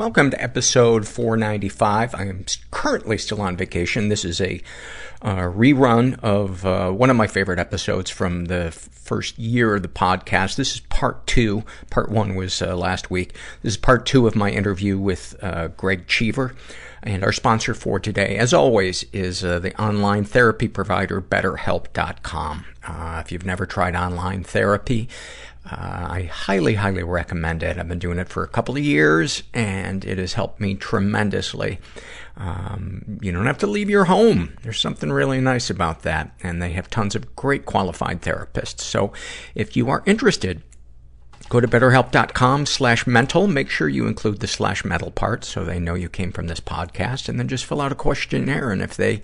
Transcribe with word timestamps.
Welcome 0.00 0.30
to 0.30 0.42
episode 0.42 1.06
495. 1.06 2.14
I 2.14 2.24
am 2.24 2.46
currently 2.70 3.18
still 3.18 3.42
on 3.42 3.58
vacation. 3.58 4.08
This 4.08 4.24
is 4.24 4.40
a 4.40 4.62
uh, 5.20 5.40
rerun 5.40 6.18
of 6.20 6.64
uh, 6.64 6.90
one 6.90 7.10
of 7.10 7.16
my 7.16 7.26
favorite 7.26 7.58
episodes 7.58 8.08
from 8.08 8.46
the 8.46 8.68
f- 8.68 8.74
first 8.74 9.38
year 9.38 9.74
of 9.74 9.82
the 9.82 9.88
podcast. 9.88 10.56
This 10.56 10.76
is 10.76 10.80
part 10.80 11.26
two. 11.26 11.64
Part 11.90 12.08
one 12.08 12.34
was 12.34 12.62
uh, 12.62 12.74
last 12.76 13.10
week. 13.10 13.34
This 13.60 13.74
is 13.74 13.76
part 13.76 14.06
two 14.06 14.26
of 14.26 14.34
my 14.34 14.50
interview 14.50 14.98
with 14.98 15.36
uh, 15.42 15.68
Greg 15.68 16.06
Cheever. 16.06 16.54
And 17.02 17.22
our 17.22 17.32
sponsor 17.32 17.74
for 17.74 18.00
today, 18.00 18.38
as 18.38 18.54
always, 18.54 19.04
is 19.12 19.44
uh, 19.44 19.58
the 19.58 19.78
online 19.78 20.24
therapy 20.24 20.68
provider 20.68 21.20
BetterHelp.com. 21.20 22.64
Uh, 22.86 23.22
if 23.22 23.30
you've 23.30 23.44
never 23.44 23.66
tried 23.66 23.94
online 23.94 24.44
therapy, 24.44 25.10
I 25.64 26.30
highly, 26.32 26.74
highly 26.74 27.02
recommend 27.02 27.62
it. 27.62 27.78
I've 27.78 27.88
been 27.88 27.98
doing 27.98 28.18
it 28.18 28.28
for 28.28 28.42
a 28.42 28.48
couple 28.48 28.76
of 28.76 28.82
years, 28.82 29.42
and 29.52 30.04
it 30.04 30.18
has 30.18 30.32
helped 30.32 30.60
me 30.60 30.74
tremendously. 30.74 31.78
Um, 32.36 33.18
you 33.20 33.30
don't 33.30 33.46
have 33.46 33.58
to 33.58 33.66
leave 33.66 33.90
your 33.90 34.04
home. 34.06 34.56
There's 34.62 34.80
something 34.80 35.12
really 35.12 35.40
nice 35.40 35.68
about 35.68 36.02
that, 36.02 36.34
and 36.42 36.62
they 36.62 36.72
have 36.72 36.88
tons 36.88 37.14
of 37.14 37.36
great 37.36 37.66
qualified 37.66 38.22
therapists. 38.22 38.80
So, 38.80 39.12
if 39.54 39.76
you 39.76 39.90
are 39.90 40.02
interested, 40.06 40.62
Go 41.50 41.58
to 41.58 41.66
betterhelp.com 41.66 42.64
slash 42.64 43.08
mental. 43.08 43.48
Make 43.48 43.70
sure 43.70 43.88
you 43.88 44.06
include 44.06 44.38
the 44.38 44.46
slash 44.46 44.84
mental 44.84 45.10
part 45.10 45.44
so 45.44 45.64
they 45.64 45.80
know 45.80 45.94
you 45.94 46.08
came 46.08 46.30
from 46.30 46.46
this 46.46 46.60
podcast. 46.60 47.28
And 47.28 47.40
then 47.40 47.48
just 47.48 47.64
fill 47.64 47.80
out 47.80 47.90
a 47.90 47.96
questionnaire. 47.96 48.70
And 48.70 48.80
if 48.80 48.96
they 48.96 49.20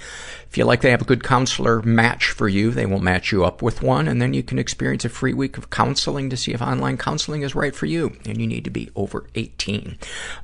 feel 0.49 0.67
like 0.67 0.81
they 0.81 0.91
have 0.91 1.03
a 1.03 1.07
good 1.07 1.23
counselor 1.23 1.83
match 1.83 2.33
for 2.33 2.49
you, 2.49 2.73
they 2.73 2.85
will 2.85 2.99
match 2.99 3.31
you 3.31 3.45
up 3.45 3.63
with 3.63 3.81
one. 3.81 4.09
And 4.09 4.21
then 4.21 4.35
you 4.35 4.43
can 4.43 4.59
experience 4.59 5.05
a 5.05 5.09
free 5.09 5.35
week 5.35 5.57
of 5.57 5.71
counseling 5.71 6.29
to 6.31 6.37
see 6.37 6.53
if 6.53 6.61
online 6.61 6.97
counseling 6.97 7.43
is 7.43 7.55
right 7.55 7.77
for 7.77 7.87
you. 7.87 8.17
And 8.25 8.41
you 8.41 8.49
need 8.49 8.65
to 8.65 8.71
be 8.71 8.91
over 8.97 9.29
18. 9.37 9.97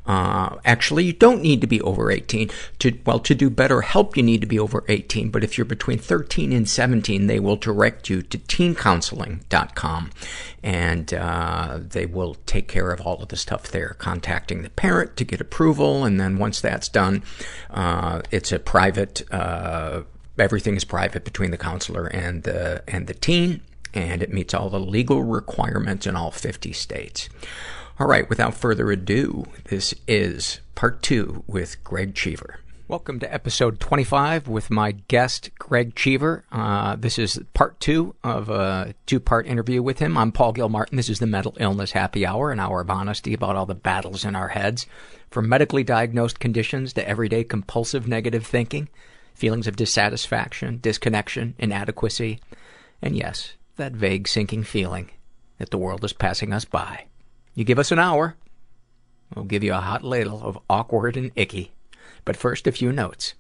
Uh, 0.07 0.59
actually, 0.65 1.03
you 1.03 1.13
don't 1.13 1.43
need 1.43 1.61
to 1.63 1.67
be 1.67 1.81
over 1.81 2.13
18. 2.13 2.49
To, 2.79 2.97
well, 3.05 3.19
to 3.19 3.35
do 3.35 3.51
better 3.51 3.81
help, 3.81 4.17
you 4.17 4.23
need 4.23 4.41
to 4.43 4.47
be 4.47 4.59
over 4.59 4.85
18. 4.87 5.31
But 5.31 5.43
if 5.43 5.59
you're 5.59 5.65
between 5.65 5.99
13 5.99 6.53
and 6.53 6.69
17, 6.69 7.27
they 7.27 7.41
will 7.41 7.57
direct 7.57 8.09
you 8.09 8.23
to 8.23 8.39
teencounseling.com. 8.39 10.11
And, 10.63 11.13
uh, 11.13 11.72
they 11.79 12.07
will 12.07 12.37
take 12.47 12.69
care 12.69 12.91
of 12.91 13.01
all 13.01 13.23
of 13.23 13.29
the 13.29 13.37
stuff 13.37 13.71
there, 13.71 13.97
contacting 13.99 14.63
the 14.63 14.71
parent 14.71 15.17
to 15.17 15.25
get 15.25 15.41
approval, 15.41 16.05
and 16.05 16.21
then 16.21 16.39
once 16.39 16.61
that's 16.61 16.89
done, 16.89 17.23
uh, 17.71 18.23
it's 18.31 18.53
a 18.53 18.59
private, 18.59 19.23
uh, 19.33 20.03
everything 20.39 20.77
is 20.77 20.85
private 20.85 21.25
between 21.25 21.51
the 21.51 21.59
counselor 21.59 22.07
and 22.07 22.45
the, 22.45 22.83
and 22.89 23.07
the 23.07 23.15
teen, 23.15 23.61
and 23.95 24.23
it 24.23 24.33
meets 24.33 24.55
all 24.55 24.71
the 24.71 24.81
legal 24.81 25.23
requirements 25.23 26.07
in 26.07 26.17
all 26.17 26.31
50 26.31 26.73
states. 26.73 27.29
All 28.01 28.07
right, 28.07 28.29
without 28.29 28.55
further 28.55 28.91
ado, 28.91 29.45
this 29.65 29.95
is 30.09 30.61
part 30.75 31.03
two 31.03 31.45
with 31.47 31.83
Greg 31.85 32.15
Cheever. 32.15 32.59
Welcome 32.93 33.21
to 33.21 33.35
episode 33.35 33.81
25 33.81 34.49
with 34.49 34.71
my 34.71 34.93
guest, 34.93 35.51
Greg 35.59 35.95
Cheever. 35.95 36.45
Uh, 36.53 36.95
this 36.95 37.19
is 37.19 37.41
part 37.55 37.81
two 37.81 38.15
of 38.23 38.51
a 38.51 38.95
two 39.07 39.19
part 39.19 39.47
interview 39.47 39.83
with 39.83 39.99
him. 39.99 40.19
I'm 40.19 40.31
Paul 40.31 40.53
Gilmartin. 40.53 40.97
This 40.97 41.09
is 41.09 41.19
the 41.19 41.27
Mental 41.27 41.57
Illness 41.59 41.93
Happy 41.93 42.27
Hour, 42.27 42.53
an 42.53 42.61
hour 42.61 42.83
of 42.83 42.91
honesty 42.91 43.33
about 43.33 43.57
all 43.57 43.65
the 43.65 43.75
battles 43.75 44.27
in 44.27 44.37
our 44.37 44.49
heads, 44.49 44.85
from 45.31 45.49
medically 45.49 45.83
diagnosed 45.83 46.39
conditions 46.39 46.93
to 46.93 47.09
everyday 47.09 47.45
compulsive 47.45 48.07
negative 48.07 48.47
thinking, 48.47 48.91
feelings 49.33 49.67
of 49.67 49.77
dissatisfaction, 49.77 50.79
disconnection, 50.83 51.55
inadequacy, 51.59 52.41
and 53.01 53.17
yes, 53.17 53.55
that 53.77 53.93
vague 53.93 54.29
sinking 54.29 54.65
feeling 54.65 55.11
that 55.57 55.71
the 55.71 55.79
world 55.79 56.05
is 56.05 56.13
passing 56.13 56.53
us 56.53 56.67
by. 56.67 57.07
You 57.55 57.65
give 57.65 57.79
us 57.79 57.91
an 57.91 57.99
hour, 57.99 58.37
we'll 59.35 59.47
give 59.47 59.65
you 59.65 59.73
a 59.73 59.81
hot 59.81 60.05
ladle 60.05 60.43
of 60.43 60.59
awkward 60.69 61.17
and 61.17 61.31
icky. 61.37 61.73
But 62.25 62.37
first, 62.37 62.67
a 62.67 62.73
few 62.73 62.93
notes. 62.93 63.35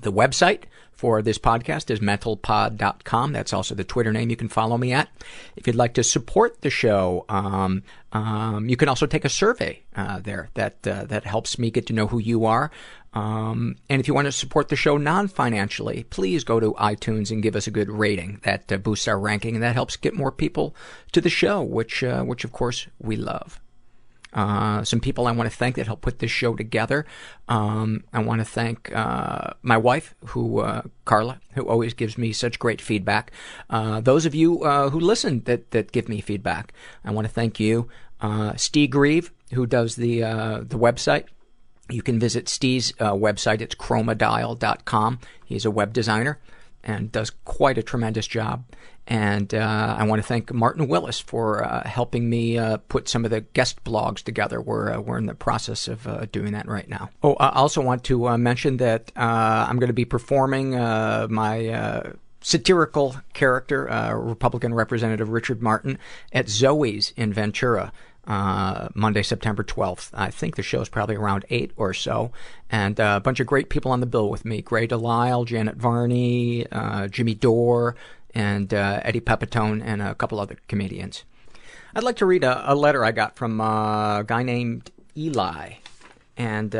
The 0.00 0.12
website 0.12 0.64
for 0.96 1.20
this 1.20 1.38
podcast 1.38 1.90
is 1.90 2.00
mentalpod.com. 2.00 3.32
That's 3.32 3.52
also 3.52 3.74
the 3.74 3.84
Twitter 3.84 4.12
name 4.12 4.30
you 4.30 4.36
can 4.36 4.48
follow 4.48 4.78
me 4.78 4.92
at. 4.92 5.08
If 5.54 5.66
you'd 5.66 5.76
like 5.76 5.94
to 5.94 6.02
support 6.02 6.62
the 6.62 6.70
show, 6.70 7.24
um, 7.28 7.82
um, 8.12 8.68
you 8.68 8.76
can 8.76 8.88
also 8.88 9.06
take 9.06 9.24
a 9.24 9.30
survey 9.30 9.82
uh, 9.94 10.20
there 10.20 10.48
that 10.54 10.86
uh, 10.86 11.04
that 11.04 11.24
helps 11.24 11.58
me 11.58 11.70
get 11.70 11.86
to 11.86 11.92
know 11.92 12.06
who 12.06 12.18
you 12.18 12.46
are. 12.46 12.70
Um, 13.12 13.76
and 13.88 14.00
if 14.00 14.08
you 14.08 14.14
want 14.14 14.26
to 14.26 14.32
support 14.32 14.68
the 14.68 14.76
show 14.76 14.98
non-financially, 14.98 16.04
please 16.04 16.44
go 16.44 16.60
to 16.60 16.74
iTunes 16.74 17.30
and 17.30 17.42
give 17.42 17.56
us 17.56 17.66
a 17.66 17.70
good 17.70 17.90
rating. 17.90 18.40
That 18.44 18.70
uh, 18.70 18.76
boosts 18.78 19.08
our 19.08 19.18
ranking 19.18 19.54
and 19.54 19.62
that 19.62 19.74
helps 19.74 19.96
get 19.96 20.14
more 20.14 20.32
people 20.32 20.74
to 21.12 21.20
the 21.20 21.30
show, 21.30 21.62
which 21.62 22.02
uh, 22.02 22.22
which 22.22 22.44
of 22.44 22.52
course 22.52 22.86
we 22.98 23.16
love. 23.16 23.60
Uh, 24.36 24.84
some 24.84 25.00
people 25.00 25.26
I 25.26 25.32
want 25.32 25.50
to 25.50 25.56
thank 25.56 25.76
that 25.76 25.86
helped 25.86 26.02
put 26.02 26.18
this 26.18 26.30
show 26.30 26.54
together. 26.54 27.06
Um, 27.48 28.04
I 28.12 28.20
want 28.20 28.40
to 28.40 28.44
thank 28.44 28.94
uh, 28.94 29.54
my 29.62 29.78
wife, 29.78 30.14
who 30.26 30.60
uh, 30.60 30.82
Carla, 31.06 31.40
who 31.54 31.66
always 31.66 31.94
gives 31.94 32.18
me 32.18 32.32
such 32.32 32.58
great 32.58 32.82
feedback. 32.82 33.32
Uh, 33.70 34.00
those 34.00 34.26
of 34.26 34.34
you 34.34 34.62
uh, 34.62 34.90
who 34.90 35.00
listen 35.00 35.42
that 35.44 35.70
that 35.70 35.90
give 35.90 36.08
me 36.08 36.20
feedback, 36.20 36.74
I 37.02 37.12
want 37.12 37.26
to 37.26 37.32
thank 37.32 37.58
you. 37.58 37.88
Steve 38.56 38.90
Grieve, 38.90 39.32
who 39.54 39.66
does 39.66 39.96
the 39.96 40.20
the 40.20 40.78
website. 40.78 41.24
You 41.88 42.02
can 42.02 42.18
visit 42.18 42.48
Steve's 42.48 42.92
website. 42.92 43.60
It's 43.60 43.74
chromadial.com. 43.74 45.20
He's 45.44 45.64
a 45.64 45.70
web 45.70 45.92
designer 45.92 46.38
and 46.86 47.12
does 47.12 47.30
quite 47.44 47.76
a 47.76 47.82
tremendous 47.82 48.26
job. 48.26 48.64
And 49.08 49.54
uh, 49.54 49.96
I 49.98 50.04
want 50.04 50.20
to 50.20 50.26
thank 50.26 50.52
Martin 50.52 50.88
Willis 50.88 51.20
for 51.20 51.64
uh, 51.64 51.86
helping 51.86 52.28
me 52.28 52.58
uh, 52.58 52.78
put 52.88 53.08
some 53.08 53.24
of 53.24 53.30
the 53.30 53.42
guest 53.42 53.84
blogs 53.84 54.22
together. 54.22 54.60
We're 54.60 54.94
uh, 54.94 55.00
we're 55.00 55.18
in 55.18 55.26
the 55.26 55.34
process 55.34 55.86
of 55.86 56.06
uh, 56.06 56.26
doing 56.32 56.52
that 56.52 56.66
right 56.66 56.88
now. 56.88 57.10
Oh, 57.22 57.34
I 57.34 57.50
also 57.50 57.80
want 57.80 58.02
to 58.04 58.28
uh, 58.28 58.38
mention 58.38 58.78
that 58.78 59.12
I'm 59.14 59.78
going 59.78 59.88
to 59.88 59.94
be 59.94 60.04
performing 60.04 60.70
my 60.70 62.14
satirical 62.40 63.16
character, 63.32 63.84
Republican 64.16 64.74
Representative 64.74 65.28
Richard 65.28 65.62
Martin, 65.62 65.98
at 66.32 66.48
Zoe's 66.48 67.12
in 67.16 67.32
Ventura 67.32 67.92
uh, 68.26 68.88
Monday, 68.94 69.22
September 69.22 69.62
12th. 69.62 70.10
I 70.14 70.30
think 70.30 70.56
the 70.56 70.62
show's 70.62 70.88
probably 70.88 71.16
around 71.16 71.44
8 71.50 71.72
or 71.76 71.94
so. 71.94 72.32
And 72.70 72.98
uh, 73.00 73.14
a 73.16 73.20
bunch 73.20 73.40
of 73.40 73.46
great 73.46 73.68
people 73.68 73.92
on 73.92 74.00
the 74.00 74.06
bill 74.06 74.28
with 74.28 74.44
me. 74.44 74.62
Grey 74.62 74.86
DeLisle, 74.86 75.46
Janet 75.46 75.76
Varney, 75.76 76.66
uh, 76.70 77.08
Jimmy 77.08 77.34
Dore, 77.34 77.96
and 78.34 78.72
uh, 78.74 79.00
Eddie 79.02 79.20
Pepitone, 79.20 79.82
and 79.84 80.02
a 80.02 80.14
couple 80.14 80.40
other 80.40 80.56
comedians. 80.68 81.24
I'd 81.94 82.02
like 82.02 82.16
to 82.16 82.26
read 82.26 82.44
a, 82.44 82.72
a 82.72 82.74
letter 82.74 83.04
I 83.04 83.12
got 83.12 83.36
from 83.36 83.60
uh, 83.60 84.20
a 84.20 84.24
guy 84.24 84.42
named 84.42 84.90
Eli. 85.16 85.74
And 86.36 86.74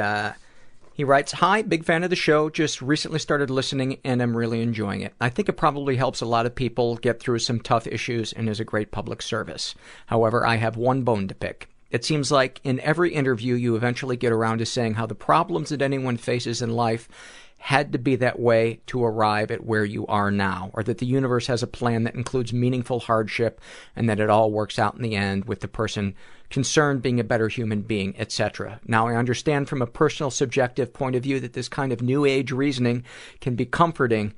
he 0.97 1.05
writes, 1.05 1.33
Hi, 1.33 1.61
big 1.61 1.85
fan 1.85 2.05
of 2.05 2.11
the 2.11 2.17
show. 2.17 2.49
Just 2.49 2.81
recently 2.81 3.19
started 3.19 3.51
listening 3.51 4.01
and 4.03 4.23
I'm 4.23 4.35
really 4.35 4.63
enjoying 4.63 5.03
it. 5.03 5.13
I 5.21 5.29
think 5.29 5.51
it 5.51 5.59
probably 5.59 5.97
helps 5.97 6.23
a 6.23 6.27
lot 6.27 6.47
of 6.47 6.55
people 6.55 6.97
get 6.97 7.21
through 7.21 7.41
some 7.41 7.61
tough 7.61 7.87
issues 7.87 8.33
and 8.33 8.49
is 8.49 8.61
a 8.61 8.65
great 8.65 8.93
public 8.93 9.21
service. 9.21 9.75
However, 10.07 10.47
I 10.47 10.57
have 10.57 10.79
one 10.79 11.03
bone 11.03 11.29
to 11.29 11.35
pick. 11.35 11.69
It 11.91 12.07
seems 12.07 12.33
like 12.33 12.63
in 12.65 12.81
every 12.81 13.13
interview 13.13 13.57
you 13.57 13.77
eventually 13.77 14.17
get 14.17 14.33
around 14.33 14.57
to 14.59 14.67
saying 14.67 14.95
how 14.95 15.05
the 15.05 15.15
problems 15.15 15.69
that 15.69 15.83
anyone 15.83 16.17
faces 16.17 16.63
in 16.63 16.71
life 16.71 17.11
had 17.59 17.93
to 17.93 17.99
be 17.99 18.17
that 18.17 18.39
way 18.39 18.81
to 18.87 19.05
arrive 19.05 19.51
at 19.51 19.65
where 19.65 19.85
you 19.85 20.07
are 20.07 20.31
now, 20.31 20.71
or 20.75 20.83
that 20.85 20.99
the 20.99 21.07
universe 21.07 21.47
has 21.49 21.63
a 21.63 21.67
plan 21.67 22.05
that 22.05 22.15
includes 22.15 22.53
meaningful 22.53 23.01
hardship 23.01 23.61
and 23.97 24.09
that 24.09 24.21
it 24.21 24.31
all 24.31 24.53
works 24.53 24.79
out 24.79 24.95
in 24.95 25.03
the 25.03 25.17
end 25.17 25.47
with 25.47 25.61
the 25.61 25.69
person 25.69 26.15
concerned 26.49 27.03
being 27.03 27.19
a 27.19 27.25
better 27.25 27.49
human 27.49 27.83
being, 27.83 28.15
etc. 28.19 28.81
Now, 28.87 29.09
I 29.09 29.17
understand 29.17 29.69
from 29.69 29.83
a 29.83 29.87
personal 29.87 30.31
subjective 30.31 30.93
point 30.93 31.17
of 31.17 31.23
view 31.23 31.41
that 31.41 31.55
this 31.55 31.69
kind 31.69 31.93
of 31.93 32.03
new 32.03 32.25
age 32.25 32.53
reasoning 32.53 33.05
can 33.41 33.57
be 33.57 33.67
comforting 33.67 34.35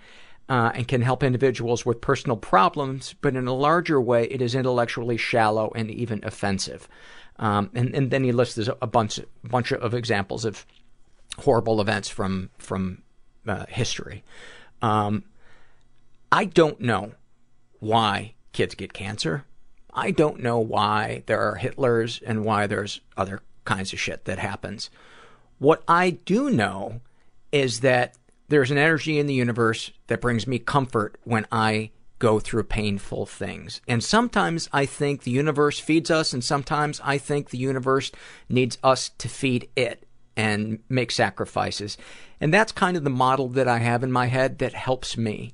uh, 0.49 0.73
and 0.75 0.89
can 0.89 1.03
help 1.03 1.23
individuals 1.23 1.85
with 1.85 2.01
personal 2.01 2.37
problems, 2.37 3.15
but 3.21 3.37
in 3.37 3.47
a 3.47 3.55
larger 3.55 4.01
way, 4.01 4.25
it 4.25 4.41
is 4.41 4.55
intellectually 4.55 5.19
shallow 5.19 5.71
and 5.75 5.91
even 5.91 6.21
offensive. 6.25 6.89
Um, 7.39 7.71
and, 7.75 7.95
and, 7.95 8.11
then 8.11 8.25
he 8.25 8.33
lists 8.33 8.69
a 8.81 8.87
bunch, 8.87 9.21
bunch 9.45 9.71
of 9.71 9.95
examples 9.95 10.45
of 10.45 10.67
horrible 11.39 11.81
events 11.81 12.09
from 12.09 12.51
from 12.59 13.03
uh, 13.47 13.67
history. 13.69 14.25
Um, 14.83 15.25
I 16.31 16.45
don't 16.45 16.81
know 16.81 17.13
why 17.81 18.35
kids 18.53 18.75
get 18.75 18.93
cancer. 18.93 19.45
I 19.93 20.11
don't 20.11 20.41
know 20.41 20.59
why 20.59 21.23
there 21.27 21.41
are 21.41 21.59
Hitlers 21.59 22.23
and 22.25 22.45
why 22.45 22.67
there's 22.67 23.01
other 23.17 23.41
kinds 23.65 23.93
of 23.93 24.01
shit 24.01 24.25
that 24.27 24.39
happens. 24.39 24.91
What 25.59 25.83
I 25.89 26.11
do 26.11 26.51
know 26.51 27.01
is 27.51 27.81
that 27.81 28.15
there's 28.49 28.71
an 28.71 28.79
energy 28.79 29.19
in 29.19 29.27
the 29.27 29.35
universe 29.35 29.91
that 30.07 30.21
brings 30.21 30.47
me 30.47 30.59
comfort 30.59 31.17
when 31.25 31.47
I 31.51 31.91
go 32.19 32.41
through 32.41 32.65
painful 32.65 33.27
things. 33.27 33.81
And 33.87 34.03
sometimes 34.03 34.69
I 34.73 34.87
think 34.87 35.23
the 35.23 35.31
universe 35.31 35.79
feeds 35.79 36.11
us, 36.11 36.33
and 36.33 36.43
sometimes 36.43 37.01
I 37.05 37.19
think 37.19 37.51
the 37.51 37.59
universe 37.59 38.11
needs 38.49 38.79
us 38.83 39.11
to 39.19 39.29
feed 39.29 39.69
it 39.77 40.08
and 40.39 40.79
make 40.89 41.11
sacrifices. 41.11 41.99
And 42.41 42.55
that's 42.55 42.73
kind 42.73 42.97
of 42.97 43.05
the 43.05 43.11
model 43.11 43.49
that 43.49 43.69
I 43.69 43.79
have 43.79 44.03
in 44.03 44.13
my 44.13 44.27
head 44.27 44.59
that 44.61 44.73
helps 44.73 45.19
me. 45.19 45.53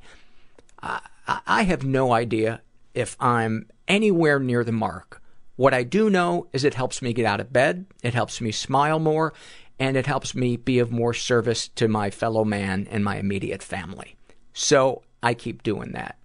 I, 0.80 1.00
I 1.26 1.62
have 1.62 1.84
no 1.84 2.12
idea 2.12 2.60
if 2.92 3.16
I'm 3.18 3.66
anywhere 3.88 4.38
near 4.38 4.62
the 4.62 4.72
mark 4.72 5.20
What 5.56 5.74
I 5.74 5.84
do 5.84 6.10
know 6.10 6.48
is 6.52 6.64
it 6.64 6.74
helps 6.74 7.00
me 7.00 7.12
get 7.12 7.26
out 7.26 7.40
of 7.40 7.52
bed, 7.52 7.86
it 8.02 8.14
helps 8.14 8.40
me 8.40 8.50
smile 8.50 8.98
more, 8.98 9.32
and 9.78 9.96
it 9.96 10.06
helps 10.06 10.34
me 10.34 10.56
be 10.56 10.78
of 10.78 10.90
more 10.90 11.14
service 11.14 11.68
to 11.68 11.88
my 11.88 12.10
fellow 12.10 12.44
man 12.44 12.88
and 12.90 13.04
my 13.04 13.16
immediate 13.16 13.62
family. 13.62 14.16
So 14.52 15.02
I 15.22 15.34
keep 15.34 15.62
doing 15.62 15.92
that. 15.92 16.18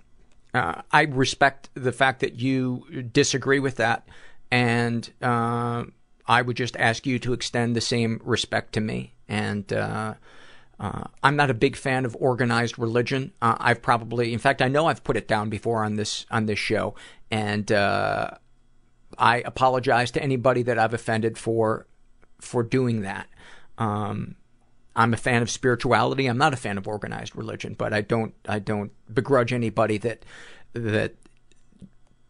Uh, 0.53 0.81
I 0.91 1.03
respect 1.03 1.69
the 1.75 1.91
fact 1.91 2.21
that 2.21 2.39
you 2.39 3.03
disagree 3.11 3.59
with 3.59 3.75
that, 3.75 4.07
and 4.49 5.07
uh, 5.21 5.83
I 6.29 6.43
would 6.43 6.55
just 6.55 6.77
ask 6.77 7.07
you 7.07 7.17
to 7.19 7.33
extend 7.33 7.75
the 7.75 7.81
same 7.81 8.21
respect 8.23 8.73
to 8.73 8.79
me. 8.79 9.15
And 9.27 9.73
uh, 9.73 10.13
uh, 10.79 11.03
I'm 11.23 11.35
not 11.35 11.49
a 11.49 11.55
big 11.55 11.75
fan 11.75 12.05
of 12.05 12.15
organized 12.19 12.77
religion. 12.77 13.33
Uh, 13.41 13.55
I've 13.59 13.81
probably, 13.81 14.31
in 14.31 14.37
fact, 14.37 14.61
I 14.61 14.67
know 14.67 14.85
I've 14.85 15.03
put 15.03 15.17
it 15.17 15.27
down 15.27 15.49
before 15.49 15.83
on 15.83 15.95
this 15.95 16.27
on 16.29 16.45
this 16.45 16.59
show, 16.59 16.93
and 17.31 17.69
uh, 17.71 18.29
I 19.17 19.37
apologize 19.37 20.11
to 20.11 20.23
anybody 20.23 20.61
that 20.63 20.77
I've 20.77 20.93
offended 20.93 21.35
for 21.37 21.87
for 22.39 22.61
doing 22.61 23.01
that. 23.01 23.27
Um, 23.79 24.35
I'm 24.95 25.13
a 25.15 25.17
fan 25.17 25.41
of 25.41 25.49
spirituality. 25.49 26.27
I'm 26.27 26.37
not 26.37 26.53
a 26.53 26.57
fan 26.57 26.77
of 26.77 26.87
organized 26.87 27.35
religion, 27.35 27.73
but 27.75 27.91
I 27.91 28.01
don't 28.01 28.35
I 28.47 28.59
don't 28.59 28.91
begrudge 29.11 29.51
anybody 29.51 29.97
that 29.97 30.23
that 30.73 31.15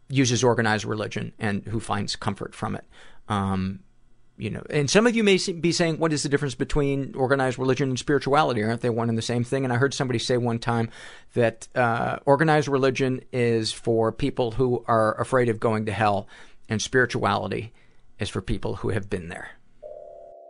uses 0.08 0.42
organized 0.42 0.86
religion 0.86 1.32
and 1.38 1.64
who 1.66 1.80
finds 1.80 2.16
comfort 2.16 2.54
from 2.54 2.74
it. 2.74 2.84
Um, 3.28 3.80
you 4.40 4.50
know, 4.50 4.62
and 4.70 4.90
some 4.90 5.06
of 5.06 5.14
you 5.14 5.22
may 5.22 5.38
be 5.60 5.72
saying, 5.72 5.98
"What 5.98 6.12
is 6.12 6.22
the 6.22 6.28
difference 6.28 6.54
between 6.54 7.14
organized 7.14 7.58
religion 7.58 7.90
and 7.90 7.98
spirituality? 7.98 8.62
Aren't 8.62 8.80
they 8.80 8.90
one 8.90 9.08
and 9.08 9.18
the 9.18 9.22
same 9.22 9.44
thing?" 9.44 9.64
And 9.64 9.72
I 9.72 9.76
heard 9.76 9.94
somebody 9.94 10.18
say 10.18 10.36
one 10.36 10.58
time 10.58 10.90
that 11.34 11.68
uh, 11.74 12.18
organized 12.24 12.68
religion 12.68 13.22
is 13.32 13.72
for 13.72 14.10
people 14.12 14.52
who 14.52 14.84
are 14.88 15.20
afraid 15.20 15.48
of 15.48 15.60
going 15.60 15.86
to 15.86 15.92
hell, 15.92 16.26
and 16.68 16.80
spirituality 16.80 17.72
is 18.18 18.28
for 18.28 18.40
people 18.40 18.76
who 18.76 18.90
have 18.90 19.10
been 19.10 19.28
there. 19.28 19.50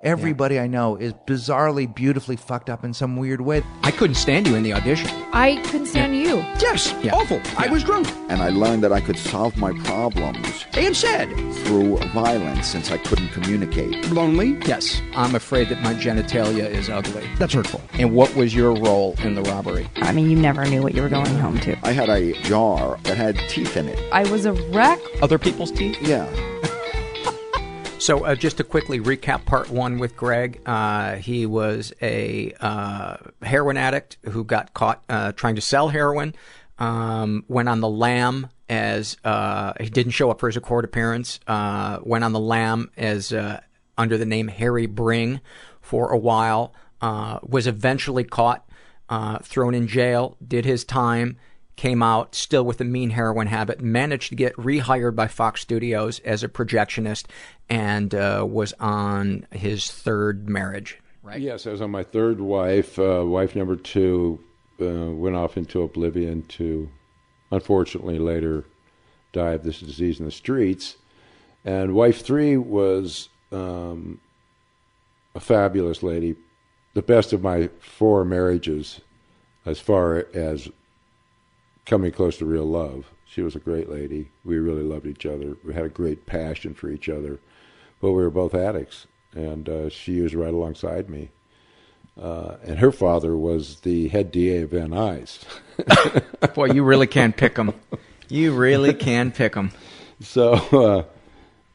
Everybody 0.02 0.58
I 0.58 0.66
know 0.66 0.96
is 0.96 1.12
bizarrely, 1.26 1.84
beautifully 1.94 2.34
fucked 2.36 2.70
up 2.70 2.84
in 2.84 2.94
some 2.94 3.18
weird 3.18 3.42
way. 3.42 3.62
I 3.82 3.90
couldn't 3.90 4.14
stand 4.14 4.46
you 4.46 4.54
in 4.54 4.62
the 4.62 4.72
audition. 4.72 5.10
I 5.34 5.56
couldn't 5.66 5.88
stand 5.88 6.16
you. 6.16 6.36
Yes, 6.58 6.94
Yeah. 7.02 7.14
awful. 7.14 7.38
I 7.58 7.68
was 7.68 7.84
drunk 7.84 8.08
and 8.30 8.40
I 8.40 8.48
learned 8.48 8.82
that 8.84 8.94
I 8.94 9.00
could 9.00 9.18
solve 9.18 9.58
my 9.58 9.72
problems 9.84 10.64
and 10.72 10.96
sad. 10.96 11.28
through 11.64 11.98
violence 12.14 12.66
since 12.66 12.90
I 12.90 12.96
couldn't 12.96 13.28
communicate. 13.32 14.10
Lonely. 14.10 14.56
Yes, 14.66 15.02
I'm 15.14 15.34
afraid 15.34 15.68
that 15.68 15.82
my 15.82 15.92
genitalia 15.92 16.66
is 16.70 16.88
ugly. 16.88 17.28
That's 17.38 17.52
hurtful. 17.52 17.82
And 17.98 18.14
what 18.14 18.34
was 18.34 18.54
your 18.54 18.72
role 18.72 19.16
in 19.22 19.34
the 19.34 19.42
robbery? 19.42 19.86
I 19.96 20.12
mean, 20.12 20.30
you 20.30 20.36
never 20.36 20.64
knew 20.64 20.80
what 20.82 20.94
you 20.94 21.02
were 21.02 21.10
going 21.10 21.36
home 21.36 21.60
to. 21.60 21.76
I 21.86 21.92
had 21.92 22.08
a 22.08 22.32
jar 22.44 22.98
that 23.02 23.18
had 23.18 23.36
teeth 23.50 23.76
in 23.76 23.86
it. 23.86 23.98
I 24.12 24.22
was 24.30 24.46
a 24.46 24.54
wreck. 24.72 24.98
Other 25.20 25.38
people's 25.38 25.70
teeth? 25.70 25.98
Yeah. 26.00 26.26
So, 28.00 28.24
uh, 28.24 28.34
just 28.34 28.56
to 28.56 28.64
quickly 28.64 28.98
recap 28.98 29.44
part 29.44 29.68
one 29.68 29.98
with 29.98 30.16
Greg, 30.16 30.62
uh, 30.64 31.16
he 31.16 31.44
was 31.44 31.92
a 32.00 32.50
uh, 32.58 33.18
heroin 33.42 33.76
addict 33.76 34.16
who 34.22 34.42
got 34.42 34.72
caught 34.72 35.04
uh, 35.10 35.32
trying 35.32 35.56
to 35.56 35.60
sell 35.60 35.90
heroin. 35.90 36.34
Um, 36.78 37.44
went 37.46 37.68
on 37.68 37.80
the 37.82 37.90
lam 37.90 38.48
as 38.70 39.18
uh, 39.22 39.74
he 39.78 39.90
didn't 39.90 40.12
show 40.12 40.30
up 40.30 40.40
for 40.40 40.48
his 40.48 40.56
court 40.56 40.86
appearance. 40.86 41.40
Uh, 41.46 41.98
went 42.02 42.24
on 42.24 42.32
the 42.32 42.40
lam 42.40 42.90
as 42.96 43.34
under 43.98 44.16
the 44.16 44.24
name 44.24 44.48
Harry 44.48 44.86
Bring 44.86 45.42
for 45.82 46.10
a 46.10 46.18
while. 46.18 46.72
Was 47.02 47.66
eventually 47.66 48.24
caught, 48.24 48.66
thrown 49.42 49.74
in 49.74 49.86
jail, 49.86 50.38
did 50.48 50.64
his 50.64 50.84
time 50.84 51.36
came 51.80 52.02
out 52.02 52.34
still 52.34 52.62
with 52.62 52.78
a 52.82 52.84
mean 52.84 53.08
heroin 53.08 53.46
habit, 53.46 53.80
managed 53.80 54.28
to 54.28 54.34
get 54.34 54.54
rehired 54.56 55.16
by 55.16 55.26
Fox 55.26 55.62
Studios 55.62 56.18
as 56.26 56.44
a 56.44 56.48
projectionist, 56.48 57.24
and 57.70 58.14
uh, 58.14 58.44
was 58.46 58.74
on 58.78 59.46
his 59.50 59.90
third 59.90 60.46
marriage. 60.46 60.98
Right? 61.22 61.40
Yes, 61.40 61.66
I 61.66 61.70
was 61.70 61.80
on 61.80 61.90
my 61.90 62.02
third 62.02 62.38
wife. 62.38 62.98
Uh, 62.98 63.24
wife 63.24 63.56
number 63.56 63.76
two 63.76 64.38
uh, 64.78 65.10
went 65.10 65.36
off 65.36 65.56
into 65.56 65.80
oblivion 65.80 66.42
to, 66.48 66.90
unfortunately, 67.50 68.18
later 68.18 68.66
die 69.32 69.52
of 69.52 69.62
this 69.62 69.80
disease 69.80 70.20
in 70.20 70.26
the 70.26 70.30
streets. 70.30 70.98
And 71.64 71.94
wife 71.94 72.20
three 72.20 72.58
was 72.58 73.30
um, 73.52 74.20
a 75.34 75.40
fabulous 75.40 76.02
lady, 76.02 76.36
the 76.92 77.00
best 77.00 77.32
of 77.32 77.42
my 77.42 77.70
four 77.80 78.22
marriages, 78.26 79.00
as 79.64 79.80
far 79.80 80.26
as 80.34 80.68
coming 81.90 82.12
close 82.12 82.38
to 82.38 82.44
real 82.46 82.64
love. 82.64 83.10
She 83.26 83.42
was 83.42 83.56
a 83.56 83.60
great 83.60 83.88
lady. 83.90 84.30
We 84.44 84.58
really 84.58 84.84
loved 84.84 85.06
each 85.06 85.26
other. 85.26 85.56
We 85.64 85.74
had 85.74 85.84
a 85.84 85.88
great 85.88 86.24
passion 86.24 86.72
for 86.72 86.88
each 86.88 87.08
other, 87.08 87.40
but 88.00 88.12
we 88.12 88.22
were 88.22 88.30
both 88.30 88.54
addicts, 88.54 89.08
and 89.34 89.68
uh, 89.68 89.88
she 89.90 90.20
was 90.20 90.34
right 90.34 90.54
alongside 90.54 91.10
me. 91.10 91.30
Uh, 92.20 92.56
and 92.64 92.78
her 92.78 92.92
father 92.92 93.36
was 93.36 93.80
the 93.80 94.06
head 94.08 94.30
DA 94.30 94.62
of 94.62 94.70
Van 94.70 94.90
Nuys. 94.90 95.44
Boy, 96.54 96.66
you 96.66 96.84
really 96.84 97.06
can 97.08 97.32
pick 97.32 97.56
them. 97.56 97.72
You 98.28 98.52
really 98.54 98.94
can 98.94 99.32
pick 99.32 99.54
them. 99.54 99.72
So, 100.20 100.52
uh, 100.72 101.04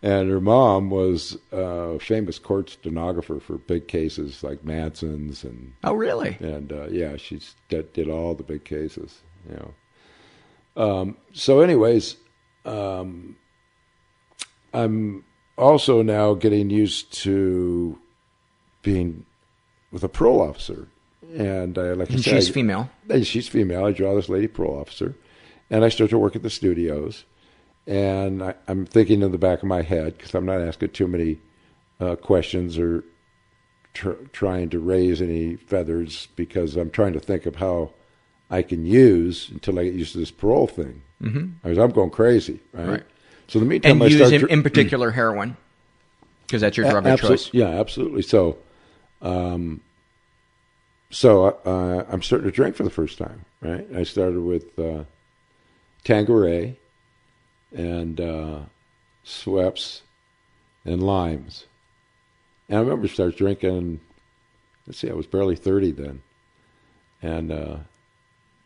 and 0.01 0.29
her 0.29 0.39
mom 0.41 0.89
was 0.89 1.37
a 1.51 1.99
famous 1.99 2.37
court 2.39 2.69
stenographer 2.69 3.39
for 3.41 3.57
big 3.57 3.87
cases 3.89 4.43
like 4.43 4.63
Manson's 4.63 5.43
and 5.43 5.73
Oh, 5.83 5.93
really? 5.93 6.37
and 6.39 6.71
uh, 6.71 6.87
yeah, 6.87 7.17
she 7.17 7.41
did, 7.69 7.91
did 7.91 8.09
all 8.09 8.33
the 8.35 8.43
big 8.43 8.63
cases. 8.63 9.21
You 9.49 9.55
know. 9.55 9.73
Um, 10.75 11.17
so, 11.33 11.61
anyways, 11.61 12.17
um, 12.65 13.35
I'm 14.73 15.23
also 15.57 16.01
now 16.01 16.33
getting 16.33 16.69
used 16.69 17.13
to 17.23 17.97
being 18.81 19.25
with 19.91 20.03
a 20.03 20.09
parole 20.09 20.41
officer, 20.41 20.87
and 21.37 21.77
like 21.77 22.09
And 22.09 22.23
she's 22.23 22.49
I- 22.49 22.53
female. 22.53 22.89
she's 23.23 23.47
female. 23.47 23.85
I 23.85 23.91
draw 23.91 24.15
this 24.15 24.29
lady 24.29 24.47
parole 24.47 24.77
officer, 24.79 25.15
and 25.69 25.85
I 25.85 25.89
start 25.89 26.09
to 26.09 26.17
work 26.19 26.35
at 26.35 26.43
the 26.43 26.49
studios, 26.49 27.23
and 27.87 28.43
I, 28.43 28.55
I'm 28.67 28.85
thinking 28.85 29.21
in 29.21 29.31
the 29.31 29.37
back 29.37 29.59
of 29.59 29.67
my 29.69 29.81
head 29.81 30.17
because 30.17 30.35
I'm 30.35 30.45
not 30.45 30.61
asking 30.61 30.89
too 30.89 31.07
many 31.07 31.39
uh, 32.01 32.17
questions 32.17 32.77
or 32.77 33.05
tr- 33.93 34.11
trying 34.33 34.69
to 34.71 34.79
raise 34.79 35.21
any 35.21 35.55
feathers 35.55 36.27
because 36.35 36.75
I'm 36.75 36.89
trying 36.89 37.13
to 37.13 37.19
think 37.21 37.45
of 37.45 37.55
how 37.55 37.91
I 38.49 38.61
can 38.61 38.85
use 38.85 39.49
until 39.49 39.79
I 39.79 39.85
get 39.85 39.93
used 39.93 40.11
to 40.13 40.19
this 40.19 40.31
parole 40.31 40.67
thing. 40.67 41.01
Mm-hmm. 41.21 41.67
I'm 41.67 41.89
going 41.91 42.09
crazy, 42.11 42.59
right? 42.73 42.87
Right. 42.87 43.03
So 43.47 43.59
in 43.59 43.65
the 43.65 43.69
meantime, 43.69 43.93
And 43.93 44.03
I 44.03 44.07
use 44.07 44.31
in, 44.31 44.49
in 44.49 44.63
particular 44.69 45.11
heroin, 45.11 45.57
because 46.45 46.61
that's 46.61 46.77
your 46.77 46.89
drug 46.89 47.05
a- 47.05 47.13
of 47.13 47.21
choice. 47.21 47.49
Yeah, 47.53 47.67
absolutely. 47.69 48.21
So, 48.21 48.57
um, 49.21 49.81
so 51.09 51.45
uh, 51.65 52.05
I'm 52.11 52.21
starting 52.21 52.49
to 52.49 52.55
drink 52.55 52.75
for 52.75 52.83
the 52.83 52.89
first 52.89 53.17
time. 53.17 53.45
Right. 53.61 53.87
I 53.95 54.03
started 54.03 54.39
with 54.41 54.77
uh, 54.77 55.05
Tanqueray 56.03 56.77
and 57.75 58.19
uh, 58.21 58.59
Schweppes 59.25 60.01
and 60.83 61.01
limes, 61.01 61.65
and 62.69 62.77
I 62.77 62.81
remember 62.81 63.07
started 63.07 63.37
drinking. 63.37 64.01
Let's 64.85 64.99
see, 64.99 65.09
I 65.09 65.13
was 65.13 65.25
barely 65.25 65.55
thirty 65.55 65.91
then, 65.91 66.21
and 67.23 67.51
uh, 67.51 67.77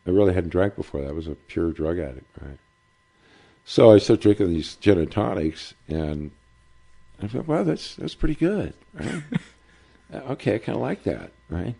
I 0.06 0.10
really 0.10 0.34
hadn't 0.34 0.50
drank 0.50 0.76
before. 0.76 1.02
that. 1.02 1.08
I 1.08 1.12
was 1.12 1.26
a 1.26 1.34
pure 1.34 1.72
drug 1.72 1.98
addict, 1.98 2.26
right? 2.40 2.58
So 3.64 3.92
I 3.92 3.98
started 3.98 4.22
drinking 4.22 4.48
these 4.48 4.76
gin 4.76 4.98
and 4.98 5.10
tonics, 5.10 5.74
and 5.88 6.30
I 7.22 7.28
thought, 7.28 7.46
wow, 7.46 7.62
that's 7.62 7.96
that's 7.96 8.14
pretty 8.14 8.34
good, 8.34 8.74
right? 8.94 9.22
Uh, 10.12 10.32
okay, 10.32 10.56
I 10.56 10.58
kind 10.58 10.74
of 10.74 10.82
like 10.82 11.04
that, 11.04 11.30
right? 11.48 11.76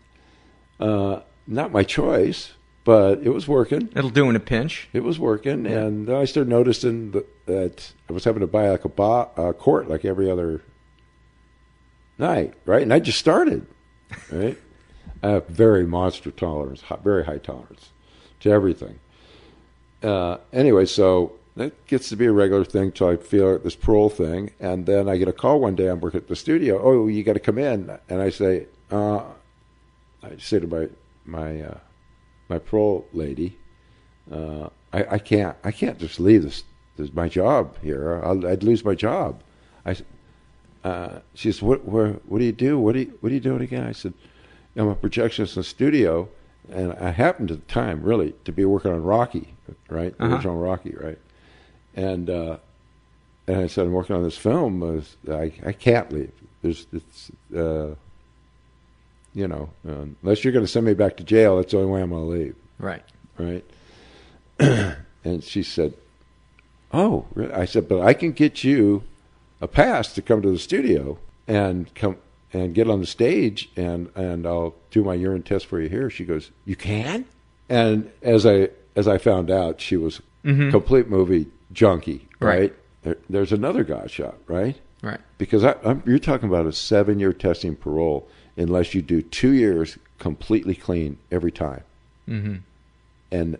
Uh, 0.78 1.18
not 1.48 1.72
my 1.72 1.82
choice, 1.82 2.52
but 2.84 3.18
it 3.24 3.30
was 3.30 3.48
working. 3.48 3.88
It'll 3.96 4.08
do 4.08 4.30
in 4.30 4.36
a 4.36 4.38
pinch. 4.38 4.88
It 4.92 5.02
was 5.02 5.18
working, 5.18 5.66
and 5.66 6.06
then 6.06 6.14
I 6.14 6.26
started 6.26 6.48
noticing 6.48 7.10
that, 7.10 7.46
that 7.46 7.92
I 8.08 8.12
was 8.12 8.22
having 8.22 8.38
to 8.38 8.46
buy 8.46 8.70
like 8.70 8.84
a 8.84 8.88
bo- 8.88 9.32
uh, 9.36 9.52
quart 9.52 9.88
like 9.88 10.04
every 10.04 10.30
other 10.30 10.62
night, 12.18 12.54
right? 12.66 12.82
And 12.82 12.94
I 12.94 13.00
just 13.00 13.18
started, 13.18 13.66
right? 14.30 14.56
I 15.24 15.30
have 15.30 15.48
very 15.48 15.84
monster 15.84 16.30
tolerance, 16.30 16.84
very 17.02 17.24
high 17.24 17.38
tolerance 17.38 17.90
to 18.40 18.50
everything. 18.50 18.98
Uh, 20.02 20.38
anyway, 20.52 20.86
so 20.86 21.32
that 21.56 21.86
gets 21.86 22.08
to 22.08 22.16
be 22.16 22.26
a 22.26 22.32
regular 22.32 22.64
thing 22.64 22.92
till 22.92 23.08
I 23.08 23.16
feel 23.16 23.58
this 23.58 23.76
parole 23.76 24.08
thing, 24.08 24.50
and 24.60 24.86
then 24.86 25.08
I 25.08 25.16
get 25.16 25.28
a 25.28 25.32
call 25.32 25.60
one 25.60 25.74
day. 25.74 25.88
I'm 25.88 26.00
working 26.00 26.20
at 26.20 26.28
the 26.28 26.36
studio. 26.36 26.80
Oh, 26.82 27.06
you 27.06 27.22
got 27.22 27.34
to 27.34 27.40
come 27.40 27.58
in, 27.58 27.98
and 28.08 28.22
I 28.22 28.30
say, 28.30 28.66
uh, 28.90 29.22
I 30.22 30.36
say 30.38 30.60
to 30.60 30.66
my 30.66 30.88
my 31.24 31.60
uh, 31.60 31.78
my 32.48 32.58
parole 32.58 33.06
lady, 33.12 33.58
uh, 34.32 34.68
I, 34.92 35.04
I 35.04 35.18
can't 35.18 35.56
I 35.64 35.70
can't 35.70 35.98
just 35.98 36.18
leave 36.18 36.42
this 36.42 36.64
this 36.96 37.12
my 37.12 37.28
job 37.28 37.76
here. 37.82 38.22
I'll, 38.24 38.46
I'd 38.46 38.62
lose 38.62 38.84
my 38.84 38.94
job. 38.94 39.42
I 39.84 39.96
uh, 40.82 41.18
she 41.34 41.52
says, 41.52 41.62
what 41.62 41.84
where, 41.84 42.12
what 42.26 42.38
do 42.38 42.44
you 42.44 42.52
do? 42.52 42.78
What 42.78 42.94
do 42.94 43.00
you 43.00 43.18
what 43.20 43.30
are 43.30 43.34
you 43.34 43.40
doing 43.40 43.60
again? 43.60 43.86
I 43.86 43.92
said, 43.92 44.14
I'm 44.76 44.88
a 44.88 44.94
projectionist 44.94 45.56
in 45.56 45.60
the 45.60 45.64
studio, 45.64 46.28
and 46.72 46.92
I 46.94 47.10
happened 47.10 47.50
at 47.50 47.66
the 47.66 47.72
time 47.72 48.02
really 48.02 48.34
to 48.44 48.52
be 48.52 48.64
working 48.64 48.92
on 48.92 49.02
Rocky, 49.02 49.54
right, 49.88 50.14
Uh-huh. 50.18 50.34
original 50.34 50.56
Rocky, 50.56 50.94
right, 51.00 51.18
and 51.94 52.28
uh, 52.30 52.56
and 53.46 53.58
I 53.62 53.66
said, 53.66 53.86
I'm 53.86 53.92
working 53.92 54.16
on 54.16 54.22
this 54.22 54.36
film. 54.38 54.82
Uh, 54.82 55.32
I 55.34 55.52
I 55.64 55.72
can't 55.72 56.10
leave. 56.12 56.32
There's 56.62 56.86
it's 56.92 57.30
uh, 57.56 57.94
you 59.34 59.46
know, 59.48 59.70
uh, 59.88 60.04
unless 60.22 60.42
you're 60.44 60.52
going 60.52 60.64
to 60.64 60.70
send 60.70 60.86
me 60.86 60.94
back 60.94 61.16
to 61.18 61.24
jail, 61.24 61.56
that's 61.56 61.70
the 61.72 61.78
only 61.78 61.90
way 61.92 62.02
I'm 62.02 62.10
going 62.10 62.24
to 62.24 62.30
leave, 62.30 62.56
Right. 62.78 63.02
right? 63.38 63.64
and 65.24 65.42
she 65.44 65.62
said, 65.62 65.94
"Oh," 66.92 67.26
really?" 67.34 67.52
I 67.52 67.64
said, 67.64 67.88
"But 67.88 68.00
I 68.02 68.12
can 68.14 68.32
get 68.32 68.64
you 68.64 69.04
a 69.60 69.68
pass 69.68 70.12
to 70.14 70.22
come 70.22 70.42
to 70.42 70.50
the 70.50 70.58
studio 70.58 71.18
and 71.46 71.92
come 71.94 72.16
and 72.52 72.74
get 72.74 72.88
on 72.88 73.00
the 73.00 73.06
stage, 73.06 73.70
and 73.76 74.08
and 74.14 74.46
I'll 74.46 74.74
do 74.90 75.02
my 75.04 75.14
urine 75.14 75.42
test 75.42 75.66
for 75.66 75.80
you 75.80 75.88
here." 75.88 76.10
She 76.10 76.24
goes, 76.24 76.50
"You 76.64 76.76
can?" 76.76 77.24
And 77.68 78.10
as 78.22 78.44
I 78.46 78.70
as 78.96 79.06
I 79.08 79.18
found 79.18 79.50
out, 79.50 79.80
she 79.80 79.96
was 79.96 80.20
complete 80.42 81.08
movie 81.08 81.46
junkie, 81.72 82.26
Right. 82.40 82.58
right? 82.60 82.74
There, 83.02 83.16
there's 83.28 83.52
another 83.52 83.84
guy 83.84 84.06
shot, 84.06 84.36
right? 84.46 84.78
Right. 85.02 85.20
Because 85.38 85.64
I, 85.64 85.74
I'm, 85.84 86.02
you're 86.06 86.18
talking 86.18 86.48
about 86.48 86.66
a 86.66 86.72
seven 86.72 87.18
year 87.20 87.32
testing 87.32 87.76
parole 87.76 88.26
unless 88.56 88.94
you 88.94 89.00
do 89.02 89.22
two 89.22 89.52
years 89.52 89.96
completely 90.18 90.74
clean 90.74 91.16
every 91.30 91.52
time. 91.52 91.82
Mm-hmm. 92.28 92.56
And 93.30 93.58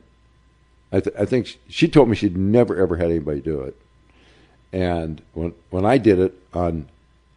I, 0.92 1.00
th- 1.00 1.16
I 1.18 1.25
think 1.25 1.47
sh- 1.47 1.56
she 1.68 1.87
told 1.88 2.09
me 2.09 2.16
she'd 2.16 2.37
never 2.37 2.76
ever 2.76 2.97
had 2.97 3.06
anybody 3.11 3.40
do 3.40 3.61
it. 3.61 3.76
And 4.73 5.23
when 5.35 5.54
when 5.70 5.85
I 5.85 5.99
did 5.99 6.18
it 6.18 6.35
on 6.52 6.88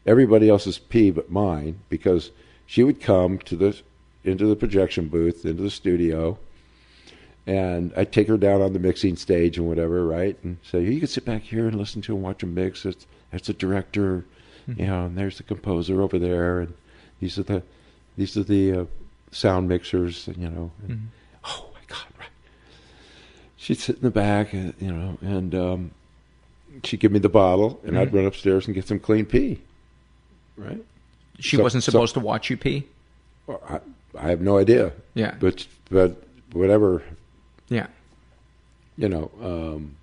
everybody 0.05 0.49
else's 0.49 0.77
pee 0.77 1.11
but 1.11 1.31
mine, 1.31 1.79
because 1.89 2.31
she 2.65 2.83
would 2.83 3.01
come 3.01 3.39
to 3.39 3.55
the 3.55 3.79
into 4.23 4.45
the 4.45 4.55
projection 4.55 5.07
booth, 5.09 5.45
into 5.45 5.63
the 5.63 5.69
studio, 5.69 6.37
and 7.45 7.91
I'd 7.97 8.13
take 8.13 8.27
her 8.29 8.37
down 8.37 8.61
on 8.61 8.71
the 8.73 8.79
mixing 8.79 9.17
stage 9.17 9.57
and 9.57 9.67
whatever, 9.67 10.05
right? 10.05 10.37
And 10.43 10.57
say, 10.63 10.81
you 10.81 10.99
can 10.99 11.07
sit 11.07 11.25
back 11.25 11.41
here 11.41 11.67
and 11.67 11.77
listen 11.77 12.01
to 12.03 12.15
and 12.15 12.23
watch 12.23 12.41
him 12.41 12.53
mix. 12.53 12.85
It's 12.85 13.05
that's 13.31 13.47
the 13.47 13.53
director, 13.53 14.23
you 14.67 14.87
know, 14.87 15.05
and 15.05 15.17
there's 15.17 15.37
the 15.37 15.43
composer 15.43 16.01
over 16.01 16.17
there, 16.19 16.61
and 16.61 16.73
these 17.19 17.37
are 17.37 17.43
the 17.43 17.63
these 18.17 18.37
are 18.37 18.43
the 18.43 18.71
uh, 18.71 18.85
sound 19.31 19.67
mixers, 19.67 20.27
and, 20.27 20.37
you 20.37 20.49
know. 20.49 20.71
And, 20.87 21.09
Oh 21.45 21.65
my 21.73 21.81
God! 21.87 22.05
Right. 22.17 22.29
She'd 23.57 23.79
sit 23.79 23.97
in 23.97 24.01
the 24.03 24.11
back, 24.11 24.53
uh, 24.53 24.71
you 24.79 24.91
know, 24.93 25.17
and 25.21 25.53
um, 25.55 25.91
she'd 26.83 27.01
give 27.01 27.11
me 27.11 27.19
the 27.19 27.27
bottle, 27.27 27.81
and 27.83 27.97
I'd 27.99 28.13
run 28.13 28.25
upstairs 28.25 28.65
and 28.65 28.73
get 28.73 28.87
some 28.87 28.99
clean 28.99 29.25
pee. 29.25 29.59
Right. 30.57 30.83
She 31.39 31.57
So- 31.57 31.63
wasn't 31.63 31.83
so- 31.83 31.91
supposed 31.91 32.13
to 32.15 32.19
watch 32.19 32.49
you 32.49 32.57
pee? 32.57 32.85
I, 33.69 33.79
I 34.17 34.29
have 34.29 34.41
no 34.41 34.57
idea. 34.57 34.93
Yeah. 35.15 35.35
But 35.39 35.67
but 35.89 36.23
whatever 36.53 37.01
Yeah. 37.69 37.87
you 38.97 39.09
know, 39.09 39.31
um, 39.41 39.95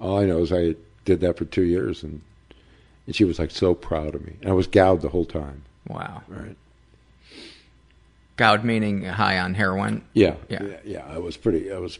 all 0.00 0.18
I 0.18 0.26
know 0.26 0.38
is 0.42 0.52
I 0.52 0.74
did 1.04 1.20
that 1.20 1.36
for 1.38 1.44
two 1.46 1.62
years, 1.64 2.02
and, 2.02 2.20
and 3.06 3.16
she 3.16 3.24
was 3.24 3.38
like 3.38 3.50
so 3.50 3.74
proud 3.74 4.14
of 4.14 4.24
me. 4.26 4.34
And 4.40 4.50
I 4.50 4.52
was 4.52 4.66
gouged 4.66 5.02
the 5.02 5.08
whole 5.08 5.24
time. 5.24 5.62
Wow. 5.88 6.22
Right. 6.28 6.56
Goud 8.36 8.64
meaning 8.64 9.02
high 9.04 9.38
on 9.38 9.54
heroin. 9.54 10.02
Yeah. 10.12 10.34
Yeah. 10.48 10.62
Yeah. 10.62 10.76
yeah 10.84 11.04
I 11.08 11.18
was 11.18 11.36
pretty. 11.36 11.72
I 11.72 11.78
was, 11.78 11.98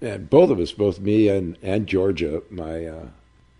and 0.00 0.28
both 0.28 0.50
of 0.50 0.58
us, 0.58 0.72
both 0.72 0.98
me 0.98 1.28
and 1.28 1.56
and 1.62 1.86
Georgia, 1.86 2.42
my 2.50 2.86
uh, 2.86 3.06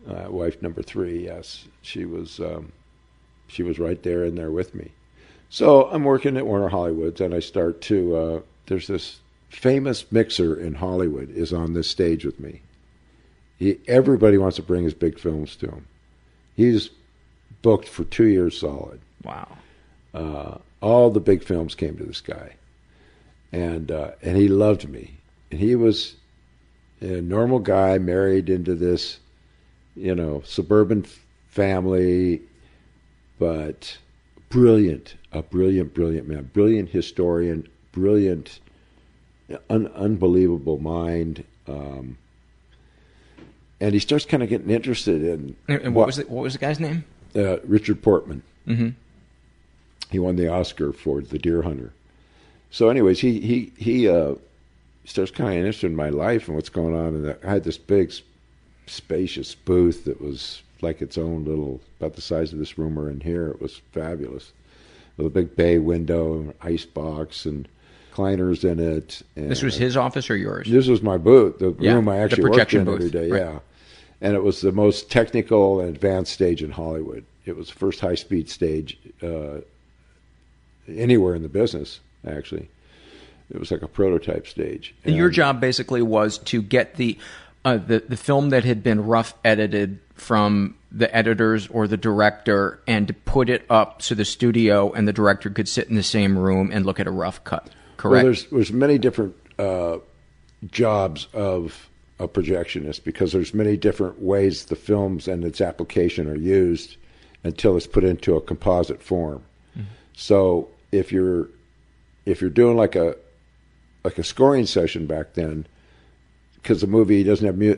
uh, 0.08 0.26
wife 0.30 0.60
number 0.60 0.82
three. 0.82 1.24
Yes, 1.26 1.66
she 1.82 2.04
was. 2.04 2.40
Um, 2.40 2.72
she 3.50 3.62
was 3.62 3.78
right 3.78 4.02
there 4.02 4.24
in 4.24 4.34
there 4.34 4.50
with 4.50 4.74
me. 4.74 4.90
So 5.48 5.90
I'm 5.90 6.04
working 6.04 6.36
at 6.36 6.46
Warner 6.46 6.70
Hollywoods, 6.70 7.20
and 7.20 7.34
I 7.34 7.40
start 7.40 7.80
to. 7.82 8.16
Uh, 8.16 8.40
there's 8.66 8.86
this 8.86 9.20
famous 9.48 10.10
mixer 10.12 10.54
in 10.58 10.74
Hollywood 10.74 11.28
is 11.30 11.52
on 11.52 11.72
this 11.72 11.88
stage 11.88 12.24
with 12.24 12.38
me. 12.38 12.62
He, 13.58 13.78
everybody 13.88 14.38
wants 14.38 14.56
to 14.56 14.62
bring 14.62 14.84
his 14.84 14.94
big 14.94 15.18
films 15.18 15.56
to 15.56 15.66
him. 15.66 15.86
He's 16.56 16.90
booked 17.62 17.88
for 17.88 18.04
two 18.04 18.26
years 18.26 18.58
solid. 18.58 19.00
Wow. 19.24 19.58
Uh, 20.14 20.58
all 20.80 21.10
the 21.10 21.20
big 21.20 21.42
films 21.42 21.74
came 21.74 21.96
to 21.96 22.04
this 22.04 22.20
guy, 22.20 22.54
and 23.52 23.90
uh, 23.90 24.12
and 24.22 24.36
he 24.36 24.48
loved 24.48 24.88
me. 24.88 25.16
And 25.50 25.60
he 25.60 25.74
was 25.74 26.14
a 27.00 27.20
normal 27.20 27.58
guy 27.58 27.98
married 27.98 28.48
into 28.48 28.74
this, 28.74 29.18
you 29.96 30.14
know, 30.14 30.42
suburban 30.44 31.04
family, 31.48 32.42
but 33.40 33.98
brilliant, 34.50 35.16
a 35.32 35.42
brilliant, 35.42 35.92
brilliant 35.94 36.28
man, 36.28 36.50
brilliant 36.52 36.90
historian, 36.90 37.66
brilliant, 37.90 38.60
un- 39.68 39.88
unbelievable 39.88 40.78
mind. 40.78 41.42
Um, 41.66 42.18
and 43.80 43.94
he 43.94 43.98
starts 43.98 44.24
kind 44.26 44.42
of 44.42 44.48
getting 44.48 44.70
interested 44.70 45.22
in 45.24 45.56
And, 45.66 45.80
and 45.82 45.94
what 45.94 46.06
was 46.06 46.16
the, 46.16 46.24
what 46.24 46.42
was 46.42 46.52
the 46.52 46.58
guy's 46.60 46.78
name? 46.78 47.04
uh, 47.34 47.58
Richard 47.60 48.02
Portman. 48.02 48.42
Mhm. 48.68 48.94
He 50.10 50.18
won 50.18 50.36
the 50.36 50.48
Oscar 50.48 50.92
for 50.92 51.20
The 51.22 51.38
Deer 51.38 51.62
Hunter. 51.62 51.92
So, 52.70 52.88
anyways, 52.88 53.20
he 53.20 53.40
he 53.40 53.72
he 53.76 54.08
uh, 54.08 54.34
starts 55.04 55.30
kind 55.30 55.50
of 55.50 55.56
interested 55.56 55.86
in 55.86 55.96
my 55.96 56.08
life 56.10 56.46
and 56.48 56.56
what's 56.56 56.68
going 56.68 56.94
on. 56.94 57.14
And 57.14 57.36
I 57.44 57.50
had 57.50 57.64
this 57.64 57.78
big, 57.78 58.12
spacious 58.86 59.54
booth 59.54 60.04
that 60.04 60.20
was 60.20 60.62
like 60.82 61.02
its 61.02 61.18
own 61.18 61.44
little, 61.44 61.80
about 61.98 62.14
the 62.14 62.20
size 62.22 62.52
of 62.52 62.58
this 62.58 62.78
room 62.78 62.94
we're 62.94 63.10
in 63.10 63.20
here. 63.20 63.48
It 63.48 63.60
was 63.60 63.80
fabulous, 63.92 64.52
with 65.16 65.26
a 65.26 65.30
big 65.30 65.56
bay 65.56 65.78
window 65.78 66.54
ice 66.62 66.84
box 66.84 67.44
and 67.46 67.68
recliners 68.12 68.64
in 68.64 68.78
it. 68.80 69.22
And 69.36 69.50
This 69.50 69.62
was 69.62 69.76
his 69.76 69.96
office 69.96 70.30
or 70.30 70.36
yours? 70.36 70.68
this 70.70 70.88
was 70.88 71.02
my 71.02 71.16
booth, 71.18 71.58
the 71.58 71.74
Yeah, 71.78 71.94
room 71.94 72.08
I 72.08 72.18
actually 72.18 72.50
worked 72.50 72.74
in 72.74 72.80
every 72.82 72.98
booth, 72.98 73.12
day. 73.12 73.30
right. 73.30 73.40
Yeah, 73.40 73.58
and 74.20 74.34
it 74.34 74.42
was 74.42 74.60
the 74.60 74.72
most 74.72 75.10
technical 75.10 75.80
and 75.80 75.88
advanced 75.88 76.32
stage 76.32 76.62
in 76.62 76.70
Hollywood. 76.72 77.24
It 77.46 77.56
was 77.56 77.68
the 77.68 77.74
first 77.74 78.00
high 78.00 78.14
speed 78.16 78.50
stage 78.50 78.98
uh, 79.22 79.60
anywhere 80.88 81.34
in 81.34 81.42
the 81.42 81.48
business. 81.48 82.00
Actually, 82.26 82.68
it 83.52 83.58
was 83.58 83.70
like 83.70 83.82
a 83.82 83.88
prototype 83.88 84.46
stage. 84.46 84.94
And 85.04 85.16
your 85.16 85.30
job 85.30 85.60
basically 85.60 86.02
was 86.02 86.38
to 86.38 86.60
get 86.62 86.96
the 86.96 87.16
uh, 87.64 87.76
the 87.76 88.00
the 88.08 88.16
film 88.16 88.50
that 88.50 88.64
had 88.64 88.82
been 88.82 89.06
rough 89.06 89.34
edited 89.44 89.98
from 90.14 90.76
the 90.92 91.14
editors 91.14 91.68
or 91.68 91.86
the 91.86 91.96
director 91.96 92.80
and 92.86 93.08
to 93.08 93.14
put 93.14 93.48
it 93.48 93.64
up 93.70 94.02
so 94.02 94.14
the 94.14 94.24
studio 94.24 94.92
and 94.92 95.06
the 95.06 95.12
director 95.12 95.50
could 95.50 95.68
sit 95.68 95.88
in 95.88 95.94
the 95.94 96.02
same 96.02 96.36
room 96.36 96.70
and 96.72 96.84
look 96.84 96.98
at 96.98 97.06
a 97.06 97.10
rough 97.10 97.42
cut. 97.44 97.70
Correct. 97.96 98.12
Well, 98.12 98.22
there's 98.24 98.46
there's 98.46 98.72
many 98.72 98.98
different 98.98 99.36
uh, 99.58 99.98
jobs 100.70 101.28
of 101.32 101.88
a 102.18 102.28
projectionist 102.28 103.04
because 103.04 103.32
there's 103.32 103.54
many 103.54 103.76
different 103.76 104.20
ways 104.20 104.66
the 104.66 104.76
films 104.76 105.26
and 105.26 105.44
its 105.44 105.60
application 105.60 106.28
are 106.28 106.36
used 106.36 106.96
until 107.44 107.76
it's 107.76 107.86
put 107.86 108.04
into 108.04 108.36
a 108.36 108.40
composite 108.40 109.02
form. 109.02 109.42
So 110.20 110.68
if 110.92 111.12
you're 111.12 111.48
if 112.26 112.42
you're 112.42 112.50
doing 112.50 112.76
like 112.76 112.94
a 112.94 113.16
like 114.04 114.18
a 114.18 114.22
scoring 114.22 114.66
session 114.66 115.06
back 115.06 115.32
then, 115.32 115.66
because 116.62 116.80
the 116.80 116.86
movie 116.86 117.22
doesn't 117.24 117.46
have 117.46 117.56
mu- 117.58 117.76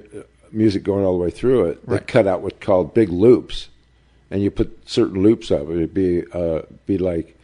music 0.51 0.83
going 0.83 1.05
all 1.05 1.17
the 1.17 1.23
way 1.25 1.31
through 1.31 1.67
it, 1.67 1.87
they 1.87 1.99
cut 2.01 2.27
out 2.27 2.43
what's 2.43 2.59
called 2.65 2.95
big 2.95 3.09
loops, 3.09 3.69
and 4.31 4.43
you 4.43 4.51
put 4.51 4.89
certain 4.89 5.23
loops 5.23 5.51
up. 5.51 5.63
It'd 5.69 5.95
be 5.95 6.25
uh, 6.33 6.63
be 6.87 6.99
like 6.99 7.37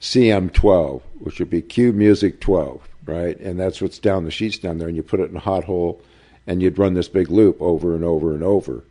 CM12, 0.00 1.02
which 1.18 1.38
would 1.38 1.50
be 1.50 1.62
cue 1.62 1.92
music 1.92 2.40
12, 2.40 2.80
right? 3.06 3.38
And 3.38 3.58
that's 3.60 3.80
what's 3.80 3.98
down 3.98 4.24
the 4.24 4.30
sheets 4.30 4.58
down 4.58 4.78
there, 4.78 4.88
and 4.88 4.96
you 4.96 5.02
put 5.02 5.20
it 5.20 5.30
in 5.30 5.36
a 5.36 5.40
hot 5.40 5.64
hole, 5.64 6.00
and 6.46 6.62
you'd 6.62 6.78
run 6.78 6.94
this 6.94 7.08
big 7.08 7.30
loop 7.30 7.60
over 7.60 7.94
and 7.94 8.04
over 8.04 8.32
and 8.32 8.42
over 8.42 8.82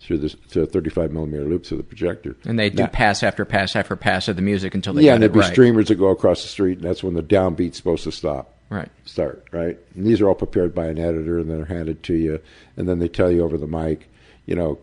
through 0.00 0.18
this 0.18 0.34
to 0.50 0.62
a 0.62 0.66
35 0.66 1.12
millimeter 1.12 1.44
loop 1.44 1.64
through 1.66 1.76
the 1.76 1.82
projector. 1.82 2.34
and 2.44 2.58
they 2.58 2.70
do 2.70 2.84
Now- 2.84 2.88
pass 2.88 3.22
after 3.22 3.44
pass 3.44 3.76
after 3.76 3.96
pass 3.96 4.28
of 4.28 4.36
the 4.36 4.42
music 4.42 4.74
until 4.74 4.94
they 4.94 5.02
yeah, 5.02 5.12
and 5.14 5.22
there'd 5.22 5.32
be 5.32 5.40
right. 5.40 5.52
streamers 5.52 5.88
that 5.88 5.96
go 5.96 6.08
across 6.08 6.42
the 6.42 6.48
street, 6.48 6.78
and 6.78 6.86
that's 6.86 7.02
when 7.02 7.14
the 7.14 7.22
downbeat's 7.22 7.76
supposed 7.76 8.04
to 8.04 8.12
stop. 8.12 8.54
Right. 8.70 8.88
Start, 9.04 9.44
right? 9.50 9.76
And 9.96 10.06
these 10.06 10.20
are 10.20 10.28
all 10.28 10.34
prepared 10.36 10.74
by 10.74 10.86
an 10.86 10.98
editor, 10.98 11.40
and 11.40 11.50
they're 11.50 11.64
handed 11.64 12.04
to 12.04 12.14
you, 12.14 12.40
and 12.76 12.88
then 12.88 13.00
they 13.00 13.08
tell 13.08 13.30
you 13.30 13.42
over 13.42 13.58
the 13.58 13.66
mic, 13.66 14.08
you 14.46 14.54
know, 14.54 14.78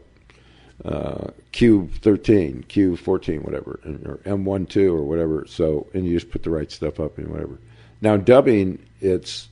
uh, 0.86 1.29
Q13, 1.53 2.65
Q14, 2.67 3.44
whatever, 3.44 3.79
or 4.06 4.17
M12 4.25 4.91
or 4.91 5.03
whatever. 5.03 5.46
So, 5.48 5.88
and 5.94 6.06
you 6.06 6.13
just 6.13 6.29
put 6.29 6.44
the 6.44 6.50
right 6.50 6.72
stuff 6.72 7.00
up 7.00 7.17
and 7.17 7.29
whatever. 7.29 7.58
Now, 8.01 8.17
dubbing, 8.17 8.77
it's 9.01 9.48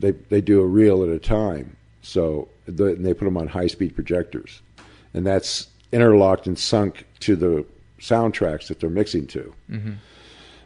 they 0.00 0.12
they 0.12 0.40
do 0.40 0.60
a 0.60 0.66
reel 0.66 1.02
at 1.02 1.10
a 1.10 1.18
time, 1.18 1.76
so 2.02 2.48
the, 2.66 2.86
and 2.86 3.04
they 3.04 3.12
put 3.12 3.24
them 3.26 3.36
on 3.36 3.48
high 3.48 3.66
speed 3.66 3.94
projectors, 3.94 4.62
and 5.12 5.26
that's 5.26 5.68
interlocked 5.92 6.46
and 6.46 6.58
sunk 6.58 7.06
to 7.20 7.36
the 7.36 7.66
soundtracks 8.00 8.68
that 8.68 8.80
they're 8.80 8.88
mixing 8.88 9.26
to, 9.26 9.52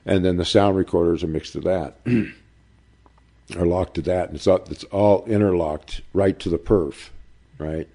and 0.06 0.24
then 0.24 0.36
the 0.36 0.44
sound 0.44 0.76
recorders 0.76 1.24
are 1.24 1.28
mixed 1.28 1.54
to 1.54 1.60
that. 1.60 1.96
are 3.56 3.66
locked 3.66 3.94
to 3.94 4.02
that, 4.02 4.28
and 4.28 4.36
it's 4.36 4.46
all, 4.46 4.62
it's 4.70 4.84
all 4.84 5.24
interlocked 5.26 6.02
right 6.12 6.38
to 6.40 6.48
the 6.48 6.58
perf, 6.58 7.08
right? 7.58 7.88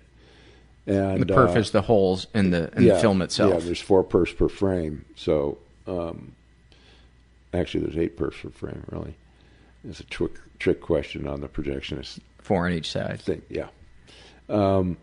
And 0.86 1.22
The 1.22 1.34
perf 1.34 1.56
uh, 1.56 1.60
is 1.60 1.72
the 1.72 1.82
holes 1.84 2.28
in 2.34 2.52
the 2.52 2.72
in 2.76 2.86
the 2.86 3.00
film 3.00 3.22
itself. 3.22 3.54
Yeah, 3.54 3.60
there's 3.60 3.82
four 3.82 4.04
perfs 4.04 4.36
per 4.36 4.50
frame. 4.50 5.06
So 5.16 5.58
um, 5.88 6.34
actually, 7.54 7.86
there's 7.86 7.98
eight 7.98 8.18
perfs 8.18 8.42
per 8.42 8.50
frame. 8.50 8.84
Really, 8.90 9.16
it's 9.88 10.02
a 10.02 10.04
trick 10.04 10.34
trick 10.60 10.82
question 10.82 11.28
on 11.28 11.42
the 11.42 11.48
projectionist 11.48 12.20
Four 12.40 12.66
on 12.66 12.74
each 12.74 12.92
side. 12.92 13.22
thing. 13.22 13.42
Yeah. 13.50 13.68
Um, 14.50 14.98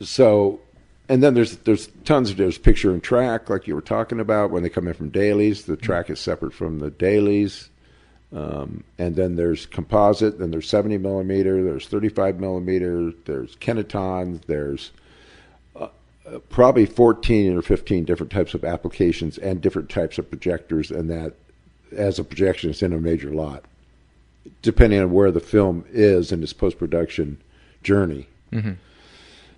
so 0.00 0.60
and 1.08 1.22
then 1.22 1.34
there's 1.34 1.58
there's 1.58 1.88
tons 2.04 2.30
of 2.30 2.36
there's 2.36 2.58
picture 2.58 2.90
and 2.90 3.02
track 3.02 3.50
like 3.50 3.66
you 3.66 3.74
were 3.74 3.82
talking 3.82 4.20
about 4.20 4.50
when 4.50 4.62
they 4.62 4.68
come 4.70 4.88
in 4.88 4.94
from 4.94 5.10
dailies. 5.10 5.64
The 5.64 5.76
track 5.76 6.10
is 6.10 6.18
separate 6.18 6.52
from 6.54 6.78
the 6.78 6.90
dailies. 6.90 7.68
Um, 8.36 8.84
and 8.98 9.16
then 9.16 9.34
there's 9.34 9.64
composite. 9.64 10.38
Then 10.38 10.50
there's 10.50 10.68
70 10.68 10.98
millimeter. 10.98 11.64
There's 11.64 11.88
35 11.88 12.38
millimeter. 12.38 13.10
There's 13.24 13.56
Kinoton. 13.56 14.42
There's 14.42 14.90
uh, 15.74 15.88
uh, 16.26 16.38
probably 16.50 16.84
14 16.84 17.56
or 17.56 17.62
15 17.62 18.04
different 18.04 18.30
types 18.30 18.52
of 18.52 18.62
applications 18.62 19.38
and 19.38 19.62
different 19.62 19.88
types 19.88 20.18
of 20.18 20.28
projectors, 20.28 20.90
and 20.90 21.08
that 21.08 21.32
as 21.96 22.18
a 22.18 22.24
projection 22.24 22.68
is 22.68 22.82
in 22.82 22.92
a 22.92 23.00
major 23.00 23.30
lot, 23.30 23.64
depending 24.60 25.00
on 25.00 25.12
where 25.12 25.30
the 25.30 25.40
film 25.40 25.86
is 25.90 26.30
in 26.30 26.42
its 26.42 26.52
post 26.52 26.78
production 26.78 27.40
journey. 27.82 28.26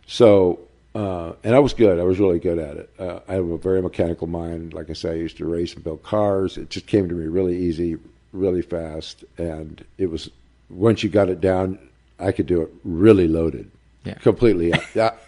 So, 0.06 0.60
uh, 0.94 1.32
and 1.42 1.52
I 1.52 1.58
was 1.58 1.74
good. 1.74 1.98
I 1.98 2.04
was 2.04 2.20
really 2.20 2.38
good 2.38 2.60
at 2.60 2.76
it. 2.76 2.90
Uh, 2.96 3.20
I 3.26 3.34
have 3.34 3.48
a 3.48 3.58
very 3.58 3.82
mechanical 3.82 4.28
mind. 4.28 4.72
Like 4.72 4.88
I 4.88 4.92
say, 4.92 5.10
I 5.10 5.14
used 5.14 5.38
to 5.38 5.46
race 5.46 5.74
and 5.74 5.82
build 5.82 6.04
cars. 6.04 6.56
It 6.56 6.70
just 6.70 6.86
came 6.86 7.08
to 7.08 7.14
me 7.14 7.26
really 7.26 7.56
easy, 7.58 7.96
really 8.32 8.62
fast, 8.62 9.24
and 9.38 9.84
it 9.98 10.10
was 10.10 10.30
once 10.70 11.02
you 11.02 11.08
got 11.08 11.28
it 11.28 11.40
down, 11.40 11.78
I 12.18 12.32
could 12.32 12.46
do 12.46 12.62
it 12.62 12.70
really 12.84 13.26
loaded, 13.28 13.70
Yeah. 14.04 14.14
completely 14.14 14.72
out, 15.00 15.18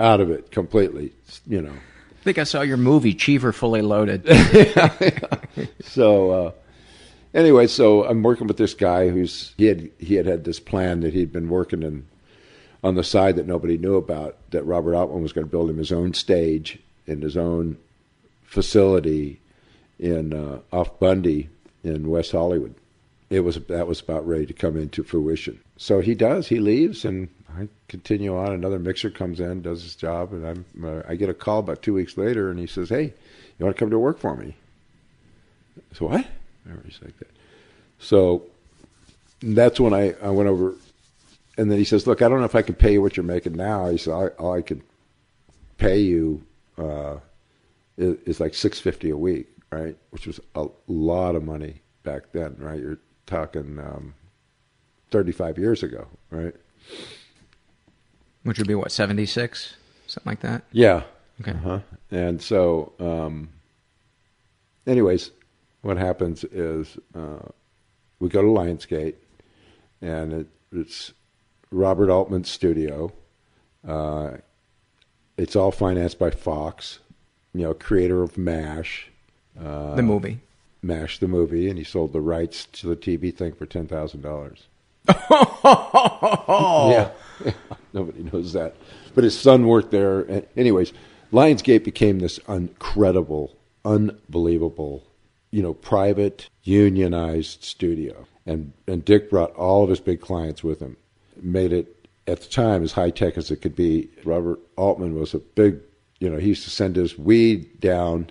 out 0.00 0.20
of 0.20 0.30
it, 0.30 0.50
completely. 0.50 1.12
You 1.46 1.62
know. 1.62 1.72
I 1.72 2.22
think 2.24 2.38
I 2.38 2.44
saw 2.44 2.62
your 2.62 2.76
movie, 2.76 3.14
Cheever 3.14 3.52
Fully 3.52 3.82
Loaded. 3.82 4.26
So 5.80 6.30
uh, 6.30 6.52
anyway, 7.34 7.66
so 7.66 8.04
I'm 8.04 8.22
working 8.22 8.46
with 8.46 8.58
this 8.58 8.74
guy 8.74 9.08
who's 9.08 9.54
he 9.56 9.64
had 9.64 9.90
he 9.98 10.14
had 10.14 10.26
had 10.26 10.44
this 10.44 10.60
plan 10.60 11.00
that 11.00 11.14
he'd 11.14 11.32
been 11.32 11.48
working 11.48 11.82
in 11.82 12.06
on 12.84 12.94
the 12.94 13.02
side 13.02 13.36
that 13.36 13.46
nobody 13.46 13.76
knew 13.78 13.96
about. 13.96 14.36
That 14.50 14.62
Robert 14.64 14.94
Altman 14.94 15.22
was 15.22 15.32
going 15.32 15.46
to 15.46 15.50
build 15.50 15.68
him 15.70 15.78
his 15.78 15.90
own 15.90 16.14
stage 16.14 16.78
in 17.06 17.22
his 17.22 17.36
own 17.36 17.76
facility 18.44 19.40
in 19.98 20.32
uh, 20.32 20.60
off 20.72 20.98
Bundy 21.00 21.48
in 21.84 22.08
West 22.08 22.32
Hollywood. 22.32 22.74
It 23.30 23.40
was 23.40 23.56
that 23.56 23.86
was 23.86 24.00
about 24.00 24.26
ready 24.26 24.46
to 24.46 24.54
come 24.54 24.76
into 24.76 25.02
fruition. 25.02 25.60
So 25.76 26.00
he 26.00 26.14
does. 26.14 26.48
He 26.48 26.60
leaves, 26.60 27.04
and 27.04 27.28
I 27.56 27.68
continue 27.88 28.36
on. 28.36 28.52
Another 28.52 28.78
mixer 28.78 29.10
comes 29.10 29.38
in, 29.38 29.62
does 29.62 29.82
his 29.82 29.96
job, 29.96 30.32
and 30.32 30.46
I'm 30.46 30.64
uh, 30.82 31.02
I 31.06 31.14
get 31.14 31.28
a 31.28 31.34
call 31.34 31.58
about 31.58 31.82
two 31.82 31.94
weeks 31.94 32.16
later, 32.16 32.50
and 32.50 32.58
he 32.58 32.66
says, 32.66 32.88
"Hey, 32.88 33.12
you 33.58 33.64
want 33.64 33.76
to 33.76 33.78
come 33.78 33.90
to 33.90 33.98
work 33.98 34.18
for 34.18 34.34
me?" 34.34 34.56
So 35.92 36.06
what? 36.06 36.26
He's 36.84 37.00
like 37.02 37.18
that. 37.18 37.30
So 37.98 38.44
that's 39.42 39.78
when 39.80 39.94
I, 39.94 40.14
I 40.22 40.30
went 40.30 40.48
over, 40.48 40.74
and 41.56 41.70
then 41.70 41.78
he 41.78 41.84
says, 41.84 42.06
"Look, 42.06 42.22
I 42.22 42.28
don't 42.28 42.38
know 42.38 42.44
if 42.44 42.54
I 42.54 42.62
can 42.62 42.74
pay 42.74 42.94
you 42.94 43.02
what 43.02 43.16
you're 43.16 43.24
making 43.24 43.56
now." 43.56 43.88
He 43.88 43.98
said, 43.98 44.12
"I, 44.12 44.26
all 44.38 44.54
I 44.54 44.62
could 44.62 44.82
pay 45.76 45.98
you 45.98 46.42
uh, 46.76 47.16
is, 47.96 48.16
is 48.24 48.40
like 48.40 48.54
six 48.54 48.80
fifty 48.80 49.10
a 49.10 49.16
week, 49.16 49.48
right? 49.70 49.96
Which 50.10 50.26
was 50.26 50.40
a 50.54 50.66
lot 50.86 51.34
of 51.34 51.42
money 51.44 51.82
back 52.02 52.32
then, 52.32 52.56
right? 52.58 52.80
You're 52.80 52.98
talking 53.26 53.78
um, 53.78 54.14
thirty 55.10 55.32
five 55.32 55.58
years 55.58 55.82
ago, 55.82 56.08
right? 56.30 56.54
Which 58.44 58.58
would 58.58 58.68
be 58.68 58.74
what, 58.74 58.92
76? 58.92 59.76
Something 60.06 60.30
like 60.30 60.40
that? 60.40 60.62
Yeah. 60.72 61.02
Okay. 61.40 61.50
Uh-huh. 61.50 61.80
And 62.10 62.40
so, 62.40 62.92
um, 62.98 63.50
anyways, 64.86 65.32
what 65.82 65.98
happens 65.98 66.44
is 66.44 66.96
uh, 67.14 67.40
we 68.20 68.28
go 68.28 68.40
to 68.40 68.48
Lionsgate, 68.48 69.16
and 70.00 70.32
it, 70.32 70.46
it's 70.72 71.12
Robert 71.70 72.10
Altman's 72.10 72.50
studio. 72.50 73.12
Uh, 73.86 74.38
it's 75.36 75.54
all 75.54 75.70
financed 75.70 76.18
by 76.18 76.30
Fox, 76.30 77.00
you 77.52 77.62
know, 77.62 77.74
creator 77.74 78.22
of 78.22 78.38
MASH, 78.38 79.10
uh, 79.62 79.94
the 79.94 80.02
movie. 80.02 80.40
MASH 80.82 81.18
the 81.18 81.28
movie, 81.28 81.68
and 81.68 81.78
he 81.78 81.84
sold 81.84 82.12
the 82.12 82.20
rights 82.20 82.66
to 82.72 82.86
the 82.86 82.96
TV 82.96 83.34
thing 83.34 83.52
for 83.52 83.66
ten 83.66 83.86
thousand 83.86 84.22
dollars. 84.22 84.66
Yeah. 86.90 87.10
Nobody 87.92 88.22
knows 88.24 88.52
that. 88.52 88.74
But 89.14 89.24
his 89.24 89.38
son 89.38 89.66
worked 89.66 89.90
there. 89.90 90.20
And 90.20 90.46
anyways, 90.56 90.92
Lionsgate 91.32 91.84
became 91.84 92.18
this 92.18 92.38
incredible, 92.48 93.56
unbelievable, 93.84 95.04
you 95.50 95.62
know, 95.62 95.74
private, 95.74 96.48
unionized 96.64 97.64
studio. 97.64 98.26
And 98.46 98.72
and 98.86 99.04
Dick 99.04 99.30
brought 99.30 99.54
all 99.54 99.84
of 99.84 99.90
his 99.90 100.00
big 100.00 100.20
clients 100.20 100.62
with 100.62 100.80
him. 100.80 100.96
Made 101.40 101.72
it 101.72 101.94
at 102.26 102.40
the 102.40 102.48
time 102.48 102.82
as 102.82 102.92
high 102.92 103.10
tech 103.10 103.36
as 103.38 103.50
it 103.50 103.56
could 103.56 103.76
be. 103.76 104.08
Robert 104.24 104.60
Altman 104.76 105.18
was 105.18 105.34
a 105.34 105.38
big 105.38 105.80
you 106.20 106.28
know, 106.28 106.38
he 106.38 106.48
used 106.48 106.64
to 106.64 106.70
send 106.70 106.96
his 106.96 107.16
weed 107.18 107.80
down 107.80 108.30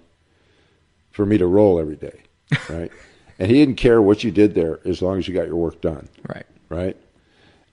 for 1.17 1.25
me 1.25 1.37
to 1.39 1.47
roll 1.47 1.79
every 1.79 1.95
day. 1.97 2.21
Right? 2.69 2.91
and 3.39 3.51
he 3.51 3.57
didn't 3.57 3.75
care 3.75 4.01
what 4.01 4.23
you 4.23 4.31
did 4.31 4.55
there 4.55 4.79
as 4.85 5.01
long 5.01 5.17
as 5.19 5.27
you 5.27 5.33
got 5.33 5.47
your 5.47 5.57
work 5.57 5.81
done 5.81 6.07
Right. 6.27 6.45
right? 6.69 6.97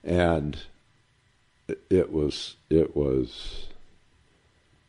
And 0.03 0.57
it, 1.89 2.11
was 2.11 2.55
it 2.69 2.95
was 2.95 3.67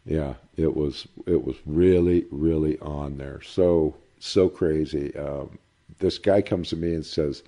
yeah, 0.05 0.35
it 0.57 0.77
was 0.77 1.07
it 1.27 1.45
was 1.45 1.57
really 1.67 2.27
really 2.31 2.79
on 2.81 3.17
there. 3.19 3.41
So 3.43 3.95
so 4.19 4.49
crazy. 4.49 5.15
Um, 5.17 5.59
this 5.99 6.19
guy 6.19 6.43
comes 6.43 6.69
to 6.71 6.77
me 6.77 6.95
and 6.95 7.05
says, 7.07 7.43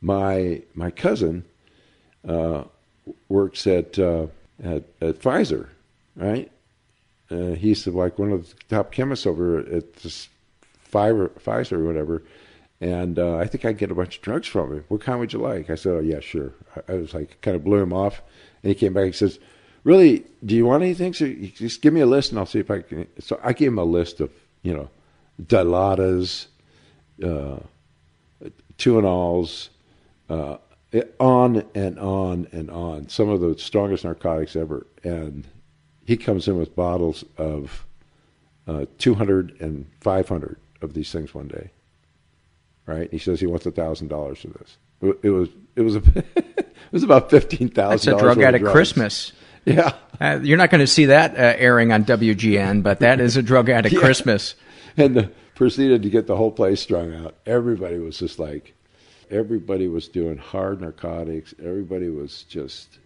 "My 0.00 0.62
my 0.74 0.90
cousin 0.90 1.44
uh, 2.28 2.64
works 3.28 3.66
at, 3.66 3.98
uh, 3.98 4.26
at 4.62 4.84
at 5.00 5.20
Pfizer, 5.20 5.68
right? 6.16 6.50
Uh, 7.30 7.52
he's 7.54 7.86
like 7.86 8.18
one 8.18 8.30
of 8.32 8.48
the 8.48 8.54
top 8.68 8.92
chemists 8.92 9.26
over 9.26 9.58
at 9.58 9.94
this 9.96 10.28
Pfizer, 10.96 11.72
or 11.72 11.84
whatever." 11.84 12.22
And 12.80 13.18
uh, 13.18 13.36
I 13.36 13.46
think 13.46 13.64
I 13.64 13.72
get 13.72 13.90
a 13.90 13.94
bunch 13.94 14.16
of 14.16 14.22
drugs 14.22 14.46
from 14.48 14.72
him. 14.72 14.84
What 14.88 15.00
kind 15.00 15.18
would 15.18 15.32
you 15.32 15.38
like? 15.38 15.70
I 15.70 15.76
said, 15.76 15.92
"Oh 15.92 16.00
yeah, 16.00 16.20
sure." 16.20 16.52
I, 16.88 16.94
was 16.94 17.14
like, 17.14 17.40
kind 17.40 17.56
of 17.56 17.64
blew 17.64 17.78
him 17.78 17.92
off, 17.92 18.22
and 18.62 18.70
he 18.70 18.74
came 18.74 18.92
back. 18.92 19.04
and 19.04 19.14
says, 19.14 19.38
"Really? 19.84 20.24
Do 20.44 20.54
you 20.54 20.66
want 20.66 20.82
anything? 20.82 21.14
So 21.14 21.26
just 21.54 21.82
give 21.82 21.94
me 21.94 22.00
a 22.00 22.06
list, 22.06 22.30
and 22.30 22.38
I'll 22.38 22.46
see 22.46 22.60
if 22.60 22.70
I 22.70 22.82
can." 22.82 23.06
So 23.20 23.40
I 23.42 23.52
gave 23.52 23.68
him 23.68 23.78
a 23.78 23.84
list 23.84 24.20
of 24.20 24.30
you 24.66 24.74
know, 24.74 24.90
Dilaudids, 25.40 26.46
uh, 27.22 27.60
Tuinals, 28.78 29.68
uh, 30.28 30.56
on 31.20 31.64
and 31.72 31.98
on 32.00 32.48
and 32.50 32.68
on. 32.68 33.08
Some 33.08 33.28
of 33.28 33.40
the 33.40 33.56
strongest 33.56 34.04
narcotics 34.04 34.56
ever, 34.56 34.88
and 35.04 35.46
he 36.04 36.16
comes 36.16 36.48
in 36.48 36.58
with 36.58 36.74
bottles 36.74 37.24
of 37.38 37.86
uh, 38.66 38.86
200 38.98 39.60
and 39.60 39.86
500 40.00 40.58
of 40.82 40.94
these 40.94 41.10
things 41.10 41.34
one 41.34 41.48
day 41.48 41.70
right? 42.86 43.10
He 43.10 43.18
says 43.18 43.40
he 43.40 43.46
wants 43.46 43.66
a 43.66 43.70
thousand 43.70 44.08
dollars 44.08 44.40
for 44.40 44.48
this. 44.48 44.76
It, 45.22 45.30
was 45.30 45.48
it 45.74 45.82
was 45.82 45.96
a, 45.96 46.02
it 46.36 46.74
was 46.92 47.02
about 47.02 47.30
fifteen 47.30 47.68
That's 47.68 48.06
a 48.06 48.16
drug 48.16 48.40
addict 48.40 48.64
Christmas. 48.64 49.32
Yeah, 49.68 49.94
Uh, 50.20 50.38
you're 50.44 50.58
not 50.58 50.70
going 50.70 50.80
to 50.80 50.86
see 50.86 51.06
that 51.06 51.32
uh, 51.32 51.58
airing 51.58 51.90
on 51.90 52.04
WGN, 52.04 52.84
but 52.84 53.00
that 53.00 53.20
is 53.20 53.36
a 53.36 53.42
drug 53.42 53.68
addict 53.68 53.92
Yeah. 53.96 54.00
Christmas. 54.00 54.54
and 54.96 55.16
the, 55.16 55.32
proceeded 55.56 56.04
to 56.04 56.08
get 56.08 56.28
the 56.28 56.36
whole 56.36 56.52
place 56.52 56.80
strung 56.80 57.12
out. 57.12 57.34
Everybody 57.46 57.98
was 57.98 58.16
just 58.16 58.38
like, 58.38 58.74
everybody 59.28 59.88
was 59.88 60.06
doing 60.06 60.38
hard 60.38 60.80
narcotics. 60.80 61.52
Everybody 61.58 62.08
was 62.08 62.44
just. 62.44 63.00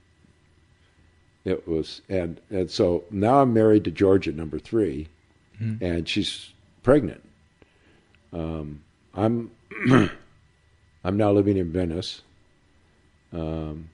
It 1.46 1.66
was 1.66 2.02
and 2.10 2.38
and 2.50 2.70
so 2.70 3.04
now 3.10 3.40
I'm 3.40 3.54
married 3.54 3.84
to 3.84 3.90
Georgia, 3.90 4.30
number 4.30 4.58
3 4.58 5.08
and 5.80 6.06
she's 6.06 6.52
pregnant. 6.82 7.22
Um, 8.32 8.82
I'm 9.14 9.50
I'm 11.04 11.16
now 11.16 11.32
living 11.32 11.56
in 11.56 11.72
Venice. 11.72 12.22
Um, 13.32 13.90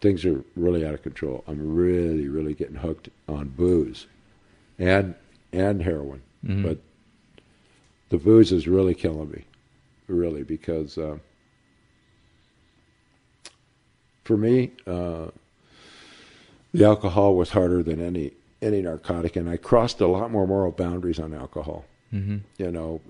things 0.00 0.24
are 0.24 0.42
really 0.56 0.86
out 0.86 0.94
of 0.94 1.02
control. 1.02 1.44
I'm 1.46 1.74
really, 1.74 2.28
really 2.28 2.54
getting 2.54 2.76
hooked 2.76 3.08
on 3.28 3.48
booze, 3.48 4.06
and 4.78 5.14
and 5.52 5.82
heroin. 5.82 6.22
But 6.62 6.78
the 8.10 8.18
booze 8.18 8.52
is 8.52 8.68
really 8.68 8.94
killing 8.94 9.30
me, 9.30 9.44
really, 10.06 10.42
because 10.42 10.98
uh, 10.98 11.18
for 14.24 14.36
me, 14.36 14.72
uh, 14.86 15.26
the 16.72 16.84
alcohol 16.84 17.34
was 17.34 17.50
harder 17.50 17.82
than 17.82 18.00
any 18.00 18.32
any 18.60 18.82
narcotic, 18.82 19.36
and 19.36 19.48
I 19.48 19.56
crossed 19.56 20.00
a 20.00 20.06
lot 20.06 20.30
more 20.30 20.46
moral 20.46 20.72
boundaries 20.72 21.18
on 21.18 21.32
alcohol 21.32 21.84
you 22.12 22.70
know, 22.70 23.00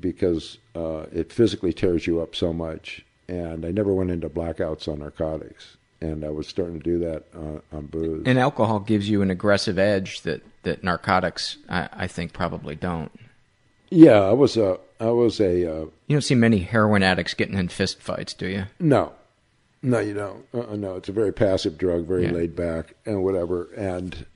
because 0.00 0.58
uh, 0.74 1.06
it 1.12 1.32
physically 1.32 1.72
tears 1.72 2.06
you 2.06 2.20
up 2.20 2.34
so 2.34 2.52
much. 2.52 3.04
And 3.28 3.64
I 3.66 3.70
never 3.70 3.92
went 3.92 4.10
into 4.10 4.28
blackouts 4.30 4.88
on 4.90 5.00
narcotics, 5.00 5.76
and 6.00 6.24
I 6.24 6.30
was 6.30 6.46
starting 6.48 6.78
to 6.80 6.82
do 6.82 6.98
that 7.00 7.24
on, 7.34 7.60
on 7.72 7.86
booze. 7.86 8.22
And 8.26 8.38
alcohol 8.38 8.80
gives 8.80 9.08
you 9.10 9.20
an 9.20 9.30
aggressive 9.30 9.78
edge 9.78 10.22
that, 10.22 10.40
that 10.62 10.82
narcotics, 10.82 11.58
I, 11.68 11.88
I 11.92 12.06
think, 12.06 12.32
probably 12.32 12.74
don't. 12.74 13.12
yeah, 13.90 14.20
I 14.20 14.32
was 14.32 14.56
a, 14.56 14.78
I 14.98 15.10
was 15.10 15.40
a, 15.40 15.70
uh, 15.70 15.84
You 16.06 16.16
don't 16.16 16.22
see 16.22 16.34
many 16.34 16.58
heroin 16.60 17.02
addicts 17.02 17.34
getting 17.34 17.58
in 17.58 17.68
fist 17.68 18.00
fights, 18.00 18.32
do 18.32 18.46
you? 18.48 18.64
no, 18.80 19.12
no, 19.82 19.98
you 20.00 20.14
don't. 20.14 20.44
Uh, 20.52 20.74
no, 20.74 20.96
it's 20.96 21.08
a 21.08 21.12
very 21.12 21.32
passive 21.32 21.76
drug, 21.78 22.06
very 22.06 22.24
Yeah. 22.24 22.32
laid 22.32 22.56
back 22.56 22.94
and 23.06 23.22
whatever. 23.22 23.68
And 23.76 24.26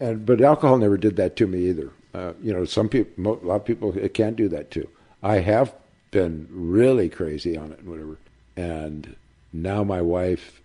and 0.00 0.24
but 0.24 0.40
alcohol 0.40 0.78
never 0.78 0.96
did 0.96 1.16
that 1.16 1.36
to 1.36 1.46
me 1.46 1.68
either. 1.68 1.90
Uh, 2.16 2.32
you 2.42 2.50
know, 2.50 2.64
some 2.64 2.88
people, 2.88 3.38
a 3.42 3.46
lot 3.46 3.56
of 3.56 3.64
people, 3.66 3.94
it 3.98 4.14
can 4.14 4.32
do 4.32 4.48
that 4.48 4.70
too. 4.70 4.88
I 5.22 5.40
have 5.40 5.74
been 6.12 6.48
really 6.50 7.10
crazy 7.10 7.58
on 7.58 7.72
it 7.72 7.80
and 7.80 7.88
whatever, 7.90 8.16
and 8.56 9.14
now 9.52 9.84
my 9.84 10.00
wife 10.00 10.62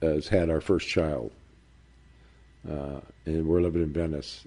has 0.00 0.28
had 0.28 0.48
our 0.48 0.60
first 0.60 0.86
child, 0.88 1.32
uh, 2.70 3.00
and 3.26 3.48
we're 3.48 3.62
living 3.62 3.82
in 3.82 3.92
Venice. 3.92 4.46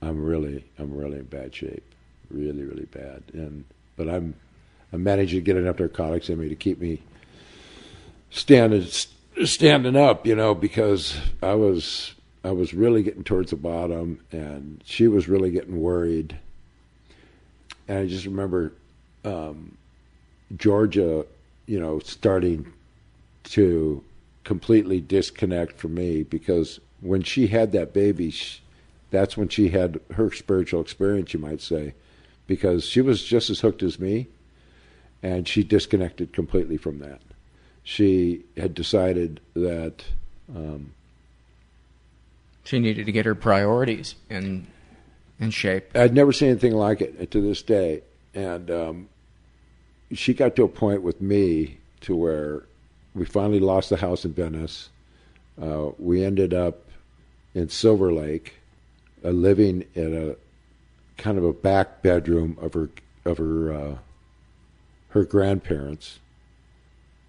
I'm 0.00 0.22
really, 0.22 0.64
I'm 0.78 0.96
really 0.96 1.18
in 1.18 1.24
bad 1.24 1.52
shape, 1.52 1.82
really, 2.30 2.62
really 2.62 2.86
bad, 2.86 3.24
and 3.32 3.64
but 3.96 4.08
I'm, 4.08 4.36
I'm 4.92 5.02
managing 5.02 5.40
to 5.40 5.44
get 5.44 5.56
enough 5.56 5.80
narcotics 5.80 6.28
in 6.28 6.38
me 6.38 6.48
to 6.48 6.54
keep 6.54 6.80
me 6.80 7.02
standing, 8.30 8.86
standing 9.44 9.96
up, 9.96 10.28
you 10.28 10.36
know, 10.36 10.54
because 10.54 11.18
I 11.42 11.54
was 11.54 12.14
I 12.48 12.52
was 12.52 12.72
really 12.72 13.02
getting 13.02 13.24
towards 13.24 13.50
the 13.50 13.56
bottom, 13.56 14.20
and 14.32 14.82
she 14.86 15.06
was 15.06 15.28
really 15.28 15.50
getting 15.50 15.82
worried. 15.82 16.38
And 17.86 17.98
I 17.98 18.06
just 18.06 18.24
remember 18.24 18.72
um, 19.22 19.76
Georgia, 20.56 21.26
you 21.66 21.78
know, 21.78 21.98
starting 21.98 22.72
to 23.44 24.02
completely 24.44 24.98
disconnect 25.02 25.76
from 25.76 25.92
me 25.92 26.22
because 26.22 26.80
when 27.02 27.22
she 27.22 27.48
had 27.48 27.72
that 27.72 27.92
baby, 27.92 28.30
she, 28.30 28.60
that's 29.10 29.36
when 29.36 29.50
she 29.50 29.68
had 29.68 30.00
her 30.14 30.32
spiritual 30.32 30.80
experience, 30.80 31.34
you 31.34 31.40
might 31.40 31.60
say, 31.60 31.92
because 32.46 32.86
she 32.86 33.02
was 33.02 33.22
just 33.22 33.50
as 33.50 33.60
hooked 33.60 33.82
as 33.82 33.98
me, 33.98 34.26
and 35.22 35.46
she 35.46 35.62
disconnected 35.62 36.32
completely 36.32 36.78
from 36.78 36.98
that. 37.00 37.20
She 37.82 38.44
had 38.56 38.72
decided 38.74 39.40
that. 39.52 40.02
Um, 40.48 40.94
She 42.68 42.78
needed 42.78 43.06
to 43.06 43.12
get 43.12 43.24
her 43.24 43.34
priorities 43.34 44.14
in 44.28 44.66
in 45.40 45.48
shape. 45.48 45.96
I'd 45.96 46.12
never 46.12 46.32
seen 46.32 46.50
anything 46.50 46.74
like 46.74 47.00
it 47.00 47.30
to 47.30 47.40
this 47.40 47.62
day. 47.62 48.02
And 48.34 48.70
um, 48.70 49.08
she 50.12 50.34
got 50.34 50.54
to 50.56 50.64
a 50.64 50.68
point 50.68 51.00
with 51.00 51.22
me 51.22 51.78
to 52.02 52.14
where 52.14 52.64
we 53.14 53.24
finally 53.24 53.58
lost 53.58 53.88
the 53.88 53.96
house 53.96 54.26
in 54.26 54.34
Venice. 54.34 54.90
Uh, 55.58 55.92
we 55.98 56.22
ended 56.22 56.52
up 56.52 56.80
in 57.54 57.70
Silver 57.70 58.12
Lake, 58.12 58.56
uh, 59.24 59.30
living 59.30 59.86
in 59.94 60.14
a 60.14 60.36
kind 61.16 61.38
of 61.38 61.44
a 61.44 61.54
back 61.54 62.02
bedroom 62.02 62.58
of 62.60 62.74
her 62.74 62.90
of 63.24 63.38
her 63.38 63.72
uh, 63.72 63.96
her 65.08 65.24
grandparents. 65.24 66.18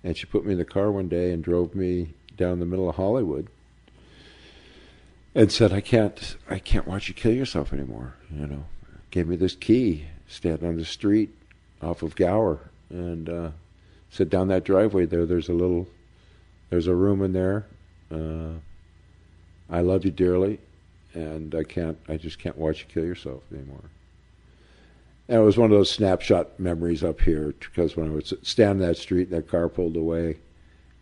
And 0.04 0.18
she 0.18 0.26
put 0.26 0.46
me 0.46 0.52
in 0.52 0.58
the 0.58 0.66
car 0.66 0.92
one 0.92 1.08
day 1.08 1.32
and 1.32 1.42
drove 1.42 1.76
me 1.76 2.10
down 2.36 2.60
the 2.60 2.66
middle 2.66 2.90
of 2.90 2.98
Hollywood 2.98 3.48
and 5.40 5.50
said, 5.54 5.72
"I 5.72 5.80
can't, 5.80 6.36
I 6.50 6.60
can't 6.60 6.86
watch 6.86 7.08
you 7.08 7.14
kill 7.14 7.34
yourself 7.34 7.72
anymore." 7.72 8.16
You 8.30 8.46
know, 8.46 8.66
gave 9.10 9.26
me 9.26 9.38
this 9.38 9.56
key, 9.56 10.06
standing 10.28 10.68
on 10.68 10.76
the 10.76 10.84
street 10.84 11.34
off 11.82 12.04
of 12.04 12.18
Gower, 12.18 12.60
and 12.90 13.30
uh, 13.30 13.50
said, 14.10 14.30
"Down 14.30 14.50
that 14.50 14.66
driveway 14.66 15.06
there, 15.06 15.26
there's 15.26 15.48
a 15.48 15.54
little, 15.54 15.88
there's 16.70 16.88
a 16.88 16.94
room 16.94 17.24
in 17.24 17.32
there. 17.32 17.66
Uh, 18.12 18.60
I 19.70 19.80
love 19.80 20.04
you 20.04 20.12
dearly, 20.12 20.60
and 21.14 21.56
I 21.56 21.64
can't, 21.64 21.98
I 22.10 22.18
just 22.18 22.38
can't 22.38 22.58
watch 22.58 22.82
you 22.82 22.88
kill 22.94 23.06
yourself 23.06 23.44
anymore." 23.54 23.90
And 25.30 25.38
it 25.38 25.46
was 25.46 25.58
one 25.58 25.72
of 25.72 25.78
those 25.78 25.92
snapshot 25.92 26.60
memories 26.60 27.02
up 27.02 27.22
here 27.22 27.54
because 27.60 27.96
when 27.96 28.12
I 28.12 28.14
was 28.14 28.34
standing 28.42 28.86
that 28.86 28.98
street, 28.98 29.30
that 29.30 29.48
car 29.48 29.70
pulled 29.70 29.96
away, 29.96 30.40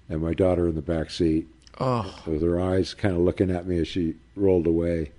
and 0.07 0.21
my 0.21 0.35
daughter 0.35 0.67
in 0.67 0.75
the 0.75 0.81
back 0.83 1.09
seat, 1.09 1.47
Oh, 1.79 2.21
with 2.25 2.41
her 2.41 2.59
eyes 2.59 2.93
kind 2.93 3.15
of 3.15 3.21
looking 3.21 3.51
at 3.51 3.67
me 3.67 3.79
as 3.79 3.87
she 3.87 4.15
rolled 4.35 4.67
away. 4.67 5.11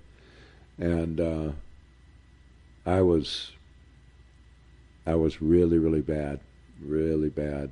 And 0.77 1.19
uh, 1.19 1.51
I 2.85 3.01
was, 3.01 3.51
I 5.05 5.15
was 5.15 5.41
really, 5.41 5.77
really 5.77 6.01
bad, 6.01 6.39
really 6.81 7.29
bad. 7.29 7.71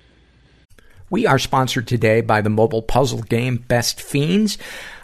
We 1.09 1.25
are 1.25 1.39
sponsored 1.39 1.87
today 1.87 2.19
by 2.19 2.41
the 2.41 2.49
mobile 2.49 2.81
puzzle 2.81 3.21
game 3.21 3.57
Best 3.57 4.01
Fiends. 4.01 4.57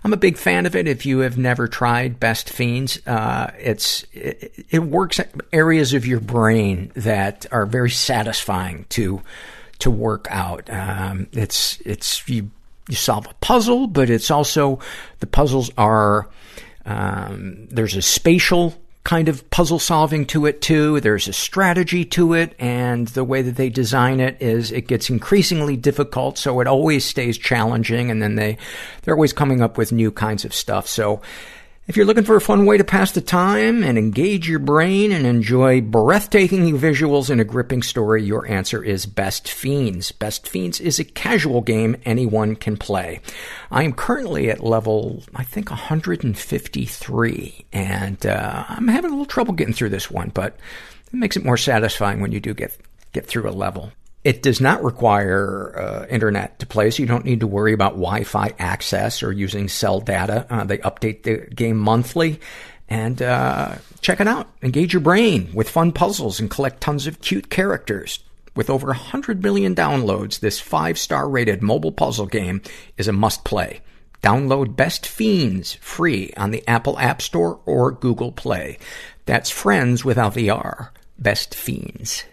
I'm 0.03 0.11
a 0.11 0.17
big 0.17 0.37
fan 0.37 0.65
of 0.65 0.75
it. 0.75 0.85
If 0.85 1.05
you 1.05 1.19
have 1.19 1.37
never 1.37 1.67
tried 1.67 2.19
Best 2.19 2.49
Fiends, 2.49 3.05
uh, 3.07 3.51
it's 3.57 4.03
it, 4.11 4.65
it 4.69 4.83
works 4.83 5.19
at 5.19 5.31
areas 5.53 5.93
of 5.93 6.05
your 6.05 6.19
brain 6.19 6.91
that 6.95 7.45
are 7.53 7.65
very 7.65 7.89
satisfying 7.89 8.85
to 8.89 9.21
to 9.79 9.89
work 9.89 10.27
out. 10.29 10.69
Um, 10.69 11.27
it's 11.31 11.79
it's 11.85 12.27
you 12.27 12.51
you 12.89 12.95
solve 12.95 13.27
a 13.27 13.33
puzzle, 13.35 13.87
but 13.87 14.09
it's 14.09 14.31
also 14.31 14.79
the 15.19 15.27
puzzles 15.27 15.71
are 15.77 16.27
um, 16.85 17.67
there's 17.69 17.95
a 17.95 18.01
spatial 18.01 18.75
kind 19.03 19.27
of 19.27 19.49
puzzle 19.49 19.79
solving 19.79 20.25
to 20.25 20.45
it 20.45 20.61
too. 20.61 20.99
There's 21.01 21.27
a 21.27 21.33
strategy 21.33 22.05
to 22.05 22.33
it, 22.33 22.55
and 22.59 23.07
the 23.09 23.23
way 23.23 23.41
that 23.41 23.55
they 23.55 23.69
design 23.69 24.19
it 24.19 24.41
is 24.41 24.71
it 24.71 24.87
gets 24.87 25.09
increasingly 25.09 25.75
difficult, 25.75 26.37
so 26.37 26.59
it 26.59 26.67
always 26.67 27.05
stays 27.05 27.37
challenging, 27.37 28.11
and 28.11 28.21
then 28.21 28.35
they 28.35 28.57
they're 29.01 29.15
always 29.15 29.33
coming 29.33 29.61
up 29.61 29.77
with 29.77 29.91
new 29.91 30.11
kinds 30.11 30.45
of 30.45 30.53
stuff. 30.53 30.87
So 30.87 31.21
if 31.85 31.97
you're 31.97 32.05
looking 32.05 32.23
for 32.23 32.37
a 32.37 32.41
fun 32.41 32.65
way 32.65 32.77
to 32.77 32.83
pass 32.83 33.11
the 33.11 33.19
time 33.19 33.83
and 33.83 33.97
engage 33.97 34.47
your 34.47 34.59
brain 34.59 35.11
and 35.11 35.27
enjoy 35.27 35.81
breathtaking 35.81 36.77
visuals 36.77 37.29
and 37.29 37.41
a 37.41 37.43
gripping 37.43 37.83
story, 37.83 38.23
your 38.23 38.47
answer 38.47 38.81
is 38.81 39.05
Best 39.05 39.49
Fiends. 39.49 40.13
Best 40.13 40.47
Fiends 40.47 40.79
is 40.79 40.97
a 40.97 41.03
casual 41.03 41.59
game 41.59 41.97
anyone 42.05 42.55
can 42.55 42.77
play. 42.77 43.19
I 43.69 43.83
am 43.83 43.91
currently 43.91 44.49
at 44.49 44.63
level, 44.63 45.23
I 45.35 45.43
think, 45.43 45.71
153, 45.71 47.65
and 47.73 48.25
uh, 48.25 48.63
I'm 48.69 48.87
having 48.87 49.11
a 49.11 49.13
little 49.13 49.25
trouble 49.25 49.53
getting 49.53 49.73
through 49.73 49.89
this 49.89 50.09
one, 50.09 50.29
but 50.29 50.57
it 51.07 51.17
makes 51.17 51.35
it 51.35 51.43
more 51.43 51.57
satisfying 51.57 52.21
when 52.21 52.31
you 52.31 52.39
do 52.39 52.53
get 52.53 52.77
get 53.11 53.25
through 53.27 53.49
a 53.49 53.51
level. 53.51 53.91
It 54.23 54.41
does 54.41 54.61
not 54.61 54.83
require 54.83 55.77
uh, 55.77 56.05
internet 56.09 56.59
to 56.59 56.65
play, 56.65 56.91
so 56.91 57.03
you 57.03 57.07
don't 57.07 57.25
need 57.25 57.41
to 57.41 57.47
worry 57.47 57.73
about 57.73 57.93
Wi-Fi 57.93 58.53
access 58.57 59.21
or 59.21 59.33
using 59.33 59.67
cell 59.67 59.99
data. 59.99 60.45
Uh, 60.49 60.63
they 60.63 60.77
update 60.79 61.23
the 61.23 61.53
game 61.53 61.77
monthly. 61.77 62.39
And 62.89 63.21
uh, 63.21 63.75
check 64.01 64.19
it 64.19 64.27
out. 64.27 64.47
Engage 64.61 64.93
your 64.93 65.01
brain 65.01 65.49
with 65.53 65.69
fun 65.69 65.91
puzzles 65.91 66.39
and 66.39 66.49
collect 66.49 66.81
tons 66.81 67.07
of 67.07 67.21
cute 67.21 67.49
characters. 67.49 68.19
With 68.55 68.69
over 68.69 68.87
100 68.87 69.41
million 69.41 69.73
downloads, 69.73 70.39
this 70.39 70.59
five-star 70.59 71.27
rated 71.27 71.63
mobile 71.63 71.91
puzzle 71.91 72.27
game 72.27 72.61
is 72.97 73.07
a 73.07 73.13
must-play. 73.13 73.81
Download 74.21 74.75
Best 74.75 75.05
Fiends 75.05 75.73
free 75.75 76.31
on 76.37 76.51
the 76.51 76.65
Apple 76.67 76.97
App 76.99 77.21
Store 77.21 77.59
or 77.65 77.91
Google 77.91 78.31
Play. 78.31 78.77
That's 79.25 79.49
friends 79.49 80.05
without 80.05 80.33
the 80.33 80.49
R. 80.49 80.93
Best 81.17 81.55
Fiends. 81.55 82.23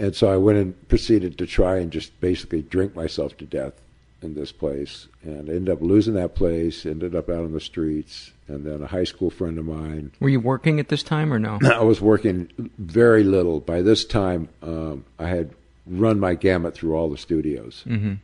And 0.00 0.16
so 0.16 0.32
I 0.32 0.38
went 0.38 0.56
and 0.56 0.88
proceeded 0.88 1.36
to 1.38 1.46
try 1.46 1.76
and 1.76 1.92
just 1.92 2.18
basically 2.20 2.62
drink 2.62 2.96
myself 2.96 3.36
to 3.36 3.44
death 3.44 3.74
in 4.22 4.34
this 4.34 4.50
place, 4.50 5.08
and 5.22 5.48
ended 5.48 5.68
up 5.68 5.82
losing 5.82 6.14
that 6.14 6.34
place. 6.34 6.86
Ended 6.86 7.14
up 7.14 7.28
out 7.28 7.44
on 7.44 7.52
the 7.52 7.60
streets, 7.60 8.32
and 8.48 8.64
then 8.64 8.82
a 8.82 8.86
high 8.86 9.04
school 9.04 9.30
friend 9.30 9.58
of 9.58 9.66
mine 9.66 10.12
Were 10.20 10.28
you 10.30 10.40
working 10.40 10.80
at 10.80 10.88
this 10.88 11.02
time 11.02 11.32
or 11.32 11.38
no? 11.38 11.58
I 11.64 11.82
was 11.82 12.00
working 12.00 12.50
very 12.78 13.22
little. 13.22 13.60
By 13.60 13.82
this 13.82 14.06
time, 14.06 14.48
um, 14.62 15.04
I 15.18 15.28
had 15.28 15.50
run 15.86 16.18
my 16.18 16.34
gamut 16.34 16.74
through 16.74 16.94
all 16.94 17.10
the 17.10 17.18
studios. 17.18 17.84
Mm-hmm. 17.86 18.14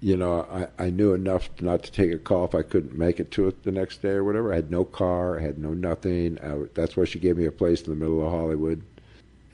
You 0.00 0.16
know, 0.16 0.68
I, 0.78 0.86
I 0.86 0.90
knew 0.90 1.14
enough 1.14 1.48
not 1.60 1.82
to 1.84 1.92
take 1.92 2.12
a 2.12 2.18
call 2.18 2.44
if 2.44 2.54
I 2.54 2.62
couldn't 2.62 2.96
make 2.96 3.20
it 3.20 3.30
to 3.32 3.48
it 3.48 3.62
the 3.62 3.70
next 3.70 4.02
day 4.02 4.10
or 4.10 4.24
whatever. 4.24 4.52
I 4.52 4.56
had 4.56 4.70
no 4.70 4.84
car, 4.84 5.38
I 5.38 5.42
had 5.42 5.58
no 5.58 5.74
nothing. 5.74 6.38
I, 6.42 6.66
that's 6.74 6.96
why 6.96 7.04
she 7.04 7.18
gave 7.18 7.36
me 7.36 7.46
a 7.46 7.52
place 7.52 7.82
in 7.82 7.90
the 7.90 7.96
middle 7.96 8.24
of 8.24 8.32
Hollywood, 8.32 8.82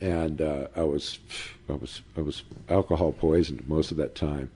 and 0.01 0.41
uh, 0.41 0.69
I 0.77 0.83
was, 0.83 1.19
I 1.69 1.73
was, 1.73 2.03
I 2.17 2.21
was 2.21 2.43
alcohol 2.69 3.13
poisoned 3.13 3.69
most 3.69 3.91
of 3.91 3.97
that 3.97 4.15
time. 4.15 4.51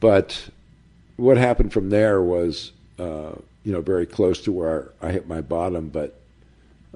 But 0.00 0.48
what 1.16 1.36
happened 1.36 1.72
from 1.72 1.90
there 1.90 2.20
was, 2.20 2.72
uh, 2.98 3.32
you 3.64 3.72
know, 3.72 3.80
very 3.80 4.06
close 4.06 4.40
to 4.42 4.52
where 4.52 4.90
I 5.00 5.12
hit 5.12 5.28
my 5.28 5.40
bottom, 5.40 5.88
but 5.88 6.18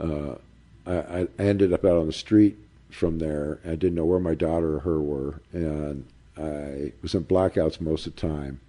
uh, 0.00 0.34
I, 0.86 1.28
I 1.38 1.42
ended 1.42 1.72
up 1.72 1.84
out 1.84 1.98
on 1.98 2.06
the 2.06 2.12
street 2.12 2.56
from 2.90 3.18
there. 3.18 3.60
I 3.64 3.70
didn't 3.70 3.94
know 3.94 4.04
where 4.04 4.18
my 4.18 4.34
daughter 4.34 4.76
or 4.76 4.80
her 4.80 5.00
were, 5.00 5.40
and 5.52 6.04
I 6.36 6.92
was 7.02 7.14
in 7.14 7.24
blackouts 7.24 7.80
most 7.80 8.06
of 8.06 8.16
the 8.16 8.20
time. 8.20 8.60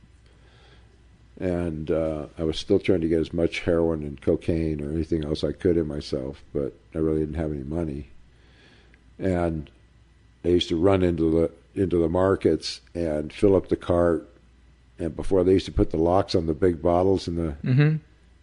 And 1.39 1.91
uh, 1.91 2.27
I 2.37 2.43
was 2.43 2.57
still 2.57 2.79
trying 2.79 3.01
to 3.01 3.07
get 3.07 3.19
as 3.19 3.33
much 3.33 3.59
heroin 3.59 4.03
and 4.03 4.19
cocaine 4.19 4.81
or 4.81 4.91
anything 4.91 5.23
else 5.23 5.43
I 5.43 5.51
could 5.51 5.77
in 5.77 5.87
myself, 5.87 6.43
but 6.53 6.73
I 6.95 6.97
really 6.97 7.19
didn't 7.19 7.35
have 7.35 7.51
any 7.51 7.63
money. 7.63 8.09
And 9.19 9.69
I 10.45 10.49
used 10.49 10.69
to 10.69 10.75
run 10.79 11.03
into 11.03 11.31
the 11.31 11.51
into 11.81 11.97
the 11.97 12.09
markets 12.09 12.81
and 12.95 13.31
fill 13.31 13.55
up 13.55 13.69
the 13.69 13.75
cart. 13.75 14.27
And 14.99 15.15
before 15.15 15.43
they 15.43 15.53
used 15.53 15.67
to 15.67 15.71
put 15.71 15.91
the 15.91 15.97
locks 15.97 16.33
on 16.35 16.47
the 16.47 16.53
big 16.53 16.81
bottles 16.81 17.27
and 17.27 17.37
the 17.37 17.55
Mm-hmm. 17.67 17.95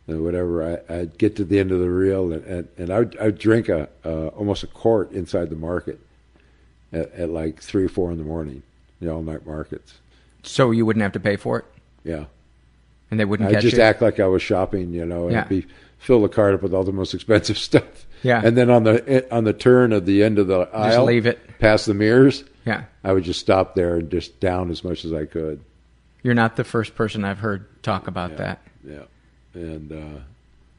and 0.07 0.25
whatever. 0.25 0.83
I, 0.89 0.95
I'd 0.95 1.19
get 1.19 1.35
to 1.37 1.45
the 1.45 1.59
end 1.59 1.73
of 1.73 1.81
the 1.81 1.91
reel, 1.91 2.33
and 2.33 2.45
and, 2.45 2.69
and 2.79 2.91
I'd, 2.91 3.17
I'd 3.19 3.39
drink 3.39 3.69
a 3.69 3.89
uh, 4.05 4.29
almost 4.29 4.63
a 4.63 4.67
quart 4.69 5.11
inside 5.13 5.51
the 5.51 5.57
market 5.57 5.99
at, 6.93 7.11
at 7.13 7.31
like 7.31 7.61
three 7.61 7.85
or 7.85 7.89
four 7.89 8.13
in 8.13 8.19
the 8.19 8.25
morning, 8.25 8.63
the 9.01 9.11
all 9.13 9.23
night 9.23 9.45
markets. 9.47 9.95
So 10.43 10.71
you 10.71 10.85
wouldn't 10.87 11.03
have 11.03 11.13
to 11.13 11.21
pay 11.21 11.37
for 11.37 11.59
it, 11.61 11.65
Yeah, 12.05 12.27
and 13.11 13.19
they 13.19 13.25
wouldn't 13.25 13.49
I'd 13.49 13.55
catch 13.55 13.63
just 13.63 13.77
you. 13.79 13.83
act 13.83 14.03
like 14.03 14.21
I 14.21 14.27
was 14.27 14.43
shopping, 14.43 14.93
you 14.93 15.07
know, 15.07 15.25
and 15.25 15.33
Yeah. 15.33 15.45
be 15.45 15.67
fill 15.99 16.21
the 16.23 16.29
cart 16.29 16.53
up 16.55 16.63
with 16.63 16.75
all 16.75 16.85
the 16.85 16.93
most 16.93 17.15
expensive 17.15 17.57
stuff. 17.71 18.05
Yeah. 18.25 18.41
And 18.43 18.57
then 18.57 18.71
on 18.71 18.83
the 18.85 19.33
on 19.33 19.45
the 19.45 19.53
turn 19.53 19.93
of 19.93 20.07
the 20.07 20.25
end 20.25 20.39
of 20.39 20.47
the 20.49 20.61
aisle, 20.73 21.05
leave 21.05 21.27
it. 21.27 21.39
past 21.61 21.87
the 21.87 21.95
mirrors. 21.95 22.43
Yeah. 22.67 22.85
I 23.05 23.13
would 23.13 23.23
just 23.25 23.39
stop 23.39 23.75
there 23.75 23.97
and 23.97 24.11
just 24.11 24.41
down 24.41 24.71
as 24.71 24.83
much 24.83 25.05
as 25.05 25.13
I 25.13 25.27
could. 25.27 25.63
You're 26.23 26.35
not 26.35 26.57
the 26.57 26.65
first 26.65 26.95
person 26.95 27.23
I've 27.25 27.39
heard 27.39 27.67
talk 27.83 28.09
about 28.09 28.39
that. 28.39 28.63
Yeah, 28.83 29.03
and 29.53 29.93
uh, 29.93 30.21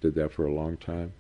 did 0.01 0.15
that 0.15 0.33
for 0.33 0.47
a 0.47 0.51
long 0.51 0.77
time. 0.77 1.13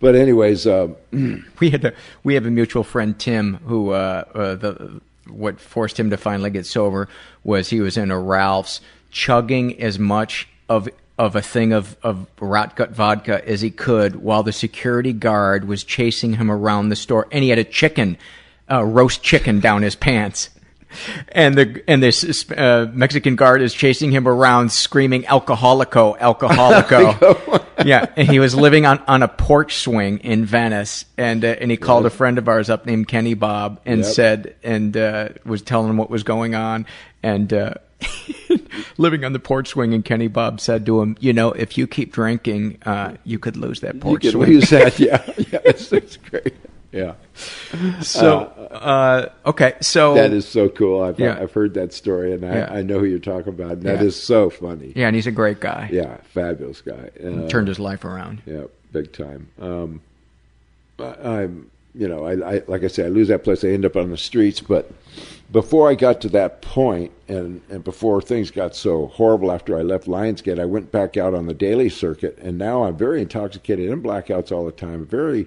But 0.00 0.16
anyways, 0.16 0.66
um, 0.66 0.96
We 1.60 1.70
had 1.70 1.84
a 1.84 1.92
we 2.24 2.34
have 2.34 2.46
a 2.46 2.50
mutual 2.50 2.82
friend 2.82 3.16
Tim 3.18 3.54
who 3.64 3.90
uh, 3.90 4.24
uh, 4.34 4.54
the 4.56 5.00
what 5.28 5.60
forced 5.60 6.00
him 6.00 6.10
to 6.10 6.16
finally 6.16 6.50
get 6.50 6.66
sober 6.66 7.08
was 7.44 7.70
he 7.70 7.80
was 7.80 7.96
in 7.96 8.10
a 8.10 8.18
Ralph's 8.18 8.80
chugging 9.10 9.80
as 9.80 9.98
much 9.98 10.48
of 10.68 10.88
of 11.18 11.34
a 11.34 11.42
thing 11.42 11.72
of 11.72 11.96
of 12.02 12.26
rotgut 12.36 12.90
vodka 12.90 13.46
as 13.46 13.60
he 13.60 13.70
could 13.70 14.16
while 14.16 14.42
the 14.42 14.52
security 14.52 15.12
guard 15.12 15.66
was 15.66 15.82
chasing 15.82 16.34
him 16.34 16.50
around 16.50 16.88
the 16.88 16.96
store 16.96 17.26
and 17.32 17.42
he 17.42 17.50
had 17.50 17.58
a 17.58 17.64
chicken 17.64 18.16
uh, 18.70 18.84
roast 18.84 19.22
chicken 19.22 19.60
down 19.60 19.82
his 19.82 19.96
pants. 19.96 20.50
And 21.28 21.54
the 21.54 21.82
and 21.86 22.02
this 22.02 22.50
uh, 22.50 22.90
Mexican 22.94 23.36
guard 23.36 23.60
is 23.60 23.74
chasing 23.74 24.10
him 24.10 24.26
around, 24.26 24.72
screaming 24.72 25.24
"Alcoholico, 25.24 26.18
alcoholico!" 26.18 27.62
yeah, 27.84 28.06
and 28.16 28.28
he 28.28 28.38
was 28.38 28.54
living 28.54 28.86
on, 28.86 28.98
on 29.06 29.22
a 29.22 29.28
porch 29.28 29.76
swing 29.76 30.18
in 30.18 30.44
Venice, 30.44 31.04
and 31.16 31.44
uh, 31.44 31.48
and 31.60 31.70
he 31.70 31.76
called 31.76 32.06
a 32.06 32.10
friend 32.10 32.38
of 32.38 32.48
ours 32.48 32.70
up 32.70 32.86
named 32.86 33.08
Kenny 33.08 33.34
Bob 33.34 33.80
and 33.86 34.00
Yep. 34.00 34.12
said 34.12 34.56
and 34.62 34.96
uh, 34.96 35.28
was 35.44 35.62
telling 35.62 35.88
him 35.90 35.96
what 35.96 36.10
was 36.10 36.22
going 36.22 36.54
on, 36.54 36.86
and 37.22 37.52
uh, 37.52 37.74
living 38.98 39.24
on 39.24 39.32
the 39.32 39.38
porch 39.38 39.68
swing, 39.68 39.94
and 39.94 40.04
Kenny 40.04 40.28
Bob 40.28 40.60
said 40.60 40.86
to 40.86 41.00
him, 41.00 41.16
"You 41.20 41.32
know, 41.32 41.52
if 41.52 41.78
you 41.78 41.86
keep 41.86 42.12
drinking, 42.12 42.78
uh, 42.84 43.14
you 43.24 43.38
could 43.38 43.56
lose 43.56 43.80
that 43.80 43.94
you 43.94 44.00
porch 44.00 44.24
swing." 44.26 44.50
use 44.50 44.70
that. 44.70 44.98
Yeah, 44.98 45.22
yeah, 45.36 45.60
it's, 45.64 45.92
it's 45.92 46.16
great. 46.16 46.54
Yeah, 46.90 47.14
so 48.00 48.38
uh, 48.70 49.28
okay, 49.46 49.74
so 49.80 50.14
that 50.14 50.32
is 50.32 50.48
so 50.48 50.68
cool. 50.70 51.02
I've 51.02 51.18
Yeah. 51.20 51.38
I've 51.38 51.52
heard 51.52 51.74
that 51.74 51.92
story, 51.92 52.32
and 52.32 52.44
I, 52.44 52.54
Yeah. 52.56 52.72
I 52.72 52.82
know 52.82 52.98
who 52.98 53.04
you're 53.04 53.18
talking 53.18 53.52
about. 53.52 53.72
And 53.72 53.82
That 53.82 54.00
Yeah. 54.00 54.04
is 54.06 54.16
so 54.16 54.48
funny. 54.48 54.92
yeah, 54.96 55.06
and 55.08 55.14
he's 55.14 55.26
a 55.26 55.30
great 55.32 55.60
guy. 55.60 55.90
Yeah, 55.92 56.16
fabulous 56.32 56.80
guy. 56.80 57.10
Uh, 57.22 57.46
Turned 57.48 57.68
his 57.68 57.78
life 57.78 58.04
around. 58.06 58.40
Yeah, 58.46 58.64
big 58.92 59.12
time. 59.12 59.48
Um, 59.60 60.00
I, 60.98 61.14
I'm, 61.22 61.70
you 61.94 62.08
know, 62.08 62.24
I, 62.24 62.54
I 62.56 62.62
like 62.68 62.84
I 62.84 62.88
say, 62.88 63.04
I 63.04 63.08
lose 63.08 63.28
that 63.28 63.44
place. 63.44 63.62
I 63.64 63.68
end 63.68 63.84
up 63.84 63.96
on 63.96 64.10
the 64.10 64.16
streets. 64.16 64.60
But 64.60 64.90
before 65.52 65.90
I 65.90 65.94
got 65.94 66.22
to 66.22 66.28
that 66.30 66.62
point, 66.62 67.12
and 67.28 67.60
and 67.68 67.84
before 67.84 68.22
things 68.22 68.50
got 68.50 68.74
so 68.74 69.08
horrible 69.08 69.52
after 69.52 69.76
I 69.78 69.82
left 69.82 70.06
Lionsgate, 70.06 70.58
I 70.58 70.64
went 70.64 70.90
back 70.90 71.18
out 71.18 71.34
on 71.34 71.46
the 71.46 71.54
daily 71.54 71.90
circuit, 71.90 72.38
and 72.40 72.56
now 72.56 72.84
I'm 72.84 72.96
very 72.96 73.20
intoxicated 73.20 73.90
in 73.90 74.02
blackouts 74.02 74.50
all 74.52 74.64
the 74.64 74.72
time. 74.72 75.04
Very 75.04 75.46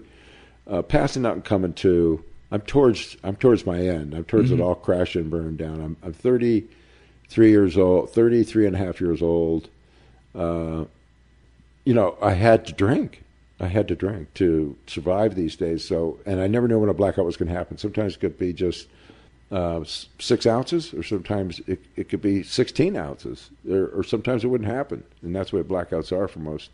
uh, 0.67 0.81
passing 0.81 1.25
out 1.25 1.33
and 1.33 1.43
coming 1.43 1.73
to. 1.73 2.23
I'm 2.51 2.61
towards 2.61 3.15
I'm 3.23 3.35
towards 3.37 3.65
my 3.65 3.79
end. 3.79 4.13
I'm 4.13 4.25
towards 4.25 4.51
it 4.51 4.59
all 4.59 4.75
crash 4.75 5.15
and 5.15 5.29
burn 5.29 5.55
down. 5.55 5.81
I'm 5.81 5.97
I'm 6.03 6.13
33 6.13 7.49
years 7.49 7.77
old, 7.77 8.11
33 8.11 8.67
and 8.67 8.75
a 8.75 8.79
half 8.79 8.99
years 8.99 9.21
old. 9.21 9.69
Uh, 10.35 10.85
you 11.85 11.93
know, 11.93 12.17
I 12.21 12.33
had 12.33 12.65
to 12.65 12.73
drink. 12.73 13.23
I 13.59 13.67
had 13.67 13.87
to 13.89 13.95
drink 13.95 14.33
to 14.35 14.75
survive 14.87 15.35
these 15.35 15.55
days. 15.55 15.87
So, 15.87 16.17
and 16.25 16.41
I 16.41 16.47
never 16.47 16.67
knew 16.67 16.79
when 16.79 16.89
a 16.89 16.93
blackout 16.93 17.25
was 17.25 17.37
going 17.37 17.49
to 17.49 17.55
happen. 17.55 17.77
Sometimes 17.77 18.15
it 18.15 18.19
could 18.19 18.37
be 18.37 18.53
just 18.53 18.87
uh, 19.51 19.83
six 19.83 20.47
ounces, 20.47 20.93
or 20.93 21.03
sometimes 21.03 21.59
it, 21.67 21.79
it 21.95 22.09
could 22.09 22.21
be 22.21 22.41
16 22.41 22.95
ounces, 22.95 23.51
or, 23.69 23.87
or 23.87 24.03
sometimes 24.03 24.43
it 24.43 24.47
wouldn't 24.47 24.69
happen. 24.69 25.03
And 25.21 25.35
that's 25.35 25.53
what 25.53 25.67
blackouts 25.67 26.11
are 26.11 26.27
for 26.27 26.39
most 26.39 26.71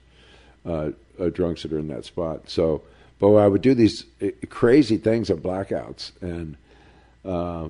uh, 0.66 0.92
uh, 1.20 1.30
drunks 1.30 1.64
that 1.64 1.74
are 1.74 1.80
in 1.80 1.88
that 1.90 2.06
spot. 2.06 2.50
So, 2.50 2.84
but 3.20 3.34
I 3.34 3.48
would 3.48 3.62
do 3.62 3.74
these 3.74 4.06
uh, 4.22 4.28
crazy 4.50 4.98
things 4.98 5.30
at 5.30 5.38
blackouts, 5.38 6.12
and 6.22 6.58
uh, 7.26 7.70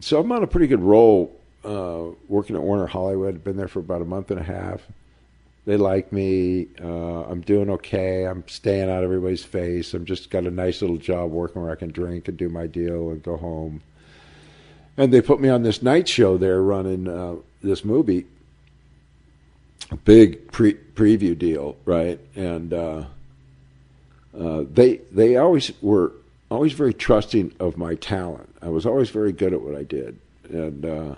so 0.00 0.20
I'm 0.20 0.30
on 0.32 0.42
a 0.42 0.46
pretty 0.46 0.66
good 0.66 0.82
roll 0.82 1.34
uh, 1.64 2.04
working 2.28 2.56
at 2.56 2.62
Warner 2.62 2.86
Hollywood. 2.86 3.42
Been 3.42 3.56
there 3.56 3.68
for 3.68 3.80
about 3.80 4.02
a 4.02 4.04
month 4.04 4.30
and 4.30 4.40
a 4.40 4.44
half. 4.44 4.80
They 5.66 5.76
like 5.76 6.12
me. 6.12 6.68
Uh, 6.82 7.24
I'm 7.24 7.42
doing 7.42 7.68
okay. 7.70 8.26
I'm 8.26 8.42
staying 8.48 8.88
out 8.88 8.98
of 8.98 9.04
everybody's 9.04 9.44
face. 9.44 9.92
I'm 9.92 10.06
just 10.06 10.30
got 10.30 10.44
a 10.44 10.50
nice 10.50 10.80
little 10.80 10.96
job 10.96 11.30
working 11.30 11.60
where 11.60 11.70
I 11.70 11.74
can 11.74 11.90
drink 11.90 12.28
and 12.28 12.38
do 12.38 12.48
my 12.48 12.66
deal 12.66 13.10
and 13.10 13.22
go 13.22 13.36
home. 13.36 13.82
And 14.96 15.12
they 15.12 15.20
put 15.20 15.40
me 15.40 15.50
on 15.50 15.62
this 15.62 15.82
night 15.82 16.08
show 16.08 16.38
there 16.38 16.62
running 16.62 17.06
uh, 17.06 17.36
this 17.62 17.84
movie. 17.84 18.24
A 19.90 19.96
big 19.96 20.50
pre- 20.52 20.74
preview 20.74 21.36
deal, 21.36 21.76
right? 21.84 22.18
And 22.34 22.72
uh, 24.38 24.64
they 24.70 24.96
they 25.10 25.36
always 25.36 25.72
were 25.82 26.12
always 26.50 26.72
very 26.72 26.94
trusting 26.94 27.52
of 27.58 27.76
my 27.76 27.94
talent. 27.96 28.54
I 28.62 28.68
was 28.68 28.86
always 28.86 29.10
very 29.10 29.32
good 29.32 29.52
at 29.52 29.60
what 29.60 29.74
I 29.74 29.82
did, 29.82 30.18
and 30.48 30.84
uh, 30.84 31.14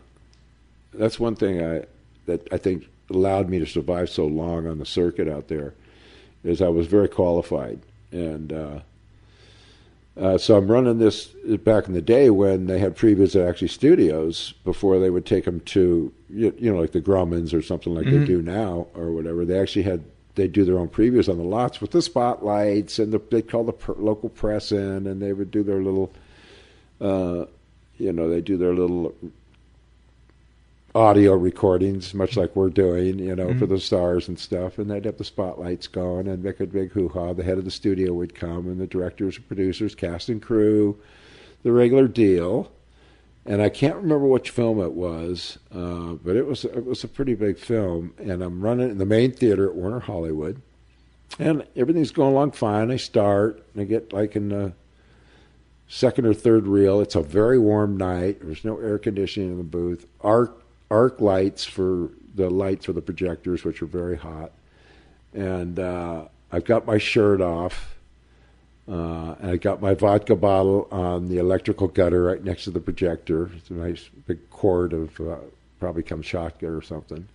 that's 0.95 1.21
one 1.21 1.37
thing 1.37 1.63
I 1.63 1.85
that 2.27 2.49
I 2.53 2.57
think 2.57 2.87
allowed 3.11 3.49
me 3.49 3.59
to 3.59 3.67
survive 3.67 4.09
so 4.09 4.27
long 4.27 4.67
on 4.67 4.79
the 4.79 4.87
circuit 4.87 5.29
out 5.29 5.49
there 5.49 5.75
is 6.45 6.63
I 6.63 6.69
was 6.69 6.87
very 6.87 7.09
qualified, 7.09 7.81
and 8.11 8.53
uh, 8.53 8.81
uh, 10.17 10.39
so 10.39 10.57
I'm 10.57 10.71
running 10.71 10.99
this 10.99 11.27
back 11.63 11.89
in 11.89 11.95
the 11.95 12.03
day 12.03 12.31
when 12.31 12.67
they 12.67 12.79
had 12.79 12.97
previews 12.97 13.37
at 13.37 13.47
actually 13.47 13.69
studios 13.69 14.55
before 14.65 14.99
they 14.99 15.11
would 15.11 15.27
take 15.27 15.45
them 15.45 15.61
to 15.61 16.13
you, 16.31 16.55
you 16.59 16.73
know 16.73 16.81
like 16.81 16.93
the 16.93 17.01
Grauman's 17.03 17.53
or 17.53 17.61
something 17.61 17.95
like 17.95 18.07
they 18.07 18.25
do 18.25 18.41
now 18.41 18.87
or 18.95 19.11
whatever. 19.13 19.45
They 19.45 19.59
actually 19.59 19.83
had 19.83 20.05
they 20.41 20.49
do 20.49 20.65
their 20.65 20.79
own 20.79 20.89
previews 20.89 21.29
on 21.29 21.37
the 21.37 21.45
lots 21.45 21.81
with 21.81 21.91
the 21.91 22.03
spotlights 22.03 22.99
and 22.99 23.13
the, 23.13 23.21
they'd 23.31 23.49
call 23.49 23.65
the 23.65 23.73
per, 23.73 23.95
local 23.95 24.29
press 24.29 24.73
in 24.73 25.07
and 25.07 25.21
they 25.21 25.33
would 25.33 25.51
do 25.51 25.63
their 25.63 25.83
little 25.83 26.11
uh, 27.01 27.45
you 27.99 28.13
know 28.13 28.29
they 28.29 28.41
do 28.41 28.57
their 28.57 28.75
little 28.75 29.15
audio 30.95 31.35
recordings, 31.35 32.15
much 32.15 32.37
like 32.37 32.55
we're 32.57 32.71
doing, 32.71 33.19
you 33.19 33.37
know, 33.37 33.57
for 33.59 33.67
the 33.67 33.79
stars 33.79 34.29
and 34.29 34.39
stuff. 34.39 34.79
And 34.79 34.91
they'd 34.91 35.05
have 35.05 35.19
the 35.19 35.25
spotlights 35.25 35.87
going 35.87 36.27
and 36.27 36.43
make 36.43 36.61
a 36.61 36.67
big 36.67 36.91
hoo 36.91 37.09
ha. 37.09 37.33
The 37.33 37.45
head 37.45 37.59
of 37.59 37.65
the 37.65 37.71
studio 37.71 38.13
would 38.15 38.35
come, 38.35 38.67
and 38.67 38.81
the 38.81 38.87
directors, 38.87 39.39
producers, 39.39 39.95
cast 39.95 40.29
and 40.29 40.43
crew, 40.43 40.99
the 41.63 41.73
regular 41.73 42.09
deal. 42.09 42.71
And 43.47 43.63
I 43.63 43.69
can't 43.71 43.97
remember 43.97 44.27
which 44.27 44.51
film 44.51 44.81
it 44.81 44.93
was, 44.93 45.59
uh, 45.75 46.15
but 46.23 46.37
it 46.37 46.47
was 46.47 46.65
it 46.65 46.85
was 46.85 47.05
a 47.05 47.09
pretty 47.09 47.35
big 47.35 47.59
film. 47.59 48.13
And 48.19 48.43
I'm 48.43 48.61
running 48.61 48.91
in 48.91 48.99
the 48.99 49.07
main 49.07 49.33
theater 49.33 49.69
at 49.69 49.75
Warner 49.75 50.01
Hollywood, 50.01 50.61
and 51.39 51.67
everything's 51.75 52.11
going 52.11 52.33
along 52.33 52.53
fine. 52.53 52.91
I 52.91 52.97
start, 52.97 53.65
and 53.73 53.83
I 53.83 53.85
get 53.85 54.13
like 54.13 54.37
in 54.37 54.51
the 54.51 54.75
second 55.89 56.27
or 56.27 56.35
third 56.35 56.67
reel. 56.67 57.01
It's 57.01 57.15
a 57.15 57.23
very 57.23 57.59
warm 57.59 57.97
night. 57.97 58.41
There's 58.43 58.65
no 58.65 58.79
air 58.79 58.99
conditioning 58.99 59.51
in 59.51 59.59
the 59.59 59.65
booth. 59.65 60.07
Arc 60.21 60.63
arc 60.91 61.21
lights 61.21 61.65
for 61.65 62.11
the 62.35 62.51
lights 62.51 62.87
for 62.87 62.93
the 62.93 63.03
projectors, 63.03 63.65
which 63.65 63.81
are 63.83 63.87
very 63.87 64.17
hot. 64.17 64.53
And 65.33 65.79
uh, 65.79 66.27
I've 66.53 66.65
got 66.65 66.87
my 66.87 66.99
shirt 66.99 67.41
off. 67.41 67.97
Uh, 68.91 69.37
and 69.41 69.51
I 69.53 69.57
got 69.57 69.81
my 69.81 69.95
vodka 69.95 70.35
bottle 70.35 70.89
on 70.91 71.29
the 71.29 71.39
electrical 71.39 71.87
gutter 71.87 72.25
right 72.25 72.43
next 72.43 72.65
to 72.65 72.71
the 72.71 72.81
projector. 72.81 73.51
It's 73.57 73.71
a 73.71 73.75
nice 73.75 74.09
big 74.27 74.51
quart 74.51 74.93
of 74.93 75.21
uh, 75.21 75.37
probably 75.79 76.03
Kamchatka 76.03 76.77
or 76.77 76.83
something. 76.83 77.29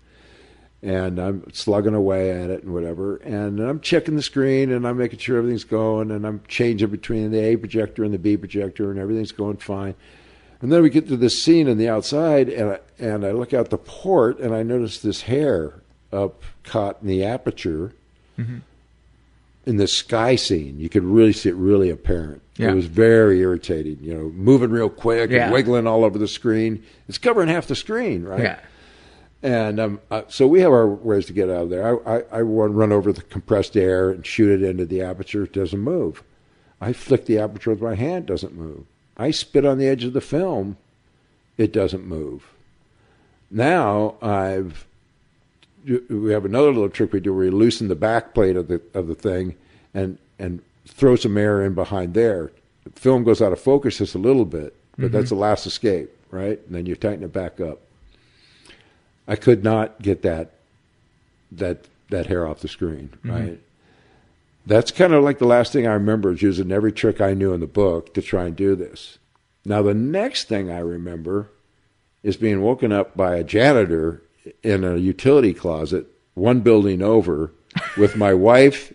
And 0.83 1.17
I'm 1.17 1.51
slugging 1.53 1.95
away 1.95 2.31
at 2.31 2.49
it 2.49 2.63
and 2.63 2.73
whatever. 2.73 3.15
And 3.17 3.61
I'm 3.61 3.79
checking 3.79 4.17
the 4.17 4.21
screen 4.21 4.71
and 4.71 4.85
I'm 4.85 4.97
making 4.97 5.19
sure 5.19 5.37
everything's 5.37 5.63
going. 5.63 6.11
And 6.11 6.27
I'm 6.27 6.41
changing 6.47 6.89
between 6.89 7.31
the 7.31 7.39
A 7.39 7.55
projector 7.55 8.03
and 8.03 8.13
the 8.13 8.19
B 8.19 8.35
projector 8.35 8.91
and 8.91 8.99
everything's 8.99 9.31
going 9.31 9.57
fine. 9.57 9.95
And 10.61 10.71
then 10.71 10.81
we 10.81 10.89
get 10.89 11.07
to 11.07 11.17
this 11.17 11.41
scene 11.41 11.67
in 11.67 11.77
the 11.77 11.89
outside, 11.89 12.49
and 12.49 12.71
I, 12.71 12.79
and 12.97 13.25
I 13.25 13.31
look 13.31 13.53
out 13.53 13.69
the 13.69 13.77
port, 13.77 14.39
and 14.39 14.55
I 14.55 14.63
notice 14.63 14.99
this 14.99 15.21
hair 15.21 15.81
up 16.13 16.41
caught 16.63 17.01
in 17.01 17.07
the 17.07 17.23
aperture 17.23 17.93
in 19.65 19.77
the 19.77 19.87
sky 19.87 20.35
scene. 20.35 20.79
You 20.79 20.89
could 20.89 21.03
really 21.03 21.33
see 21.33 21.49
it 21.49 21.55
really 21.55 21.89
apparent. 21.89 22.41
Yeah. 22.57 22.71
It 22.71 22.75
was 22.75 22.85
very 22.85 23.39
irritating. 23.41 23.97
You 24.01 24.13
know, 24.13 24.23
moving 24.29 24.69
real 24.69 24.89
quick 24.89 25.29
Yeah. 25.31 25.45
and 25.45 25.53
wiggling 25.53 25.87
all 25.87 26.05
over 26.05 26.17
the 26.17 26.27
screen. 26.27 26.83
It's 27.07 27.17
covering 27.17 27.49
half 27.49 27.67
the 27.67 27.75
screen, 27.75 28.23
right? 28.23 28.41
Yeah. 28.41 28.59
And 29.43 29.79
um, 29.79 29.99
uh, 30.09 30.23
so 30.27 30.47
we 30.47 30.61
have 30.61 30.71
our 30.71 30.87
ways 30.87 31.25
to 31.27 31.33
get 31.33 31.49
out 31.49 31.63
of 31.63 31.69
there. 31.69 32.07
I, 32.07 32.17
I, 32.17 32.23
I 32.39 32.41
want 32.43 32.71
to 32.71 32.75
run 32.77 32.91
over 32.91 33.11
the 33.13 33.21
compressed 33.21 33.75
air 33.77 34.09
and 34.09 34.25
shoot 34.25 34.49
it 34.49 34.67
into 34.67 34.85
the 34.85 35.01
aperture. 35.01 35.43
It 35.43 35.53
doesn't 35.53 35.79
move. 35.79 36.23
I 36.81 36.93
flick 36.93 37.25
the 37.25 37.37
aperture 37.39 37.69
with 37.71 37.81
my 37.81 37.95
hand. 37.95 38.25
Doesn't 38.25 38.55
move. 38.55 38.85
I 39.17 39.31
spit 39.31 39.65
on 39.65 39.77
the 39.77 39.87
edge 39.87 40.03
of 40.03 40.13
the 40.13 40.21
film. 40.21 40.77
It 41.57 41.71
doesn't 41.71 42.05
move. 42.05 42.51
Now 43.51 44.15
I've 44.21 44.85
we 46.09 46.31
have 46.31 46.45
another 46.45 46.71
little 46.71 46.89
trick 46.89 47.13
we 47.13 47.19
do 47.19 47.33
where 47.33 47.45
we 47.45 47.51
loosen 47.51 47.87
the 47.87 47.95
back 47.95 48.33
plate 48.33 48.55
of 48.55 48.67
the 48.67 48.81
of 48.93 49.07
the 49.07 49.15
thing 49.15 49.55
and 49.93 50.17
and 50.39 50.61
throw 50.87 51.15
some 51.15 51.37
air 51.37 51.63
in 51.63 51.73
behind 51.73 52.13
there. 52.13 52.51
The 52.83 52.99
film 52.99 53.23
goes 53.23 53.41
out 53.41 53.51
of 53.51 53.59
focus 53.59 53.97
just 53.97 54.15
a 54.15 54.19
little 54.19 54.45
bit, 54.45 54.75
but 54.97 55.11
that's 55.11 55.29
the 55.29 55.35
mm-hmm. 55.35 55.43
last 55.43 55.65
escape, 55.65 56.09
right? 56.31 56.59
And 56.65 56.75
then 56.75 56.85
you 56.85 56.95
tighten 56.95 57.23
it 57.23 57.33
back 57.33 57.59
up. 57.59 57.81
I 59.27 59.35
could 59.35 59.63
not 59.63 60.01
get 60.01 60.21
that 60.21 60.51
that 61.51 61.85
that 62.09 62.27
hair 62.27 62.47
off 62.47 62.59
the 62.59 62.67
screen, 62.67 63.09
mm-hmm. 63.23 63.31
right? 63.31 63.59
that's 64.65 64.91
kind 64.91 65.13
of 65.13 65.23
like 65.23 65.39
the 65.39 65.45
last 65.45 65.71
thing 65.71 65.87
I 65.87 65.93
remember 65.93 66.31
is 66.31 66.41
using 66.41 66.71
every 66.71 66.91
trick 66.91 67.21
I 67.21 67.33
knew 67.33 67.53
in 67.53 67.59
the 67.59 67.67
book 67.67 68.13
to 68.15 68.21
try 68.21 68.45
and 68.45 68.55
do 68.55 68.75
this. 68.75 69.19
Now, 69.63 69.81
the 69.81 69.93
next 69.93 70.47
thing 70.47 70.71
I 70.71 70.79
remember 70.79 71.49
is 72.23 72.37
being 72.37 72.61
woken 72.61 72.91
up 72.91 73.15
by 73.15 73.35
a 73.35 73.43
janitor 73.43 74.21
in 74.63 74.83
a 74.83 74.97
utility 74.97 75.53
closet, 75.53 76.07
one 76.33 76.61
building 76.61 77.01
over, 77.01 77.51
with 77.97 78.15
my 78.15 78.33
wife 78.51 78.93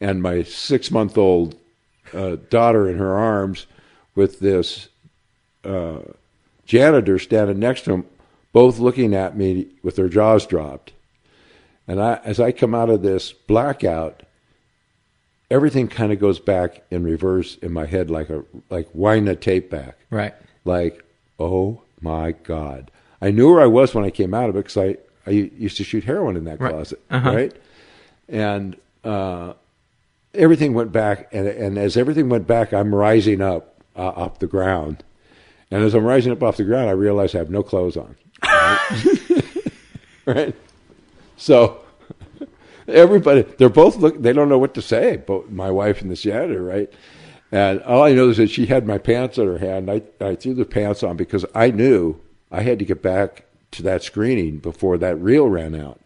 and 0.00 0.22
my 0.22 0.42
six 0.42 0.90
month 0.90 1.18
old 1.18 1.56
uh, 2.14 2.36
daughter 2.50 2.88
in 2.88 2.98
her 2.98 3.14
arms, 3.14 3.66
with 4.14 4.40
this 4.40 4.88
uh, 5.64 6.00
janitor 6.66 7.18
standing 7.18 7.58
next 7.58 7.82
to 7.82 7.92
him, 7.92 8.06
both 8.52 8.78
looking 8.78 9.14
at 9.14 9.36
me 9.36 9.66
with 9.82 9.96
their 9.96 10.08
jaws 10.08 10.46
dropped. 10.46 10.92
And 11.86 12.00
I, 12.00 12.20
as 12.24 12.38
I 12.38 12.52
come 12.52 12.74
out 12.74 12.90
of 12.90 13.02
this 13.02 13.32
blackout, 13.32 14.22
everything 15.50 15.88
kind 15.88 16.12
of 16.12 16.20
goes 16.20 16.38
back 16.38 16.82
in 16.90 17.02
reverse 17.04 17.56
in 17.56 17.72
my 17.72 17.86
head, 17.86 18.10
like 18.10 18.30
a 18.30 18.44
like 18.70 18.88
wind 18.92 19.28
the 19.28 19.36
tape 19.36 19.70
back. 19.70 19.96
Right. 20.10 20.34
Like, 20.64 21.04
oh 21.38 21.82
my 22.00 22.32
god! 22.32 22.90
I 23.20 23.30
knew 23.30 23.50
where 23.52 23.60
I 23.60 23.66
was 23.66 23.94
when 23.94 24.04
I 24.04 24.10
came 24.10 24.32
out 24.34 24.48
of 24.48 24.56
it 24.56 24.60
because 24.64 24.76
I 24.76 24.96
I 25.26 25.30
used 25.30 25.76
to 25.78 25.84
shoot 25.84 26.04
heroin 26.04 26.36
in 26.36 26.44
that 26.44 26.60
Right. 26.60 26.72
closet, 26.72 27.00
Uh-huh. 27.10 27.34
right? 27.34 27.52
And 28.28 28.76
uh, 29.04 29.54
everything 30.34 30.72
went 30.74 30.92
back, 30.92 31.28
and 31.32 31.46
and 31.46 31.76
as 31.78 31.96
everything 31.96 32.28
went 32.28 32.46
back, 32.46 32.72
I'm 32.72 32.94
rising 32.94 33.40
up 33.40 33.82
uh, 33.96 34.08
off 34.08 34.38
the 34.38 34.46
ground, 34.46 35.02
and 35.70 35.82
as 35.82 35.94
I'm 35.94 36.04
rising 36.04 36.32
up 36.32 36.42
off 36.42 36.56
the 36.56 36.64
ground, 36.64 36.88
I 36.88 36.92
realize 36.92 37.34
I 37.34 37.38
have 37.38 37.50
no 37.50 37.62
clothes 37.62 37.96
on. 37.96 38.14
Right? 38.42 38.78
right? 40.26 40.54
So 41.36 41.80
everybody, 42.86 43.42
they're 43.58 43.68
both 43.68 43.96
look. 43.96 44.20
They 44.20 44.32
don't 44.32 44.48
know 44.48 44.58
what 44.58 44.74
to 44.74 44.82
say. 44.82 45.16
Both 45.16 45.48
my 45.50 45.70
wife 45.70 46.00
and 46.02 46.10
the 46.10 46.14
janitor, 46.16 46.62
right? 46.62 46.90
And 47.50 47.80
all 47.82 48.02
I 48.02 48.12
know 48.12 48.28
is 48.28 48.36
that 48.36 48.50
she 48.50 48.66
had 48.66 48.86
my 48.86 48.98
pants 48.98 49.38
in 49.38 49.46
her 49.46 49.58
hand. 49.58 49.90
I 49.90 50.02
I 50.20 50.34
threw 50.36 50.54
the 50.54 50.64
pants 50.64 51.02
on 51.02 51.16
because 51.16 51.44
I 51.54 51.70
knew 51.70 52.20
I 52.50 52.62
had 52.62 52.78
to 52.78 52.84
get 52.84 53.02
back 53.02 53.44
to 53.72 53.82
that 53.82 54.02
screening 54.02 54.58
before 54.58 54.96
that 54.98 55.16
reel 55.20 55.48
ran 55.48 55.74
out. 55.74 56.00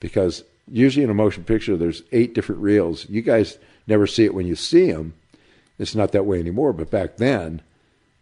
Because 0.00 0.44
usually 0.70 1.04
in 1.04 1.10
a 1.10 1.14
motion 1.14 1.44
picture, 1.44 1.76
there's 1.76 2.02
eight 2.12 2.34
different 2.34 2.60
reels. 2.60 3.08
You 3.08 3.22
guys 3.22 3.58
never 3.86 4.06
see 4.06 4.24
it 4.24 4.34
when 4.34 4.46
you 4.46 4.54
see 4.56 4.90
them. 4.92 5.14
It's 5.78 5.94
not 5.94 6.12
that 6.12 6.26
way 6.26 6.40
anymore. 6.40 6.72
But 6.72 6.90
back 6.90 7.16
then, 7.16 7.62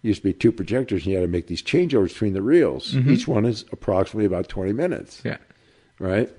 it 0.03 0.09
used 0.09 0.21
to 0.23 0.29
be 0.29 0.33
two 0.33 0.53
projectors, 0.53 1.03
and 1.03 1.13
you 1.13 1.17
had 1.19 1.23
to 1.23 1.29
make 1.29 1.47
these 1.47 1.63
changeovers 1.63 2.09
between 2.13 2.35
the 2.35 2.43
reels. 2.43 2.93
Mm-hmm. 2.93 3.11
Each 3.13 3.27
one 3.27 3.45
is 3.47 3.65
approximately 3.73 4.27
about 4.27 4.49
20 4.49 4.73
minutes 4.73 5.23
Yeah. 5.25 5.39
right? 5.99 6.31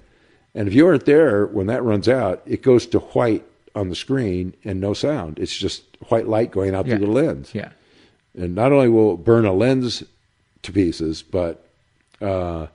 And 0.55 0.67
if 0.67 0.73
you 0.73 0.87
aren't 0.87 1.05
there 1.05 1.45
when 1.47 1.67
that 1.67 1.83
runs 1.83 2.07
out, 2.07 2.41
it 2.45 2.61
goes 2.63 2.85
to 2.87 2.99
white 2.99 3.45
on 3.75 3.89
the 3.89 3.95
screen 3.95 4.55
and 4.63 4.79
no 4.81 4.93
sound. 4.93 5.37
It's 5.39 5.55
just 5.55 5.83
white 6.09 6.27
light 6.27 6.51
going 6.51 6.73
out 6.73 6.87
Yeah. 6.87 6.97
through 6.97 7.05
the 7.07 7.11
lens. 7.11 7.51
Yeah. 7.53 7.69
And 8.35 8.55
not 8.55 8.71
only 8.71 8.89
will 8.89 9.15
it 9.15 9.23
burn 9.23 9.45
a 9.45 9.53
lens 9.53 10.03
to 10.67 10.71
pieces, 10.73 11.23
but 11.23 11.65
uh, 12.21 12.67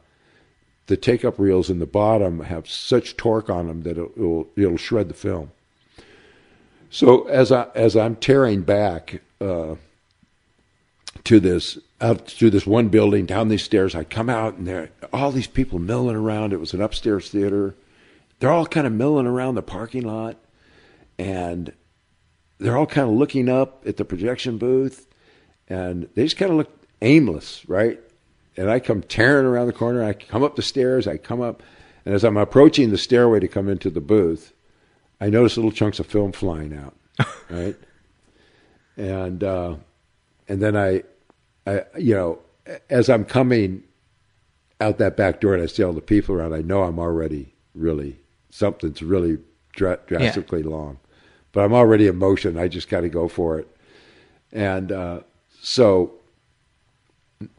the 0.87 0.97
take 0.97 1.25
up 1.25 1.39
reels 1.39 1.71
in 1.71 1.79
the 1.79 1.87
bottom 1.87 2.41
have 2.41 2.69
such 2.69 3.17
torque 3.17 3.49
on 3.49 3.69
them 3.69 3.83
that 3.83 3.97
it 3.97 4.19
will 4.19 4.49
it'll 4.57 4.77
shred 4.77 5.09
the 5.09 5.15
film. 5.15 5.53
So 6.91 7.27
as 7.29 7.53
I 7.53 7.69
as 7.75 7.97
I'm 7.97 8.17
tearing 8.17 8.63
back 8.63 9.23
uh, 9.41 9.77
to 11.25 11.41
this 11.41 11.79
out 12.01 12.27
this 12.27 12.67
one 12.67 12.89
building 12.89 13.27
down 13.27 13.49
these 13.49 13.63
stairs, 13.63 13.95
I 13.95 14.05
come 14.05 14.29
out 14.29 14.57
and 14.57 14.67
there 14.67 14.91
all 15.13 15.31
these 15.31 15.47
people 15.47 15.79
milling 15.79 16.17
around. 16.17 16.53
It 16.53 16.61
was 16.61 16.75
an 16.75 16.83
upstairs 16.83 17.31
theater. 17.31 17.75
They're 18.41 18.51
all 18.51 18.67
kind 18.67 18.87
of 18.87 18.93
milling 18.93 19.27
around 19.27 19.55
the 19.55 19.63
parking 19.63 20.03
lot, 20.03 20.37
and 21.17 21.73
they're 22.59 22.77
all 22.77 22.87
kind 22.87 23.09
of 23.09 23.15
looking 23.15 23.49
up 23.49 23.87
at 23.87 23.97
the 23.97 24.05
projection 24.05 24.59
booth, 24.59 25.07
and 25.69 26.09
they 26.15 26.25
just 26.25 26.37
kind 26.37 26.51
of 26.51 26.59
look 26.59 26.82
aimless, 27.03 27.69
right? 27.69 28.01
And 28.57 28.71
I 28.71 28.81
come 28.81 29.03
tearing 29.03 29.47
around 29.47 29.67
the 29.67 29.73
corner. 29.73 30.03
I 30.03 30.13
come 30.13 30.43
up 30.43 30.57
the 30.57 30.63
stairs. 30.63 31.07
I 31.07 31.17
come 31.17 31.41
up, 31.41 31.63
and 32.05 32.15
as 32.15 32.25
I'm 32.25 32.37
approaching 32.37 32.91
the 32.91 32.99
stairway 32.99 33.41
to 33.41 33.49
come 33.49 33.69
into 33.69 33.91
the 33.91 34.01
booth, 34.01 34.53
I 35.21 35.29
notice 35.31 35.57
little 35.57 35.73
chunks 35.73 36.01
of 36.01 36.07
film 36.07 36.33
flying 36.33 36.75
out, 36.75 36.95
right? 37.51 37.77
And 38.97 39.43
uh, 39.43 39.77
and 40.49 40.61
then 40.61 40.77
I, 40.77 41.03
I, 41.67 41.85
you 41.99 42.15
know, 42.15 42.39
as 42.91 43.09
I'm 43.09 43.25
coming 43.25 43.85
out 44.81 44.99
that 44.99 45.17
back 45.17 45.41
door 45.41 45.55
and 45.55 45.63
I 45.63 45.67
see 45.67 45.83
all 45.83 45.93
the 45.93 46.01
people 46.01 46.35
around, 46.35 46.53
I 46.55 46.61
know 46.61 46.83
I'm 46.83 46.99
already 46.99 47.55
really 47.75 48.19
something's 48.51 49.03
really 49.03 49.39
dra- 49.73 50.01
drastically 50.07 50.63
long, 50.63 50.99
but 51.53 51.65
I'm 51.65 51.73
already 51.73 52.07
in 52.07 52.17
motion. 52.17 52.59
I 52.59 52.69
just 52.69 52.89
got 52.89 53.01
to 53.01 53.09
go 53.09 53.29
for 53.29 53.59
it. 53.59 53.69
And 54.53 54.93
uh, 54.93 55.21
so 55.61 56.13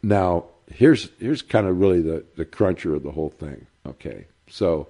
now 0.02 0.46
here's 0.68 1.10
here's 1.20 1.42
kind 1.42 1.68
of 1.68 1.80
really 1.80 2.02
the 2.02 2.26
the 2.36 2.46
cruncher 2.46 2.96
of 2.96 3.04
the 3.04 3.12
whole 3.12 3.30
thing. 3.30 3.68
Okay, 3.86 4.28
so 4.48 4.88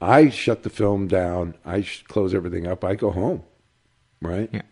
I 0.00 0.28
shut 0.28 0.62
the 0.62 0.70
film 0.70 1.06
down. 1.06 1.54
I 1.64 1.86
close 2.08 2.34
everything 2.34 2.66
up. 2.66 2.84
I 2.84 2.94
go 2.94 3.10
home, 3.10 3.42
right? 4.20 4.50
Yeah. 4.52 4.62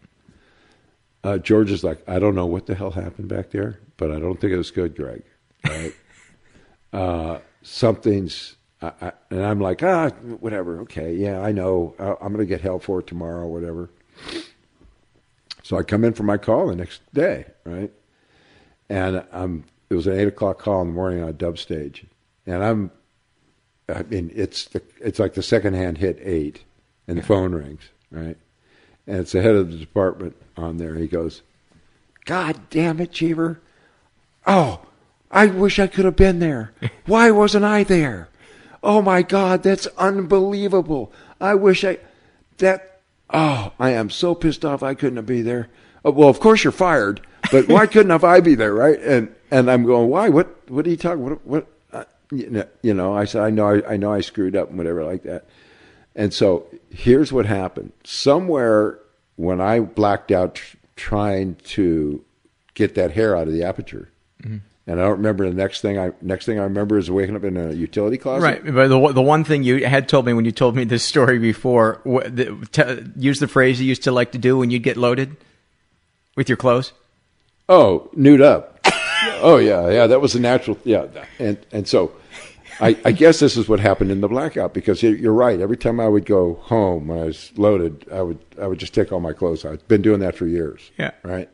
Uh, 1.24 1.38
George 1.38 1.70
is 1.70 1.85
like, 1.85 2.02
I 2.08 2.18
don't 2.18 2.35
know 2.35 2.46
what 2.46 2.66
the 2.66 2.74
hell 2.74 2.90
happened 2.90 3.28
back 3.28 3.50
there, 3.50 3.78
but 3.96 4.11
I 4.11 4.18
don't 4.18 4.40
think 4.40 4.52
it 4.52 4.56
was 4.56 4.70
good, 4.70 4.96
Greg. 4.96 5.22
Right? 5.64 5.94
uh, 6.92 7.38
something's, 7.62 8.56
I, 8.80 8.92
I, 9.00 9.12
and 9.30 9.44
I'm 9.44 9.61
like, 9.61 9.82
ah, 9.82 10.11
whatever. 10.40 10.80
Okay, 10.80 11.14
yeah, 11.14 11.40
I 11.40 11.52
know. 11.52 11.94
I, 11.98 12.11
I'm 12.20 12.32
going 12.32 12.38
to 12.38 12.46
get 12.46 12.61
help 12.61 12.82
for 12.82 12.98
it 13.00 13.06
tomorrow, 13.06 13.46
whatever. 13.46 13.90
So 15.62 15.78
I 15.78 15.82
come 15.85 16.04
in 16.04 16.12
for 16.12 16.24
my 16.24 16.38
call 16.38 16.66
the 16.66 16.76
next 16.76 17.00
day, 17.14 17.46
right? 17.64 17.92
And 18.88 19.24
I'm, 19.32 19.64
it 19.90 19.94
was 19.94 20.06
an 20.06 20.18
eight 20.18 20.28
o'clock 20.28 20.58
call 20.58 20.82
in 20.82 20.88
the 20.88 20.94
morning 20.94 21.22
on 21.22 21.28
a 21.28 21.32
dub 21.32 21.58
stage, 21.58 22.04
and 22.46 22.62
I'm, 22.62 22.90
I 23.88 24.02
mean, 24.02 24.30
it's 24.34 24.66
the, 24.66 24.82
it's 25.00 25.18
like 25.18 25.34
the 25.34 25.42
second 25.42 25.74
hand 25.74 25.98
hit 25.98 26.18
eight, 26.22 26.64
and 27.06 27.18
the 27.18 27.22
phone 27.22 27.54
rings, 27.54 27.82
right? 28.10 28.36
And 29.06 29.18
it's 29.18 29.32
the 29.32 29.42
head 29.42 29.54
of 29.54 29.70
the 29.70 29.78
department 29.78 30.36
on 30.56 30.76
there. 30.76 30.94
He 30.94 31.08
goes, 31.08 31.42
God 32.24 32.58
damn 32.70 33.00
it, 33.00 33.12
Cheever. 33.12 33.60
Oh, 34.46 34.80
I 35.30 35.46
wish 35.46 35.78
I 35.78 35.86
could 35.86 36.04
have 36.04 36.16
been 36.16 36.38
there. 36.38 36.72
Why 37.06 37.30
wasn't 37.30 37.64
I 37.64 37.84
there? 37.84 38.28
Oh 38.82 39.00
my 39.00 39.22
God, 39.22 39.62
that's 39.62 39.86
unbelievable. 39.98 41.12
I 41.40 41.54
wish 41.54 41.84
I, 41.84 41.98
that, 42.58 43.00
oh, 43.30 43.72
I 43.78 43.90
am 43.90 44.10
so 44.10 44.34
pissed 44.34 44.64
off 44.64 44.82
I 44.82 44.94
couldn't 44.94 45.16
have 45.16 45.26
be 45.26 45.42
there. 45.42 45.68
Oh, 46.04 46.10
well, 46.10 46.28
of 46.28 46.40
course 46.40 46.64
you're 46.64 46.72
fired, 46.72 47.20
but 47.52 47.68
why 47.68 47.86
couldn't 47.86 48.10
have 48.10 48.24
I 48.24 48.40
be 48.40 48.56
there, 48.56 48.74
right? 48.74 48.98
And, 48.98 49.32
and 49.50 49.70
I'm 49.70 49.84
going, 49.84 50.08
why? 50.08 50.28
What, 50.28 50.68
what 50.68 50.86
are 50.86 50.90
you 50.90 50.96
talking, 50.96 51.22
what, 51.22 51.46
what, 51.46 51.66
uh, 51.92 52.04
you 52.32 52.50
know, 52.50 52.64
you 52.82 52.94
know, 52.94 53.14
I 53.14 53.24
said, 53.26 53.42
I 53.42 53.50
know, 53.50 53.68
I, 53.68 53.92
I 53.92 53.96
know 53.96 54.12
I 54.12 54.20
screwed 54.22 54.56
up 54.56 54.70
and 54.70 54.78
whatever 54.78 55.04
like 55.04 55.22
that. 55.22 55.44
And 56.16 56.34
so 56.34 56.66
here's 56.90 57.32
what 57.32 57.46
happened. 57.46 57.92
Somewhere 58.04 58.98
when 59.36 59.60
I 59.60 59.80
blacked 59.80 60.30
out 60.30 60.56
tr- 60.56 60.76
trying 60.96 61.54
to 61.64 62.24
get 62.74 62.94
that 62.96 63.12
hair 63.12 63.36
out 63.36 63.46
of 63.46 63.52
the 63.52 63.62
aperture, 63.62 64.08
and 64.44 65.00
I 65.00 65.04
don't 65.04 65.12
remember 65.12 65.48
the 65.48 65.54
next 65.54 65.80
thing. 65.80 65.98
I 65.98 66.12
next 66.20 66.44
thing 66.44 66.58
I 66.58 66.64
remember 66.64 66.98
is 66.98 67.10
waking 67.10 67.36
up 67.36 67.44
in 67.44 67.56
a 67.56 67.72
utility 67.72 68.18
closet. 68.18 68.44
Right, 68.44 68.64
but 68.64 68.88
the 68.88 69.12
the 69.12 69.22
one 69.22 69.44
thing 69.44 69.62
you 69.62 69.86
had 69.86 70.08
told 70.08 70.26
me 70.26 70.32
when 70.32 70.44
you 70.44 70.52
told 70.52 70.74
me 70.76 70.84
this 70.84 71.04
story 71.04 71.38
before, 71.38 72.00
wh- 72.04 72.28
the, 72.28 72.68
t- 72.72 73.10
use 73.16 73.38
the 73.38 73.48
phrase 73.48 73.80
you 73.80 73.86
used 73.86 74.02
to 74.04 74.12
like 74.12 74.32
to 74.32 74.38
do 74.38 74.58
when 74.58 74.70
you'd 74.70 74.82
get 74.82 74.96
loaded 74.96 75.36
with 76.36 76.48
your 76.48 76.56
clothes. 76.56 76.92
Oh, 77.74 78.11
nude 78.14 78.40
up. 78.42 78.78
oh 79.40 79.56
yeah, 79.56 79.88
yeah. 79.88 80.06
That 80.06 80.20
was 80.20 80.35
a 80.35 80.40
natural. 80.40 80.76
Yeah, 80.85 81.06
and 81.38 81.56
and 81.72 81.88
so, 81.88 82.12
I, 82.80 82.96
I 83.04 83.12
guess 83.12 83.38
this 83.40 83.56
is 83.56 83.68
what 83.68 83.80
happened 83.80 84.11
in 84.11 84.20
the 84.20 84.28
blackout 84.28 84.75
because 84.75 85.02
you- 85.02 85.10
you're 85.23 85.33
right. 85.33 85.58
Every 85.60 85.77
time 85.77 85.98
I 86.00 86.08
would 86.08 86.27
go 86.27 86.54
home 86.62 87.06
when 87.08 87.18
I 87.20 87.25
was 87.25 87.50
loaded, 87.56 88.04
I 88.12 88.20
would 88.23 88.38
I 88.60 88.66
would 88.66 88.79
just 88.79 88.92
take 88.94 89.10
all 89.12 89.20
my 89.20 89.33
clothes 89.33 89.64
out. 89.64 89.73
I've 89.75 89.88
been 89.88 90.02
doing 90.02 90.20
that 90.20 90.35
for 90.37 90.46
years. 90.46 90.90
Yeah. 90.98 91.12
Right. 91.23 91.48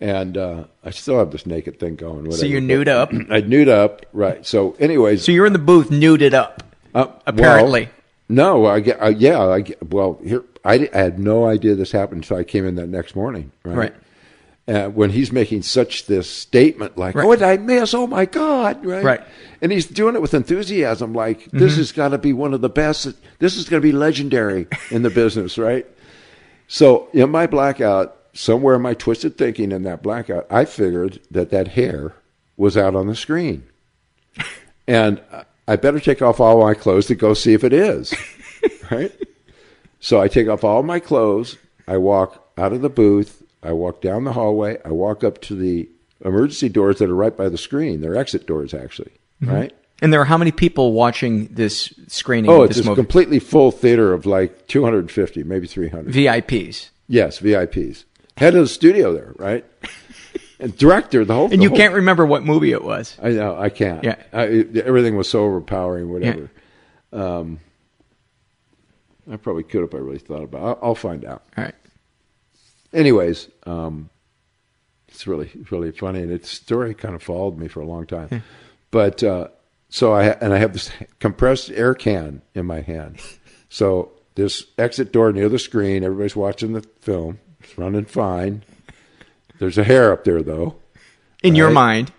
And 0.00 0.36
uh, 0.38 0.64
I 0.84 0.90
still 0.90 1.18
have 1.18 1.32
this 1.32 1.44
naked 1.44 1.80
thing 1.80 1.96
going. 1.96 2.18
Whatever. 2.24 2.36
So 2.36 2.46
you 2.46 2.58
but- 2.60 2.64
nude 2.66 2.88
up. 2.88 3.12
I'd 3.30 3.48
nude 3.48 3.68
up. 3.68 4.06
Right. 4.12 4.46
So, 4.46 4.76
anyways, 4.78 5.24
So 5.24 5.32
you're 5.32 5.46
in 5.46 5.52
the 5.52 5.58
booth, 5.58 5.90
nuded 5.90 6.32
up. 6.34 6.62
uh, 6.94 7.08
apparently. 7.26 7.86
well, 7.86 7.92
no, 8.28 8.66
I 8.66 8.80
get. 8.80 9.02
Uh, 9.02 9.08
yeah, 9.08 9.40
I. 9.40 9.64
Well, 9.90 10.20
here 10.24 10.44
I, 10.64 10.88
I 10.94 10.98
had 10.98 11.18
no 11.18 11.46
idea 11.46 11.74
this 11.74 11.90
happened 11.92 12.22
until 12.24 12.36
I 12.36 12.44
came 12.44 12.64
in 12.66 12.76
that 12.76 12.88
next 12.88 13.16
morning. 13.16 13.50
Right. 13.64 13.76
Right. 13.76 13.94
Uh, 14.68 14.88
when 14.88 15.08
he's 15.08 15.32
making 15.32 15.62
such 15.62 16.04
this 16.04 16.28
statement 16.28 16.98
like, 16.98 17.14
Right. 17.14 17.24
"Oh, 17.24 17.30
did 17.30 17.42
I 17.42 17.56
miss? 17.56 17.94
Oh 17.94 18.06
my 18.06 18.26
God!" 18.26 18.84
Right. 18.84 19.02
Right. 19.02 19.20
And 19.62 19.72
he's 19.72 19.86
doing 19.86 20.14
it 20.14 20.20
with 20.20 20.34
enthusiasm, 20.34 21.14
like, 21.14 21.50
"This 21.52 21.78
has 21.78 21.90
got 21.90 22.08
to 22.10 22.18
be 22.18 22.34
one 22.34 22.52
of 22.52 22.60
the 22.60 22.68
best. 22.68 23.08
This 23.38 23.56
is 23.56 23.66
going 23.68 23.80
to 23.80 23.86
be 23.88 23.92
legendary 23.92 24.66
in 24.90 25.02
the 25.02 25.10
business." 25.10 25.56
Right. 25.56 25.86
So 26.66 27.08
in 27.14 27.30
my 27.30 27.46
blackout, 27.46 28.14
somewhere 28.34 28.74
in 28.74 28.82
my 28.82 28.92
twisted 28.92 29.38
thinking 29.38 29.72
in 29.72 29.84
that 29.84 30.02
blackout, 30.02 30.46
I 30.50 30.66
figured 30.66 31.18
that 31.30 31.48
that 31.48 31.68
hair 31.68 32.12
was 32.58 32.76
out 32.76 32.94
on 32.94 33.06
the 33.06 33.16
screen, 33.16 33.64
and 34.86 35.18
I 35.66 35.76
better 35.76 35.98
take 36.00 36.20
off 36.20 36.40
all 36.40 36.60
my 36.60 36.74
clothes 36.74 37.06
to 37.06 37.14
go 37.14 37.32
see 37.32 37.54
if 37.54 37.64
it 37.64 37.72
is, 37.72 38.12
right? 38.90 39.12
So 40.00 40.20
I 40.20 40.28
take 40.28 40.48
off 40.48 40.62
all 40.62 40.82
my 40.82 41.00
clothes. 41.00 41.56
I 41.86 41.96
walk 41.96 42.50
out 42.58 42.74
of 42.74 42.82
the 42.82 42.90
booth. 42.90 43.37
I 43.62 43.72
walk 43.72 44.00
down 44.00 44.24
the 44.24 44.32
hallway. 44.32 44.78
I 44.84 44.90
walk 44.90 45.24
up 45.24 45.40
to 45.42 45.54
the 45.56 45.88
emergency 46.24 46.68
doors 46.68 46.98
that 46.98 47.08
are 47.10 47.14
right 47.14 47.36
by 47.36 47.48
the 47.48 47.58
screen. 47.58 48.00
They're 48.00 48.16
exit 48.16 48.46
doors, 48.46 48.72
actually. 48.74 49.12
Right? 49.40 49.72
And 50.00 50.12
there 50.12 50.20
are 50.20 50.24
how 50.26 50.38
many 50.38 50.52
people 50.52 50.92
watching 50.92 51.46
this 51.48 51.92
screening 52.06 52.50
Oh, 52.50 52.62
it's 52.62 52.78
a 52.78 52.94
completely 52.94 53.40
full 53.40 53.70
theater 53.72 54.12
of 54.12 54.26
like 54.26 54.68
250, 54.68 55.42
maybe 55.42 55.66
300. 55.66 56.12
VIPs. 56.14 56.90
yes, 57.08 57.40
VIPs. 57.40 58.04
Head 58.36 58.54
of 58.54 58.60
the 58.60 58.68
studio 58.68 59.12
there, 59.12 59.32
right? 59.36 59.64
and 60.60 60.76
director, 60.78 61.24
the 61.24 61.34
whole. 61.34 61.52
And 61.52 61.60
you 61.62 61.70
whole- 61.70 61.78
can't 61.78 61.94
remember 61.94 62.24
what 62.24 62.44
movie 62.44 62.70
it 62.70 62.84
was. 62.84 63.16
I 63.20 63.30
know. 63.30 63.56
I 63.58 63.68
can't. 63.70 64.04
Yeah. 64.04 64.16
I, 64.32 64.42
it- 64.44 64.76
everything 64.76 65.16
was 65.16 65.28
so 65.28 65.42
overpowering. 65.44 66.12
Whatever. 66.12 66.48
Um, 67.12 67.58
I 69.30 69.36
probably 69.36 69.64
could 69.64 69.82
if 69.84 69.94
I 69.94 69.98
really 69.98 70.18
thought 70.18 70.42
about. 70.44 70.58
it. 70.62 70.64
I'll, 70.64 70.78
I'll 70.90 70.94
find 70.94 71.24
out. 71.24 71.42
All 71.56 71.64
right. 71.64 71.74
Anyways, 72.92 73.48
um, 73.66 74.10
it's 75.08 75.26
really 75.26 75.50
really 75.70 75.92
funny, 75.92 76.22
and 76.22 76.32
its 76.32 76.48
story 76.48 76.94
kind 76.94 77.14
of 77.14 77.22
followed 77.22 77.58
me 77.58 77.68
for 77.68 77.80
a 77.80 77.86
long 77.86 78.06
time. 78.06 78.42
But 78.90 79.22
uh, 79.22 79.48
so 79.88 80.12
I 80.12 80.26
and 80.26 80.52
I 80.52 80.58
have 80.58 80.72
this 80.72 80.90
compressed 81.18 81.70
air 81.70 81.94
can 81.94 82.42
in 82.54 82.66
my 82.66 82.80
hand. 82.80 83.20
So 83.68 84.12
this 84.34 84.64
exit 84.78 85.12
door 85.12 85.32
near 85.32 85.48
the 85.48 85.58
screen. 85.58 86.04
Everybody's 86.04 86.36
watching 86.36 86.72
the 86.72 86.82
film. 87.00 87.38
It's 87.60 87.76
running 87.76 88.06
fine. 88.06 88.62
There's 89.58 89.78
a 89.78 89.84
hair 89.84 90.12
up 90.12 90.24
there 90.24 90.42
though. 90.42 90.76
In 91.42 91.54
your 91.54 91.70
mind. 91.70 92.12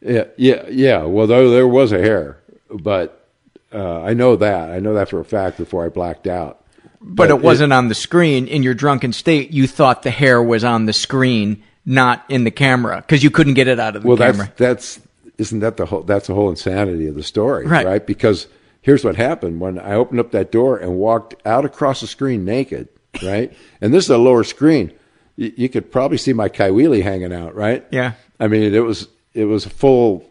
Yeah, 0.00 0.24
yeah, 0.36 0.66
yeah. 0.68 1.02
Well, 1.02 1.26
there, 1.26 1.48
there 1.50 1.66
was 1.66 1.90
a 1.92 1.98
hair, 1.98 2.38
but 2.70 3.28
uh, 3.72 4.02
I 4.02 4.14
know 4.14 4.36
that. 4.36 4.70
I 4.70 4.78
know 4.78 4.94
that 4.94 5.08
for 5.08 5.20
a 5.20 5.24
fact 5.24 5.58
before 5.58 5.84
I 5.84 5.88
blacked 5.88 6.26
out. 6.26 6.64
But, 7.08 7.30
it 7.30 7.40
wasn't 7.40 7.72
on 7.72 7.88
the 7.88 7.94
screen. 7.94 8.48
In 8.48 8.62
your 8.64 8.74
drunken 8.74 9.12
state, 9.12 9.52
you 9.52 9.66
thought 9.68 10.02
the 10.02 10.10
hair 10.10 10.42
was 10.42 10.64
on 10.64 10.86
the 10.86 10.92
screen, 10.92 11.62
not 11.84 12.24
in 12.28 12.42
the 12.44 12.50
camera, 12.50 12.96
because 13.00 13.22
you 13.22 13.30
couldn't 13.30 13.54
get 13.54 13.68
it 13.68 13.78
out 13.78 13.94
of 13.96 14.02
the 14.02 14.08
well, 14.08 14.16
camera. 14.16 14.52
that's 14.56 14.96
that's 14.96 15.06
isn't 15.38 15.60
that 15.60 15.76
the 15.76 15.86
whole 15.86 16.02
that's 16.02 16.26
the 16.26 16.34
whole 16.34 16.50
insanity 16.50 17.06
of 17.06 17.14
the 17.14 17.22
story, 17.22 17.66
Right. 17.66 17.86
right? 17.86 18.06
Because 18.06 18.48
here's 18.82 19.04
what 19.04 19.16
happened 19.16 19.60
when 19.60 19.78
I 19.78 19.94
opened 19.94 20.18
up 20.20 20.32
that 20.32 20.50
door 20.50 20.76
and 20.78 20.96
walked 20.96 21.34
out 21.46 21.64
across 21.64 22.00
the 22.00 22.06
screen 22.06 22.44
naked, 22.44 22.88
right? 23.22 23.52
and 23.80 23.94
this 23.94 24.04
is 24.04 24.10
a 24.10 24.18
lower 24.18 24.42
screen. 24.44 24.92
You, 25.36 25.52
you 25.56 25.68
could 25.68 25.92
probably 25.92 26.18
see 26.18 26.32
my 26.32 26.48
kaiwili 26.48 27.02
hanging 27.02 27.32
out, 27.32 27.54
right? 27.54 27.84
Yeah. 27.90 28.12
I 28.40 28.48
mean, 28.48 28.74
it 28.74 28.80
was 28.80 29.08
it 29.34 29.44
was 29.44 29.64
a 29.66 29.70
full. 29.70 30.24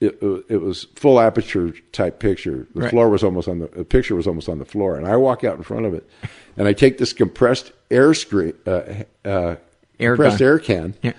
It, 0.00 0.18
it 0.48 0.56
was 0.62 0.84
full 0.94 1.20
aperture 1.20 1.72
type 1.92 2.20
picture. 2.20 2.66
The 2.74 2.80
Right. 2.82 2.90
floor 2.90 3.10
was 3.10 3.22
almost 3.22 3.48
on 3.48 3.58
the, 3.58 3.66
the 3.66 3.84
picture 3.84 4.14
was 4.14 4.26
almost 4.26 4.48
on 4.48 4.58
the 4.58 4.64
floor, 4.64 4.96
and 4.96 5.06
I 5.06 5.16
walk 5.16 5.44
out 5.44 5.58
in 5.58 5.62
front 5.62 5.84
of 5.84 5.92
it, 5.92 6.08
and 6.56 6.66
I 6.66 6.72
take 6.72 6.96
this 6.96 7.12
compressed 7.12 7.72
air 7.90 8.14
screen, 8.14 8.54
uh, 8.66 8.82
uh, 9.26 9.56
Air 9.98 10.14
compressed 10.16 10.38
gun. 10.38 10.48
air 10.48 10.58
can, 10.58 10.94
Yeah. 11.02 11.12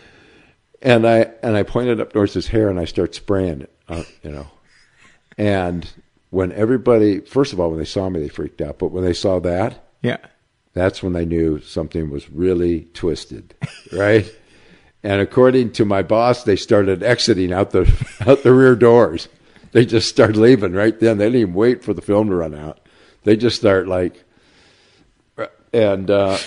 and 0.82 1.08
I 1.08 1.30
and 1.44 1.56
I 1.56 1.62
pointed 1.62 2.02
up 2.02 2.12
towards 2.12 2.34
his 2.34 2.48
hair 2.48 2.70
and 2.70 2.80
I 2.80 2.86
start 2.86 3.14
spraying 3.14 3.62
it, 3.62 3.72
uh, 3.88 4.02
you 4.24 4.32
know. 4.32 4.48
And 5.38 5.88
when 6.32 6.52
everybody, 6.54 7.20
first 7.20 7.54
of 7.54 7.60
all, 7.60 7.70
when 7.70 7.78
they 7.80 7.86
saw 7.86 8.10
me, 8.10 8.20
they 8.20 8.30
freaked 8.30 8.62
out. 8.62 8.80
But 8.80 8.88
when 8.92 9.04
they 9.04 9.14
saw 9.14 9.40
that, 9.42 9.84
Yeah. 10.02 10.18
that's 10.74 11.04
when 11.04 11.14
they 11.14 11.26
knew 11.26 11.60
something 11.62 12.10
was 12.10 12.32
really 12.32 12.88
twisted, 12.96 13.54
right? 13.94 14.26
and 15.04 15.22
according 15.22 15.72
to 15.74 15.86
my 15.86 16.02
boss, 16.02 16.44
they 16.44 16.56
started 16.56 17.02
exiting 17.04 17.52
out 17.52 17.72
the 17.72 17.92
out 18.28 18.44
the 18.44 18.54
rear 18.54 18.76
doors. 18.76 19.30
They 19.72 19.86
just 19.86 20.10
started 20.10 20.38
leaving 20.38 20.74
right 20.74 21.00
then. 21.00 21.18
They 21.18 21.26
didn't 21.26 21.42
even 21.42 21.54
wait 21.54 21.84
for 21.84 21.94
the 21.94 22.02
film 22.02 22.28
to 22.30 22.36
run 22.36 22.54
out. 22.54 22.80
They 23.24 23.38
just 23.38 23.56
start 23.56 23.88
like, 23.88 24.24
and 25.74 26.10
uh, 26.10 26.38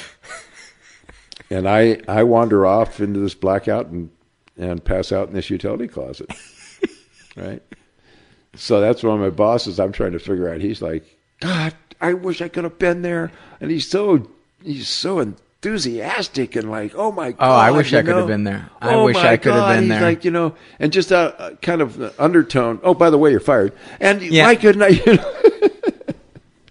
and 1.50 1.68
I 1.68 2.00
I 2.06 2.22
wander 2.24 2.66
off 2.66 3.00
into 3.00 3.20
this 3.20 3.34
blackout 3.34 3.86
and 3.86 4.10
and 4.56 4.84
pass 4.84 5.10
out 5.10 5.28
in 5.28 5.34
this 5.34 5.50
utility 5.50 5.88
closet, 5.88 6.30
right? 7.36 7.62
So 8.56 8.80
that's 8.80 9.02
one 9.02 9.14
of 9.14 9.20
my 9.20 9.30
bosses. 9.30 9.80
I'm 9.80 9.92
trying 9.92 10.12
to 10.12 10.18
figure 10.18 10.48
out. 10.48 10.60
He's 10.60 10.80
like, 10.80 11.04
God, 11.40 11.74
I 12.00 12.14
wish 12.14 12.40
I 12.40 12.48
could 12.48 12.64
have 12.64 12.78
been 12.78 13.02
there. 13.02 13.32
And 13.60 13.70
he's 13.70 13.88
so 13.88 14.28
he's 14.62 14.88
so 14.88 15.18
enthusiastic 15.64 16.56
and 16.56 16.70
like, 16.70 16.92
oh 16.94 17.10
my 17.12 17.32
god. 17.32 17.46
Oh, 17.46 17.52
I 17.52 17.70
wish 17.70 17.92
you 17.92 17.98
I 17.98 18.02
could 18.02 18.16
have 18.16 18.26
been 18.26 18.44
there. 18.44 18.68
I 18.80 18.94
Oh 18.94 19.04
wish 19.04 19.16
I 19.16 19.36
could 19.36 19.52
have 19.52 19.62
God. 19.62 19.74
been 19.74 19.82
He's 19.84 19.88
there. 19.90 20.02
like, 20.02 20.24
you 20.24 20.30
know, 20.30 20.54
and 20.78 20.92
just 20.92 21.10
a, 21.10 21.52
a 21.52 21.56
kind 21.56 21.80
of 21.80 22.20
undertone. 22.20 22.80
Oh, 22.82 22.94
by 22.94 23.10
the 23.10 23.18
way, 23.18 23.30
you're 23.30 23.40
fired. 23.40 23.72
And 24.00 24.22
Yeah. 24.22 24.46
why 24.46 24.56
couldn't 24.56 24.82
I? 24.82 24.88
You 25.06 25.16
know? 25.16 25.30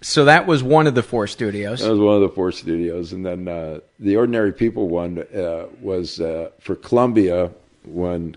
So 0.02 0.26
that 0.26 0.46
was 0.46 0.62
one 0.62 0.86
of 0.86 0.94
the 0.94 1.02
four 1.02 1.26
studios. 1.26 1.80
That 1.80 1.90
was 1.90 1.98
one 1.98 2.14
of 2.16 2.20
the 2.20 2.28
four 2.28 2.52
studios, 2.52 3.14
and 3.14 3.24
then 3.24 3.48
uh, 3.48 3.80
the 3.98 4.16
Ordinary 4.16 4.52
People 4.52 4.86
one 4.90 5.20
uh, 5.34 5.64
was 5.80 6.20
uh, 6.20 6.50
for 6.60 6.74
Columbia 6.76 7.50
when 7.86 8.36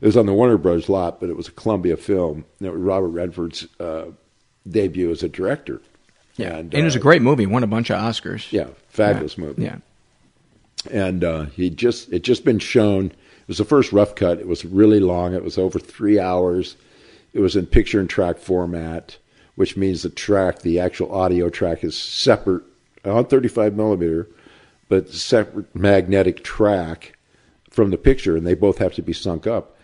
it 0.00 0.06
was 0.06 0.16
on 0.16 0.26
the 0.26 0.32
Warner 0.32 0.56
Bros. 0.58 0.88
lot, 0.88 1.20
but 1.20 1.30
it 1.30 1.36
was 1.36 1.46
a 1.46 1.52
Columbia 1.52 1.96
film. 1.96 2.44
And 2.58 2.66
it 2.66 2.72
was 2.72 2.80
Robert 2.80 3.10
Redford's 3.10 3.68
uh, 3.78 4.06
debut 4.68 5.12
as 5.12 5.22
a 5.22 5.28
director. 5.28 5.80
yeah. 6.34 6.48
and, 6.56 6.74
And, 6.74 6.82
it 6.82 6.84
was 6.84 6.96
a 6.96 6.98
uh, 6.98 7.02
great 7.02 7.22
movie. 7.22 7.46
Won 7.46 7.62
a 7.62 7.68
bunch 7.68 7.88
of 7.90 8.00
Oscars. 8.00 8.50
Yeah, 8.50 8.66
fabulous 8.92 9.38
movie. 9.38 9.62
Yeah. 9.64 9.76
and 10.90 11.24
uh, 11.24 11.44
he 11.46 11.70
just 11.70 12.12
it 12.12 12.22
just 12.22 12.44
been 12.44 12.58
shown. 12.58 13.06
It 13.06 13.48
was 13.48 13.58
the 13.58 13.64
first 13.64 13.92
rough 13.92 14.14
cut. 14.14 14.38
It 14.38 14.46
was 14.46 14.64
really 14.64 15.00
long. 15.00 15.34
It 15.34 15.42
was 15.42 15.58
over 15.58 15.78
three 15.78 16.20
hours. 16.20 16.76
It 17.32 17.40
was 17.40 17.56
in 17.56 17.66
picture 17.66 17.98
and 17.98 18.08
track 18.08 18.38
format, 18.38 19.16
which 19.56 19.76
means 19.76 20.02
the 20.02 20.10
track, 20.10 20.60
the 20.60 20.78
actual 20.78 21.12
audio 21.12 21.48
track, 21.48 21.82
is 21.82 21.96
separate 21.96 22.62
on 23.04 23.24
35 23.24 23.74
millimeter, 23.74 24.28
but 24.88 25.08
separate 25.10 25.74
magnetic 25.74 26.44
track 26.44 27.16
from 27.70 27.90
the 27.90 27.96
picture, 27.98 28.36
and 28.36 28.46
they 28.46 28.54
both 28.54 28.78
have 28.78 28.94
to 28.94 29.02
be 29.02 29.12
sunk 29.14 29.46
up. 29.46 29.76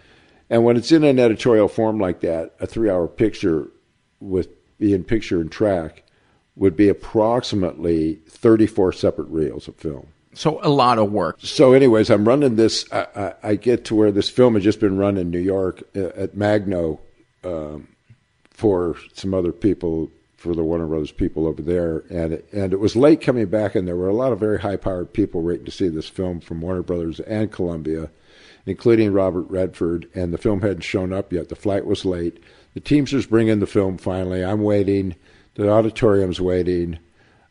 And 0.51 0.63
when 0.65 0.77
it's 0.77 0.93
in 0.93 1.05
an 1.05 1.19
editorial 1.19 1.69
form 1.69 1.99
like 1.99 2.21
that, 2.21 2.55
a 2.61 2.67
three-hour 2.67 3.09
picture 3.09 3.69
with 4.21 4.49
being 4.79 5.05
picture 5.05 5.41
and 5.41 5.51
track 5.51 6.05
would 6.59 6.77
be 6.77 6.89
approximately 6.89 8.15
34 8.29 8.93
separate 8.93 9.29
reels 9.29 9.69
of 9.69 9.77
film. 9.77 10.09
So 10.35 10.61
a 10.63 10.69
lot 10.69 10.99
of 10.99 11.11
work. 11.11 11.39
So, 11.41 11.73
anyways, 11.73 12.11
I'm 12.11 12.27
running 12.27 12.57
this. 12.57 12.85
I, 12.93 13.07
I, 13.17 13.35
I 13.43 13.55
get 13.57 13.85
to 13.87 13.95
where 13.95 14.13
this 14.13 14.29
film 14.29 14.55
had 14.55 14.63
just 14.63 14.79
been 14.79 14.99
run 14.99 15.17
in 15.17 15.31
New 15.31 15.41
York 15.41 15.83
uh, 15.97 16.09
at 16.15 16.37
Magno 16.37 17.01
um, 17.43 17.89
for 18.51 18.97
some 19.15 19.35
other 19.35 19.53
people, 19.53 20.11
for 20.37 20.55
the 20.55 20.63
Warner 20.63 20.87
Brothers 20.87 21.11
people 21.11 21.47
over 21.47 21.63
there, 21.63 22.05
and 22.11 22.35
it, 22.35 22.49
and 22.53 22.73
it 22.73 22.79
was 22.79 22.95
late 22.95 23.21
coming 23.21 23.47
back, 23.47 23.75
and 23.75 23.89
there 23.89 23.97
were 23.97 24.09
a 24.09 24.15
lot 24.15 24.33
of 24.33 24.39
very 24.39 24.61
high-powered 24.61 25.13
people 25.13 25.43
waiting 25.43 25.65
to 25.65 25.73
see 25.73 25.89
this 25.89 26.09
film 26.09 26.41
from 26.41 26.61
Warner 26.61 26.83
Brothers 26.83 27.19
and 27.21 27.51
Columbia, 27.51 28.11
including 28.65 29.13
Robert 29.13 29.47
Redford, 29.49 30.09
and 30.15 30.33
the 30.33 30.39
film 30.39 30.61
hadn't 30.61 30.83
shown 30.83 31.13
up 31.13 31.33
yet. 31.33 31.49
The 31.49 31.57
flight 31.57 31.87
was 31.87 32.05
late. 32.05 32.41
The 32.75 32.81
Teamsters 32.81 33.27
bring 33.27 33.49
in 33.49 33.59
the 33.59 33.67
film 33.67 33.99
finally. 33.99 34.45
I'm 34.45 34.63
waiting. 34.63 35.17
The 35.59 35.69
auditorium's 35.71 36.41
waiting. 36.41 36.99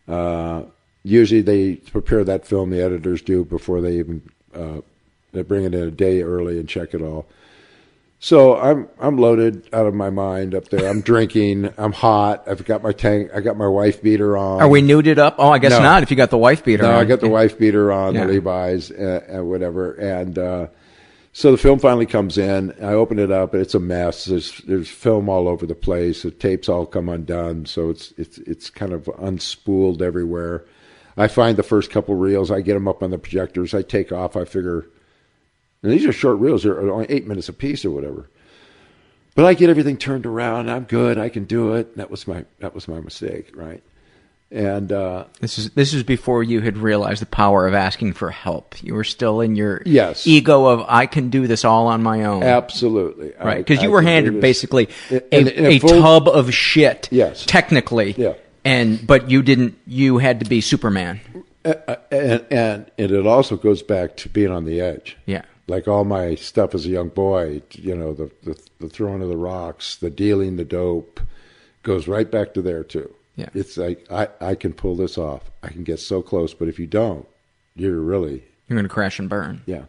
Uh, 0.07 0.63
usually 1.03 1.41
they 1.41 1.75
prepare 1.75 2.23
that 2.23 2.47
film, 2.47 2.69
the 2.69 2.81
editors 2.81 3.21
do, 3.21 3.43
before 3.43 3.81
they 3.81 3.97
even 3.99 4.21
uh, 4.55 4.79
they 5.33 5.41
bring 5.41 5.65
it 5.65 5.75
in 5.75 5.83
a 5.83 5.91
day 5.91 6.21
early 6.21 6.57
and 6.57 6.69
check 6.69 6.93
it 6.93 7.01
all. 7.01 7.25
So 8.19 8.57
I'm 8.57 8.87
I'm 8.99 9.17
loaded 9.17 9.67
out 9.73 9.85
of 9.87 9.93
my 9.93 10.09
mind 10.09 10.55
up 10.55 10.69
there. 10.69 10.89
I'm 10.89 11.01
drinking. 11.01 11.71
I'm 11.77 11.91
hot. 11.91 12.45
I've 12.47 12.63
got 12.65 12.81
my 12.81 12.93
tank. 12.93 13.29
I 13.35 13.41
got 13.41 13.57
my 13.57 13.67
wife 13.67 14.01
beater 14.01 14.37
on. 14.37 14.61
Are 14.61 14.69
we 14.69 14.81
nuded 14.81 15.17
up? 15.17 15.35
Oh, 15.37 15.49
I 15.49 15.59
guess 15.59 15.71
No. 15.73 15.81
not. 15.81 16.01
If 16.01 16.09
you 16.09 16.15
got 16.17 16.29
the 16.31 16.37
wife 16.37 16.63
beater. 16.63 16.83
No, 16.83 16.93
on. 16.93 16.95
I 16.95 17.03
got 17.05 17.19
the 17.19 17.27
wife 17.29 17.59
beater 17.59 17.91
on, 17.91 18.15
Yeah. 18.15 18.25
the 18.25 18.31
Levi's, 18.33 18.89
uh, 18.89 19.21
and 19.27 19.47
whatever. 19.49 19.91
And 19.91 20.39
uh, 20.39 20.67
so 21.37 21.51
the 21.51 21.57
film 21.59 21.77
finally 21.77 22.07
comes 22.07 22.39
in. 22.39 22.73
I 22.81 22.93
open 22.93 23.19
it 23.19 23.29
up. 23.29 23.53
It's 23.53 23.75
a 23.75 23.79
mess. 23.79 24.25
There's 24.25 24.57
there's 24.61 24.89
film 24.89 25.29
all 25.29 25.47
over 25.47 25.67
the 25.67 25.75
place. 25.75 26.23
The 26.23 26.31
tapes 26.31 26.67
all 26.67 26.87
come 26.87 27.09
undone, 27.09 27.67
so 27.67 27.91
it's 27.91 28.11
it's 28.17 28.39
it's 28.39 28.71
kind 28.71 28.91
of 28.91 29.03
unspooled 29.03 30.01
everywhere. 30.01 30.65
I 31.15 31.27
find 31.27 31.55
the 31.55 31.61
first 31.61 31.91
couple 31.91 32.15
reels. 32.15 32.49
I 32.49 32.61
get 32.61 32.73
them 32.73 32.87
up 32.87 33.03
on 33.03 33.11
the 33.11 33.19
projectors. 33.19 33.75
I 33.75 33.83
take 33.83 34.11
off. 34.11 34.35
I 34.35 34.45
figure, 34.45 34.87
and 35.83 35.91
these 35.91 36.07
are 36.07 36.11
short 36.11 36.39
reels. 36.39 36.63
They're 36.63 36.79
only 36.79 37.05
eight 37.07 37.27
minutes 37.27 37.49
apiece 37.49 37.85
or 37.85 37.91
whatever. 37.91 38.31
But 39.35 39.45
I 39.45 39.53
get 39.53 39.69
everything 39.69 39.97
turned 39.97 40.25
around. 40.25 40.71
I'm 40.71 40.85
good. 40.85 41.19
I 41.19 41.29
can 41.29 41.45
do 41.45 41.75
it. 41.75 41.97
That 41.97 42.09
was 42.09 42.27
my 42.27 42.45
that 42.61 42.73
was 42.73 42.87
my 42.87 42.99
mistake, 42.99 43.55
right? 43.55 43.83
And 44.49 44.91
uh, 44.93 45.25
This 45.41 45.57
is 45.59 45.71
this 45.71 45.93
is 45.93 46.03
before 46.03 46.41
you 46.41 46.61
had 46.61 46.77
realized 46.77 47.21
the 47.21 47.25
power 47.25 47.67
of 47.67 47.73
asking 47.73 48.13
for 48.13 48.31
help. 48.31 48.81
You 48.81 48.93
were 48.95 49.03
still 49.03 49.41
in 49.41 49.55
your 49.57 49.81
Yes. 49.85 50.25
ego 50.25 50.65
of 50.67 50.85
I 50.87 51.05
can 51.05 51.29
do 51.29 51.47
this 51.47 51.65
all 51.65 51.87
on 51.87 52.01
my 52.01 52.23
own. 52.23 52.43
Absolutely. 52.43 53.33
Right, 53.43 53.57
because 53.57 53.83
you 53.83 53.89
I 53.89 53.91
were 53.91 54.01
handed 54.01 54.39
basically 54.39 54.87
a, 55.11 55.21
a 55.33 55.67
a 55.75 55.79
full- 55.79 55.89
tub 56.01 56.27
of 56.29 56.53
shit. 56.53 57.09
Yes. 57.11 57.45
technically. 57.45 58.11
Yeah. 58.17 58.33
and 58.63 59.05
but 59.05 59.29
you 59.29 59.41
didn't. 59.41 59.77
You 59.85 60.17
had 60.19 60.39
to 60.39 60.45
be 60.49 60.61
Superman. 60.61 61.19
Uh, 61.65 61.95
and, 62.11 62.45
and 62.49 62.91
and 62.97 63.11
it 63.11 63.27
also 63.27 63.57
goes 63.57 63.83
back 63.83 64.15
to 64.17 64.29
being 64.29 64.51
on 64.51 64.63
the 64.63 64.79
edge. 64.79 65.17
Yeah, 65.25 65.41
Like 65.67 65.89
all 65.89 66.05
my 66.05 66.35
stuff 66.35 66.73
as 66.73 66.85
a 66.85 66.89
young 66.89 67.09
boy, 67.09 67.61
you 67.71 67.93
know, 67.95 68.13
the, 68.13 68.31
the 68.43 68.57
the 68.79 68.87
throwing 68.87 69.21
of 69.21 69.27
the 69.27 69.35
rocks, 69.35 69.97
the 69.97 70.09
dealing 70.09 70.55
the 70.55 70.63
dope, 70.63 71.19
goes 71.83 72.07
right 72.07 72.31
back 72.31 72.53
to 72.53 72.61
there 72.61 72.85
too. 72.85 73.13
Yeah. 73.37 73.49
It's 73.53 73.77
like 73.77 74.05
I 74.11 74.27
I 74.41 74.55
can 74.55 74.73
pull 74.73 74.95
this 74.95 75.17
off. 75.17 75.49
I 75.63 75.69
can 75.69 75.83
get 75.83 75.99
so 75.99 76.21
close, 76.21 76.53
but 76.53 76.67
if 76.67 76.77
you 76.79 76.87
don't, 76.87 77.25
you're 77.75 77.99
really 78.01 78.43
You're 78.67 78.75
going 78.75 78.83
to 78.83 78.89
crash 78.93 79.19
and 79.19 79.29
burn. 79.29 79.61
yeah. 79.65 79.85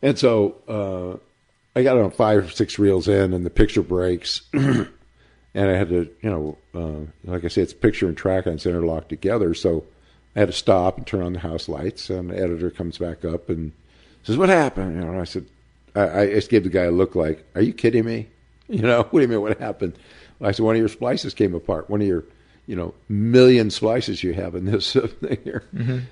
And 0.00 0.16
so 0.18 0.54
uh, 0.68 1.18
I 1.78 1.82
got 1.82 1.98
on 1.98 2.10
five 2.12 2.44
or 2.46 2.50
six 2.50 2.78
reels 2.78 3.08
in, 3.08 3.34
and 3.34 3.44
the 3.44 3.50
picture 3.50 3.82
breaks, 3.82 4.42
and 4.52 4.88
I 5.54 5.76
had 5.76 5.88
to, 5.88 6.08
you 6.22 6.30
know, 6.30 6.58
uh, 6.74 7.10
like 7.30 7.44
I 7.44 7.48
say, 7.48 7.62
it's 7.62 7.74
picture 7.74 8.06
and 8.06 8.16
track 8.16 8.46
and 8.46 8.54
it's 8.54 8.66
interlocked 8.66 9.08
together. 9.08 9.54
So 9.54 9.84
I 10.36 10.40
had 10.40 10.48
to 10.48 10.54
stop 10.54 10.98
and 10.98 11.06
turn 11.06 11.22
on 11.22 11.32
the 11.32 11.40
house 11.40 11.68
lights, 11.68 12.10
and 12.10 12.30
the 12.30 12.36
editor 12.38 12.70
comes 12.70 12.96
back 12.98 13.24
up 13.24 13.48
and 13.48 13.72
says, 14.22 14.36
"What 14.36 14.48
happened?" 14.50 14.94
You 14.94 15.00
know, 15.00 15.10
and 15.10 15.20
I 15.20 15.24
said, 15.24 15.46
I, 15.96 16.20
I 16.20 16.26
just 16.30 16.48
gave 16.50 16.62
the 16.62 16.70
guy 16.70 16.84
a 16.84 16.92
look 16.92 17.16
like, 17.16 17.44
"Are 17.56 17.62
you 17.62 17.72
kidding 17.72 18.04
me?" 18.04 18.28
You 18.70 18.82
know, 18.82 19.02
what 19.04 19.20
do 19.20 19.22
you 19.22 19.28
mean? 19.28 19.40
What 19.40 19.58
happened? 19.58 19.94
I 20.42 20.52
said, 20.52 20.64
"One 20.64 20.74
of 20.76 20.78
your 20.78 20.88
splices 20.90 21.32
came 21.34 21.54
apart. 21.54 21.88
One 21.90 22.02
of 22.02 22.06
your." 22.06 22.24
You 22.68 22.76
know, 22.76 22.94
million 23.08 23.70
splices 23.70 24.22
you 24.22 24.34
have 24.34 24.54
in 24.54 24.66
this 24.66 24.92
thing 25.20 25.38
here, 25.42 25.64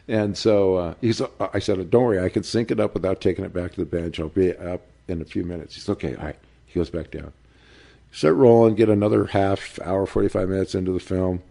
and 0.09 0.37
so 0.37 0.75
uh, 0.77 0.95
he's. 1.03 1.21
I 1.39 1.59
said, 1.61 1.91
"Don't 1.91 2.03
worry, 2.05 2.19
I 2.19 2.31
can 2.31 2.43
sync 2.43 2.71
it 2.71 2.81
up 2.81 2.95
without 2.95 3.21
taking 3.21 3.45
it 3.45 3.53
back 3.53 3.73
to 3.75 3.81
the 3.81 3.85
bench. 3.87 4.19
I'll 4.19 4.29
be 4.31 4.57
up 4.57 4.81
in 5.07 5.21
a 5.21 5.25
few 5.27 5.45
minutes." 5.45 5.75
He's 5.75 5.89
okay. 5.91 6.15
All 6.17 6.25
right. 6.25 6.37
He 6.65 6.81
goes 6.81 6.89
back 6.91 7.11
down. 7.11 7.33
Start 8.11 8.37
rolling. 8.37 8.75
Get 8.75 8.89
another 8.89 9.27
half 9.27 9.79
hour, 9.85 10.07
forty-five 10.07 10.49
minutes 10.49 10.75
into 10.75 10.93
the 10.93 10.99
film. 10.99 11.43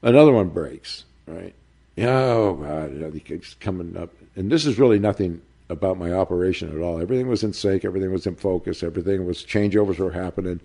Another 0.00 0.32
one 0.32 0.48
breaks. 0.48 1.04
Right. 1.26 1.54
Oh 1.98 2.54
God! 2.54 3.12
He 3.12 3.20
keeps 3.20 3.52
coming 3.54 3.98
up, 3.98 4.10
and 4.34 4.50
this 4.50 4.64
is 4.64 4.78
really 4.78 4.98
nothing 4.98 5.42
about 5.68 5.98
my 5.98 6.10
operation 6.10 6.74
at 6.74 6.82
all. 6.82 7.02
Everything 7.02 7.28
was 7.28 7.42
in 7.44 7.52
sync. 7.52 7.84
Everything 7.84 8.10
was 8.10 8.26
in 8.26 8.36
focus. 8.36 8.82
Everything 8.82 9.26
was 9.26 9.44
changeovers 9.44 9.98
were 9.98 10.12
happening. 10.12 10.60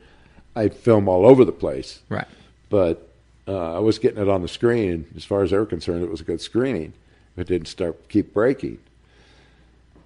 I 0.56 0.70
film 0.70 1.10
all 1.10 1.26
over 1.26 1.44
the 1.44 1.52
place 1.52 2.00
Right. 2.10 2.28
but 2.70 3.07
uh, 3.48 3.76
I 3.76 3.80
was 3.80 4.00
getting 4.00 4.22
it 4.22 4.28
on 4.28 4.42
the 4.42 4.48
screen. 4.48 5.08
As 5.16 5.24
far 5.24 5.44
as 5.44 5.52
they 5.52 5.58
were 5.58 5.66
concerned, 5.66 6.04
it 6.04 6.12
was 6.12 6.22
a 6.22 6.26
good 6.26 6.42
screening. 6.42 6.94
It 7.36 7.48
didn't 7.48 7.68
start 7.68 8.10
keep 8.10 8.34
breaking. 8.34 8.80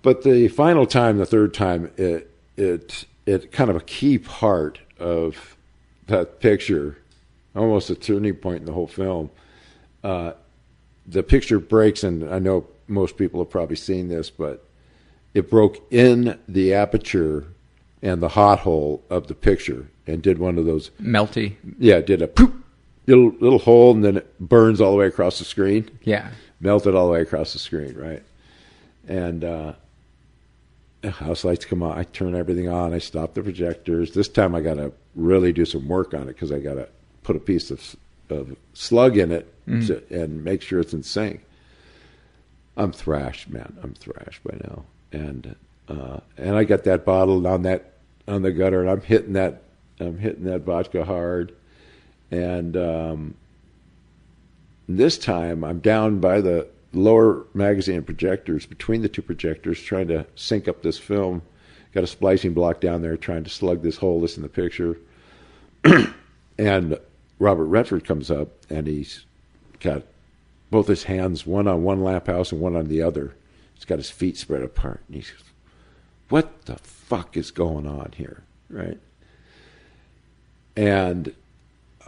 But 0.01 0.23
the 0.23 0.47
final 0.47 0.85
time, 0.85 1.17
the 1.17 1.25
third 1.25 1.53
time, 1.53 1.91
it 1.97 2.29
it 2.57 3.05
it 3.25 3.51
kind 3.51 3.69
of 3.69 3.75
a 3.75 3.81
key 3.81 4.17
part 4.17 4.79
of 4.99 5.55
that 6.07 6.39
picture, 6.39 6.97
almost 7.55 7.89
a 7.89 7.95
turning 7.95 8.35
point 8.35 8.59
in 8.59 8.65
the 8.65 8.73
whole 8.73 8.87
film. 8.87 9.29
Uh, 10.03 10.33
the 11.07 11.23
picture 11.23 11.59
breaks, 11.59 12.03
and 12.03 12.29
I 12.29 12.39
know 12.39 12.67
most 12.87 13.17
people 13.17 13.39
have 13.39 13.49
probably 13.49 13.75
seen 13.75 14.09
this, 14.09 14.29
but 14.29 14.65
it 15.33 15.49
broke 15.49 15.81
in 15.91 16.37
the 16.47 16.73
aperture 16.73 17.45
and 18.01 18.21
the 18.21 18.29
hot 18.29 18.59
hole 18.59 19.03
of 19.09 19.27
the 19.27 19.35
picture 19.35 19.87
and 20.07 20.21
did 20.21 20.39
one 20.39 20.57
of 20.57 20.65
those 20.65 20.89
Melty. 21.01 21.55
yeah, 21.77 21.97
it 21.97 22.05
did 22.05 22.21
a 22.21 22.27
poop, 22.27 22.60
little 23.07 23.31
little 23.39 23.59
hole, 23.59 23.91
and 23.91 24.03
then 24.03 24.17
it 24.17 24.39
burns 24.39 24.81
all 24.81 24.91
the 24.91 24.97
way 24.97 25.07
across 25.07 25.39
the 25.39 25.45
screen. 25.45 25.89
Yeah. 26.03 26.31
Melted 26.59 26.95
all 26.95 27.07
the 27.07 27.13
way 27.13 27.21
across 27.21 27.53
the 27.53 27.59
screen, 27.59 27.95
right? 27.95 28.23
And 29.07 29.43
uh, 29.43 29.73
house 31.09 31.43
lights 31.43 31.65
come 31.65 31.81
on. 31.81 31.97
I 31.97 32.03
turn 32.03 32.35
everything 32.35 32.69
on. 32.69 32.93
I 32.93 32.99
stop 32.99 33.33
the 33.33 33.41
projectors. 33.41 34.13
This 34.13 34.27
time 34.27 34.53
I 34.53 34.61
got 34.61 34.75
to 34.75 34.93
really 35.15 35.51
do 35.51 35.65
some 35.65 35.87
work 35.87 36.13
on 36.13 36.23
it 36.23 36.27
because 36.27 36.51
I 36.51 36.59
got 36.59 36.75
to 36.75 36.87
put 37.23 37.35
a 37.35 37.39
piece 37.39 37.71
of, 37.71 37.95
of 38.29 38.55
slug 38.73 39.17
in 39.17 39.31
it 39.31 39.51
to, 39.87 40.03
and 40.09 40.43
make 40.43 40.61
sure 40.61 40.79
it's 40.79 40.93
in 40.93 41.03
sync. 41.03 41.43
I'm 42.77 42.91
thrashed, 42.91 43.49
man. 43.49 43.77
I'm 43.83 43.93
thrashed 43.93 44.43
by 44.43 44.57
now, 44.63 44.83
and 45.11 45.55
uh, 45.87 46.19
and 46.37 46.55
I 46.55 46.63
got 46.63 46.83
that 46.85 47.05
bottle 47.05 47.45
on 47.47 47.63
that 47.63 47.93
on 48.27 48.43
the 48.43 48.51
gutter, 48.51 48.81
and 48.81 48.89
I'm 48.89 49.01
hitting 49.01 49.33
that 49.33 49.63
I'm 49.99 50.17
hitting 50.17 50.45
that 50.45 50.61
vodka 50.61 51.03
hard, 51.03 51.53
and 52.31 52.75
um, 52.77 53.35
this 54.87 55.17
time 55.17 55.63
I'm 55.63 55.79
down 55.79 56.19
by 56.19 56.41
the 56.41 56.67
lower 56.93 57.45
magazine 57.53 58.03
projectors 58.03 58.65
between 58.65 59.01
the 59.01 59.09
two 59.09 59.21
projectors, 59.21 59.81
trying 59.81 60.07
to 60.07 60.25
sync 60.35 60.67
up 60.67 60.81
this 60.81 60.97
film. 60.97 61.41
Got 61.93 62.05
a 62.05 62.07
splicing 62.07 62.53
block 62.53 62.79
down 62.79 63.01
there, 63.01 63.17
trying 63.17 63.43
to 63.43 63.49
slug 63.49 63.81
this 63.81 63.97
hole 63.97 64.21
that's 64.21 64.37
in 64.37 64.43
the 64.43 64.49
picture, 64.49 64.97
and 66.57 66.97
Robert 67.39 67.65
Redford 67.65 68.05
comes 68.05 68.31
up, 68.31 68.49
and 68.69 68.87
he's 68.87 69.25
got 69.79 70.03
both 70.69 70.87
his 70.87 71.03
hands, 71.03 71.45
one 71.45 71.67
on 71.67 71.83
one 71.83 72.03
lamp 72.03 72.27
house 72.27 72.51
and 72.51 72.61
one 72.61 72.75
on 72.75 72.87
the 72.87 73.01
other. 73.01 73.35
He's 73.73 73.83
got 73.83 73.97
his 73.97 74.09
feet 74.09 74.37
spread 74.37 74.61
apart. 74.61 75.01
And 75.07 75.15
he's, 75.17 75.33
what 76.29 76.65
the 76.65 76.77
fuck 76.77 77.35
is 77.35 77.51
going 77.51 77.87
on 77.87 78.13
here? 78.15 78.43
Right. 78.69 78.99
And 80.77 81.33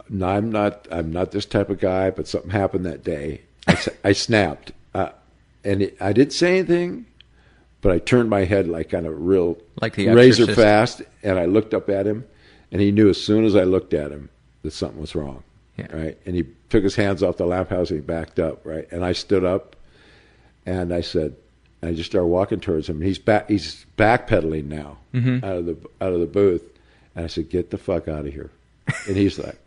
no, 0.08 0.26
I'm 0.26 0.50
not, 0.52 0.86
I'm 0.90 1.12
not 1.12 1.30
this 1.32 1.46
type 1.46 1.70
of 1.70 1.80
guy, 1.80 2.10
but 2.10 2.26
something 2.28 2.50
happened 2.50 2.86
that 2.86 3.02
day. 3.04 3.42
I 4.04 4.12
snapped. 4.12 4.72
Uh, 4.94 5.10
and 5.64 5.82
it, 5.82 5.96
I 6.00 6.12
didn't 6.12 6.32
say 6.34 6.58
anything, 6.58 7.06
but 7.80 7.92
I 7.92 7.98
turned 7.98 8.28
my 8.30 8.44
head 8.44 8.68
like 8.68 8.92
on 8.94 9.06
a 9.06 9.10
real 9.10 9.58
Like 9.80 9.94
the 9.96 10.08
razor 10.08 10.42
Exorcist. 10.44 10.56
fast, 10.60 11.02
and 11.22 11.38
I 11.38 11.46
looked 11.46 11.72
up 11.74 11.88
at 11.88 12.06
him, 12.06 12.24
and 12.70 12.80
he 12.80 12.92
knew 12.92 13.08
as 13.08 13.22
soon 13.22 13.44
as 13.44 13.56
I 13.56 13.64
looked 13.64 13.94
at 13.94 14.10
him 14.12 14.28
that 14.62 14.72
something 14.72 15.00
was 15.00 15.14
wrong 15.14 15.42
Yeah. 15.78 15.94
right? 15.94 16.18
And 16.26 16.34
he 16.36 16.44
took 16.70 16.82
his 16.84 16.94
hands 16.96 17.22
off 17.22 17.36
the 17.38 17.46
lamp 17.46 17.70
house 17.70 17.90
and 17.90 18.00
he 18.00 18.04
backed 18.06 18.38
up, 18.38 18.64
right? 18.64 18.86
And 18.90 19.04
I 19.04 19.12
stood 19.12 19.44
up 19.44 19.76
and 20.66 20.92
I 20.92 21.00
said, 21.02 21.34
I 21.82 21.92
just 21.92 22.10
started 22.10 22.28
walking 22.28 22.60
towards 22.60 22.88
him. 22.88 23.00
He's 23.02 23.18
back. 23.18 23.48
He's 23.50 23.84
backpedaling 23.98 24.64
now 24.64 24.96
out 25.14 25.56
of 25.58 25.66
the 25.66 25.76
out 26.00 26.12
of 26.14 26.20
the 26.20 26.26
booth, 26.26 26.62
and 27.14 27.24
I 27.26 27.28
said, 27.28 27.50
"Get 27.50 27.70
the 27.70 27.76
fuck 27.78 28.08
out 28.08 28.26
of 28.26 28.32
here!" 28.32 28.50
And 29.06 29.16
he's 29.18 29.38
like, 29.38 29.58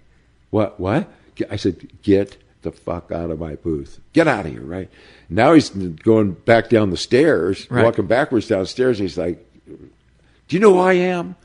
"What? 0.49 0.79
What?" 0.79 1.07
I 1.49 1.55
said, 1.55 1.87
"Get 2.01 2.37
the 2.63 2.71
fuck 2.71 3.11
out 3.11 3.29
of 3.31 3.39
my 3.39 3.55
booth! 3.55 3.99
Get 4.13 4.27
out 4.27 4.45
of 4.45 4.51
here!" 4.51 4.61
Right 4.61 4.89
now, 5.29 5.53
he's 5.53 5.69
going 5.69 6.31
back 6.33 6.69
down 6.69 6.89
the 6.89 6.97
stairs, 6.97 7.67
Right. 7.69 7.83
walking 7.85 8.07
backwards 8.07 8.47
downstairs. 8.47 8.99
And 8.99 9.07
he's 9.09 9.17
like, 9.17 9.43
do 9.67 10.55
you 10.55 10.59
know 10.61 10.73
who 10.73 10.79
I 10.79 10.93
am? 10.93 11.35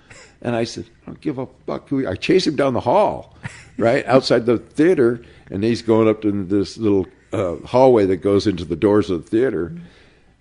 And 0.41 0.55
I 0.57 0.65
said, 0.65 0.85
I 1.03 1.07
don't 1.07 1.21
give 1.21 1.39
a 1.39 1.47
fuck 1.67 1.89
who. 1.89 2.07
I 2.07 2.15
chase 2.15 2.47
him 2.47 2.57
down 2.57 2.75
the 2.75 2.81
hall, 2.81 3.37
right 3.77 4.05
outside 4.15 4.47
the 4.47 4.59
theater, 4.59 5.23
and 5.51 5.63
he's 5.65 5.83
going 5.83 6.09
up 6.09 6.23
to 6.23 6.45
this 6.45 6.79
little 6.79 7.07
uh, 7.33 7.57
hallway 7.67 8.07
that 8.07 8.19
goes 8.19 8.47
into 8.47 8.65
the 8.65 8.77
doors 8.77 9.11
of 9.11 9.25
the 9.25 9.31
theater, 9.31 9.73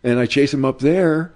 and 0.03 0.20
I 0.20 0.26
chase 0.28 0.53
him 0.53 0.66
up 0.66 0.80
there, 0.80 1.34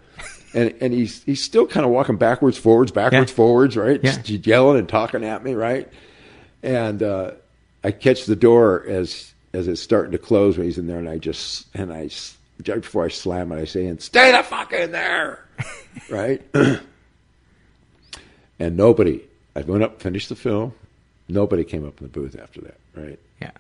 and 0.54 0.74
and 0.82 0.94
he's 0.94 1.24
he's 1.24 1.44
still 1.44 1.66
kind 1.68 1.86
of 1.86 1.92
walking 1.92 2.18
backwards, 2.18 2.58
forwards, 2.58 2.92
backwards, 2.92 3.32
Yeah. 3.32 3.36
forwards, 3.36 3.78
right, 3.78 4.00
Yeah. 4.04 4.12
just 4.22 4.48
yelling 4.48 4.78
and 4.80 4.90
talking 4.90 5.24
at 5.24 5.44
me, 5.44 5.54
right, 5.54 5.88
and 6.66 7.04
uh, 7.04 7.32
I 7.84 7.92
catch 7.92 8.26
the 8.26 8.36
door 8.36 8.84
as 8.88 9.34
as 9.54 9.68
it's 9.70 9.82
starting 9.82 10.12
to 10.12 10.18
close 10.18 10.58
when 10.58 10.66
he's 10.66 10.78
in 10.78 10.88
there, 10.88 11.00
and 11.00 11.08
I 11.08 11.18
just 11.18 11.68
and 11.74 11.94
I 11.94 12.08
just 12.08 12.38
before 12.64 13.06
I 13.06 13.10
slam 13.10 13.52
it, 13.52 13.62
I 13.62 13.66
say, 13.66 13.86
"And 13.86 14.02
stay 14.02 14.32
the 14.32 14.44
fuck 14.44 14.74
in 14.74 14.92
there," 14.92 15.46
right. 16.10 16.42
And 18.60 18.78
nobody, 18.78 19.22
I 19.56 19.62
went 19.62 19.84
up, 19.84 20.02
finished 20.02 20.30
the 20.30 20.36
film. 20.36 20.74
Nobody 21.28 21.64
came 21.64 21.86
up 21.86 22.00
in 22.00 22.08
the 22.08 22.12
booth 22.12 22.40
after 22.40 22.62
that, 22.62 22.78
right? 22.96 23.20
Yeah. 23.42 23.52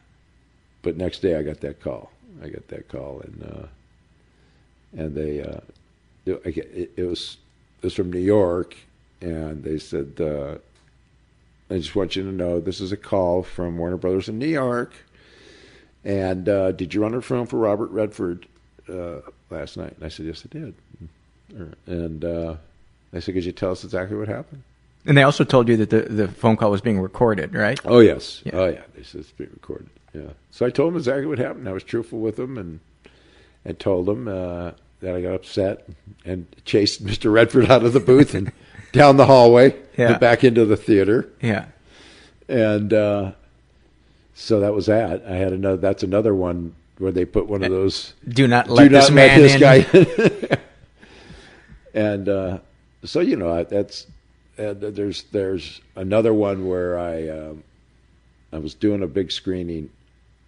But 0.84 0.98
next 0.98 1.20
day 1.20 1.36
I 1.36 1.44
got 1.44 1.60
that 1.62 1.82
call. 1.82 2.12
I 2.42 2.48
got 2.48 2.68
that 2.70 2.88
call, 2.88 3.22
and 3.22 3.44
uh, 3.44 3.68
and 4.98 5.16
they, 5.16 5.42
uh, 5.42 5.60
it, 6.26 6.92
it 6.96 7.04
was 7.04 7.38
it 7.82 7.88
was 7.88 7.94
from 7.94 8.12
New 8.12 8.20
York, 8.20 8.76
and 9.22 9.64
they 9.64 9.80
said, 9.80 10.14
uh, 10.20 10.60
"I 11.70 11.78
just 11.78 11.96
want 11.96 12.16
you 12.16 12.24
to 12.24 12.32
know 12.32 12.60
this 12.60 12.82
is 12.82 12.92
a 12.92 12.98
call 12.98 13.44
from 13.44 13.78
Warner 13.78 13.98
Brothers 13.98 14.30
in 14.30 14.40
New 14.40 14.48
York." 14.48 14.94
And 16.04 16.48
uh, 16.48 16.72
did 16.72 16.94
you 16.94 17.02
run 17.02 17.14
a 17.14 17.22
film 17.22 17.48
for 17.48 17.58
Robert 17.58 17.90
Redford 17.90 18.46
uh, 18.88 19.22
last 19.50 19.76
night? 19.76 19.94
And 19.96 20.06
I 20.06 20.10
said, 20.10 20.26
"Yes, 20.26 20.46
I 20.46 20.58
did." 20.58 20.76
And 21.88 22.24
uh, 22.24 22.56
they 23.12 23.22
said, 23.22 23.34
"Could 23.34 23.46
you 23.46 23.52
tell 23.52 23.72
us 23.72 23.84
exactly 23.84 24.18
what 24.18 24.28
happened?" 24.28 24.64
And 25.06 25.18
they 25.18 25.24
also 25.24 25.44
told 25.44 25.68
you 25.68 25.78
that 25.78 25.90
the, 25.92 26.02
the 26.02 26.28
phone 26.28 26.58
call 26.58 26.72
was 26.72 26.82
being 26.82 27.00
recorded, 27.00 27.54
right? 27.54 27.80
Oh 27.86 28.00
yes. 28.00 28.42
Yeah. 28.44 28.56
Oh 28.56 28.68
yeah. 28.68 28.82
They 28.96 29.04
said 29.04 29.22
it's 29.22 29.32
being 29.32 29.52
recorded. 29.54 29.90
Yeah. 30.14 30.30
So 30.52 30.66
I 30.66 30.70
told 30.70 30.94
them 30.94 30.98
exactly 30.98 31.26
what 31.26 31.38
happened. 31.38 31.70
I 31.70 31.74
was 31.74 31.84
truthful 31.84 32.20
with 32.20 32.38
them 32.38 32.58
and 32.58 32.80
and 33.64 33.80
told 33.80 34.06
them 34.06 34.28
uh, 34.28 34.72
that 35.02 35.16
I 35.16 35.22
got 35.22 35.34
upset 35.34 35.88
and 36.24 36.48
chased 36.66 37.06
Mr. 37.06 37.32
Redford 37.32 37.70
out 37.70 37.84
of 37.84 37.94
the 37.94 38.00
booth 38.00 38.34
and 38.34 38.52
down 38.96 39.18
the 39.18 39.26
hallway 39.26 39.76
Yeah. 39.98 40.18
back 40.18 40.44
into 40.44 40.66
the 40.66 40.78
theater. 40.78 41.30
Yeah. 41.42 41.66
And 42.50 42.94
uh, 42.94 43.32
so 44.34 44.60
that 44.62 44.74
was 44.74 44.86
that. 44.88 45.24
I 45.28 45.36
had 45.36 45.54
another. 45.54 45.78
That's 45.78 46.04
another 46.04 46.34
one 46.36 46.76
where 46.98 47.12
they 47.12 47.26
put 47.26 47.48
one 47.48 47.64
of 47.64 47.70
those 47.72 48.14
Do 48.28 48.48
not 48.48 48.70
let 48.70 48.84
do 48.84 48.90
this 48.90 49.10
not 49.10 49.14
man 49.16 49.42
let 49.42 49.60
this 49.60 50.50
guy 50.50 50.58
and 51.94 52.30
uh, 52.30 52.58
so 53.04 53.20
you 53.20 53.36
know 53.36 53.64
that's 53.66 54.08
and 54.58 54.80
there's 54.80 55.24
there's 55.24 55.82
another 55.98 56.34
one 56.34 56.68
where 56.68 56.98
I 56.98 57.28
um, 57.30 57.64
I 58.54 58.60
was 58.60 58.74
doing 58.74 59.04
a 59.04 59.08
big 59.08 59.32
screening, 59.32 59.90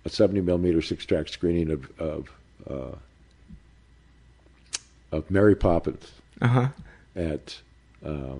a 0.05 0.09
70 0.09 0.39
millimeter 0.41 0.81
six 0.81 1.05
track 1.05 1.27
screening 1.27 1.69
of 1.71 1.89
of 1.99 2.29
uh, 2.69 2.95
of 5.11 5.29
Mary 5.31 5.55
Poppins 5.55 6.11
Uh 6.41 6.47
huh. 6.47 6.67
at 7.15 7.59
uh, 8.05 8.35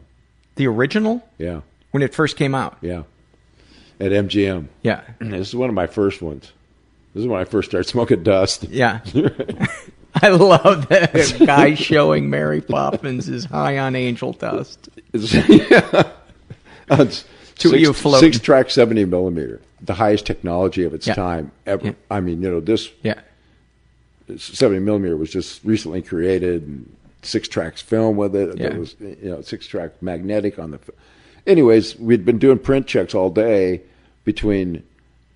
The 0.56 0.68
original 0.68 1.28
yeah 1.38 1.62
when 1.92 2.04
it 2.04 2.14
first 2.14 2.36
came 2.38 2.54
out. 2.56 2.78
yeah. 2.82 3.04
at 4.00 4.12
MGM. 4.12 4.68
Yeah. 4.84 5.02
This 5.20 5.50
is 5.50 5.56
one 5.56 5.70
of 5.70 5.76
my 5.76 5.88
first 5.88 6.22
ones. 6.22 6.52
This 7.14 7.22
is 7.22 7.28
when 7.28 7.40
I 7.40 7.46
first 7.46 7.70
started 7.72 7.90
smoking 7.90 8.22
dust. 8.24 8.64
Yeah. 8.70 9.00
I 10.22 10.30
love 10.30 10.88
that 10.90 11.14
guy 11.46 11.76
showing 11.76 12.30
Mary 12.30 12.62
Poppins 12.62 13.30
is 13.30 13.46
high 13.46 13.78
on 13.80 13.96
angel 13.96 14.34
dust. 14.34 14.90
Yeah. 15.14 16.12
It's 16.90 17.26
Two 17.56 17.70
of 17.70 17.72
six, 17.74 17.82
you 17.82 17.94
floating. 17.94 18.32
six 18.34 18.44
track, 18.44 18.70
70 18.70 19.06
millimeter, 19.06 19.60
the 19.82 19.94
highest 19.96 20.26
technology 20.28 20.84
of 20.84 20.94
its 20.94 21.08
Yeah. 21.08 21.16
time 21.16 21.52
ever. 21.66 21.88
Yeah. 21.88 21.94
I 22.12 22.20
mean, 22.20 22.42
you 22.44 22.50
know, 22.52 22.60
this 22.60 22.90
Yeah. 23.04 23.20
70 24.38 24.80
millimeter 24.82 25.16
was 25.18 25.32
just 25.32 25.64
recently 25.64 26.02
created 26.02 26.64
and 26.64 26.96
six 27.28 27.48
tracks 27.48 27.82
film 27.82 28.18
with 28.18 28.36
it. 28.36 28.58
Yeah. 28.58 28.70
There 28.70 28.80
was, 28.80 28.96
you 29.00 29.18
know, 29.30 29.42
six 29.42 29.68
track 29.68 30.02
magnetic 30.02 30.58
on 30.60 30.72
the. 30.72 30.80
Anyways, 31.46 31.98
we'd 31.98 32.26
been 32.26 32.40
doing 32.40 32.60
print 32.60 32.88
checks 32.88 33.14
all 33.16 33.30
day 33.30 33.82
between 34.26 34.84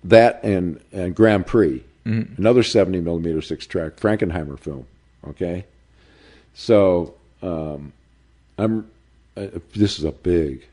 that 0.04 0.42
and, 0.44 0.80
and 0.92 1.14
Grand 1.14 1.46
Prix, 1.46 1.84
Mm-hmm. 2.04 2.40
another 2.42 2.64
70 2.64 3.00
millimeter 3.00 3.40
six 3.40 3.64
track 3.64 3.92
Frankenheimer 3.94 4.58
film. 4.58 4.86
Okay. 5.28 5.64
So, 6.54 7.14
um, 7.42 7.92
I'm, 8.58 8.90
uh, 9.36 9.46
this 9.76 9.98
is 10.00 10.04
a 10.04 10.10
big, 10.10 10.66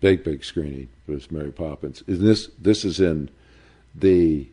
big, 0.00 0.24
big 0.24 0.44
screening 0.44 0.88
for 1.06 1.12
this 1.12 1.30
Mary 1.30 1.52
Poppins. 1.52 2.02
Is 2.08 2.18
this, 2.20 2.50
this 2.60 2.84
is 2.84 2.98
in 2.98 3.30
the, 3.94 4.48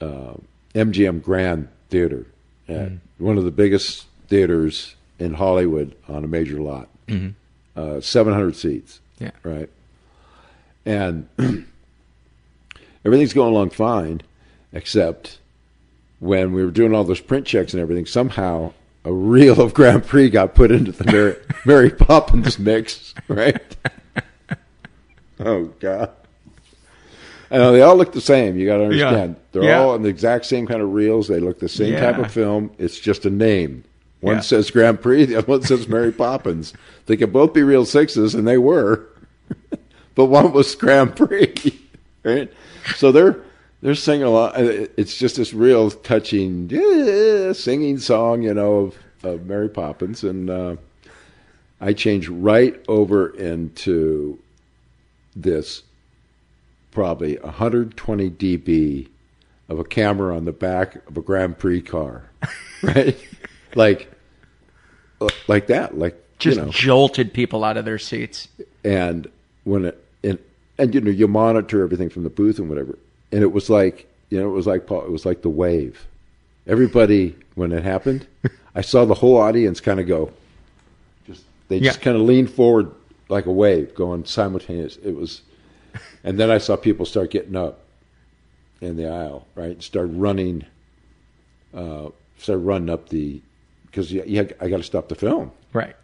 uh, 0.00 0.32
MGM 0.74 1.22
Grand 1.22 1.68
Theater, 1.90 2.24
at 2.66 2.92
one 3.18 3.36
of 3.36 3.44
the 3.44 3.50
biggest 3.50 4.06
theaters 4.32 4.96
in 5.18 5.34
Hollywood 5.34 5.94
on 6.08 6.24
a 6.24 6.26
major 6.26 6.58
lot. 6.58 6.88
Uh, 7.76 8.00
700 8.00 8.56
seats, 8.56 8.98
Yeah. 9.20 9.32
right? 9.42 9.68
And 10.86 11.28
everything's 13.04 13.34
going 13.34 13.52
along 13.52 13.70
fine, 13.70 14.22
except 14.72 15.38
when 16.18 16.52
we 16.54 16.64
were 16.64 16.70
doing 16.70 16.94
all 16.94 17.04
those 17.04 17.20
print 17.20 17.46
checks 17.46 17.74
and 17.74 17.82
everything, 17.82 18.06
somehow 18.06 18.72
a 19.04 19.12
reel 19.12 19.60
of 19.60 19.74
Grand 19.74 20.06
Prix 20.06 20.30
got 20.30 20.54
put 20.54 20.70
into 20.72 20.92
the 20.92 21.04
Mary, 21.04 21.36
Mary 21.66 21.90
Poppins 21.90 22.58
mix, 22.58 23.14
right? 23.28 23.60
oh, 25.40 25.64
God. 25.78 26.10
Know 27.50 27.72
they 27.72 27.82
all 27.82 27.96
look 27.96 28.12
the 28.12 28.20
same. 28.22 28.56
You 28.56 28.64
got 28.64 28.78
to 28.78 28.84
understand. 28.84 29.36
They're 29.52 29.64
Yeah. 29.64 29.80
all 29.82 29.90
on 29.90 30.00
the 30.00 30.08
exact 30.08 30.46
same 30.46 30.66
kind 30.66 30.80
of 30.80 30.94
reels. 30.94 31.28
They 31.28 31.38
look 31.38 31.58
the 31.58 31.68
same 31.68 31.98
type 31.98 32.16
of 32.16 32.32
film. 32.32 32.70
It's 32.78 32.98
just 32.98 33.26
a 33.26 33.30
name. 33.30 33.84
One 34.22 34.36
Yeah. 34.36 34.40
says 34.40 34.70
Grand 34.70 35.00
Prix, 35.02 35.26
the 35.26 35.36
other 35.36 35.46
one 35.46 35.62
says 35.62 35.86
Mary 35.88 36.12
Poppins. 36.12 36.72
They 37.06 37.16
could 37.18 37.32
both 37.32 37.52
be 37.52 37.62
reel 37.62 37.84
sixes, 37.84 38.34
and 38.34 38.46
they 38.48 38.56
were, 38.58 39.06
but 40.14 40.26
one 40.26 40.52
was 40.52 40.74
Grand 40.74 41.14
Prix, 41.16 41.54
right? 42.24 42.50
So 42.96 43.12
they're 43.12 43.36
they're 43.82 43.94
singing 43.96 44.24
along. 44.26 44.52
Uh, 44.54 44.86
It's 44.96 45.16
just 45.18 45.36
this 45.36 45.52
real 45.52 45.90
touching 45.90 46.68
yeah, 46.70 47.52
singing 47.52 47.98
song, 47.98 48.42
you 48.42 48.54
know, 48.54 48.76
of, 48.76 48.98
of 49.24 49.46
Mary 49.46 49.68
Poppins, 49.68 50.22
and 50.24 50.48
uh, 50.48 50.76
I 51.80 51.92
changed 51.92 52.28
right 52.28 52.80
over 52.86 53.28
into 53.30 54.38
this 55.34 55.82
probably 56.92 57.38
120 57.38 58.30
dB 58.30 59.08
of 59.68 59.78
a 59.80 59.84
camera 59.84 60.36
on 60.36 60.44
the 60.44 60.52
back 60.52 60.96
of 61.08 61.16
a 61.16 61.20
Grand 61.22 61.58
Prix 61.58 61.80
car, 61.82 62.30
right? 62.82 63.16
like, 63.74 64.11
like 65.48 65.66
that, 65.68 65.98
like 65.98 66.20
Just 66.38 66.58
you 66.58 66.64
know, 66.64 66.70
jolted 66.70 67.32
people 67.32 67.64
out 67.64 67.76
of 67.76 67.84
their 67.84 67.98
seats. 67.98 68.48
and 68.84 69.28
when 69.64 69.84
it 69.86 70.04
and 70.24 70.38
and 70.78 70.94
you 70.94 71.00
know 71.00 71.10
you 71.10 71.28
monitor 71.28 71.82
everything 71.82 72.08
from 72.10 72.22
the 72.24 72.30
booth 72.30 72.58
and 72.58 72.68
whatever, 72.68 72.98
and 73.30 73.42
it 73.42 73.52
was 73.52 73.68
like 73.70 74.06
you 74.30 74.38
know 74.40 74.48
it 74.48 74.52
was 74.52 74.66
like 74.66 74.86
Paul, 74.86 75.02
it 75.04 75.10
was 75.10 75.24
like 75.26 75.42
the 75.42 75.50
wave. 75.50 76.06
Everybody 76.66 77.34
when 77.54 77.72
it 77.72 77.82
happened, 77.82 78.26
I 78.74 78.80
saw 78.80 79.04
the 79.04 79.14
whole 79.14 79.36
audience 79.36 79.80
kind 79.80 80.00
of 80.00 80.06
go, 80.06 80.32
just 81.26 81.44
they 81.68 81.80
just 81.80 81.98
Yeah. 81.98 82.04
kind 82.04 82.16
of 82.16 82.22
leaned 82.22 82.50
forward 82.50 82.90
like 83.28 83.46
a 83.46 83.52
wave, 83.52 83.94
going 83.94 84.24
simultaneous. 84.24 84.96
It 85.02 85.14
was, 85.16 85.42
and 86.24 86.38
then 86.38 86.50
I 86.50 86.58
saw 86.58 86.76
people 86.76 87.04
start 87.06 87.30
getting 87.30 87.56
up 87.56 87.80
in 88.80 88.96
the 88.96 89.08
aisle, 89.08 89.46
right? 89.54 89.82
Start 89.82 90.08
running, 90.12 90.64
uh, 91.74 92.08
start 92.38 92.60
running 92.60 92.90
up 92.90 93.08
the 93.08 93.40
because 93.92 94.10
you, 94.10 94.24
you, 94.26 94.48
I 94.60 94.68
got 94.68 94.78
to 94.78 94.82
stop 94.82 95.08
the 95.08 95.14
film. 95.14 95.52
Right. 95.72 95.94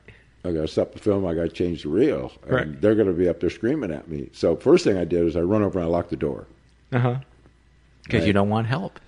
I 0.44 0.52
got 0.52 0.60
to 0.60 0.68
stop 0.68 0.92
the 0.92 0.98
film. 1.00 1.26
I 1.26 1.34
got 1.34 1.42
to 1.42 1.48
change 1.48 1.82
the 1.82 1.88
reel. 1.88 2.30
And 2.44 2.52
Right. 2.52 2.80
they're 2.80 2.94
going 2.94 3.08
to 3.08 3.12
be 3.14 3.28
up 3.28 3.40
there 3.40 3.50
screaming 3.50 3.90
at 3.90 4.06
me. 4.08 4.28
So 4.32 4.54
first 4.54 4.84
thing 4.84 4.96
I 4.96 5.04
did 5.04 5.26
is 5.26 5.36
I 5.36 5.40
run 5.40 5.62
over 5.62 5.78
and 5.80 5.88
I 5.88 5.90
lock 5.90 6.10
the 6.10 6.16
door. 6.16 6.46
Uh 6.92 6.98
huh. 7.00 7.16
Because 8.04 8.26
you 8.26 8.32
don't 8.32 8.48
want 8.50 8.66
help. 8.68 9.00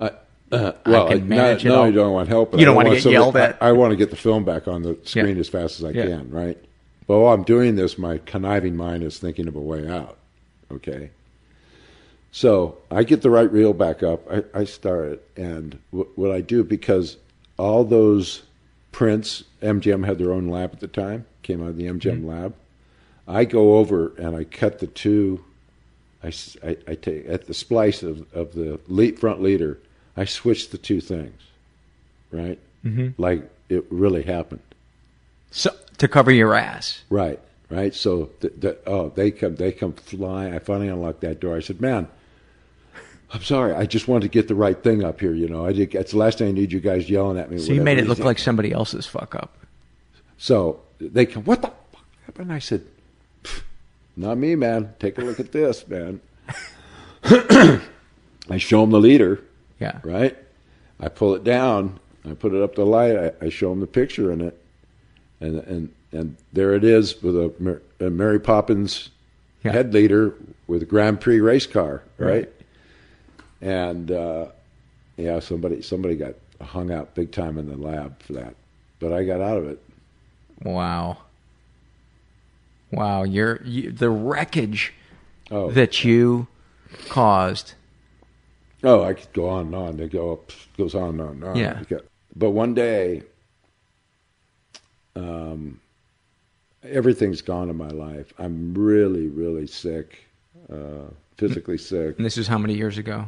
Uh, 0.00 0.72
well, 0.86 1.08
can 1.08 1.18
I, 1.18 1.20
manage 1.20 1.64
not, 1.66 1.74
all. 1.74 1.80
only 1.82 1.92
don't 1.94 2.12
want 2.14 2.28
help, 2.30 2.54
You 2.58 2.64
don't 2.64 2.72
I 2.72 2.76
wanna 2.76 2.90
get 2.92 3.02
somebody- 3.02 3.12
yelled 3.22 3.36
at. 3.36 3.58
I, 3.62 3.68
I 3.68 3.72
want 3.72 3.90
to 3.90 3.96
get 3.96 4.08
the 4.08 4.16
film 4.16 4.44
back 4.46 4.66
on 4.66 4.80
the 4.82 4.96
screen 5.04 5.34
Yeah. 5.34 5.40
as 5.40 5.48
fast 5.50 5.78
as 5.78 5.84
I 5.84 5.90
Yeah. 5.90 6.06
can, 6.06 6.30
right? 6.30 6.56
But 7.06 7.18
while 7.18 7.34
I'm 7.34 7.42
doing 7.42 7.76
this, 7.76 7.98
my 7.98 8.16
conniving 8.24 8.74
mind 8.74 9.02
is 9.02 9.18
thinking 9.18 9.46
of 9.46 9.56
a 9.56 9.60
way 9.60 9.86
out. 9.86 10.16
Okay. 10.72 11.10
So 12.32 12.78
I 12.90 13.02
get 13.04 13.20
the 13.20 13.28
right 13.28 13.50
reel 13.52 13.74
back 13.74 14.02
up. 14.02 14.22
I, 14.32 14.42
I 14.54 14.64
start 14.64 15.12
it, 15.12 15.28
and 15.36 15.78
w- 15.92 16.08
what 16.14 16.30
I 16.30 16.40
do 16.40 16.64
because 16.64 17.16
all 17.58 17.84
those 17.84 18.42
prints, 18.92 19.44
MGM 19.62 20.06
had 20.06 20.18
their 20.18 20.32
own 20.32 20.48
lab 20.48 20.72
at 20.72 20.80
the 20.80 20.88
time, 20.88 21.26
came 21.42 21.62
out 21.62 21.70
of 21.70 21.76
the 21.76 21.86
MGM 21.86 22.24
lab. 22.24 22.54
I 23.26 23.44
go 23.44 23.76
over 23.76 24.14
and 24.16 24.34
I 24.34 24.44
cut 24.44 24.78
the 24.78 24.86
two. 24.86 25.44
I 26.24 26.32
I 26.64 26.94
take 26.94 27.28
at 27.28 27.46
the 27.46 27.54
splice 27.54 28.02
of, 28.02 28.26
of 28.34 28.54
the 28.54 28.80
lead, 28.88 29.18
front 29.18 29.42
leader. 29.42 29.78
I 30.16 30.24
switch 30.24 30.70
the 30.70 30.78
two 30.78 31.00
things, 31.00 31.40
right? 32.32 32.58
Mm-hmm. 32.84 33.20
Like 33.20 33.48
it 33.68 33.84
really 33.90 34.22
happened. 34.22 34.62
So 35.50 35.70
to 35.98 36.08
cover 36.08 36.30
your 36.30 36.54
ass. 36.54 37.02
Right, 37.10 37.38
right. 37.70 37.94
So 37.94 38.30
the, 38.40 38.48
the, 38.48 38.78
oh, 38.86 39.10
they 39.10 39.30
come, 39.30 39.56
they 39.56 39.72
come 39.72 39.92
flying. 39.92 40.54
I 40.54 40.58
finally 40.58 40.88
unlocked 40.88 41.20
that 41.20 41.38
door. 41.38 41.56
I 41.56 41.60
said, 41.60 41.80
"Man, 41.80 42.08
I'm 43.30 43.42
sorry. 43.42 43.74
I 43.74 43.84
just 43.86 44.08
wanted 44.08 44.22
to 44.22 44.28
get 44.28 44.48
the 44.48 44.54
right 44.54 44.82
thing 44.82 45.04
up 45.04 45.20
here. 45.20 45.34
You 45.34 45.48
know, 45.48 45.66
I 45.66 45.72
did. 45.72 45.92
That's 45.92 46.12
the 46.12 46.18
last 46.18 46.38
thing 46.38 46.48
I 46.48 46.52
need 46.52 46.72
you 46.72 46.80
guys 46.80 47.10
yelling 47.10 47.38
at 47.38 47.50
me. 47.50 47.58
So 47.58 47.72
you 47.72 47.82
made 47.82 47.98
it 47.98 48.06
look 48.06 48.18
like 48.20 48.38
somebody 48.38 48.72
else's 48.72 49.06
fuck 49.06 49.34
up. 49.34 49.56
So 50.38 50.80
they 50.98 51.26
come. 51.26 51.44
What 51.44 51.60
the 51.62 51.68
fuck 51.92 52.04
happened? 52.24 52.52
I 52.52 52.58
said, 52.58 52.82
"Not 54.16 54.38
me, 54.38 54.54
man. 54.54 54.94
Take 54.98 55.18
a 55.18 55.20
look 55.22 55.40
at 55.40 55.52
this, 55.52 55.86
man." 55.88 56.20
I 57.24 58.56
show 58.56 58.80
them 58.80 58.90
the 58.90 59.00
leader. 59.00 59.42
Yeah. 59.80 59.98
right? 60.02 60.36
I 61.00 61.08
pull 61.08 61.34
it 61.34 61.44
down, 61.44 62.00
I 62.28 62.34
put 62.34 62.52
it 62.52 62.60
up 62.62 62.74
to 62.74 62.80
the 62.80 62.86
light, 62.86 63.16
I, 63.16 63.32
I 63.46 63.48
show 63.48 63.70
them 63.70 63.78
the 63.80 63.86
picture 63.86 64.32
in 64.32 64.40
it, 64.40 64.60
and 65.40 65.56
and 65.60 65.94
and 66.10 66.36
there 66.52 66.74
it 66.74 66.82
is 66.82 67.22
with 67.22 67.36
a, 67.36 67.80
a 68.00 68.10
Mary 68.10 68.40
Poppins 68.40 69.10
Yeah. 69.62 69.72
head 69.72 69.94
leader 69.94 70.34
with 70.66 70.82
a 70.82 70.86
Grand 70.86 71.20
Prix 71.20 71.40
race 71.40 71.66
car, 71.66 72.02
right? 72.16 72.28
Right. 72.28 72.52
And 73.60 74.10
uh, 74.10 74.46
yeah, 75.16 75.40
somebody 75.40 75.82
somebody 75.82 76.16
got 76.16 76.34
hung 76.60 76.90
out 76.90 77.14
big 77.14 77.32
time 77.32 77.58
in 77.58 77.68
the 77.68 77.76
lab 77.76 78.20
for 78.22 78.34
that, 78.34 78.54
but 79.00 79.12
I 79.12 79.24
got 79.24 79.40
out 79.40 79.58
of 79.58 79.68
it. 79.68 79.82
Wow. 80.62 81.18
Wow. 82.90 83.24
You're 83.24 83.60
you, 83.64 83.92
the 83.92 84.10
wreckage 84.10 84.92
Oh, 85.50 85.70
that 85.70 86.04
you 86.04 86.46
caused. 87.08 87.74
Oh, 88.84 89.02
I 89.02 89.14
could 89.14 89.32
go 89.32 89.48
on 89.48 89.66
and 89.66 89.74
on. 89.74 89.96
They 89.96 90.08
go 90.08 90.32
up, 90.32 90.52
goes 90.76 90.94
on 90.94 91.10
and 91.10 91.20
on 91.20 91.28
and 91.28 91.44
on. 91.44 91.56
Yeah. 91.56 91.82
But 92.36 92.50
one 92.50 92.74
day, 92.74 93.22
um, 95.16 95.80
everything's 96.84 97.40
gone 97.40 97.70
in 97.70 97.76
my 97.76 97.88
life. 97.88 98.32
I'm 98.38 98.74
really, 98.74 99.28
really 99.28 99.66
sick, 99.66 100.18
uh, 100.72 101.10
physically 101.36 101.78
sick. 101.78 102.16
And 102.18 102.26
this 102.26 102.38
is 102.38 102.46
how 102.46 102.58
many 102.58 102.74
years 102.74 102.98
ago? 102.98 103.26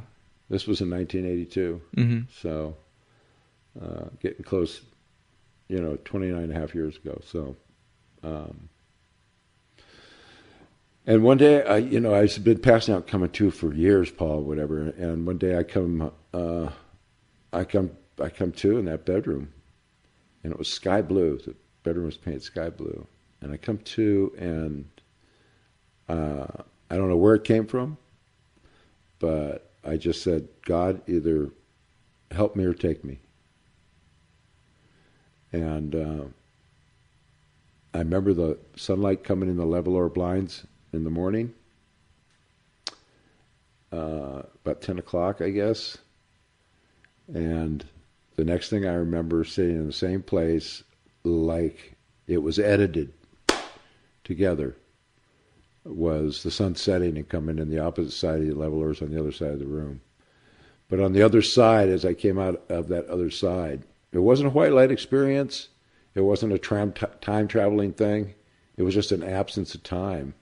This 0.50 0.66
was 0.66 0.80
in 0.80 0.90
1982. 0.90 1.80
Mhm. 1.96 2.26
So, 2.30 2.76
uh, 3.80 4.06
getting 4.20 4.44
close, 4.44 4.82
you 5.68 5.80
know, 5.80 5.96
29 6.04 6.42
and 6.42 6.52
a 6.52 6.54
half 6.54 6.74
years 6.74 6.96
ago. 6.96 7.20
So, 7.24 7.56
um, 8.24 8.68
and 11.06 11.22
one 11.22 11.38
day, 11.38 11.62
I, 11.64 11.78
you 11.78 12.00
know, 12.00 12.14
I've 12.14 12.44
been 12.44 12.58
passing 12.58 12.94
out 12.94 13.06
coming 13.06 13.30
to 13.30 13.50
for 13.50 13.72
years, 13.72 14.10
Paul, 14.10 14.42
whatever. 14.42 14.80
And 14.80 15.26
one 15.26 15.38
day 15.38 15.56
I 15.56 15.62
come, 15.62 16.12
uh, 16.34 16.70
I 17.52 17.64
come, 17.64 17.92
I 18.20 18.28
come 18.28 18.52
to 18.52 18.78
in 18.78 18.84
that 18.86 19.06
bedroom, 19.06 19.52
and 20.44 20.52
it 20.52 20.58
was 20.58 20.68
sky 20.68 21.00
blue. 21.00 21.38
The 21.38 21.54
bedroom 21.84 22.06
was 22.06 22.16
painted 22.16 22.42
sky 22.42 22.70
blue, 22.70 23.06
and 23.40 23.52
I 23.52 23.56
come 23.56 23.78
to, 23.78 24.34
and 24.36 24.88
uh, 26.08 26.46
I 26.90 26.96
don't 26.96 27.08
know 27.08 27.16
where 27.16 27.34
it 27.34 27.44
came 27.44 27.66
from, 27.66 27.96
but 29.20 29.69
I 29.84 29.96
just 29.96 30.22
said, 30.22 30.48
God, 30.64 31.02
either 31.08 31.50
help 32.30 32.56
me 32.56 32.64
or 32.64 32.74
take 32.74 33.04
me. 33.04 33.18
And 35.52 35.94
uh, 35.94 36.24
I 37.94 37.98
remember 37.98 38.32
the 38.34 38.58
sunlight 38.76 39.24
coming 39.24 39.48
in 39.48 39.56
the 39.56 39.64
Levolor 39.64 40.12
blinds 40.12 40.66
in 40.92 41.04
the 41.04 41.10
morning. 41.10 41.54
uh, 43.92 44.42
about 44.64 44.80
ten 44.80 44.98
o'clock, 44.98 45.40
I 45.40 45.50
guess. 45.50 45.98
And 47.32 47.84
the 48.36 48.44
next 48.44 48.68
thing 48.70 48.86
I 48.86 48.94
remember, 48.94 49.44
sitting 49.44 49.76
in 49.76 49.86
the 49.86 49.92
same 49.92 50.22
place, 50.22 50.82
like 51.24 51.94
it 52.26 52.38
was 52.38 52.58
edited 52.58 53.12
together, 54.24 54.76
was 55.84 56.42
the 56.42 56.50
sun 56.50 56.74
setting 56.74 57.16
and 57.16 57.28
coming 57.28 57.58
in 57.58 57.70
the 57.70 57.78
opposite 57.78 58.12
side 58.12 58.40
of 58.40 58.46
the 58.46 58.54
Levolors 58.54 59.02
on 59.02 59.10
the 59.10 59.18
other 59.18 59.32
side 59.32 59.52
of 59.52 59.58
the 59.58 59.66
room. 59.66 60.00
But 60.88 61.00
on 61.00 61.12
the 61.12 61.22
other 61.22 61.42
side, 61.42 61.88
as 61.88 62.04
I 62.04 62.14
came 62.14 62.38
out 62.38 62.62
of 62.68 62.88
that 62.88 63.06
other 63.06 63.30
side, 63.30 63.84
it 64.12 64.18
wasn't 64.18 64.48
a 64.48 64.52
white 64.52 64.72
light 64.72 64.90
experience. 64.90 65.68
It 66.14 66.22
wasn't 66.22 66.52
a 66.52 66.58
tram 66.58 66.92
t- 66.92 67.06
time 67.20 67.46
traveling 67.46 67.92
thing. 67.92 68.34
It 68.76 68.82
was 68.82 68.94
just 68.94 69.12
an 69.12 69.22
absence 69.22 69.74
of 69.74 69.82
time. 69.82 70.34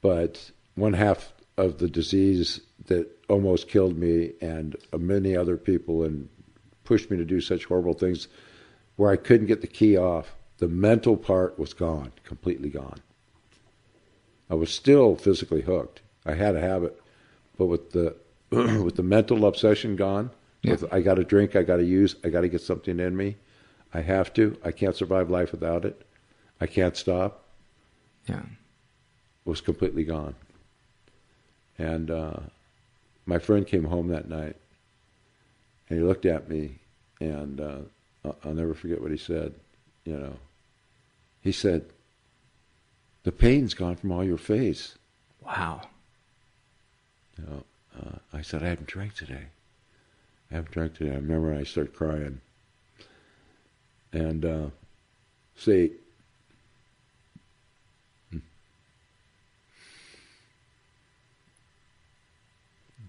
But 0.00 0.50
one 0.74 0.94
half 0.94 1.32
of 1.56 1.78
the 1.78 1.88
disease 1.88 2.60
that 2.86 3.08
almost 3.28 3.68
killed 3.68 3.98
me 3.98 4.32
and 4.40 4.74
many 4.96 5.36
other 5.36 5.56
people 5.56 6.02
and 6.02 6.28
pushed 6.84 7.10
me 7.10 7.16
to 7.18 7.24
do 7.24 7.40
such 7.40 7.66
horrible 7.66 7.94
things 7.94 8.28
where 8.96 9.10
I 9.10 9.16
couldn't 9.16 9.46
get 9.46 9.60
the 9.60 9.66
key 9.66 9.96
off, 9.96 10.34
the 10.58 10.68
mental 10.68 11.16
part 11.16 11.58
was 11.58 11.74
gone, 11.74 12.12
completely 12.24 12.70
gone. 12.70 13.00
I 14.52 14.54
was 14.54 14.70
still 14.70 15.16
physically 15.16 15.62
hooked. 15.62 16.02
I 16.26 16.34
had 16.34 16.54
a 16.54 16.60
habit, 16.60 17.00
but 17.56 17.66
with 17.66 17.92
the 17.92 18.14
with 18.50 18.96
the 18.96 19.02
mental 19.02 19.46
obsession 19.46 19.96
gone, 19.96 20.30
Yeah. 20.60 20.72
with 20.72 20.92
I 20.92 21.00
got 21.00 21.14
to 21.14 21.24
drink, 21.24 21.56
I 21.56 21.62
got 21.62 21.78
to 21.78 21.84
use, 21.84 22.16
I 22.22 22.28
got 22.28 22.42
to 22.42 22.48
get 22.50 22.60
something 22.60 23.00
in 23.00 23.16
me. 23.16 23.36
I 23.94 24.02
have 24.02 24.32
to. 24.34 24.58
I 24.62 24.70
can't 24.70 24.94
survive 24.94 25.30
life 25.30 25.52
without 25.52 25.86
it. 25.86 26.02
I 26.60 26.66
can't 26.66 26.96
stop. 26.98 27.44
Yeah. 28.28 28.42
Was 29.46 29.62
completely 29.62 30.04
gone. 30.04 30.34
And 31.78 32.10
uh, 32.10 32.40
my 33.24 33.38
friend 33.38 33.66
came 33.66 33.84
home 33.84 34.08
that 34.08 34.28
night, 34.28 34.56
and 35.88 35.98
he 35.98 36.04
looked 36.04 36.26
at 36.26 36.48
me, 36.50 36.78
and 37.20 37.58
uh, 37.58 37.78
I'll- 38.22 38.36
I'll 38.44 38.54
never 38.54 38.74
forget 38.74 39.00
what 39.00 39.10
he 39.10 39.16
said. 39.16 39.54
You 40.04 40.18
know, 40.18 40.36
he 41.40 41.52
said, 41.52 41.86
"The 43.24 43.32
pain's 43.32 43.74
gone 43.74 43.96
from 43.96 44.12
all 44.12 44.24
your 44.24 44.38
face." 44.38 44.96
Wow. 45.40 45.82
You 47.38 47.44
know, 47.44 47.64
uh, 47.98 48.18
I 48.32 48.42
said, 48.42 48.62
I 48.62 48.68
haven't 48.68 48.86
drank 48.86 49.14
today. 49.14 49.46
I 50.50 50.54
haven't 50.54 50.72
drank 50.72 50.94
today. 50.94 51.12
I 51.12 51.16
remember 51.16 51.54
I 51.54 51.64
started 51.64 51.94
crying. 51.94 52.40
And, 54.12 54.44
uh, 54.44 54.66
see, 55.56 55.92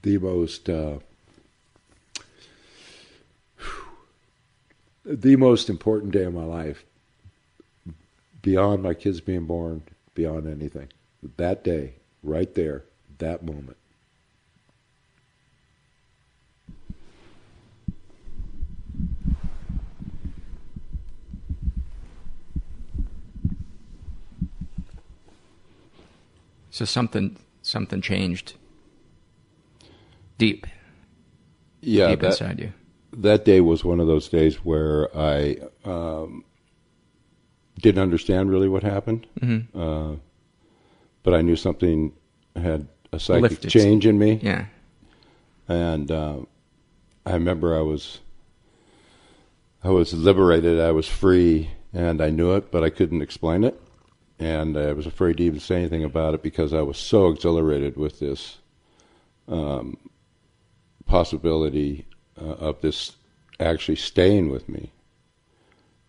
the 0.02 0.18
most, 0.18 0.70
uh, 0.70 1.00
the 5.06 5.36
most 5.36 5.70
important 5.70 6.14
day 6.14 6.24
of 6.24 6.34
my 6.34 6.46
life, 6.46 6.86
beyond 8.42 8.84
my 8.84 8.94
kids 8.94 9.22
being 9.22 9.46
born, 9.46 9.84
beyond 10.14 10.48
anything, 10.48 10.90
that 11.38 11.64
day, 11.64 11.96
right 12.22 12.54
there, 12.54 12.84
that 13.20 13.44
moment. 13.44 13.78
So 26.70 26.86
something 26.86 27.38
something 27.62 28.02
changed 28.02 28.56
deep 30.38 30.66
Yeah, 31.82 32.10
deep 32.10 32.22
that, 32.22 32.28
inside 32.32 32.60
you. 32.60 32.74
that 33.16 33.46
day 33.46 33.62
was 33.62 33.86
one 33.86 34.00
of 34.00 34.08
those 34.08 34.28
days 34.28 34.56
where 34.66 35.16
I 35.16 35.58
um, 35.86 36.44
didn't 37.84 38.02
understand 38.02 38.50
really 38.50 38.68
what 38.70 38.82
happened, 38.82 39.28
Mm-hmm. 39.40 39.80
uh, 39.80 40.16
but 41.22 41.34
I 41.36 41.42
knew 41.42 41.56
something 41.56 42.14
had 42.56 42.88
a 43.12 43.20
psychic 43.20 43.42
Lifted. 43.52 43.70
change 43.70 44.06
in 44.08 44.18
me, 44.18 44.40
Yeah. 44.42 44.66
and 45.68 46.10
uh, 46.12 46.38
I 47.26 47.34
remember 47.34 47.78
I 47.78 47.82
was 47.82 48.20
I 49.84 49.90
was 49.90 50.14
liberated, 50.14 50.80
I 50.80 50.92
was 50.92 51.08
free, 51.08 51.70
and 51.94 52.22
I 52.22 52.30
knew 52.30 52.54
it, 52.56 52.72
but 52.72 52.84
I 52.84 52.90
couldn't 52.90 53.22
explain 53.22 53.64
it, 53.66 53.80
and 54.40 54.78
I 54.78 54.94
was 54.94 55.06
afraid 55.06 55.38
to 55.38 55.44
even 55.44 55.60
say 55.60 55.76
anything 55.76 56.04
about 56.06 56.34
it 56.34 56.42
because 56.42 56.74
I 56.74 56.82
was 56.82 56.98
so 56.98 57.28
exhilarated 57.28 57.98
with 57.98 58.20
this 58.20 58.58
um, 59.48 59.98
possibility 61.06 62.06
uh, 62.42 62.46
of 62.70 62.80
this 62.82 63.12
actually 63.60 63.98
staying 63.98 64.50
with 64.50 64.68
me. 64.70 64.92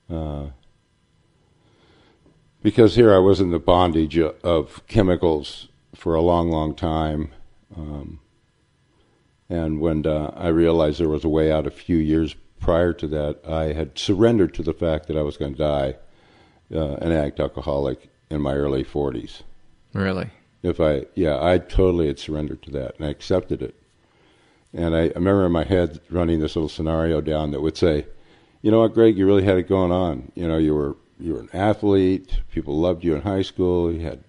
Uh, 0.08 0.46
because 2.64 2.94
here 2.94 3.14
I 3.14 3.18
was 3.18 3.42
in 3.42 3.50
the 3.50 3.58
bondage 3.58 4.18
of 4.18 4.82
chemicals 4.88 5.68
for 5.94 6.14
a 6.14 6.22
long, 6.22 6.50
long 6.50 6.74
time. 6.74 7.30
Um, 7.76 8.20
and 9.50 9.80
when 9.82 10.06
uh, 10.06 10.32
I 10.34 10.48
realized 10.48 10.98
there 10.98 11.10
was 11.10 11.24
a 11.24 11.28
way 11.28 11.52
out 11.52 11.66
a 11.66 11.70
few 11.70 11.98
years 11.98 12.34
prior 12.58 12.94
to 12.94 13.06
that, 13.08 13.46
I 13.46 13.74
had 13.74 13.98
surrendered 13.98 14.54
to 14.54 14.62
the 14.62 14.72
fact 14.72 15.08
that 15.08 15.16
I 15.16 15.20
was 15.20 15.36
going 15.36 15.52
to 15.52 15.58
die 15.58 15.96
uh, 16.74 16.94
an 16.94 17.12
addict 17.12 17.38
alcoholic 17.38 18.08
in 18.30 18.40
my 18.40 18.54
early 18.54 18.82
40s. 18.82 19.42
Really. 19.92 20.30
If 20.62 20.80
I, 20.80 21.04
yeah, 21.14 21.44
I 21.44 21.58
totally 21.58 22.06
had 22.06 22.18
surrendered 22.18 22.62
to 22.62 22.70
that 22.70 22.96
and 22.96 23.06
I 23.06 23.10
accepted 23.10 23.60
it. 23.60 23.74
And 24.72 24.96
I, 24.96 25.02
I 25.02 25.12
remember 25.16 25.44
in 25.44 25.52
my 25.52 25.64
head 25.64 26.00
running 26.08 26.40
this 26.40 26.56
little 26.56 26.70
scenario 26.70 27.20
down 27.20 27.50
that 27.50 27.60
would 27.60 27.76
say, 27.76 28.06
you 28.62 28.70
know 28.70 28.80
what, 28.80 28.94
Greg, 28.94 29.18
you 29.18 29.26
really 29.26 29.44
had 29.44 29.58
it 29.58 29.68
going 29.68 29.92
on. 29.92 30.32
You 30.34 30.48
know, 30.48 30.56
you 30.56 30.74
were 30.74 30.96
you 31.18 31.34
were 31.34 31.40
an 31.40 31.50
athlete. 31.52 32.40
People 32.52 32.78
loved 32.78 33.04
you 33.04 33.14
in 33.14 33.22
high 33.22 33.42
school. 33.42 33.92
You 33.92 34.00
had, 34.00 34.24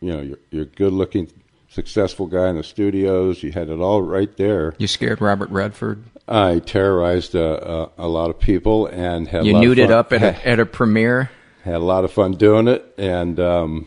you 0.00 0.12
know, 0.12 0.20
you're, 0.20 0.38
you're 0.50 0.62
a 0.62 0.66
good-looking, 0.66 1.30
successful 1.68 2.26
guy 2.26 2.48
in 2.48 2.56
the 2.56 2.62
studios. 2.64 3.42
You 3.42 3.52
had 3.52 3.68
it 3.68 3.78
all 3.80 4.02
right 4.02 4.34
there. 4.36 4.74
You 4.78 4.86
scared 4.86 5.20
Robert 5.20 5.50
Redford. 5.50 6.04
I 6.26 6.58
terrorized 6.58 7.34
a, 7.34 7.70
a, 7.70 7.90
a 7.98 8.08
lot 8.08 8.30
of 8.30 8.38
people 8.38 8.86
and 8.86 9.28
had 9.28 9.42
a 9.42 9.46
You 9.46 9.54
nude 9.58 9.78
it 9.78 9.90
up 9.90 10.12
at 10.12 10.22
a, 10.22 10.48
at 10.48 10.60
a 10.60 10.66
premiere. 10.66 11.30
had 11.64 11.76
a 11.76 11.78
lot 11.78 12.04
of 12.04 12.12
fun 12.12 12.32
doing 12.32 12.68
it, 12.68 12.84
and 12.98 13.40
um, 13.40 13.86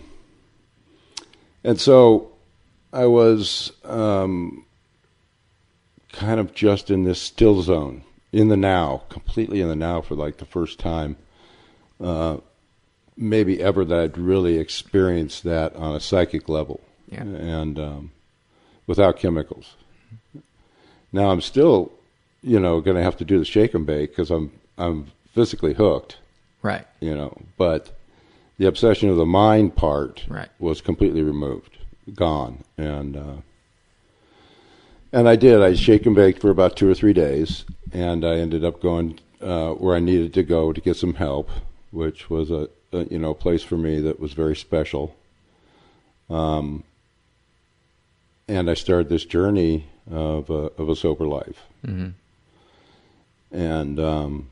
and 1.63 1.79
so 1.79 2.31
I 2.91 3.05
was 3.05 3.71
um, 3.83 4.65
kind 6.11 6.39
of 6.39 6.53
just 6.53 6.89
in 6.89 7.03
this 7.03 7.21
still 7.21 7.61
zone, 7.61 8.03
in 8.31 8.47
the 8.47 8.57
now, 8.57 9.03
completely 9.09 9.61
in 9.61 9.67
the 9.69 9.75
now 9.75 10.01
for 10.01 10.15
like 10.15 10.37
the 10.37 10.45
first 10.45 10.79
time, 10.79 11.17
uh, 12.01 12.37
maybe 13.17 13.61
ever 13.61 13.85
that 13.85 13.99
I'd 13.99 14.17
really 14.17 14.57
experienced 14.57 15.43
that 15.43 15.75
on 15.75 15.95
a 15.95 15.99
psychic 15.99 16.49
level, 16.49 16.79
Yeah. 17.09 17.21
and 17.23 17.79
um, 17.79 18.11
without 18.87 19.17
chemicals. 19.17 19.75
Now 21.11 21.29
I'm 21.31 21.41
still, 21.41 21.91
you 22.41 22.59
know, 22.59 22.81
going 22.81 22.97
to 22.97 23.03
have 23.03 23.17
to 23.17 23.25
do 23.25 23.37
the 23.37 23.45
shake 23.45 23.73
and 23.73 23.85
bake 23.85 24.11
because 24.11 24.31
I'm 24.31 24.51
I'm 24.77 25.07
physically 25.33 25.73
hooked 25.73 26.17
Right. 26.61 26.85
you 26.99 27.15
know 27.15 27.35
but 27.57 27.97
the 28.57 28.65
obsession 28.67 29.09
of 29.09 29.15
the 29.17 29.25
mind 29.25 29.75
part 29.75 30.25
Right. 30.27 30.49
was 30.59 30.81
completely 30.81 31.21
removed 31.23 31.77
gone 32.15 32.63
and 32.77 33.15
uh 33.15 33.35
and 35.13 35.27
I 35.29 35.35
did 35.35 35.61
I 35.61 35.73
shake 35.73 36.05
and 36.05 36.15
baked 36.15 36.41
for 36.41 36.49
about 36.49 36.75
2 36.75 36.89
or 36.89 36.93
3 36.93 37.13
days 37.13 37.63
and 37.93 38.25
I 38.25 38.35
ended 38.37 38.63
up 38.65 38.81
going 38.81 39.19
uh 39.41 39.71
where 39.71 39.95
I 39.95 39.99
needed 39.99 40.33
to 40.33 40.43
go 40.43 40.73
to 40.73 40.81
get 40.81 40.97
some 40.97 41.13
help 41.15 41.49
which 41.91 42.29
was 42.29 42.51
a, 42.51 42.69
a 42.91 43.05
you 43.05 43.19
know 43.19 43.33
place 43.33 43.63
for 43.63 43.77
me 43.77 43.99
that 44.01 44.19
was 44.19 44.33
very 44.33 44.55
special 44.55 45.15
um 46.29 46.83
and 48.47 48.69
I 48.69 48.73
started 48.73 49.07
this 49.09 49.25
journey 49.25 49.85
of 50.09 50.49
a, 50.49 50.71
of 50.77 50.89
a 50.89 50.95
sober 50.95 51.25
life 51.25 51.63
hmm 51.85 52.09
and 53.51 53.99
um, 53.99 54.49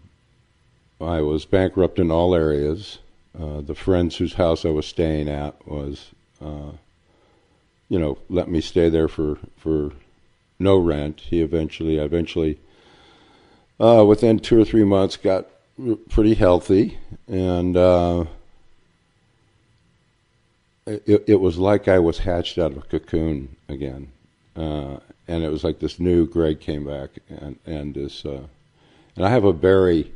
I 1.00 1.22
was 1.22 1.46
bankrupt 1.46 2.00
in 2.00 2.12
all 2.12 2.36
areas. 2.36 3.00
Uh, 3.40 3.62
the 3.62 3.76
friends 3.76 4.18
whose 4.18 4.34
house 4.34 4.66
I 4.66 4.70
was 4.70 4.86
staying 4.86 5.30
at 5.30 5.66
was, 5.66 6.08
uh, 6.42 6.72
you 7.88 8.00
know, 8.00 8.18
let 8.30 8.50
me 8.50 8.60
stay 8.60 8.90
there 8.90 9.08
for 9.08 9.38
for 9.56 9.92
no 10.58 10.78
rent. 10.78 11.22
He 11.22 11.42
eventually, 11.42 12.00
I 12.00 12.04
eventually, 12.04 12.60
uh, 13.80 14.04
within 14.06 14.40
two 14.40 14.60
or 14.60 14.66
three 14.66 14.84
months, 14.84 15.16
got 15.16 15.48
pretty 16.10 16.34
healthy, 16.34 16.98
and 17.28 17.78
uh, 17.78 18.26
it, 20.86 21.24
it 21.28 21.40
was 21.40 21.58
like 21.58 21.88
I 21.88 22.00
was 22.00 22.20
hatched 22.20 22.58
out 22.58 22.72
of 22.72 22.78
a 22.78 22.82
cocoon 22.82 23.56
again, 23.68 24.12
uh, 24.56 24.98
and 25.28 25.44
it 25.44 25.50
was 25.50 25.64
like 25.64 25.80
this 25.80 26.00
new 26.00 26.28
Greg 26.28 26.60
came 26.60 26.86
back, 26.86 27.12
and 27.30 27.58
and 27.66 27.94
this, 27.94 28.26
uh, 28.26 28.44
and 29.16 29.26
I 29.26 29.30
have 29.30 29.46
a 29.46 29.54
very, 29.54 30.12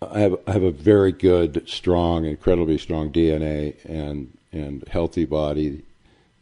I 0.00 0.20
have 0.20 0.36
I 0.46 0.52
have 0.52 0.62
a 0.62 0.70
very 0.70 1.12
good, 1.12 1.68
strong, 1.68 2.24
incredibly 2.24 2.78
strong 2.78 3.12
DNA 3.12 3.74
and 3.84 4.36
and 4.52 4.86
healthy 4.88 5.24
body, 5.24 5.82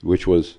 which 0.03 0.27
was 0.27 0.57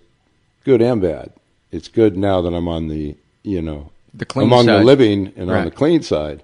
good 0.64 0.82
and 0.82 1.02
bad. 1.02 1.32
It's 1.72 1.88
good 1.88 2.18
now 2.18 2.42
that 2.42 2.54
I'm 2.54 2.68
on 2.68 2.88
the 2.88 3.16
you 3.44 3.62
know 3.62 3.92
The 4.14 4.26
clean 4.26 4.48
among 4.48 4.66
the 4.66 4.84
living 4.84 5.32
and 5.36 5.50
on 5.52 5.66
the 5.66 5.72
clean 5.72 6.02
side. 6.02 6.44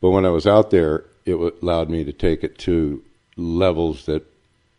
But 0.00 0.10
when 0.10 0.24
I 0.24 0.30
was 0.30 0.46
out 0.46 0.70
there, 0.70 1.04
it 1.26 1.34
allowed 1.34 1.90
me 1.90 2.04
to 2.04 2.12
take 2.12 2.42
it 2.44 2.56
to 2.58 3.02
levels 3.36 4.06
that 4.06 4.24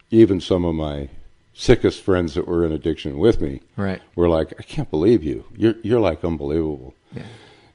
even 0.10 0.40
some 0.42 0.66
of 0.66 0.76
my 0.76 1.10
sickest 1.54 2.02
friends 2.02 2.34
that 2.36 2.48
were 2.48 2.66
in 2.66 2.72
addiction 2.72 3.18
with 3.20 3.42
me 3.42 3.62
Right. 3.76 4.02
were 4.16 4.30
like, 4.30 4.54
"I 4.60 4.64
can't 4.64 4.90
believe 4.90 5.24
you. 5.24 5.44
You're 5.56 5.76
you're 5.84 6.00
like 6.00 6.24
unbelievable." 6.24 6.94
Yeah. 7.16 7.24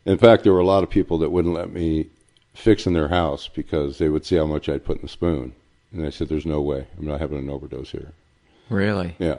In 0.05 0.19
fact, 0.19 0.43
there 0.45 0.53
were 0.53 0.61
a 0.61 0.67
lot 0.67 0.83
of 0.83 0.91
people 0.91 1.19
that 1.19 1.31
wouldn't 1.31 1.55
let 1.55 1.71
me 1.73 2.07
fix 2.55 2.87
in 2.87 2.95
their 2.95 3.09
house 3.09 3.49
because 3.49 3.99
they 3.99 4.09
would 4.09 4.25
see 4.25 4.37
how 4.37 4.47
much 4.47 4.69
I'd 4.69 4.85
put 4.85 4.97
in 4.97 5.03
the 5.03 5.09
spoon, 5.09 5.53
and 5.93 6.07
I 6.07 6.11
said, 6.11 6.29
"There's 6.29 6.47
no 6.47 6.61
way. 6.63 6.87
I'm 6.99 7.07
not 7.07 7.21
having 7.21 7.39
an 7.39 7.51
overdose 7.51 7.91
here." 7.91 8.13
Really? 8.71 9.15
Yeah. 9.19 9.37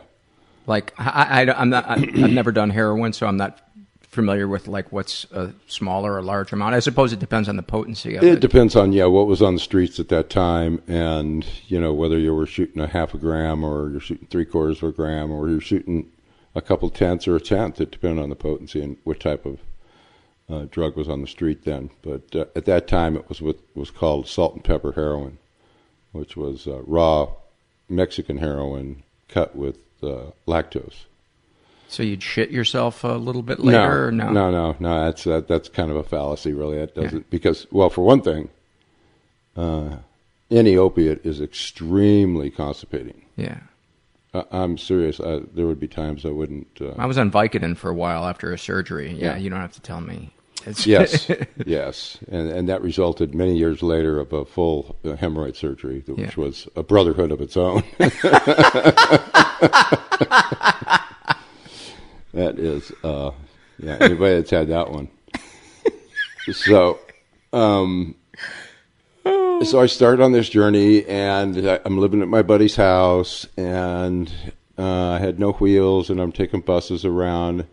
Like 0.68 0.94
I, 1.00 1.44
I, 1.48 1.60
I'm 1.60 1.70
not. 1.70 1.90
I've 1.90 2.14
never 2.14 2.52
done 2.52 2.70
heroin, 2.70 3.14
so 3.14 3.26
I'm 3.28 3.38
not 3.38 3.60
familiar 4.08 4.48
with 4.48 4.68
like 4.68 4.92
what's 4.92 5.26
a 5.32 5.54
smaller 5.68 6.16
or 6.16 6.22
large 6.22 6.52
amount. 6.52 6.74
I 6.76 6.80
suppose 6.80 7.14
it 7.14 7.20
depends 7.20 7.48
on 7.50 7.56
the 7.58 7.64
potency 7.64 8.16
of 8.16 8.24
It 8.24 8.34
it. 8.36 8.40
depends 8.40 8.76
on 8.76 8.92
yeah 8.94 9.06
what 9.06 9.28
was 9.28 9.42
on 9.42 9.54
the 9.56 9.60
streets 9.60 10.00
at 10.00 10.10
that 10.10 10.30
time, 10.30 10.82
and 10.88 11.46
you 11.68 11.80
know 11.80 11.94
whether 11.94 12.18
you 12.18 12.34
were 12.34 12.46
shooting 12.46 12.82
a 12.82 12.88
half 12.88 13.14
a 13.14 13.18
gram 13.18 13.64
or 13.64 13.90
you're 13.90 14.00
shooting 14.00 14.28
three 14.30 14.46
quarters 14.46 14.82
of 14.82 14.90
a 14.90 14.92
gram 14.92 15.32
or 15.32 15.50
you're 15.50 15.62
shooting 15.62 16.10
a 16.56 16.62
couple 16.62 16.90
tenths 16.90 17.28
or 17.28 17.36
a 17.36 17.40
tenth. 17.42 17.80
It 17.80 17.92
depended 17.92 18.24
on 18.24 18.30
the 18.30 18.36
potency 18.36 18.82
and 18.82 18.98
what 19.04 19.20
type 19.20 19.46
of 19.46 19.60
uh, 20.50 20.66
drug 20.72 20.96
was 20.96 21.10
on 21.10 21.22
the 21.22 21.28
street 21.28 21.66
then. 21.66 21.90
But 22.02 22.36
uh, 22.36 22.46
at 22.56 22.66
that 22.66 22.88
time, 22.88 23.16
it 23.18 23.28
was 23.30 23.42
what 23.42 23.58
was 23.76 23.92
called 23.92 24.28
salt 24.28 24.56
and 24.56 24.64
pepper 24.64 24.94
heroin, 24.94 25.38
which 26.14 26.36
was 26.38 26.66
uh, 26.66 26.82
raw 26.88 27.30
Mexican 27.90 28.38
heroin 28.38 29.04
cut 29.28 29.56
with 29.56 29.78
uh, 30.02 30.32
lactose. 30.48 31.06
So 31.88 32.04
you'd 32.04 32.24
shit 32.24 32.52
yourself 32.52 33.04
a 33.04 33.10
little 33.10 33.42
bit 33.42 33.60
later, 33.60 34.08
or 34.08 34.12
no? 34.12 34.32
no, 34.32 34.52
no, 34.52 34.76
no. 34.80 35.06
That's 35.06 35.24
that, 35.26 35.48
that's 35.48 35.70
kind 35.70 35.90
of 35.92 35.98
a 35.98 36.04
fallacy, 36.04 36.54
really. 36.54 36.78
That 36.78 36.96
doesn't 36.96 37.30
because 37.30 37.68
well, 37.72 37.90
for 37.90 38.04
one 38.04 38.22
thing, 38.22 38.50
uh, 39.56 39.98
any 40.52 40.78
opiate 40.78 41.26
is 41.26 41.42
extremely 41.42 42.50
constipating. 42.50 43.22
Yeah. 43.36 43.60
I, 44.34 44.44
I'm 44.52 44.78
serious. 44.78 45.20
I, 45.20 45.42
there 45.54 45.68
would 45.68 45.80
be 45.80 45.88
times 45.88 46.26
I 46.26 46.30
wouldn't. 46.30 46.68
Uh, 46.82 46.92
I 46.98 47.06
was 47.06 47.18
on 47.18 47.32
Vicodin 47.32 47.78
for 47.78 47.90
a 47.90 47.94
while 47.96 48.26
after 48.26 48.52
a 48.54 48.58
surgery. 48.60 49.12
Yeah, 49.14 49.34
Yeah. 49.34 49.38
you 49.38 49.50
don't 49.50 49.60
have 49.62 49.74
to 49.74 49.82
tell 49.82 50.02
me. 50.02 50.32
Yes, 50.86 51.32
yes, 51.66 52.18
and 52.30 52.50
and 52.50 52.68
that 52.68 52.82
resulted 52.82 53.34
many 53.34 53.56
years 53.56 53.82
later 53.82 54.20
of 54.20 54.34
a 54.34 54.44
full 54.44 54.98
uh, 55.06 55.10
hemorrhoid 55.16 55.56
surgery, 55.56 56.04
which 56.06 56.36
Yeah. 56.36 56.44
was 56.44 56.68
a 56.76 56.84
brotherhood 56.84 57.32
of 57.32 57.40
its 57.40 57.56
own. 57.56 57.84
that 62.34 62.60
is, 62.60 62.92
uh, 63.04 63.32
yeah. 63.80 63.98
Anybody 64.00 64.36
that's 64.36 64.50
had 64.50 64.70
that 64.70 64.92
one. 64.92 65.10
So, 66.52 67.00
um, 67.52 68.16
so 69.24 69.82
I 69.82 69.86
started 69.88 70.24
on 70.24 70.32
this 70.32 70.48
journey, 70.50 71.06
and 71.06 71.58
I'm 71.58 71.98
living 71.98 72.22
at 72.22 72.28
my 72.30 72.42
buddy's 72.42 72.78
house, 72.78 73.46
and 73.58 74.32
uh, 74.78 75.12
I 75.12 75.20
had 75.20 75.40
no 75.40 75.52
wheels, 75.54 76.10
and 76.10 76.22
I'm 76.22 76.32
taking 76.32 76.62
buses 76.62 77.04
around. 77.04 77.66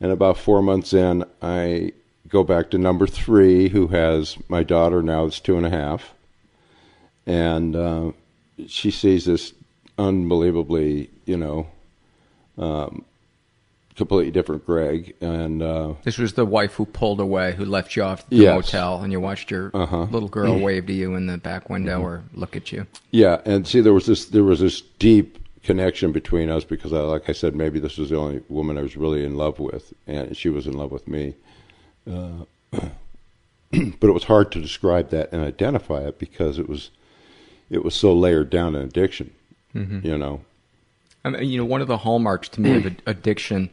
And 0.00 0.12
about 0.12 0.38
four 0.38 0.62
months 0.62 0.92
in, 0.92 1.24
I 1.42 1.92
go 2.28 2.44
back 2.44 2.70
to 2.70 2.78
number 2.78 3.06
three, 3.06 3.68
who 3.68 3.88
has 3.88 4.36
my 4.48 4.62
daughter 4.62 5.02
now 5.02 5.24
that's 5.24 5.40
two 5.40 5.56
and 5.56 5.66
a 5.66 5.70
half. 5.70 6.14
And 7.26 7.74
uh, 7.74 8.12
she 8.68 8.90
sees 8.90 9.24
this 9.24 9.54
unbelievably, 9.98 11.10
you 11.26 11.36
know, 11.36 11.66
um, 12.58 13.04
completely 13.96 14.30
different 14.32 14.66
Greg. 14.66 15.14
And 15.20 15.62
uh, 15.62 15.94
This 16.02 16.18
was 16.18 16.32
the 16.34 16.44
wife 16.44 16.74
who 16.74 16.84
pulled 16.86 17.20
away, 17.20 17.52
who 17.54 17.64
left 17.64 17.94
you 17.96 18.02
off 18.02 18.28
the 18.28 18.36
Yes. 18.36 18.48
Uh-huh. 18.48 18.56
motel, 18.56 19.02
and 19.02 19.12
you 19.12 19.20
watched 19.20 19.50
your 19.50 19.70
little 19.72 20.28
girl 20.28 20.58
wave 20.58 20.86
to 20.86 20.92
you 20.92 21.14
in 21.14 21.26
the 21.26 21.38
back 21.38 21.70
window 21.70 21.98
Mm-hmm. 21.98 22.04
or 22.06 22.24
look 22.34 22.56
at 22.56 22.72
you. 22.72 22.86
Yeah, 23.10 23.40
and 23.44 23.66
see, 23.66 23.80
there 23.80 23.92
was 23.94 24.06
this 24.06 24.24
there 24.26 24.44
was 24.44 24.60
this 24.60 24.80
deep 24.98 25.38
connection 25.62 26.12
between 26.12 26.50
us 26.50 26.62
because, 26.64 26.92
I, 26.92 26.98
like 27.00 27.28
I 27.28 27.32
said, 27.32 27.54
maybe 27.56 27.78
this 27.80 27.96
was 27.96 28.10
the 28.10 28.16
only 28.18 28.42
woman 28.48 28.76
I 28.76 28.82
was 28.82 28.96
really 28.96 29.24
in 29.24 29.36
love 29.36 29.58
with, 29.58 29.92
and 30.06 30.36
she 30.36 30.48
was 30.50 30.66
in 30.66 30.74
love 30.74 30.90
with 30.92 31.06
me. 31.08 31.34
Uh, 32.10 32.44
but 32.70 34.08
it 34.08 34.12
was 34.12 34.24
hard 34.24 34.52
to 34.52 34.60
describe 34.60 35.10
that 35.10 35.32
and 35.32 35.42
identify 35.42 36.00
it 36.00 36.18
because 36.18 36.58
it 36.58 36.68
was 36.68 36.90
it 37.70 37.82
was 37.84 37.94
so 37.94 38.12
layered 38.12 38.50
down 38.50 38.74
in 38.74 38.82
addiction. 38.82 39.30
You 39.76 40.16
know, 40.18 40.42
I 41.24 41.30
mean, 41.30 41.48
you 41.50 41.58
know, 41.58 41.64
one 41.64 41.80
of 41.80 41.88
the 41.88 41.96
hallmarks 41.98 42.48
to 42.50 42.60
me 42.60 42.76
of 42.76 42.86
addiction 43.06 43.70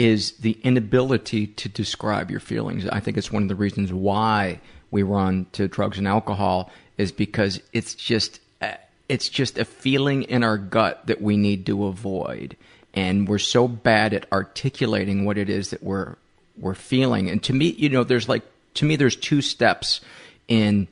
is 0.00 0.32
the 0.38 0.56
inability 0.62 1.46
to 1.46 1.68
describe 1.68 2.30
your 2.30 2.40
feelings. 2.40 2.88
I 2.88 3.00
think 3.00 3.18
it's 3.18 3.30
one 3.30 3.42
of 3.42 3.50
the 3.50 3.54
reasons 3.54 3.92
why 3.92 4.58
we 4.90 5.02
run 5.02 5.44
to 5.52 5.68
drugs 5.68 5.98
and 5.98 6.08
alcohol 6.08 6.70
is 6.96 7.12
because 7.12 7.60
it's 7.74 7.94
just 7.94 8.40
uh, 8.62 8.72
it's 9.10 9.28
just 9.28 9.58
a 9.58 9.66
feeling 9.66 10.22
in 10.22 10.42
our 10.42 10.56
gut 10.56 11.06
that 11.06 11.20
we 11.20 11.36
need 11.36 11.66
to 11.66 11.84
avoid, 11.84 12.56
and 12.94 13.28
we're 13.28 13.38
so 13.38 13.68
bad 13.68 14.14
at 14.14 14.24
articulating 14.32 15.26
what 15.26 15.36
it 15.36 15.50
is 15.50 15.68
that 15.68 15.82
we're 15.82 16.16
we're 16.56 16.74
feeling. 16.74 17.28
And 17.28 17.42
to 17.42 17.52
me, 17.52 17.66
you 17.66 17.90
know, 17.90 18.02
there's 18.02 18.26
like 18.26 18.42
to 18.74 18.86
me, 18.86 18.96
there's 18.96 19.16
two 19.16 19.42
steps 19.42 20.00
in 20.48 20.88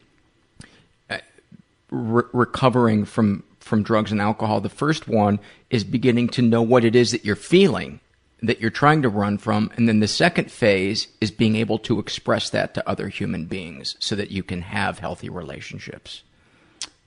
re- 1.90 2.24
recovering 2.34 3.06
from 3.06 3.42
from 3.60 3.82
drugs 3.82 4.12
and 4.12 4.20
alcohol. 4.20 4.60
The 4.60 4.68
first 4.68 5.08
one 5.08 5.38
is 5.70 5.82
beginning 5.82 6.28
to 6.30 6.42
know 6.42 6.60
what 6.60 6.84
it 6.84 6.94
is 6.94 7.12
that 7.12 7.24
you're 7.24 7.36
feeling, 7.36 8.00
that 8.42 8.60
you're 8.60 8.70
trying 8.70 9.02
to 9.02 9.08
run 9.08 9.38
from, 9.38 9.70
and 9.76 9.88
then 9.88 10.00
the 10.00 10.08
second 10.08 10.50
phase 10.50 11.08
is 11.20 11.30
being 11.30 11.56
able 11.56 11.78
to 11.80 11.98
express 11.98 12.50
that 12.50 12.74
to 12.74 12.88
other 12.88 13.08
human 13.08 13.46
beings 13.46 13.96
so 13.98 14.14
that 14.14 14.30
you 14.30 14.42
can 14.42 14.62
have 14.62 14.98
healthy 15.00 15.28
relationships. 15.28 16.22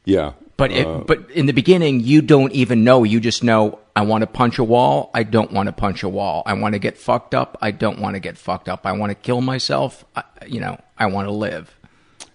yeah. 0.06 0.34
But 0.58 0.72
it, 0.72 0.86
Uh, 0.86 1.00
but 1.00 1.32
in 1.32 1.48
the 1.48 1.54
beginning, 1.54 2.02
you 2.02 2.22
don't 2.22 2.52
even 2.52 2.84
know. 2.84 3.04
You 3.04 3.20
just 3.20 3.44
know 3.44 3.80
I 3.96 4.04
want 4.04 4.22
to 4.22 4.28
punch 4.28 4.60
a 4.60 4.64
wall. 4.64 5.10
I 5.14 5.24
don't 5.24 5.52
want 5.52 5.68
to 5.68 5.74
punch 5.74 6.04
a 6.04 6.10
wall. 6.10 6.44
I 6.46 6.54
want 6.54 6.74
to 6.74 6.80
get 6.80 6.98
fucked 7.00 7.34
up. 7.34 7.58
I 7.62 7.72
don't 7.72 8.00
want 8.00 8.16
to 8.16 8.20
get 8.20 8.38
fucked 8.38 8.70
up. 8.70 8.86
I 8.86 8.92
want 8.92 9.10
to 9.10 9.16
kill 9.16 9.42
myself. 9.42 10.06
I, 10.16 10.24
you 10.46 10.60
know, 10.60 10.80
I 11.00 11.08
want 11.08 11.28
to 11.28 11.32
live. 11.32 11.76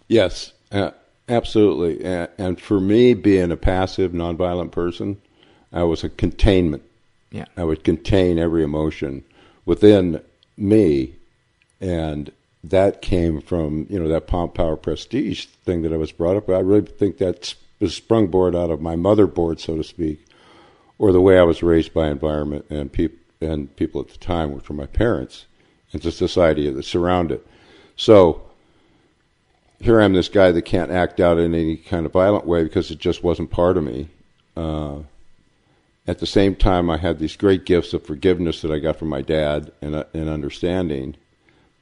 Yes, 0.08 0.52
uh, 0.72 0.90
absolutely. 1.28 2.04
And, 2.04 2.28
and 2.36 2.60
for 2.60 2.80
me, 2.80 3.14
being 3.14 3.52
a 3.52 3.56
passive, 3.56 4.10
nonviolent 4.10 4.72
person, 4.72 5.20
I 5.72 5.84
was 5.84 6.02
a 6.02 6.08
containment. 6.08 6.82
Yeah. 7.36 7.44
I 7.56 7.64
would 7.64 7.84
contain 7.84 8.38
every 8.38 8.62
emotion 8.62 9.24
within 9.66 10.22
me, 10.56 11.16
and 11.80 12.32
that 12.64 13.02
came 13.02 13.40
from 13.40 13.86
you 13.90 13.98
know 13.98 14.08
that 14.08 14.26
pomp, 14.26 14.54
power, 14.54 14.76
prestige 14.76 15.44
thing 15.64 15.82
that 15.82 15.92
I 15.92 15.98
was 15.98 16.12
brought 16.12 16.36
up. 16.36 16.48
with. 16.48 16.56
I 16.56 16.60
really 16.60 16.86
think 16.86 17.18
that 17.18 17.54
was 17.78 17.98
sprungboard 18.00 18.56
out 18.56 18.70
of 18.70 18.80
my 18.80 18.96
motherboard, 18.96 19.60
so 19.60 19.76
to 19.76 19.84
speak, 19.84 20.24
or 20.98 21.12
the 21.12 21.20
way 21.20 21.38
I 21.38 21.42
was 21.42 21.62
raised 21.62 21.92
by 21.92 22.08
environment 22.08 22.64
and 22.70 22.90
people 22.90 23.18
and 23.40 23.74
people 23.76 24.00
at 24.00 24.08
the 24.08 24.18
time, 24.18 24.54
which 24.54 24.70
were 24.70 24.74
my 24.74 24.86
parents, 24.86 25.44
and 25.92 26.00
the 26.00 26.10
society 26.10 26.70
that 26.70 26.84
surrounded. 26.84 27.42
So 27.96 28.42
here 29.78 30.00
I'm 30.00 30.14
this 30.14 30.30
guy 30.30 30.52
that 30.52 30.62
can't 30.62 30.90
act 30.90 31.20
out 31.20 31.38
in 31.38 31.54
any 31.54 31.76
kind 31.76 32.06
of 32.06 32.12
violent 32.12 32.46
way 32.46 32.64
because 32.64 32.90
it 32.90 32.98
just 32.98 33.22
wasn't 33.22 33.50
part 33.50 33.76
of 33.76 33.84
me. 33.84 34.08
Uh, 34.56 35.00
at 36.06 36.18
the 36.18 36.26
same 36.26 36.54
time, 36.54 36.88
I 36.88 36.98
had 36.98 37.18
these 37.18 37.36
great 37.36 37.64
gifts 37.64 37.92
of 37.92 38.04
forgiveness 38.04 38.62
that 38.62 38.70
I 38.70 38.78
got 38.78 38.96
from 38.96 39.08
my 39.08 39.22
dad 39.22 39.72
and, 39.82 39.94
uh, 39.94 40.04
and 40.14 40.28
understanding. 40.28 41.16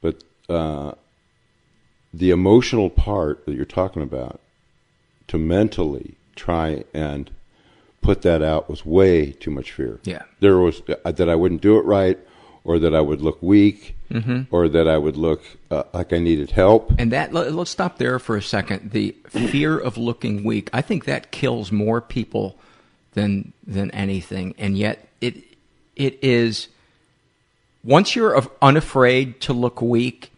But 0.01 0.23
uh, 0.49 0.93
the 2.13 2.31
emotional 2.31 2.89
part 2.89 3.45
that 3.45 3.53
you're 3.55 3.65
talking 3.65 4.01
about, 4.01 4.39
to 5.27 5.37
mentally 5.37 6.15
try 6.35 6.83
and 6.93 7.31
put 8.01 8.21
that 8.21 8.41
out 8.41 8.69
was 8.69 8.85
way 8.85 9.31
too 9.31 9.49
much 9.51 9.71
fear. 9.71 9.99
Yeah. 10.03 10.23
There 10.39 10.57
was 10.57 10.81
uh, 11.03 11.11
that 11.11 11.29
I 11.29 11.35
wouldn't 11.35 11.61
do 11.61 11.77
it 11.77 11.85
right, 11.85 12.19
or 12.63 12.79
that 12.79 12.93
I 12.93 13.01
would 13.01 13.21
look 13.21 13.41
weak, 13.41 13.95
Mm-hmm. 14.11 14.53
or 14.55 14.69
that 14.69 14.87
I 14.87 14.99
would 14.99 15.17
look 15.17 15.41
uh, 15.71 15.81
like 15.91 16.13
I 16.13 16.19
needed 16.19 16.51
help. 16.51 16.93
And 16.99 17.11
that 17.11 17.33
let, 17.33 17.47
us 17.47 17.69
stop 17.71 17.97
there 17.97 18.19
for 18.19 18.37
a 18.37 18.41
second. 18.41 18.91
The 18.91 19.15
fear 19.29 19.79
of 19.79 19.97
looking 19.97 20.43
weak, 20.43 20.69
I 20.71 20.83
think 20.83 21.05
that 21.05 21.31
kills 21.31 21.71
more 21.71 22.01
people 22.01 22.55
than 23.15 23.53
than 23.65 23.89
anything. 23.91 24.53
And 24.57 24.77
yet 24.77 25.07
it 25.19 25.35
it 25.95 26.19
is 26.21 26.67
once 27.83 28.15
you're 28.15 28.41
unafraid 28.61 29.41
to 29.41 29.53
look 29.53 29.81
weak, 29.81 30.31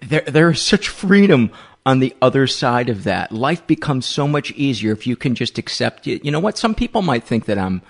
there 0.00 0.22
there 0.22 0.50
is 0.50 0.62
such 0.62 0.88
freedom 0.88 1.50
on 1.84 1.98
the 1.98 2.14
other 2.22 2.46
side 2.46 2.88
of 2.88 3.04
that. 3.04 3.32
Life 3.32 3.66
becomes 3.66 4.06
so 4.06 4.28
much 4.28 4.52
easier 4.52 4.92
if 4.92 5.06
you 5.06 5.16
can 5.16 5.34
just 5.34 5.58
accept 5.58 6.06
it. 6.06 6.24
You 6.24 6.30
know 6.30 6.40
what? 6.40 6.56
Some 6.56 6.74
people 6.74 7.02
might 7.02 7.24
think 7.24 7.46
that 7.46 7.58
I'm 7.58 7.82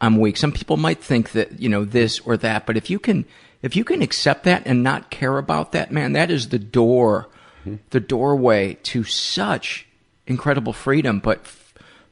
I'm 0.00 0.18
weak. 0.18 0.36
Some 0.36 0.52
people 0.52 0.76
might 0.76 1.02
think 1.02 1.32
that, 1.32 1.60
you 1.60 1.68
know, 1.68 1.84
this 1.84 2.20
or 2.20 2.36
that, 2.38 2.66
but 2.66 2.76
if 2.76 2.90
you 2.90 2.98
can 2.98 3.24
if 3.62 3.76
you 3.76 3.84
can 3.84 4.02
accept 4.02 4.44
that 4.44 4.62
and 4.66 4.82
not 4.82 5.10
care 5.10 5.36
about 5.36 5.72
that, 5.72 5.90
man, 5.90 6.12
that 6.12 6.30
is 6.30 6.48
the 6.48 6.58
door 6.58 7.28
mm-hmm. 7.60 7.76
the 7.90 8.00
doorway 8.00 8.74
to 8.82 9.04
such 9.04 9.86
incredible 10.26 10.72
freedom, 10.72 11.18
but 11.18 11.46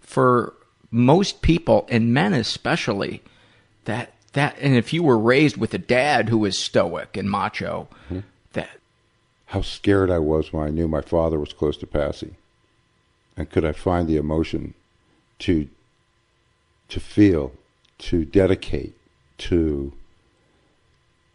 for 0.08 0.54
most 0.90 1.42
people 1.42 1.86
and 1.90 2.14
men 2.14 2.32
especially, 2.32 3.22
That 3.84 4.14
that 4.32 4.56
and 4.58 4.74
if 4.74 4.92
you 4.92 5.02
were 5.02 5.18
raised 5.18 5.58
with 5.58 5.74
a 5.74 5.78
dad 5.78 6.30
who 6.30 6.38
was 6.38 6.58
stoic 6.58 7.16
and 7.16 7.30
macho, 7.30 7.88
mm-hmm. 8.06 8.20
that 8.54 8.70
How 9.46 9.60
scared 9.60 10.10
I 10.10 10.18
was 10.18 10.50
when 10.50 10.66
I 10.66 10.70
knew 10.70 10.88
my 10.88 11.02
father 11.02 11.38
was 11.38 11.52
close 11.52 11.76
to 11.78 11.86
passing. 11.86 12.36
And 13.36 13.50
could 13.50 13.66
I 13.66 13.72
find 13.72 14.08
the 14.08 14.16
emotion 14.16 14.72
to 15.40 15.68
to 16.88 17.00
feel, 17.00 17.52
to 17.98 18.24
dedicate, 18.24 18.94
to 19.36 19.92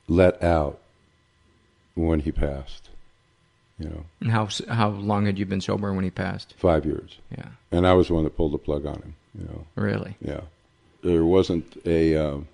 let 0.08 0.42
out 0.42 0.80
when 1.94 2.22
he 2.22 2.32
passed. 2.32 2.90
You 3.80 3.90
know, 3.90 4.06
and 4.22 4.32
how 4.32 4.48
how 4.70 4.90
long 4.90 5.26
had 5.26 5.40
you 5.40 5.46
been 5.46 5.62
sober 5.62 5.92
when 5.94 6.04
he 6.04 6.12
passed? 6.12 6.54
five 6.58 6.86
years. 6.86 7.18
Yeah, 7.36 7.48
And 7.72 7.88
I 7.88 7.94
was 7.94 8.08
the 8.08 8.14
one 8.14 8.24
that 8.24 8.38
pulled 8.38 8.54
the 8.54 8.60
plug 8.60 8.86
on 8.86 8.96
him, 9.02 9.16
you 9.38 9.46
know. 9.46 9.66
really. 9.76 10.16
Yeah. 10.22 10.42
There 11.04 11.26
wasn't 11.26 11.82
a 11.86 12.16
um, 12.16 12.48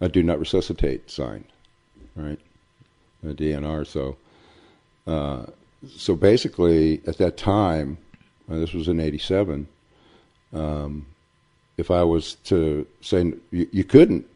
a 0.00 0.08
do 0.08 0.22
not 0.22 0.38
resuscitate 0.38 1.10
sign, 1.10 1.44
right? 2.14 2.38
A 3.24 3.28
DNR. 3.28 3.86
So, 3.86 4.16
uh, 5.06 5.46
so 5.96 6.14
basically, 6.14 7.00
at 7.06 7.18
that 7.18 7.36
time, 7.36 7.98
uh, 8.50 8.58
this 8.58 8.72
was 8.72 8.86
in 8.88 9.00
'87. 9.00 9.66
Um, 10.52 11.06
if 11.76 11.90
I 11.90 12.02
was 12.04 12.34
to 12.44 12.86
say 13.00 13.32
you, 13.50 13.68
you 13.72 13.84
couldn't 13.84 14.26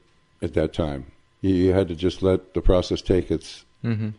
at 0.41 0.55
that 0.55 0.73
time, 0.73 1.07
you, 1.41 1.55
you 1.55 1.73
had 1.73 1.89
to 1.89 1.95
just 1.95 2.23
let 2.23 2.55
the 2.55 2.61
process 2.63 3.01
take 3.03 3.31
its. 3.31 3.65
Mm-hmm. 3.85 4.11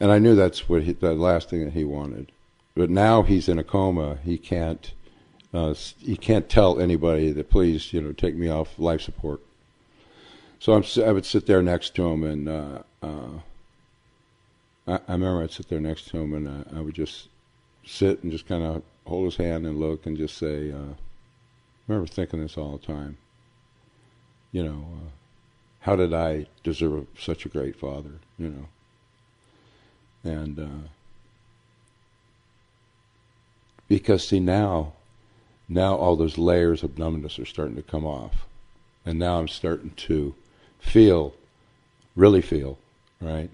And 0.00 0.10
I 0.10 0.18
knew 0.18 0.34
that's 0.34 0.68
what 0.68 0.82
he, 0.82 0.92
the 0.92 1.14
last 1.14 1.50
thing 1.50 1.64
that 1.64 1.74
he 1.74 1.84
wanted. 1.84 2.32
But 2.74 2.88
now 2.88 3.22
he's 3.22 3.48
in 3.48 3.58
a 3.58 3.64
coma. 3.64 4.18
He 4.24 4.38
can't. 4.38 4.92
Uh, 5.52 5.74
he 5.98 6.16
can't 6.16 6.48
tell 6.48 6.80
anybody 6.80 7.32
that 7.32 7.50
please, 7.50 7.92
you 7.92 8.00
know, 8.00 8.12
take 8.12 8.36
me 8.36 8.48
off 8.48 8.78
life 8.78 9.00
support. 9.00 9.40
So 10.60 10.74
I'm, 10.74 10.84
I 11.04 11.10
would 11.10 11.26
sit 11.26 11.46
there 11.46 11.60
next 11.60 11.94
to 11.96 12.06
him, 12.06 12.22
and 12.22 12.48
uh, 12.48 12.82
uh, 13.02 13.40
I, 14.86 14.94
I 14.94 15.12
remember 15.12 15.42
I'd 15.42 15.50
sit 15.50 15.68
there 15.68 15.80
next 15.80 16.08
to 16.10 16.18
him, 16.18 16.34
and 16.34 16.46
uh, 16.46 16.78
I 16.78 16.80
would 16.80 16.94
just 16.94 17.28
sit 17.84 18.22
and 18.22 18.30
just 18.30 18.46
kind 18.46 18.62
of 18.62 18.82
hold 19.06 19.24
his 19.24 19.36
hand 19.36 19.66
and 19.66 19.80
look 19.80 20.06
and 20.06 20.16
just 20.16 20.38
say, 20.38 20.70
uh, 20.70 20.76
I 20.76 21.88
remember 21.88 22.06
thinking 22.06 22.40
this 22.40 22.56
all 22.56 22.76
the 22.76 22.86
time. 22.86 23.16
You 24.52 24.64
know, 24.64 24.86
uh, 24.94 25.10
how 25.80 25.96
did 25.96 26.14
I 26.14 26.46
deserve 26.62 27.06
such 27.18 27.44
a 27.44 27.48
great 27.48 27.74
father? 27.74 28.20
You 28.38 28.50
know, 28.50 28.68
and 30.24 30.58
uh, 30.58 30.88
because 33.88 34.26
see 34.26 34.40
now, 34.40 34.92
now 35.68 35.94
all 35.94 36.16
those 36.16 36.38
layers 36.38 36.82
of 36.82 36.98
numbness 36.98 37.38
are 37.38 37.44
starting 37.44 37.76
to 37.76 37.82
come 37.82 38.04
off, 38.04 38.46
and 39.04 39.18
now 39.18 39.38
I'm 39.38 39.48
starting 39.48 39.90
to 39.90 40.34
feel, 40.78 41.34
really 42.14 42.42
feel, 42.42 42.78
right, 43.20 43.50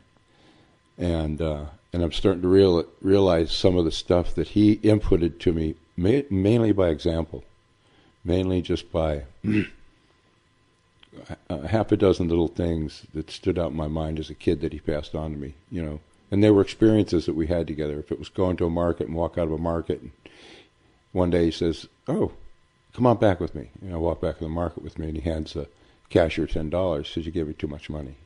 and 0.99 1.41
uh, 1.41 1.67
and 1.93 2.03
I'm 2.03 2.13
starting 2.13 2.43
to 2.43 2.49
real, 2.49 2.85
realize 3.01 3.53
some 3.53 3.77
of 3.79 3.87
the 3.87 3.91
stuff 3.91 4.35
that 4.35 4.49
he 4.49 4.77
inputted 4.77 5.39
to 5.41 5.53
me, 5.55 5.77
ma- 5.97 6.29
mainly 6.29 6.73
by 6.73 6.89
example, 6.89 7.43
mainly 8.23 8.61
just 8.61 8.93
by 8.93 9.25
a 11.49 11.69
half 11.69 11.93
a 11.93 11.97
dozen 11.97 12.29
little 12.29 12.49
things 12.49 13.07
that 13.15 13.31
stood 13.31 13.59
out 13.59 13.71
in 13.71 13.77
my 13.77 13.89
mind 13.89 14.19
as 14.19 14.29
a 14.29 14.35
kid 14.35 14.61
that 14.61 14.75
he 14.75 14.79
passed 14.79 15.15
on 15.15 15.33
to 15.33 15.39
me, 15.39 15.55
you 15.71 15.83
know. 15.83 16.01
And 16.31 16.43
they 16.43 16.51
were 16.51 16.63
experiences 16.63 17.27
that 17.27 17.35
we 17.35 17.47
had 17.47 17.67
together. 17.67 17.99
If 17.99 18.11
it 18.11 18.19
was 18.19 18.29
going 18.29 18.57
to 18.57 18.67
a 18.67 18.71
market 18.71 19.07
and 19.07 19.17
walk 19.17 19.39
out 19.39 19.47
of 19.47 19.53
a 19.53 19.59
market, 19.59 20.01
and 20.01 20.11
one 21.13 21.31
day 21.31 21.47
he 21.47 21.51
says, 21.51 21.87
"Oh, 22.09 22.33
come 22.93 23.07
on 23.07 23.19
back 23.19 23.41
with 23.41 23.55
me." 23.55 23.71
And 23.81 23.95
I 23.95 23.97
walk 23.97 24.21
back 24.21 24.39
to 24.39 24.45
the 24.45 24.51
market 24.51 24.83
with 24.83 24.99
me, 24.99 25.09
and 25.09 25.17
he 25.17 25.23
hands 25.23 25.53
the 25.53 25.69
cashier 26.11 26.47
ten 26.47 26.69
dollars. 26.69 27.09
Says, 27.09 27.27
"You 27.27 27.33
gave 27.33 27.47
me 27.47 27.55
too 27.55 27.69
much 27.69 27.89
money." 27.89 28.17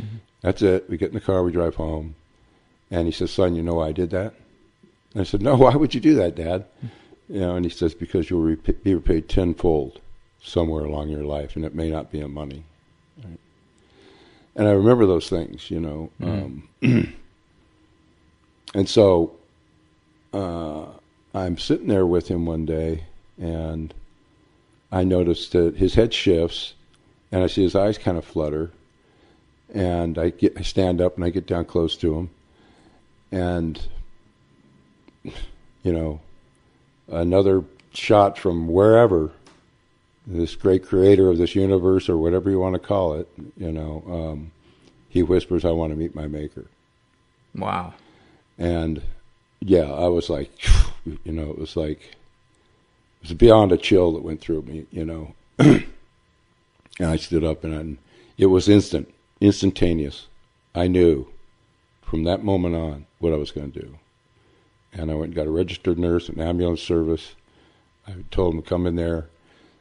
Mm-hmm. 0.00 0.16
That's 0.42 0.62
it. 0.62 0.88
We 0.88 0.96
get 0.96 1.08
in 1.08 1.14
the 1.14 1.20
car, 1.20 1.42
we 1.42 1.52
drive 1.52 1.74
home, 1.74 2.14
and 2.90 3.06
he 3.06 3.12
says, 3.12 3.32
"Son, 3.32 3.54
you 3.54 3.62
know 3.62 3.74
why 3.74 3.88
I 3.88 3.92
did 3.92 4.10
that?" 4.10 4.34
And 5.12 5.20
I 5.20 5.24
said, 5.24 5.42
"No, 5.42 5.56
why 5.56 5.74
would 5.74 5.94
you 5.94 6.00
do 6.00 6.14
that, 6.14 6.36
Dad?" 6.36 6.66
Mm-hmm. 6.78 7.34
You 7.34 7.40
know, 7.40 7.56
and 7.56 7.64
he 7.64 7.70
says, 7.70 7.94
"Because 7.94 8.30
you'll 8.30 8.42
rep- 8.42 8.82
be 8.82 8.94
repaid 8.94 9.28
tenfold 9.28 10.00
somewhere 10.42 10.84
along 10.84 11.08
your 11.08 11.24
life, 11.24 11.56
and 11.56 11.64
it 11.64 11.74
may 11.74 11.90
not 11.90 12.12
be 12.12 12.20
in 12.20 12.32
money." 12.32 12.64
Right? 13.24 13.40
And 14.56 14.68
I 14.68 14.72
remember 14.72 15.06
those 15.06 15.28
things, 15.28 15.70
you 15.70 15.80
know. 15.80 16.10
Mm-hmm. 16.20 16.84
Um, 16.84 17.14
and 18.74 18.88
so 18.88 19.36
uh, 20.32 20.86
I'm 21.34 21.58
sitting 21.58 21.88
there 21.88 22.06
with 22.06 22.28
him 22.28 22.46
one 22.46 22.66
day, 22.66 23.04
and 23.40 23.92
I 24.92 25.04
noticed 25.04 25.52
that 25.52 25.76
his 25.76 25.94
head 25.94 26.12
shifts, 26.12 26.74
and 27.32 27.42
I 27.42 27.46
see 27.46 27.62
his 27.62 27.74
eyes 27.74 27.98
kind 27.98 28.18
of 28.18 28.24
flutter, 28.24 28.70
and 29.72 30.18
I 30.18 30.30
get 30.30 30.56
I 30.58 30.62
stand 30.62 31.00
up 31.00 31.16
and 31.16 31.24
I 31.24 31.30
get 31.30 31.46
down 31.46 31.64
close 31.64 31.96
to 31.98 32.14
him, 32.14 32.30
and 33.30 33.80
you 35.82 35.92
know, 35.92 36.20
another 37.08 37.64
shot 37.92 38.38
from 38.38 38.68
wherever 38.68 39.30
this 40.26 40.54
great 40.54 40.86
creator 40.86 41.28
of 41.28 41.38
this 41.38 41.54
universe 41.54 42.08
or 42.08 42.16
whatever 42.16 42.50
you 42.50 42.60
want 42.60 42.74
to 42.74 42.78
call 42.78 43.14
it, 43.14 43.28
you 43.56 43.72
know, 43.72 44.04
um, 44.06 44.52
he 45.08 45.22
whispers, 45.22 45.64
"I 45.64 45.70
want 45.70 45.92
to 45.92 45.96
meet 45.96 46.14
my 46.14 46.26
maker." 46.26 46.66
Wow. 47.54 47.94
And 48.60 49.02
yeah, 49.60 49.90
I 49.90 50.06
was 50.08 50.28
like, 50.28 50.52
you 51.24 51.32
know, 51.32 51.50
it 51.50 51.58
was 51.58 51.76
like 51.76 51.98
it 53.22 53.28
was 53.28 53.32
beyond 53.32 53.72
a 53.72 53.78
chill 53.78 54.12
that 54.12 54.22
went 54.22 54.42
through 54.42 54.62
me, 54.62 54.86
you 54.92 55.04
know. 55.04 55.34
and 55.58 55.86
I 57.00 57.16
stood 57.16 57.42
up 57.42 57.64
and 57.64 57.74
I, 57.74 57.98
it 58.36 58.46
was 58.46 58.68
instant, 58.68 59.12
instantaneous. 59.40 60.26
I 60.74 60.88
knew 60.88 61.26
from 62.02 62.24
that 62.24 62.44
moment 62.44 62.76
on 62.76 63.06
what 63.18 63.32
I 63.32 63.36
was 63.36 63.50
going 63.50 63.72
to 63.72 63.80
do. 63.80 63.98
And 64.92 65.10
I 65.10 65.14
went 65.14 65.28
and 65.28 65.34
got 65.34 65.46
a 65.46 65.50
registered 65.50 65.98
nurse, 65.98 66.28
an 66.28 66.40
ambulance 66.40 66.82
service. 66.82 67.34
I 68.06 68.12
told 68.30 68.54
them 68.54 68.62
to 68.62 68.68
come 68.68 68.86
in 68.86 68.96
there. 68.96 69.28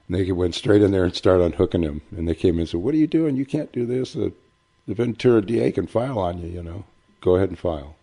And 0.08 0.18
they 0.18 0.32
went 0.32 0.56
straight 0.56 0.82
in 0.82 0.92
there 0.92 1.04
and 1.04 1.16
started 1.16 1.44
unhooking 1.44 1.84
him. 1.84 2.02
And 2.16 2.28
they 2.28 2.36
came 2.36 2.56
in 2.56 2.62
and 2.62 2.70
said, 2.70 2.82
What 2.82 2.94
are 2.94 2.98
you 2.98 3.08
doing? 3.08 3.36
You 3.36 3.46
can't 3.46 3.72
do 3.72 3.86
this. 3.86 4.14
The, 4.14 4.32
the 4.88 4.94
Ventura 4.94 5.42
DA 5.42 5.72
can 5.72 5.88
file 5.88 6.20
on 6.20 6.40
you, 6.40 6.48
you 6.48 6.64
know. 6.64 6.86
Go 7.22 7.36
ahead 7.36 7.50
and 7.50 7.60
file. 7.60 7.96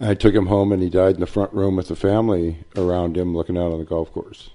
I 0.00 0.14
took 0.14 0.34
him 0.34 0.46
home, 0.46 0.72
and 0.72 0.82
he 0.82 0.90
died 0.90 1.14
in 1.14 1.20
the 1.20 1.26
front 1.26 1.52
room 1.52 1.76
with 1.76 1.88
the 1.88 1.96
family 1.96 2.58
around 2.76 3.16
him, 3.16 3.34
looking 3.34 3.56
out 3.56 3.72
on 3.72 3.78
the 3.78 3.84
golf 3.84 4.12
course. 4.12 4.50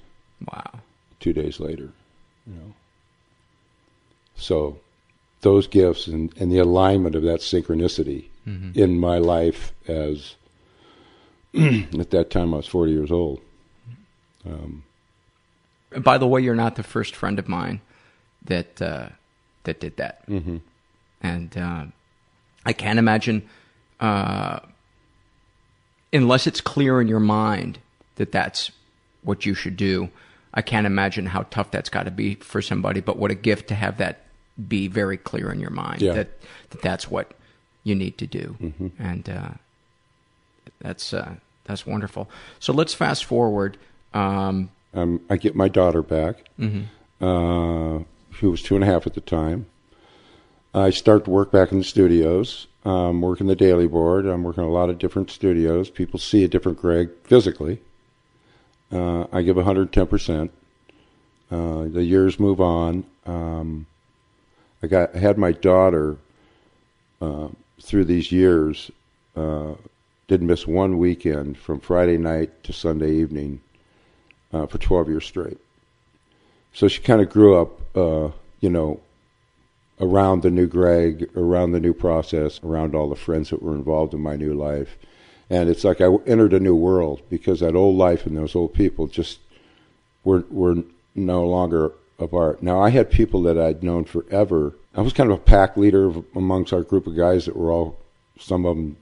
Wow. 0.51 0.79
Two 1.19 1.33
days 1.33 1.59
later, 1.59 1.89
you 2.45 2.53
know. 2.53 2.73
So, 4.35 4.79
those 5.41 5.67
gifts 5.67 6.07
and, 6.07 6.31
and 6.37 6.51
the 6.51 6.59
alignment 6.59 7.15
of 7.15 7.23
that 7.23 7.39
synchronicity 7.41 8.25
in 8.73 8.99
my 8.99 9.17
life 9.17 9.71
as 9.87 10.35
at 11.53 12.09
that 12.11 12.29
time 12.31 12.53
I 12.53 12.57
was 12.57 12.67
forty 12.67 12.91
years 12.91 13.11
old. 13.11 13.41
Um, 14.45 14.83
By 15.97 16.17
the 16.17 16.27
way, 16.27 16.41
you're 16.41 16.55
not 16.55 16.75
the 16.75 16.83
first 16.83 17.15
friend 17.15 17.37
of 17.37 17.47
mine 17.47 17.81
that 18.45 18.81
uh, 18.81 19.09
that 19.63 19.79
did 19.79 19.97
that, 19.97 20.27
mm-hmm. 20.27 20.57
and 21.21 21.57
uh, 21.57 21.85
I 22.65 22.73
can't 22.73 22.97
imagine, 22.97 23.47
uh, 23.99 24.59
unless 26.13 26.47
it's 26.47 26.61
clear 26.61 27.01
in 27.01 27.07
your 27.07 27.19
mind 27.19 27.79
that 28.15 28.31
that's 28.31 28.71
what 29.23 29.45
you 29.45 29.53
should 29.53 29.77
do. 29.77 30.09
I 30.53 30.61
can't 30.61 30.85
imagine 30.85 31.27
how 31.27 31.43
tough 31.49 31.71
that's 31.71 31.89
got 31.89 32.03
to 32.03 32.11
be 32.11 32.35
for 32.35 32.61
somebody. 32.61 32.99
But 32.99 33.17
what 33.17 33.31
a 33.31 33.35
gift 33.35 33.67
to 33.69 33.75
have 33.75 33.97
that 33.97 34.23
be 34.67 34.87
very 34.87 35.17
clear 35.17 35.51
in 35.51 35.59
your 35.59 35.69
mind 35.69 36.01
Yeah. 36.01 36.13
that, 36.13 36.29
that 36.71 36.81
that's 36.81 37.09
what 37.09 37.31
you 37.83 37.95
need 37.95 38.17
to 38.19 38.27
do, 38.27 38.55
and 38.99 39.27
uh, 39.27 39.49
that's 40.81 41.13
uh, 41.13 41.35
that's 41.63 41.85
wonderful. 41.87 42.29
So 42.59 42.73
let's 42.73 42.93
fast 42.93 43.25
forward. 43.25 43.77
Um, 44.13 44.69
um, 44.93 45.21
I 45.31 45.37
get 45.37 45.55
my 45.55 45.67
daughter 45.67 46.03
back, 46.03 46.45
uh, 46.59 47.99
who 48.39 48.51
was 48.51 48.61
two 48.61 48.75
and 48.75 48.83
a 48.83 48.87
half 48.87 49.07
at 49.07 49.13
the 49.15 49.21
time. 49.21 49.65
I 50.75 50.89
start 50.91 51.25
to 51.25 51.31
work 51.31 51.51
back 51.51 51.71
in 51.71 51.79
the 51.79 51.83
studios. 51.83 52.67
I'm 52.83 53.21
working 53.21 53.47
the 53.47 53.55
daily 53.55 53.87
board. 53.87 54.25
I'm 54.25 54.43
working 54.43 54.63
a 54.63 54.69
lot 54.69 54.89
of 54.89 54.97
different 54.97 55.29
studios. 55.29 55.89
People 55.89 56.19
see 56.19 56.43
a 56.43 56.47
different 56.47 56.79
Greg 56.79 57.09
physically. 57.23 57.79
Uh, 58.91 59.25
I 59.31 59.41
give 59.43 59.55
110%. 59.55 60.49
Uh, 61.51 61.83
the 61.83 62.03
years 62.03 62.39
move 62.39 62.61
on. 62.61 63.05
Um, 63.25 63.85
I 64.81 64.87
got 64.87 65.15
I 65.15 65.19
had 65.19 65.37
my 65.37 65.51
daughter 65.51 66.17
uh, 67.21 67.49
through 67.81 68.05
these 68.05 68.31
years. 68.31 68.89
Uh, 69.35 69.73
didn't 70.27 70.47
miss 70.47 70.65
one 70.65 70.97
weekend 70.97 71.57
from 71.57 71.79
Friday 71.79 72.17
night 72.17 72.63
to 72.63 72.73
Sunday 72.73 73.11
evening 73.11 73.61
uh, 74.53 74.65
for 74.65 74.77
12 74.77 75.09
years 75.09 75.25
straight. 75.25 75.57
So 76.73 76.87
she 76.87 77.01
kind 77.01 77.21
of 77.21 77.29
grew 77.29 77.59
up, 77.59 77.97
uh, 77.97 78.31
you 78.61 78.69
know, 78.69 79.01
around 80.01 80.41
the 80.41 80.51
new 80.51 80.67
Greg, 80.67 81.29
around 81.37 81.71
the 81.71 81.79
new 81.79 81.93
process, 81.93 82.59
around 82.63 82.95
all 82.95 83.07
the 83.07 83.15
friends 83.15 83.51
that 83.51 83.61
were 83.61 83.75
involved 83.75 84.13
in 84.13 84.21
my 84.21 84.35
new 84.35 84.53
life. 84.53 84.97
And 85.49 85.69
it's 85.69 85.83
like 85.83 86.01
I 86.01 86.07
entered 86.25 86.53
a 86.53 86.59
new 86.59 86.75
world 86.75 87.21
because 87.29 87.61
that 87.61 87.75
old 87.75 87.95
life 87.95 88.25
and 88.25 88.35
those 88.35 88.55
old 88.55 88.73
people 88.73 89.07
just 89.07 89.39
were 90.23 90.43
were 90.49 90.83
no 91.15 91.45
longer 91.45 91.93
of 92.21 92.33
art. 92.33 92.61
Now, 92.61 92.81
I 92.81 92.89
had 92.89 93.09
people 93.09 93.41
that 93.43 93.57
I'd 93.57 93.83
known 93.83 94.05
forever. 94.05 94.75
I 94.95 95.01
was 95.01 95.13
kind 95.13 95.31
of 95.31 95.39
a 95.39 95.41
pack 95.41 95.75
leader 95.75 96.13
amongst 96.35 96.73
our 96.73 96.83
group 96.83 97.07
of 97.07 97.15
guys 97.15 97.45
that 97.45 97.55
were 97.55 97.71
all, 97.71 97.97
some 98.39 98.65
of 98.65 98.75
them, 98.75 98.97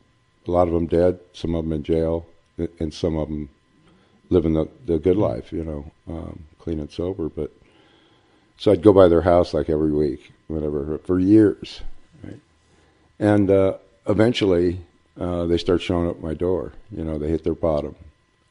a 0.48 0.52
lot 0.52 0.68
of 0.68 0.74
them 0.74 0.88
dead, 0.88 1.20
some 1.34 1.54
of 1.54 1.66
them 1.66 1.74
in 1.74 1.84
jail, 1.84 2.26
and 2.80 2.94
some 2.94 3.18
of 3.18 3.28
them 3.28 3.50
living 4.30 4.54
the, 4.54 4.68
the 4.86 5.00
good 5.00 5.18
life, 5.18 5.52
you 5.52 5.64
know, 5.64 5.92
um, 6.08 6.44
clean 6.60 6.80
and 6.80 6.92
sober. 6.92 7.30
But 7.30 7.52
so 8.58 8.72
I'd 8.72 8.82
go 8.82 8.94
by 8.94 9.08
their 9.08 9.22
house 9.22 9.54
like 9.54 9.70
every 9.70 9.92
week, 9.92 10.32
whatever, 10.50 10.98
for 11.00 11.20
years, 11.20 11.82
right? 12.24 12.40
And 13.20 13.50
uh, 13.50 13.78
eventually, 14.08 14.82
uh, 15.20 15.46
they 15.46 15.58
start 15.58 15.82
showing 15.82 16.10
up 16.10 16.18
at 16.18 16.22
my 16.22 16.34
door. 16.34 16.74
You 16.92 17.04
know, 17.04 17.18
they 17.18 17.30
hit 17.30 17.44
their 17.44 17.56
bottom. 17.56 17.96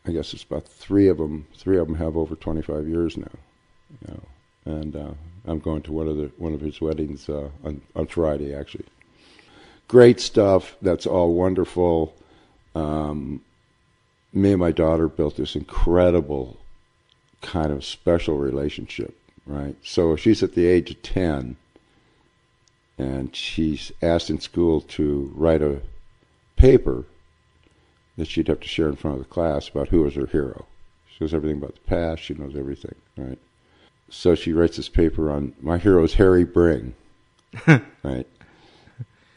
I 0.07 0.13
guess 0.13 0.33
it's 0.33 0.45
about 0.45 0.67
three 0.67 1.09
of 1.09 1.19
them. 1.19 1.47
Three 1.57 1.79
of 1.79 1.87
them 1.87 1.97
have 1.97 2.17
over 2.17 2.35
25 2.35 2.89
years 2.89 3.17
now. 3.17 3.27
You 4.07 4.15
know, 4.15 4.23
and 4.65 4.97
uh, 4.97 5.11
I'm 5.47 5.59
going 5.59 5.83
to 5.83 5.93
one 5.93 6.09
of 6.09 6.17
the 6.17 6.31
one 6.39 6.55
of 6.55 6.61
his 6.61 6.81
weddings 6.81 7.29
uh, 7.29 7.49
on 7.65 7.83
on 7.95 8.07
Friday, 8.07 8.55
actually. 8.55 8.87
Great 9.89 10.21
stuff. 10.21 10.77
That's 10.83 11.07
all 11.07 11.33
wonderful. 11.35 12.15
Um, 12.75 13.41
me 14.33 14.53
and 14.53 14.61
my 14.61 14.73
daughter 14.73 15.09
built 15.09 15.37
this 15.37 15.57
incredible 15.57 16.59
kind 17.41 17.73
of 17.73 17.85
special 17.85 18.37
relationship, 18.37 19.17
right? 19.47 19.75
So 19.83 20.17
she's 20.17 20.43
at 20.43 20.55
the 20.55 20.67
age 20.67 20.91
of 20.91 21.03
10 21.03 21.57
and 22.99 23.35
she's 23.35 23.93
asked 24.03 24.29
in 24.29 24.41
school 24.41 24.81
to 24.81 25.33
write 25.35 25.63
a 25.63 25.81
paper 26.57 27.05
that 28.17 28.27
she'd 28.27 28.49
have 28.49 28.61
to 28.61 28.69
share 28.69 28.89
in 28.89 28.97
front 28.97 29.17
of 29.17 29.23
the 29.23 29.33
class 29.33 29.69
about 29.69 29.89
who 29.89 30.03
was 30.03 30.15
her 30.15 30.27
hero. 30.27 30.67
She 31.09 31.25
knows 31.25 31.33
everything 31.33 31.59
about 31.59 31.75
the 31.75 31.81
past, 31.83 32.23
she 32.23 32.35
knows 32.35 32.57
everything, 32.57 32.97
right? 33.17 33.39
So 34.11 34.35
she 34.35 34.53
writes 34.53 34.77
this 34.77 34.89
paper 34.89 35.31
on 35.31 35.55
my 35.61 35.79
hero 35.79 36.03
is 36.03 36.15
Harry 36.15 36.45
Bring, 36.45 36.95
right? 38.03 38.27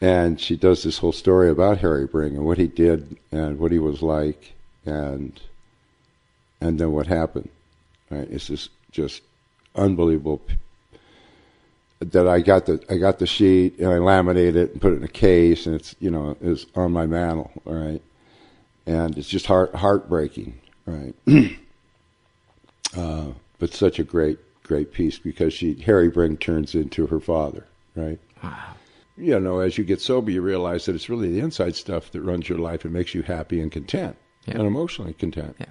And 0.00 0.40
she 0.40 0.56
does 0.56 0.82
this 0.82 0.98
whole 0.98 1.12
story 1.12 1.48
about 1.48 1.78
Harry 1.78 2.06
Bring 2.06 2.34
and 2.34 2.44
what 2.44 2.58
he 2.58 2.66
did 2.66 3.16
and 3.30 3.58
what 3.58 3.70
he 3.70 3.78
was 3.78 4.02
like 4.02 4.54
and 4.84 5.40
and 6.60 6.80
then 6.80 6.90
what 6.92 7.06
happened. 7.06 7.50
Right? 8.10 8.28
It's 8.30 8.48
just 8.48 8.70
just 8.90 9.22
unbelievable 9.76 10.40
that 12.10 12.26
I 12.28 12.40
got 12.40 12.66
the 12.66 12.82
I 12.90 12.96
got 12.96 13.18
the 13.18 13.26
sheet 13.26 13.78
and 13.78 13.88
I 13.88 13.98
laminated 13.98 14.56
it 14.56 14.72
and 14.72 14.80
put 14.80 14.92
it 14.92 14.96
in 14.96 15.04
a 15.04 15.08
case 15.08 15.66
and 15.66 15.74
it's 15.74 15.94
you 16.00 16.10
know 16.10 16.36
it's 16.40 16.66
on 16.74 16.92
my 16.92 17.06
mantle, 17.06 17.50
all 17.64 17.74
right, 17.74 18.02
and 18.86 19.16
it's 19.16 19.28
just 19.28 19.46
heart 19.46 19.74
heartbreaking, 19.74 20.58
right? 20.86 21.14
uh, 22.96 23.26
but 23.58 23.72
such 23.72 23.98
a 23.98 24.04
great 24.04 24.38
great 24.62 24.92
piece 24.92 25.18
because 25.18 25.52
she 25.52 25.74
Harry 25.82 26.08
Bring 26.08 26.36
turns 26.36 26.74
into 26.74 27.06
her 27.06 27.20
father, 27.20 27.66
right? 27.96 28.18
Wow. 28.42 28.74
you 29.16 29.38
know, 29.38 29.60
as 29.60 29.78
you 29.78 29.84
get 29.84 30.00
sober, 30.00 30.30
you 30.30 30.42
realize 30.42 30.86
that 30.86 30.94
it's 30.94 31.08
really 31.08 31.30
the 31.30 31.40
inside 31.40 31.76
stuff 31.76 32.10
that 32.12 32.22
runs 32.22 32.48
your 32.48 32.58
life 32.58 32.84
and 32.84 32.92
makes 32.92 33.14
you 33.14 33.22
happy 33.22 33.60
and 33.60 33.70
content 33.70 34.16
Yeah. 34.46 34.54
and 34.58 34.66
emotionally 34.66 35.12
content. 35.12 35.56
Yeah. 35.60 35.66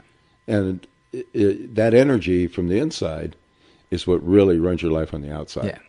And 0.48 0.88
it, 1.12 1.28
it, 1.34 1.76
that 1.76 1.94
energy 1.94 2.48
from 2.48 2.68
the 2.70 2.78
inside 2.80 3.36
is 3.90 4.08
what 4.08 4.26
really 4.26 4.58
runs 4.60 4.82
your 4.82 4.92
life 4.92 5.14
on 5.14 5.22
the 5.22 5.34
outside. 5.34 5.66
Yeah. 5.66 5.80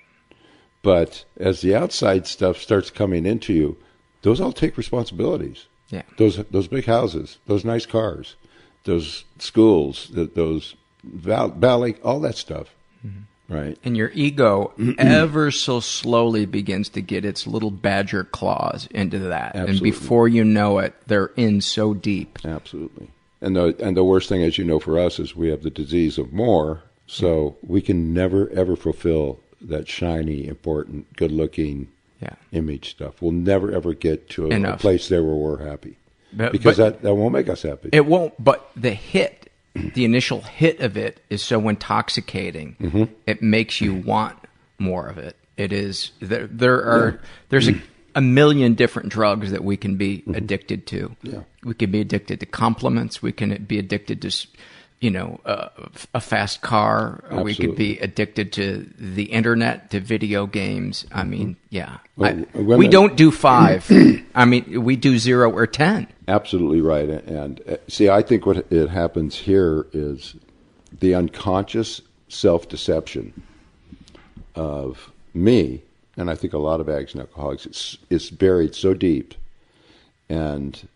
But 0.83 1.25
as 1.39 1.61
the 1.61 1.75
outside 1.75 2.27
stuff 2.27 2.59
starts 2.59 2.91
coming 2.91 3.25
into 3.27 3.53
you, 3.53 3.77
those 4.23 4.41
all 4.41 4.53
take 4.53 4.77
responsibilities. 4.77 5.67
Yeah. 5.89 6.03
Those 6.17 6.37
those 6.51 6.69
big 6.69 6.87
houses, 6.87 7.39
those 7.47 7.65
nice 7.65 7.87
cars, 7.87 8.35
those 8.85 9.25
schools, 9.39 10.11
th 10.15 10.35
those 10.35 10.75
val- 11.05 11.51
ballet, 11.51 11.95
all 12.03 12.21
that 12.21 12.37
stuff, 12.37 12.75
Mm-hmm. 13.07 13.55
right? 13.55 13.79
And 13.85 13.97
your 13.97 14.11
ego 14.15 14.73
ever 14.99 15.51
so 15.51 15.81
slowly 15.81 16.47
begins 16.47 16.89
to 16.91 17.01
get 17.01 17.25
its 17.25 17.47
little 17.49 17.73
badger 17.73 18.23
claws 18.25 18.87
into 18.93 19.19
that. 19.19 19.55
And 19.57 19.81
before 19.81 20.29
you 20.29 20.45
know 20.45 20.79
it, 20.79 20.95
they're 21.09 21.33
in 21.37 21.61
so 21.61 21.95
deep. 21.95 22.39
Absolutely. 22.45 23.09
And 23.41 23.57
the 23.57 23.75
and 23.81 23.97
the 23.97 24.05
worst 24.05 24.29
thing, 24.29 24.43
as 24.45 24.57
you 24.57 24.65
know, 24.65 24.79
for 24.79 24.99
us 24.99 25.19
is 25.19 25.35
we 25.37 25.49
have 25.51 25.63
the 25.63 25.71
disease 25.71 26.17
of 26.17 26.33
more, 26.33 26.85
so 27.07 27.57
we 27.67 27.83
can 27.83 28.15
never 28.15 28.49
ever 28.51 28.77
fulfill 28.77 29.41
that 29.69 29.89
shiny, 29.89 30.47
important, 30.47 31.15
good-looking 31.17 31.89
Yeah. 32.21 32.35
image 32.53 32.91
stuff. 32.91 33.21
We'll 33.21 33.33
never 33.33 33.73
ever 33.73 33.95
get 33.95 34.29
to 34.31 34.51
a, 34.51 34.63
a 34.73 34.77
place 34.77 35.09
there 35.09 35.23
where 35.25 35.35
we're 35.35 35.67
happy, 35.67 35.97
But- 36.33 36.53
because 36.53 36.77
but- 36.77 36.95
that 37.01 37.03
that 37.03 37.15
won't 37.15 37.33
make 37.33 37.49
us 37.49 37.63
happy. 37.63 37.91
It 37.93 38.07
won't, 38.07 38.33
but 38.43 38.71
the 38.77 38.91
hit, 38.95 39.51
the 39.75 40.05
initial 40.05 40.41
hit 40.43 40.81
of 40.81 40.97
it 40.97 41.21
is 41.31 41.43
so 41.43 41.69
intoxicating. 41.69 42.77
Mm-hmm. 42.81 43.05
It 43.27 43.43
makes 43.43 43.81
you 43.81 43.95
want 43.95 44.37
more 44.79 45.07
of 45.07 45.19
it. 45.19 45.37
It 45.57 45.73
is 45.73 46.13
there. 46.21 46.47
There 46.47 46.83
are 46.85 47.21
there's 47.51 47.69
a, 47.69 47.75
a 48.15 48.21
million 48.21 48.75
different 48.75 49.09
drugs 49.11 49.51
that 49.51 49.63
we 49.65 49.77
can 49.77 49.97
be 49.97 50.23
addicted 50.35 50.87
to. 50.89 51.09
Mm-hmm. 51.09 51.31
Yeah. 51.35 51.41
We 51.65 51.75
can 51.75 51.91
be 51.91 52.01
addicted 52.01 52.41
to 52.41 52.47
compliments. 52.47 53.23
We 53.23 53.33
can 53.33 53.65
be 53.65 53.79
addicted 53.79 54.23
to, 54.23 54.31
you 55.03 55.11
know, 55.11 55.41
uh, 55.45 55.69
a 56.15 56.21
fast 56.21 56.63
car. 56.63 57.25
We 57.43 57.57
could 57.57 57.75
be 57.75 57.99
addicted 57.99 58.53
to 58.53 58.89
the 58.97 59.25
internet, 59.25 59.91
to 59.91 59.99
video 59.99 60.47
games. 60.47 61.05
I 61.11 61.25
mean, 61.25 61.57
yeah. 61.71 61.99
Well, 62.17 62.45
I- 62.55 62.59
we 62.61 62.87
don't 62.87 63.17
do 63.17 63.31
five. 63.49 63.91
I 64.37 64.45
mean, 64.45 64.85
we 64.85 64.95
do 64.95 65.19
zero 65.19 65.51
or 65.51 65.67
ten. 65.67 66.07
Absolutely 66.29 66.81
right. 66.81 67.09
And 67.09 67.61
uh, 67.69 67.79
see, 67.89 68.09
I 68.09 68.23
think 68.23 68.47
what 68.47 68.65
it 68.71 68.89
happens 68.91 69.37
here 69.37 69.89
is 69.93 70.37
the 71.01 71.17
unconscious 71.17 72.01
self-deception 72.29 73.33
of 74.55 75.11
me, 75.35 75.83
and 76.17 76.31
I 76.31 76.37
think 76.37 76.53
a 76.53 76.59
lot 76.59 76.81
of 76.81 76.89
addicts 76.89 77.15
and 77.15 77.23
alcoholics, 77.23 77.67
it's, 77.67 77.99
it's 78.09 78.31
buried 78.31 78.77
so 78.77 78.95
deep 78.95 79.35
and 80.29 80.89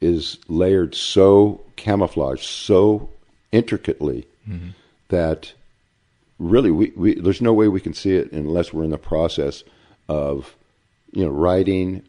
is 0.00 0.38
layered 0.48 0.96
so 0.96 1.60
camouflaged 1.76 2.44
so 2.44 3.10
intricately 3.52 4.26
that 5.08 5.52
really 6.38 6.70
we, 6.70 6.92
we 6.96 7.14
there's 7.14 7.40
no 7.40 7.52
way 7.52 7.68
we 7.68 7.80
can 7.80 7.94
see 7.94 8.14
it 8.16 8.32
unless 8.32 8.72
we're 8.72 8.84
in 8.84 8.90
the 8.90 8.98
process 8.98 9.62
of 10.08 10.54
you 11.12 11.24
know 11.24 11.30
writing 11.30 12.02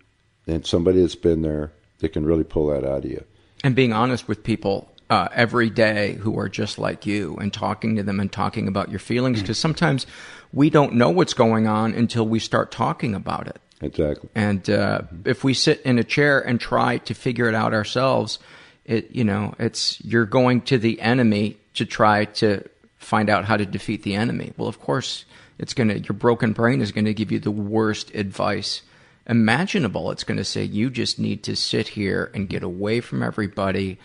and 0.47 0.65
somebody 0.65 1.01
that's 1.01 1.15
been 1.15 1.41
there 1.41 1.71
that 1.99 2.09
can 2.09 2.25
really 2.25 2.43
pull 2.43 2.67
that 2.67 2.83
out 2.83 3.05
of 3.05 3.11
you. 3.11 3.23
and 3.63 3.75
being 3.75 3.93
honest 3.93 4.27
with 4.27 4.43
people 4.43 4.89
uh, 5.09 5.27
every 5.33 5.69
day 5.69 6.13
who 6.13 6.37
are 6.39 6.49
just 6.49 6.79
like 6.79 7.05
you 7.05 7.35
and 7.39 7.53
talking 7.53 7.95
to 7.95 8.03
them 8.03 8.19
and 8.19 8.31
talking 8.31 8.67
about 8.67 8.89
your 8.89 8.99
feelings 8.99 9.39
because 9.41 9.57
sometimes 9.59 10.07
we 10.51 10.69
don't 10.69 10.93
know 10.95 11.09
what's 11.11 11.33
going 11.35 11.67
on 11.67 11.93
until 11.93 12.25
we 12.27 12.39
start 12.39 12.71
talking 12.71 13.13
about 13.13 13.47
it 13.47 13.59
Exactly. 13.81 14.29
and 14.33 14.67
uh, 14.69 15.01
if 15.25 15.43
we 15.43 15.53
sit 15.53 15.79
in 15.83 15.99
a 15.99 16.03
chair 16.03 16.39
and 16.39 16.59
try 16.59 16.97
to 16.99 17.13
figure 17.13 17.47
it 17.47 17.53
out 17.55 17.73
ourselves 17.73 18.39
it 18.85 19.11
you 19.11 19.23
know 19.23 19.53
it's 19.59 20.03
you're 20.03 20.25
going 20.25 20.61
to 20.61 20.77
the 20.77 20.99
enemy 21.01 21.57
to 21.73 21.85
try 21.85 22.25
to 22.25 22.63
find 22.97 23.29
out 23.29 23.45
how 23.45 23.57
to 23.57 23.65
defeat 23.65 24.03
the 24.03 24.15
enemy 24.15 24.53
well 24.57 24.67
of 24.67 24.79
course 24.79 25.25
it's 25.57 25.73
going 25.73 25.87
to 25.87 25.99
your 25.99 26.13
broken 26.13 26.53
brain 26.53 26.81
is 26.81 26.91
going 26.91 27.05
to 27.05 27.13
give 27.13 27.31
you 27.31 27.39
the 27.39 27.51
worst 27.51 28.13
advice 28.15 28.81
imaginable 29.27 30.11
it's 30.11 30.23
going 30.23 30.37
to 30.37 30.43
say 30.43 30.63
you 30.63 30.89
just 30.89 31.19
need 31.19 31.43
to 31.43 31.55
sit 31.55 31.89
here 31.89 32.31
and 32.33 32.49
get 32.49 32.63
away 32.63 33.01
from 33.01 33.23
everybody 33.23 33.97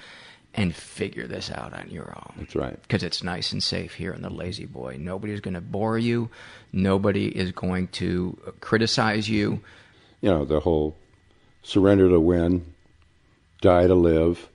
and 0.54 0.74
figure 0.74 1.26
this 1.26 1.50
out 1.50 1.72
on 1.72 1.88
your 1.90 2.12
own 2.16 2.32
That's 2.38 2.56
right. 2.56 2.80
because 2.82 3.02
it's 3.02 3.22
nice 3.22 3.52
and 3.52 3.62
safe 3.62 3.94
here 3.94 4.12
in 4.12 4.22
the 4.22 4.30
La-Z-Boy. 4.30 4.96
Nobody's 4.98 5.40
going 5.40 5.54
to 5.54 5.60
bore 5.60 5.96
you. 5.96 6.28
Nobody 6.72 7.28
is 7.28 7.52
going 7.52 7.86
to 7.88 8.36
criticize 8.60 9.28
you. 9.28 9.60
You 10.20 10.30
know 10.30 10.44
the 10.44 10.58
whole 10.60 10.96
surrender 11.62 12.08
to 12.08 12.18
win, 12.18 12.66
die 13.60 13.86
to 13.86 13.94
live. 13.94 14.48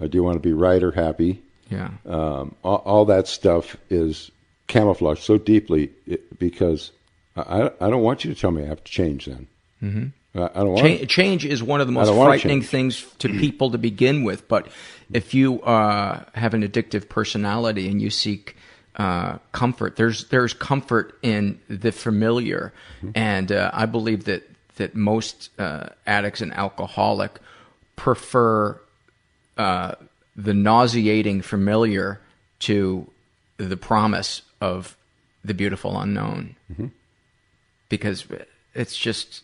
Uh, 0.00 0.06
do 0.06 0.16
you 0.18 0.22
want 0.22 0.36
to 0.36 0.40
be 0.40 0.52
right 0.52 0.82
or 0.82 0.92
happy? 0.92 1.42
Yeah. 1.70 1.90
um, 2.06 2.54
all, 2.62 2.76
all 2.86 3.04
that 3.06 3.28
stuff 3.28 3.76
is 3.90 4.30
camouflaged 4.68 5.22
so 5.22 5.36
deeply 5.36 5.90
it, 6.06 6.38
because 6.38 6.92
I, 7.36 7.70
I 7.80 7.90
don't 7.90 8.02
want 8.02 8.24
you 8.24 8.32
to 8.32 8.40
tell 8.40 8.50
me 8.50 8.62
I 8.62 8.66
have 8.66 8.82
to 8.84 8.90
change 8.90 9.26
then. 9.26 9.46
Mm-hmm. 9.82 10.06
I, 10.40 10.48
don't 10.60 10.72
want 10.72 11.00
Cha- 11.00 11.04
change 11.06 11.44
is 11.44 11.62
one 11.62 11.80
of 11.80 11.86
the 11.86 11.92
most 11.92 12.08
frightening 12.10 12.62
things 12.62 13.04
to 13.18 13.28
people 13.40 13.70
to 13.72 13.78
begin 13.78 14.24
with. 14.24 14.48
But 14.48 14.68
if 15.12 15.34
you 15.34 15.60
uh, 15.62 16.24
have 16.34 16.54
an 16.54 16.62
addictive 16.62 17.08
personality 17.08 17.88
and 17.88 18.00
you 18.00 18.10
seek 18.10 18.56
uh, 18.96 19.38
comfort, 19.52 19.96
there's 19.96 20.24
there's 20.28 20.54
comfort 20.54 21.18
in 21.22 21.60
the 21.68 21.92
familiar, 21.92 22.72
Mm-hmm. 22.98 23.10
and 23.14 23.52
uh, 23.52 23.70
I 23.72 23.86
believe 23.86 24.24
that 24.24 24.48
that 24.76 24.94
most 24.96 25.50
uh, 25.60 25.90
addicts 26.06 26.40
and 26.40 26.52
alcoholic 26.52 27.38
prefer 27.94 28.80
uh, 29.58 29.96
the 30.36 30.54
nauseating 30.54 31.42
familiar 31.42 32.20
to 32.60 33.10
the 33.58 33.76
promise 33.76 34.42
of 34.60 34.96
the 35.44 35.54
beautiful 35.54 35.98
unknown, 35.98 36.56
because 37.88 38.26
it's 38.74 38.96
just 38.96 39.42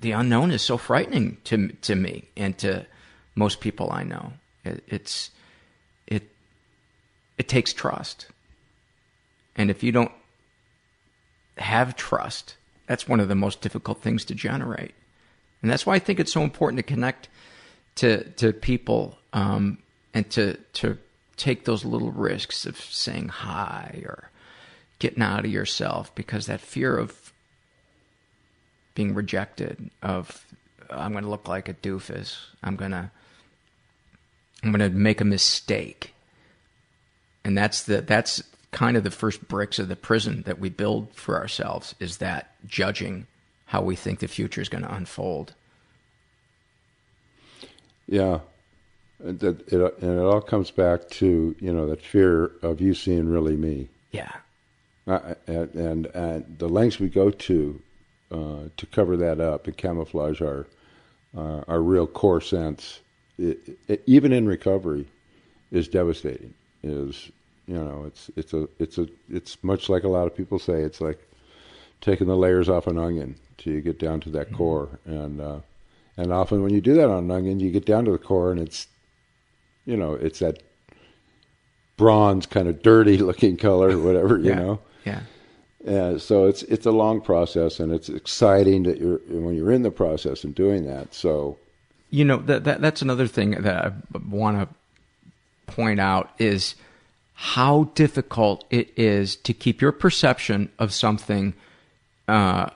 the 0.00 0.12
unknown 0.12 0.50
is 0.50 0.62
so 0.62 0.76
frightening 0.76 1.38
to 1.44 1.68
to 1.68 1.94
me 1.94 2.28
and 2.36 2.58
to 2.58 2.86
most 3.34 3.60
people 3.60 3.90
I 3.90 4.02
know. 4.02 4.32
It, 4.64 4.84
it's 4.86 5.30
it 6.06 6.28
it 7.38 7.48
takes 7.48 7.72
trust. 7.72 8.26
And 9.56 9.70
if 9.70 9.82
you 9.82 9.92
don't 9.92 10.12
have 11.58 11.96
trust, 11.96 12.56
that's 12.86 13.08
one 13.08 13.20
of 13.20 13.28
the 13.28 13.34
most 13.34 13.60
difficult 13.60 14.02
things 14.02 14.24
to 14.26 14.34
generate. 14.34 14.94
And 15.60 15.70
that's 15.70 15.86
why 15.86 15.94
I 15.94 15.98
think 15.98 16.18
it's 16.18 16.32
so 16.32 16.42
important 16.42 16.78
to 16.78 16.82
connect 16.82 17.28
to 17.96 18.24
to 18.32 18.52
people 18.52 19.18
um, 19.32 19.78
and 20.14 20.28
to 20.30 20.54
to 20.74 20.98
take 21.36 21.64
those 21.64 21.84
little 21.84 22.12
risks 22.12 22.66
of 22.66 22.78
saying 22.78 23.28
hi 23.28 24.02
or 24.04 24.30
getting 24.98 25.22
out 25.22 25.44
of 25.44 25.50
yourself 25.50 26.14
because 26.14 26.46
that 26.46 26.60
fear 26.60 26.96
of 26.96 27.32
being 28.94 29.14
rejected 29.14 29.90
of 30.02 30.44
I'm 30.90 31.12
going 31.12 31.24
to 31.24 31.30
look 31.30 31.48
like 31.48 31.68
a 31.68 31.74
doofus. 31.74 32.36
I'm 32.62 32.76
going 32.76 32.90
to 32.90 33.10
I'm 34.62 34.70
going 34.70 34.90
to 34.90 34.96
make 34.96 35.20
a 35.20 35.24
mistake. 35.24 36.14
And 37.44 37.58
that's 37.58 37.82
the 37.82 38.02
that's 38.02 38.42
kind 38.70 38.96
of 38.96 39.04
the 39.04 39.10
first 39.10 39.46
bricks 39.48 39.78
of 39.78 39.88
the 39.88 39.96
prison 39.96 40.42
that 40.46 40.58
we 40.58 40.70
build 40.70 41.12
for 41.14 41.36
ourselves 41.36 41.94
is 41.98 42.18
that 42.18 42.54
judging 42.66 43.26
how 43.66 43.82
we 43.82 43.96
think 43.96 44.20
the 44.20 44.28
future 44.28 44.60
is 44.60 44.68
going 44.68 44.84
to 44.84 44.94
unfold. 44.94 45.54
Yeah, 48.06 48.40
and 49.22 49.38
that 49.40 49.68
it, 49.72 50.02
and 50.02 50.18
it 50.18 50.22
all 50.22 50.40
comes 50.40 50.70
back 50.70 51.08
to 51.10 51.54
you 51.60 51.72
know 51.72 51.86
that 51.88 52.02
fear 52.02 52.52
of 52.62 52.80
you 52.80 52.94
seeing 52.94 53.28
really 53.28 53.56
me, 53.56 53.88
Yeah. 54.10 54.32
uh, 55.06 55.34
and, 55.46 55.74
and 55.74 56.06
and 56.06 56.58
the 56.58 56.68
lengths 56.68 56.98
we 56.98 57.08
go 57.08 57.30
to 57.30 57.80
uh, 58.30 58.58
to 58.76 58.86
cover 58.86 59.16
that 59.18 59.40
up 59.40 59.66
and 59.66 59.76
camouflage 59.76 60.40
our 60.42 60.66
uh, 61.36 61.62
our 61.68 61.80
real 61.80 62.06
core 62.06 62.40
sense, 62.40 63.00
it, 63.38 63.78
it, 63.88 64.02
even 64.06 64.32
in 64.32 64.46
recovery, 64.46 65.06
is 65.70 65.88
devastating. 65.88 66.52
Is 66.82 67.30
you 67.66 67.74
know 67.74 68.04
it's 68.06 68.30
it's 68.36 68.52
a 68.52 68.68
it's 68.80 68.98
a 68.98 69.06
it's 69.30 69.62
much 69.62 69.88
like 69.88 70.02
a 70.04 70.08
lot 70.08 70.26
of 70.26 70.36
people 70.36 70.58
say 70.58 70.82
it's 70.82 71.00
like 71.00 71.20
taking 72.00 72.26
the 72.26 72.36
layers 72.36 72.68
off 72.68 72.88
an 72.88 72.98
onion 72.98 73.36
till 73.58 73.72
you 73.72 73.80
get 73.80 74.00
down 74.00 74.18
to 74.20 74.30
that 74.30 74.52
core 74.52 74.98
and 75.06 75.40
uh, 75.40 75.60
and 76.16 76.32
often 76.32 76.62
when 76.62 76.72
you 76.72 76.80
do 76.80 76.94
that 76.94 77.08
on 77.08 77.24
an 77.24 77.30
onion 77.30 77.60
you 77.60 77.70
get 77.70 77.86
down 77.86 78.04
to 78.04 78.10
the 78.12 78.18
core 78.18 78.50
and 78.50 78.60
it's 78.60 78.86
you 79.86 79.96
know 79.96 80.14
it's 80.14 80.38
that 80.40 80.62
bronze 81.96 82.46
kind 82.46 82.68
of 82.68 82.82
dirty 82.82 83.18
looking 83.28 83.56
color 83.56 83.98
whatever 83.98 84.38
you 84.38 84.50
yeah. 84.50 84.54
know 84.54 84.80
Yeah. 85.04 85.20
uh, 85.86 86.18
so 86.18 86.46
it's 86.46 86.62
it's 86.64 86.86
a 86.86 86.90
long 86.92 87.20
process 87.20 87.80
and 87.80 87.92
it's 87.92 88.08
exciting 88.08 88.84
that 88.84 88.98
you're 88.98 89.18
when 89.28 89.54
you're 89.54 89.72
in 89.72 89.82
the 89.82 89.90
process 89.90 90.44
and 90.44 90.54
doing 90.54 90.84
that 90.86 91.14
so 91.14 91.58
You 92.10 92.24
know 92.24 92.36
that, 92.38 92.64
that 92.64 92.80
that's 92.80 93.02
another 93.02 93.26
thing 93.26 93.52
that 93.52 93.86
I 93.86 93.92
want 94.28 94.56
to 94.60 94.68
point 95.72 95.98
out 96.00 96.30
is 96.38 96.74
how 97.34 97.84
difficult 97.94 98.64
it 98.70 98.92
is 98.96 99.34
to 99.36 99.52
keep 99.54 99.80
your 99.80 99.92
perception 99.92 100.70
of 100.78 100.92
something 100.92 101.54
uh, 102.28 102.68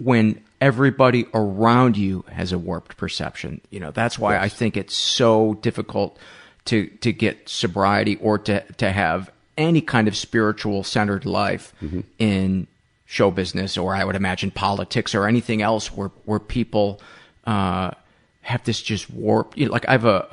when 0.00 0.42
everybody 0.64 1.26
around 1.34 1.94
you 1.98 2.24
has 2.32 2.50
a 2.50 2.58
warped 2.58 2.96
perception. 2.96 3.60
You 3.68 3.80
know 3.80 3.90
that's 3.90 4.18
why 4.18 4.38
I 4.38 4.48
think 4.48 4.78
it's 4.78 4.96
so 4.96 5.54
difficult 5.60 6.18
to 6.64 6.86
to 7.02 7.12
get 7.12 7.46
sobriety 7.48 8.16
or 8.16 8.38
to 8.38 8.60
to 8.78 8.90
have 8.90 9.30
any 9.58 9.82
kind 9.82 10.08
of 10.08 10.16
spiritual 10.16 10.82
centered 10.82 11.26
life 11.26 11.74
in 12.18 12.66
show 13.04 13.30
business 13.30 13.76
or 13.76 13.94
I 13.94 14.04
would 14.04 14.16
imagine 14.16 14.50
politics 14.50 15.14
or 15.14 15.28
anything 15.28 15.60
else 15.60 15.88
where 15.92 16.10
where 16.24 16.40
people 16.40 16.98
uh, 17.46 17.90
have 18.40 18.64
this 18.64 18.80
just 18.80 19.10
warped. 19.10 19.58
You 19.58 19.66
know, 19.66 19.72
like 19.72 19.86
I 19.86 19.92
have 19.92 20.06
a, 20.06 20.26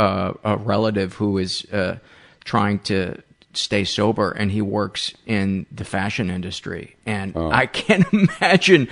a, 0.44 0.53
a 0.53 0.58
relative 0.58 1.16
who 1.16 1.38
is 1.40 1.66
uh, 1.74 1.98
trying 2.45 2.80
to 2.80 3.22
stay 3.53 3.84
sober 3.84 4.32
and 4.32 4.49
he 4.49 4.62
works 4.62 5.14
in 5.26 5.66
the 5.70 5.84
fashion 5.84 6.30
industry 6.30 6.95
and 7.06 7.36
I 7.36 7.66
can't 7.66 8.08
imagine 8.41 8.88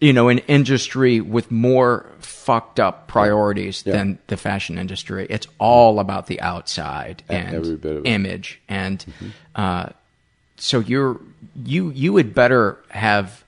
you 0.00 0.12
know 0.12 0.28
an 0.28 0.38
industry 0.40 1.20
with 1.20 1.50
more 1.50 2.06
fucked 2.20 2.80
up 2.80 3.06
priorities 3.06 3.82
Yeah. 3.84 3.92
than 3.92 4.18
the 4.28 4.36
fashion 4.36 4.78
industry. 4.78 5.26
It's 5.28 5.46
all 5.58 6.00
about 6.00 6.26
the 6.26 6.40
outside 6.40 7.22
and 7.28 7.54
every 7.54 7.76
bit 7.76 7.96
of 7.96 8.06
it. 8.06 8.08
image 8.08 8.60
and 8.68 9.04
uh, 9.54 9.90
so 10.56 10.80
you're 10.80 11.20
you 11.64 11.90
you 11.90 12.12
would 12.12 12.34
better 12.34 12.78
have 12.88 13.44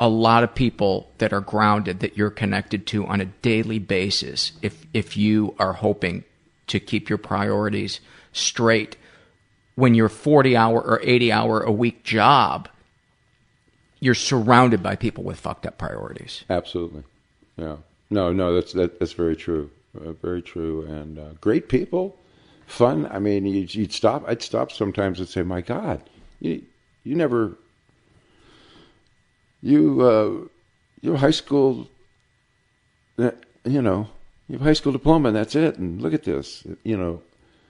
a 0.00 0.08
lot 0.08 0.42
of 0.42 0.54
people 0.54 1.08
that 1.18 1.32
are 1.32 1.40
grounded 1.40 2.00
that 2.00 2.16
you're 2.16 2.30
connected 2.30 2.86
to 2.88 3.06
on 3.06 3.20
a 3.20 3.24
daily 3.24 3.78
basis 3.78 4.52
if 4.60 4.84
if 4.92 5.16
you 5.16 5.54
are 5.58 5.72
hoping 5.72 6.24
to 6.66 6.80
keep 6.80 7.08
your 7.08 7.18
priorities 7.18 8.00
straight 8.32 8.96
when 9.76 9.94
your 9.94 10.08
40 10.08 10.56
hour 10.56 10.80
or 10.80 11.00
80 11.02 11.32
hour 11.32 11.60
a 11.60 11.70
week 11.72 12.02
job 12.04 12.68
you're 14.00 14.14
surrounded 14.14 14.82
by 14.82 14.96
people 14.96 15.24
with 15.24 15.38
fucked 15.40 15.66
up 15.66 15.78
priorities 15.78 16.44
Absolutely. 16.50 17.02
Yeah. 17.56 17.76
No, 18.10 18.32
no, 18.32 18.54
that's 18.54 18.72
that, 18.74 18.98
that's 18.98 19.12
very 19.12 19.36
true. 19.36 19.70
Uh, 19.98 20.12
very 20.12 20.42
true. 20.42 20.84
And 20.86 21.18
uh, 21.18 21.30
great 21.40 21.68
people, 21.68 22.16
fun. 22.66 23.06
I 23.10 23.18
mean, 23.18 23.46
you'd, 23.46 23.74
you'd 23.74 23.92
stop. 23.92 24.24
I'd 24.26 24.42
stop 24.42 24.72
sometimes 24.72 25.18
and 25.20 25.28
say, 25.28 25.42
"My 25.42 25.60
God, 25.60 26.02
you 26.40 26.62
you 27.04 27.14
never 27.16 27.56
you 29.62 30.00
uh, 30.02 30.48
you 31.00 31.12
have 31.12 31.20
high 31.20 31.30
school, 31.30 31.88
uh, 33.18 33.30
you 33.64 33.80
know, 33.82 34.08
you 34.48 34.58
have 34.58 34.66
high 34.66 34.72
school 34.74 34.92
diploma, 34.92 35.28
and 35.28 35.36
that's 35.36 35.54
it. 35.54 35.78
And 35.78 36.02
look 36.02 36.14
at 36.14 36.24
this, 36.24 36.66
you 36.82 36.96
know." 36.96 37.22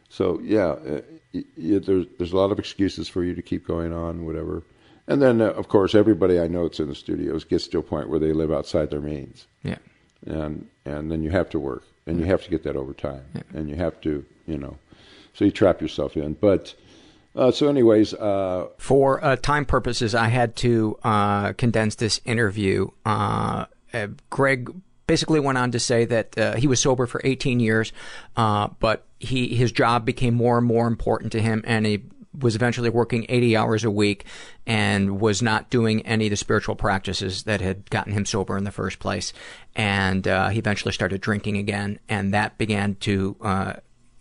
So 0.09 0.41
yeah, 0.43 0.69
uh, 0.69 1.01
y- 1.33 1.45
y- 1.57 1.79
there's 1.79 2.07
there's 2.19 2.33
a 2.33 2.37
lot 2.37 2.51
of 2.53 2.59
excuses 2.59 3.09
for 3.09 3.23
you 3.25 3.35
to 3.35 3.43
keep 3.43 3.67
going 3.67 3.93
on, 3.93 4.25
whatever. 4.27 4.63
And 5.07 5.21
then, 5.21 5.41
uh, 5.41 5.51
of 5.51 5.69
course, 5.69 5.95
everybody 5.95 6.41
I 6.41 6.49
know 6.49 6.65
that's 6.65 6.81
in 6.81 6.89
the 6.89 6.95
studios 6.95 7.45
gets 7.45 7.69
to 7.69 7.79
a 7.79 7.83
point 7.83 8.09
where 8.09 8.19
they 8.19 8.33
live 8.33 8.51
outside 8.51 8.91
their 8.91 9.01
means, 9.01 9.47
yeah 9.63 9.77
and 10.27 10.69
and 10.85 11.11
then 11.11 11.23
you 11.23 11.31
have 11.31 11.49
to 11.51 11.59
work, 11.59 11.85
and 12.07 12.19
you 12.19 12.27
have 12.27 12.43
to 12.45 12.51
get 12.51 12.63
that 12.65 12.77
over 12.77 12.93
time, 12.93 13.25
and 13.53 13.69
you 13.69 13.77
have 13.77 14.01
to, 14.03 14.25
you 14.47 14.59
know, 14.59 14.77
so 15.33 15.45
you 15.45 15.51
trap 15.51 15.81
yourself 15.81 16.17
in. 16.17 16.35
But 16.35 16.75
uh, 17.35 17.51
so, 17.51 17.69
anyways, 17.69 18.15
uh, 18.15 18.69
For 18.79 19.25
uh, 19.25 19.37
time 19.37 19.65
purposes, 19.65 20.15
I 20.15 20.29
had 20.29 20.57
to 20.57 20.99
uh, 21.03 21.53
condense 21.55 21.97
this 21.97 22.21
interview. 22.25 22.89
Uh, 23.05 23.67
uh, 23.93 24.09
Greg 24.31 24.71
basically 25.07 25.41
went 25.41 25.59
on 25.59 25.71
to 25.73 25.79
say 25.79 26.05
that 26.05 26.39
uh, 26.39 26.55
he 26.55 26.67
was 26.67 26.81
sober 26.81 27.07
for 27.07 27.21
18 27.25 27.61
years, 27.61 27.93
uh, 28.37 28.69
but 28.79 29.07
he 29.19 29.55
his 29.55 29.73
job 29.73 30.05
became 30.05 30.35
more 30.35 30.59
and 30.59 30.67
more 30.67 30.87
important 30.87 31.33
to 31.33 31.41
him, 31.41 31.63
and 31.67 31.87
he 31.87 32.03
was 32.39 32.57
eventually 32.57 32.91
working 32.91 33.27
80 33.29 33.57
hours 33.57 33.85
a 33.85 33.91
week 33.91 34.25
and 34.67 35.21
was 35.21 35.43
not 35.43 35.71
doing 35.71 36.05
any 36.07 36.27
of 36.27 36.31
the 36.31 36.37
spiritual 36.37 36.75
practices 36.75 37.45
that 37.45 37.61
had 37.61 37.89
gotten 37.91 38.13
him 38.13 38.27
sober 38.27 38.57
in 38.57 38.65
the 38.65 38.73
first 38.73 38.99
place. 38.99 39.33
And 39.77 40.27
uh, 40.27 40.49
he 40.49 40.59
eventually 40.59 40.93
started 40.93 41.21
drinking 41.21 41.57
again, 41.59 41.99
and 42.09 42.35
that 42.35 42.59
began 42.59 42.97
to 42.97 43.37
uh, 43.41 43.73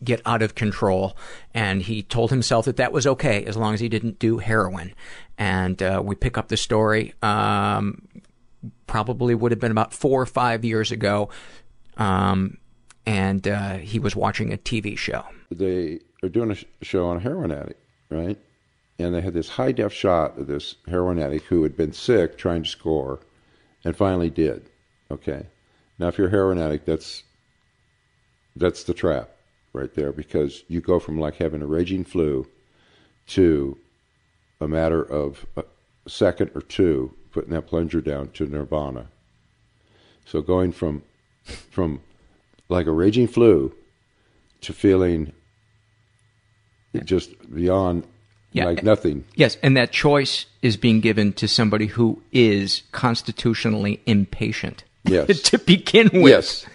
get 0.04 0.22
out 0.26 0.42
of 0.42 0.56
control. 0.56 1.18
And 1.54 1.82
he 1.82 2.04
told 2.04 2.30
himself 2.30 2.66
that 2.66 2.78
that 2.78 2.92
was 2.92 3.08
okay 3.08 3.44
as 3.46 3.58
long 3.58 3.74
as 3.74 3.80
he 3.80 3.90
didn't 3.90 4.20
do 4.20 4.38
heroin. 4.38 4.94
And 5.38 5.82
uh, 5.82 6.02
we 6.04 6.16
pick 6.16 6.38
up 6.38 6.50
the 6.50 6.58
story. 6.58 7.14
Um, 7.22 8.08
probably 8.88 9.36
would 9.36 9.52
have 9.52 9.60
been 9.60 9.72
about 9.72 9.94
four 9.94 10.22
or 10.22 10.26
five 10.26 10.64
years 10.64 10.92
ago. 10.92 11.30
Um, 11.98 12.58
and 13.06 13.48
uh, 13.48 13.78
he 13.78 14.00
was 14.00 14.16
watching 14.16 14.54
a 14.54 14.58
TV 14.58 14.98
show. 14.98 15.24
they 15.52 16.00
are 16.24 16.30
doing 16.30 16.52
a 16.52 16.56
sh- 16.56 16.66
show 16.82 17.08
on 17.08 17.18
a 17.18 17.20
heroin 17.20 17.52
addict, 17.52 17.80
right? 18.14 18.38
And 19.00 19.14
they 19.14 19.22
had 19.22 19.34
this 19.34 19.50
high 19.50 19.72
def 19.72 19.92
shot 19.92 20.38
of 20.38 20.48
this 20.48 20.76
heroin 20.88 21.20
addict 21.20 21.46
who 21.46 21.64
had 21.64 21.76
been 21.76 21.94
sick 21.94 22.38
trying 22.38 22.64
to 22.64 22.70
score, 22.70 23.20
and 23.84 23.96
finally 23.96 24.30
did. 24.30 24.70
Okay, 25.12 25.48
now 26.00 26.08
if 26.08 26.18
you're 26.18 26.28
a 26.28 26.32
heroin 26.32 26.60
addict, 26.60 26.86
that's 26.86 27.24
that's 28.56 28.84
the 28.84 28.94
trap 28.94 29.30
right 29.74 29.94
there 29.96 30.12
because 30.12 30.64
you 30.68 30.80
go 30.80 31.00
from 31.00 31.20
like 31.20 31.36
having 31.36 31.62
a 31.62 31.68
raging 31.68 32.04
flu 32.04 32.48
to 33.26 33.78
a 34.62 34.68
matter 34.68 35.02
of 35.02 35.46
a 35.58 35.64
second 36.08 36.52
or 36.54 36.62
two 36.62 37.14
putting 37.32 37.52
that 37.52 37.68
plunger 37.68 38.00
down 38.00 38.30
to 38.30 38.46
nirvana. 38.46 39.08
So 40.26 40.42
going 40.42 40.72
from 40.72 41.04
from 41.72 42.02
like 42.70 42.86
a 42.86 42.92
raging 42.92 43.28
flu 43.28 43.74
to 44.62 44.74
feeling 44.74 45.34
just 47.04 47.30
beyond 47.54 48.04
Yeah. 48.52 48.66
like 48.66 48.84
nothing. 48.84 49.24
Yes, 49.36 49.58
and 49.64 49.76
that 49.78 49.92
choice 49.92 50.46
is 50.62 50.78
being 50.78 51.00
given 51.02 51.34
to 51.34 51.48
somebody 51.48 51.88
who 51.88 52.22
is 52.32 52.84
constitutionally 52.92 54.00
impatient. 54.06 54.84
Yes. 55.06 55.42
to 55.52 55.58
begin 55.58 56.10
with. 56.14 56.30
Yes, 56.32 56.66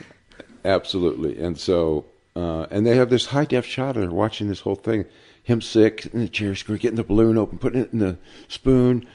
absolutely. 0.65 1.39
And 1.43 1.59
so, 1.59 2.05
uh, 2.36 2.66
and 2.70 2.86
they 2.86 2.97
have 2.97 3.11
this 3.11 3.27
high 3.27 3.45
def 3.45 3.65
shot 3.66 3.97
of 3.97 4.03
her 4.03 4.11
watching 4.11 4.49
this 4.49 4.61
whole 4.61 4.77
thing. 4.77 5.05
Him 5.43 5.62
sick 5.62 6.07
in 6.12 6.20
the 6.20 6.28
chair 6.28 6.55
screen, 6.55 6.78
getting 6.78 6.97
the 6.97 7.05
balloon 7.05 7.39
open, 7.39 7.59
putting 7.59 7.81
it 7.81 7.93
in 7.93 8.01
the 8.01 8.19
spoon, 8.49 9.07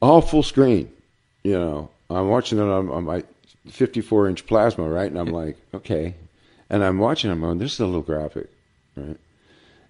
all 0.00 0.22
full 0.22 0.42
screen. 0.42 0.90
You 1.44 1.52
know, 1.58 1.90
I'm 2.08 2.28
watching 2.28 2.58
it 2.58 2.62
on, 2.62 2.88
on 2.88 3.04
my 3.04 3.24
54 3.68 4.28
inch 4.28 4.46
plasma, 4.46 4.88
right? 4.88 5.10
And 5.10 5.18
I'm 5.18 5.32
like, 5.32 5.56
okay. 5.74 6.14
And 6.70 6.82
I'm 6.82 6.98
watching, 6.98 7.30
I'm 7.30 7.40
going, 7.42 7.58
this 7.58 7.74
is 7.74 7.80
a 7.80 7.86
little 7.86 8.00
graphic, 8.00 8.48
right? 8.96 9.18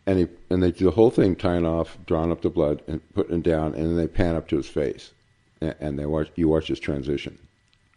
And 0.06 0.18
he 0.18 0.28
and 0.50 0.62
they 0.62 0.70
do 0.70 0.86
the 0.86 0.90
whole 0.92 1.10
thing, 1.10 1.36
tying 1.36 1.66
off, 1.66 1.98
drawing 2.06 2.32
up 2.32 2.42
the 2.42 2.50
blood, 2.50 2.82
and 2.86 3.00
putting 3.14 3.38
it 3.38 3.42
down, 3.42 3.74
and 3.74 3.84
then 3.84 3.96
they 3.96 4.06
pan 4.06 4.36
up 4.36 4.48
to 4.48 4.56
his 4.56 4.68
face, 4.68 5.12
and, 5.60 5.74
and 5.80 5.98
they 5.98 6.06
watch 6.06 6.30
you 6.36 6.48
watch 6.48 6.68
his 6.68 6.80
transition, 6.80 7.38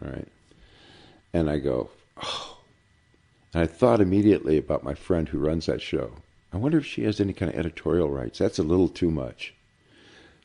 all 0.04 0.12
right? 0.12 0.28
And 1.34 1.50
I 1.50 1.60
go, 1.60 1.90
oh. 2.22 2.58
And 3.54 3.64
I 3.64 3.66
thought 3.66 4.02
immediately 4.02 4.58
about 4.58 4.84
my 4.84 4.94
friend 4.94 5.28
who 5.28 5.40
runs 5.40 5.66
that 5.66 5.82
show. 5.82 6.12
I 6.54 6.58
wonder 6.58 6.78
if 6.78 6.86
she 6.86 7.04
has 7.04 7.20
any 7.20 7.34
kind 7.34 7.52
of 7.52 7.60
editorial 7.60 8.10
rights. 8.10 8.40
That's 8.40 8.60
a 8.60 8.64
little 8.64 8.90
too 8.90 9.10
much. 9.10 9.54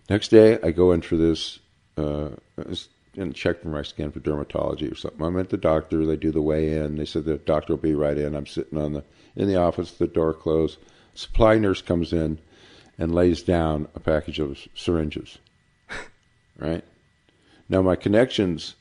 Next 0.09 0.29
day, 0.29 0.59
I 0.63 0.71
go 0.71 0.93
in 0.93 1.01
for 1.01 1.17
this 1.17 1.59
uh, 1.97 2.31
and 3.17 3.35
check 3.35 3.63
for 3.63 3.69
my 3.69 3.83
skin 3.83 4.11
for 4.11 4.21
dermatology 4.21 4.91
or 4.91 4.95
something. 4.95 5.23
I'm 5.23 5.39
at 5.39 5.51
the 5.51 5.57
doctor. 5.57 6.05
They 6.05 6.17
do 6.17 6.31
the 6.31 6.43
weigh 6.43 6.77
in. 6.77 6.97
They 6.97 7.05
said 7.05 7.25
the 7.25 7.37
doctor 7.37 7.75
will 7.75 7.83
be 7.83 7.95
right 7.95 8.19
in. 8.19 8.35
I'm 8.35 8.47
sitting 8.47 8.79
on 8.79 8.93
the 8.95 9.05
in 9.37 9.49
the 9.49 9.57
office, 9.57 9.93
the 9.93 10.07
door 10.07 10.33
closed. 10.33 10.79
Supply 11.15 11.59
nurse 11.59 11.83
comes 11.83 12.13
in 12.13 12.39
and 12.99 13.15
lays 13.15 13.43
down 13.43 13.89
a 13.95 14.01
package 14.01 14.39
of 14.39 14.59
syringes. 14.75 15.39
right 16.59 16.85
now, 17.69 17.83
my 17.83 17.97
connections 17.97 18.75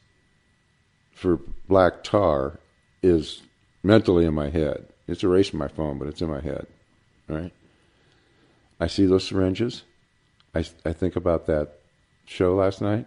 for 1.11 1.39
black 1.67 2.03
tar 2.03 2.59
is 3.01 3.43
mentally 3.81 4.25
in 4.25 4.33
my 4.33 4.49
head. 4.49 4.87
It's 5.07 5.23
erased 5.23 5.51
from 5.51 5.59
my 5.59 5.67
phone, 5.67 5.97
but 5.97 6.07
it's 6.07 6.21
in 6.21 6.29
my 6.29 6.41
head. 6.41 6.67
Right. 7.27 7.53
I 8.79 8.87
see 8.87 9.05
those 9.05 9.27
syringes. 9.27 9.83
I 10.53 10.65
I 10.85 10.93
think 10.93 11.15
about 11.15 11.45
that 11.47 11.79
show 12.25 12.55
last 12.55 12.81
night. 12.81 13.05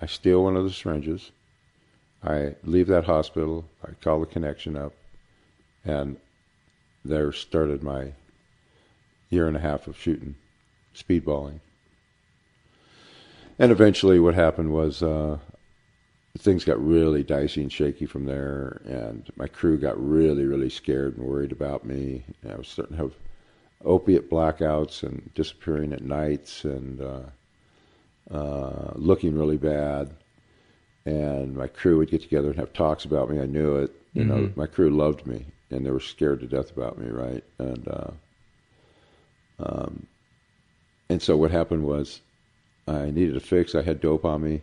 I 0.00 0.06
steal 0.06 0.44
one 0.44 0.56
of 0.56 0.64
the 0.64 0.70
syringes. 0.70 1.30
I 2.22 2.54
leave 2.64 2.86
that 2.88 3.04
hospital. 3.04 3.64
I 3.84 3.92
call 4.02 4.20
the 4.20 4.26
connection 4.26 4.76
up, 4.76 4.92
and 5.84 6.16
there 7.04 7.32
started 7.32 7.82
my 7.82 8.12
year 9.30 9.48
and 9.48 9.56
a 9.56 9.60
half 9.60 9.86
of 9.86 9.98
shooting 9.98 10.36
speedballing. 10.94 11.60
And 13.58 13.72
eventually, 13.72 14.20
what 14.20 14.34
happened 14.34 14.72
was 14.72 15.02
uh, 15.02 15.38
things 16.38 16.64
got 16.64 16.84
really 16.84 17.22
dicey 17.22 17.62
and 17.62 17.72
shaky 17.72 18.06
from 18.06 18.26
there, 18.26 18.82
and 18.84 19.30
my 19.36 19.46
crew 19.46 19.78
got 19.78 20.02
really, 20.02 20.44
really 20.44 20.68
scared 20.68 21.16
and 21.16 21.26
worried 21.26 21.52
about 21.52 21.84
me. 21.84 22.24
And 22.42 22.52
I 22.52 22.56
was 22.56 22.68
starting 22.68 22.96
to 22.96 23.02
have 23.04 23.14
opiate 23.84 24.30
blackouts 24.30 25.02
and 25.02 25.30
disappearing 25.34 25.92
at 25.92 26.02
nights 26.02 26.64
and 26.64 27.00
uh, 27.00 27.20
uh, 28.30 28.92
looking 28.94 29.36
really 29.36 29.56
bad. 29.56 30.10
And 31.06 31.56
my 31.56 31.68
crew 31.68 31.98
would 31.98 32.10
get 32.10 32.22
together 32.22 32.48
and 32.48 32.58
have 32.58 32.72
talks 32.72 33.04
about 33.04 33.30
me. 33.30 33.40
I 33.40 33.46
knew 33.46 33.76
it. 33.76 33.92
You 34.12 34.24
mm-hmm. 34.24 34.30
know, 34.30 34.52
my 34.56 34.66
crew 34.66 34.90
loved 34.90 35.26
me, 35.26 35.46
and 35.70 35.86
they 35.86 35.90
were 35.90 36.00
scared 36.00 36.40
to 36.40 36.46
death 36.46 36.76
about 36.76 36.98
me, 36.98 37.08
right? 37.08 37.44
And 37.58 37.86
uh, 37.88 38.10
um, 39.58 40.06
and 41.08 41.22
so 41.22 41.36
what 41.36 41.50
happened 41.50 41.84
was, 41.84 42.20
I 42.88 43.10
needed 43.10 43.36
a 43.36 43.40
fix. 43.40 43.74
I 43.74 43.82
had 43.82 44.00
dope 44.00 44.24
on 44.24 44.42
me, 44.42 44.60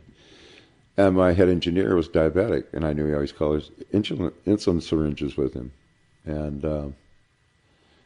and 0.97 1.15
my 1.15 1.33
head 1.33 1.49
engineer 1.49 1.95
was 1.95 2.07
diabetic, 2.07 2.65
and 2.73 2.85
I 2.85 2.93
knew 2.93 3.07
he 3.07 3.13
always 3.13 3.31
carried 3.31 3.63
insulin, 3.93 4.31
insulin 4.45 4.81
syringes 4.81 5.35
with 5.35 5.53
him, 5.53 5.71
and 6.25 6.63
um, 6.65 6.95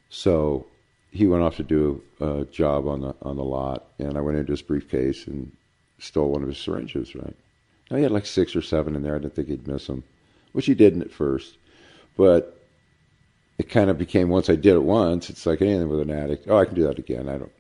so 0.09 0.65
he 1.11 1.27
went 1.27 1.43
off 1.43 1.57
to 1.57 1.63
do 1.63 2.01
a 2.19 2.45
job 2.45 2.87
on 2.87 3.01
the 3.01 3.15
on 3.21 3.35
the 3.37 3.43
lot, 3.43 3.85
and 3.99 4.17
I 4.17 4.21
went 4.21 4.37
into 4.37 4.53
his 4.53 4.61
briefcase 4.61 5.27
and 5.27 5.51
stole 5.99 6.31
one 6.31 6.43
of 6.43 6.49
his 6.49 6.57
syringes. 6.57 7.15
Right, 7.15 7.35
now 7.89 7.97
he 7.97 8.03
had 8.03 8.11
like 8.11 8.25
six 8.25 8.55
or 8.55 8.61
seven 8.61 8.95
in 8.95 9.03
there. 9.03 9.15
I 9.15 9.19
didn't 9.19 9.35
think 9.35 9.49
he'd 9.49 9.67
miss 9.67 9.87
them, 9.87 10.03
which 10.53 10.65
he 10.65 10.73
didn't 10.73 11.01
at 11.01 11.11
first, 11.11 11.57
but 12.15 12.57
it 13.57 13.69
kind 13.69 13.89
of 13.89 13.97
became 13.97 14.29
once 14.29 14.49
I 14.49 14.55
did 14.55 14.75
it 14.75 14.83
once, 14.83 15.29
it's 15.29 15.45
like 15.45 15.61
anything 15.61 15.89
with 15.89 16.01
an 16.01 16.11
addict. 16.11 16.47
Oh, 16.47 16.57
I 16.57 16.65
can 16.65 16.75
do 16.75 16.83
that 16.83 16.99
again. 16.99 17.27
I 17.27 17.37
don't. 17.37 17.51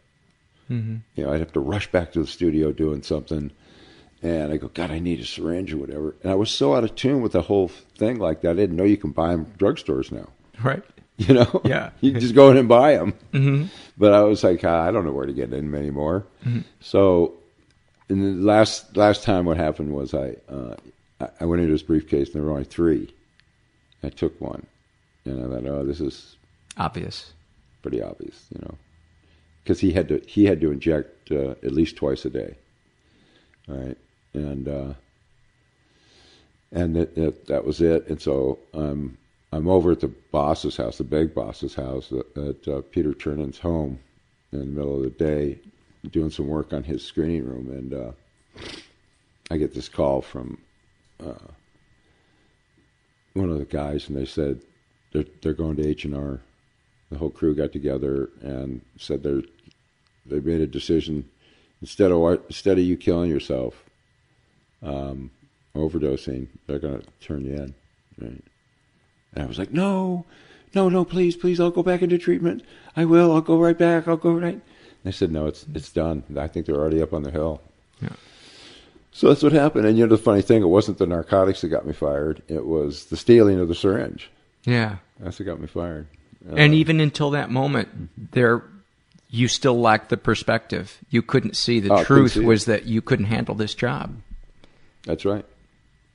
Mm-hmm. 0.69 0.95
You 1.15 1.23
know, 1.23 1.33
I'd 1.33 1.39
have 1.39 1.53
to 1.53 1.59
rush 1.59 1.91
back 1.91 2.11
to 2.11 2.21
the 2.21 2.27
studio 2.27 2.71
doing 2.71 3.01
something, 3.01 3.51
and 4.21 4.51
I 4.51 4.57
go, 4.57 4.67
God, 4.67 4.91
I 4.91 4.99
need 4.99 5.19
a 5.19 5.25
syringe 5.25 5.73
or 5.73 5.77
whatever. 5.77 6.15
And 6.21 6.31
I 6.31 6.35
was 6.35 6.51
so 6.51 6.75
out 6.75 6.83
of 6.83 6.95
tune 6.95 7.21
with 7.21 7.31
the 7.31 7.41
whole 7.41 7.69
thing 7.69 8.19
like 8.19 8.41
that. 8.41 8.51
I 8.51 8.53
didn't 8.53 8.75
know 8.75 8.83
you 8.83 8.97
can 8.97 9.11
buy 9.11 9.31
them 9.31 9.45
drugstores 9.57 10.11
now. 10.11 10.27
Right. 10.61 10.83
You 11.17 11.33
know, 11.33 11.61
yeah, 11.65 11.91
you 12.01 12.11
can 12.11 12.21
just 12.21 12.35
go 12.35 12.51
in 12.51 12.57
and 12.57 12.67
buy 12.67 12.95
them. 12.95 13.13
Mm-hmm. 13.33 13.65
But 13.97 14.13
I 14.13 14.21
was 14.21 14.43
like, 14.43 14.63
ah, 14.63 14.83
I 14.83 14.91
don't 14.91 15.05
know 15.05 15.11
where 15.11 15.25
to 15.25 15.33
get 15.33 15.49
them 15.49 15.73
anymore. 15.73 16.25
Mm-hmm. 16.45 16.61
So, 16.79 17.33
in 18.09 18.21
the 18.21 18.45
last 18.45 18.95
last 18.95 19.23
time, 19.23 19.45
what 19.45 19.57
happened 19.57 19.93
was 19.93 20.13
I 20.13 20.35
uh, 20.49 20.75
I 21.39 21.45
went 21.45 21.61
into 21.61 21.71
his 21.71 21.83
briefcase 21.83 22.27
and 22.27 22.35
there 22.35 22.43
were 22.43 22.51
only 22.51 22.65
three. 22.65 23.13
I 24.03 24.09
took 24.09 24.39
one, 24.39 24.67
and 25.29 25.45
I 25.53 25.59
thought, 25.59 25.69
oh, 25.69 25.85
this 25.85 25.99
is 26.01 26.37
obvious, 26.77 27.33
pretty 27.81 28.01
obvious, 28.01 28.45
you 28.53 28.61
know, 28.61 28.75
because 29.63 29.79
he 29.79 29.91
had 29.91 30.07
to 30.09 30.21
he 30.27 30.45
had 30.45 30.61
to 30.61 30.71
inject 30.71 31.31
uh, 31.31 31.51
at 31.63 31.73
least 31.73 31.95
twice 31.95 32.25
a 32.25 32.29
day, 32.29 32.55
right? 33.67 33.97
And 34.33 34.67
uh, 34.67 34.93
and 36.71 36.97
it, 36.97 37.17
it, 37.17 37.45
that 37.47 37.65
was 37.65 37.81
it. 37.81 38.07
And 38.07 38.21
so 38.21 38.59
um, 38.73 39.17
I'm 39.51 39.67
over 39.67 39.91
at 39.91 40.01
the 40.01 40.09
boss's 40.31 40.77
house, 40.77 40.97
the 40.97 41.03
big 41.03 41.33
boss's 41.33 41.75
house, 41.75 42.11
at, 42.11 42.43
at 42.43 42.67
uh, 42.67 42.81
Peter 42.91 43.13
Chernin's 43.13 43.59
home 43.59 43.99
in 44.51 44.59
the 44.59 44.65
middle 44.65 44.97
of 44.97 45.03
the 45.03 45.09
day, 45.09 45.59
doing 46.11 46.29
some 46.29 46.47
work 46.47 46.73
on 46.73 46.83
his 46.83 47.03
screening 47.03 47.45
room, 47.45 47.69
and 47.69 47.93
uh, 47.93 48.11
I 49.49 49.57
get 49.57 49.73
this 49.73 49.89
call 49.89 50.21
from 50.21 50.57
uh, 51.25 51.33
one 53.33 53.49
of 53.49 53.59
the 53.59 53.65
guys, 53.65 54.07
and 54.07 54.17
they 54.17 54.25
said 54.25 54.61
they're 55.11 55.25
they're 55.41 55.53
going 55.53 55.75
to 55.77 55.87
H 55.87 56.05
and 56.05 56.15
R. 56.15 56.39
The 57.09 57.17
whole 57.17 57.29
crew 57.29 57.55
got 57.55 57.71
together 57.71 58.29
and 58.41 58.81
said 58.97 59.23
they 59.23 59.43
they 60.25 60.39
made 60.39 60.61
a 60.61 60.67
decision 60.67 61.29
instead 61.81 62.11
of 62.11 62.41
instead 62.47 62.77
of 62.77 62.83
you 62.83 62.97
killing 62.97 63.29
yourself, 63.29 63.83
um, 64.83 65.31
overdosing, 65.75 66.47
they're 66.65 66.79
going 66.79 67.01
to 67.01 67.07
turn 67.21 67.45
you 67.45 67.53
in. 67.53 67.75
Right? 68.19 68.43
And 69.33 69.43
I 69.43 69.45
was 69.45 69.59
like, 69.59 69.71
no, 69.71 70.25
no, 70.73 70.89
no, 70.89 71.05
please, 71.05 71.35
please, 71.35 71.59
I'll 71.59 71.71
go 71.71 71.83
back 71.83 72.01
into 72.01 72.17
treatment. 72.17 72.63
I 72.95 73.05
will. 73.05 73.31
I'll 73.31 73.41
go 73.41 73.57
right 73.57 73.77
back. 73.77 74.07
I'll 74.07 74.17
go 74.17 74.31
right. 74.31 74.53
And 74.53 74.61
they 75.03 75.11
said, 75.11 75.31
no, 75.31 75.45
it's 75.45 75.65
it's 75.73 75.91
done. 75.91 76.23
I 76.37 76.47
think 76.47 76.65
they're 76.65 76.75
already 76.75 77.01
up 77.01 77.13
on 77.13 77.23
the 77.23 77.31
hill. 77.31 77.61
Yeah. 78.01 78.09
So 79.11 79.29
that's 79.29 79.43
what 79.43 79.53
happened. 79.53 79.85
And 79.85 79.97
you 79.97 80.05
know, 80.05 80.15
the 80.15 80.21
funny 80.21 80.41
thing, 80.41 80.61
it 80.61 80.67
wasn't 80.67 80.97
the 80.97 81.07
narcotics 81.07 81.61
that 81.61 81.69
got 81.69 81.87
me 81.87 81.93
fired. 81.93 82.41
It 82.47 82.65
was 82.65 83.05
the 83.05 83.17
stealing 83.17 83.59
of 83.59 83.67
the 83.67 83.75
syringe. 83.75 84.29
Yeah. 84.67 84.97
That's 85.19 85.39
what 85.39 85.45
got 85.45 85.59
me 85.59 85.67
fired. 85.67 86.07
Uh, 86.47 86.55
and 86.55 86.73
even 86.75 86.99
until 86.99 87.31
that 87.31 87.49
moment, 87.49 88.09
there, 88.31 88.63
you 89.29 89.47
still 89.47 89.79
lacked 89.79 90.09
the 90.09 90.17
perspective. 90.17 90.99
You 91.09 91.21
couldn't 91.21 91.55
see 91.55 91.79
the 91.79 91.93
Oh, 91.93 92.03
truth 92.03 92.33
see 92.33 92.41
was 92.41 92.65
that 92.65 92.85
you 92.85 93.01
couldn't 93.01 93.25
handle 93.25 93.55
this 93.55 93.73
job. 93.73 94.15
That's 95.05 95.25
right. 95.25 95.45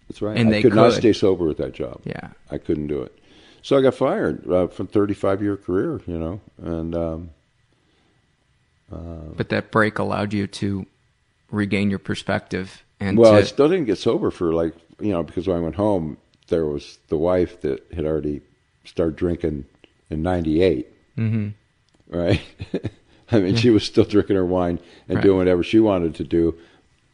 That's 0.09 0.23
right. 0.23 0.37
And 0.37 0.49
I 0.49 0.53
they 0.53 0.63
could, 0.63 0.75
not 0.75 0.93
stay 0.93 1.13
sober 1.13 1.49
at 1.51 1.57
that 1.57 1.73
job. 1.73 2.03
Yeah. 2.05 2.29
I 2.51 2.59
couldn't 2.59 2.87
do 2.87 3.03
it. 3.03 3.19
So 3.63 3.79
I 3.79 3.81
got 3.81 3.95
fired 3.95 4.49
uh, 4.51 4.67
from 4.69 4.87
35 4.87 5.43
year 5.43 5.57
career, 5.57 6.01
you 6.07 6.19
know, 6.19 6.41
and 6.63 6.95
um, 6.95 7.31
But 8.91 9.49
that 9.49 9.71
break 9.71 9.99
allowed 9.99 10.33
you 10.33 10.47
to 10.47 10.87
regain 11.51 11.89
your 11.91 11.99
perspective 11.99 12.83
and 13.01 13.19
well, 13.19 13.33
to, 13.33 13.39
I 13.39 13.43
still 13.43 13.69
didn't 13.69 13.87
get 13.87 13.99
sober 13.99 14.31
for 14.31 14.53
like 14.53 14.75
you 15.01 15.11
know 15.13 15.23
because 15.23 15.47
when 15.49 15.57
I 15.57 15.61
went 15.61 15.75
home, 15.75 16.17
there 16.53 16.67
was 16.67 16.99
the 17.09 17.17
wife 17.19 17.61
that 17.63 17.83
had 17.93 18.05
already 18.05 18.43
started 18.85 19.17
drinking 19.17 19.65
in 20.11 20.23
'98, 20.23 20.87
mm-hmm. 21.17 21.49
right? 22.17 22.41
I 23.33 23.41
mean, 23.41 23.57
she 23.57 23.71
was 23.71 23.83
still 23.85 24.05
drinking 24.05 24.37
her 24.37 24.45
wine 24.45 24.79
and 25.09 25.17
Right. 25.17 25.23
doing 25.25 25.39
whatever 25.39 25.63
she 25.63 25.81
wanted 25.81 26.15
to 26.17 26.25
do, 26.25 26.55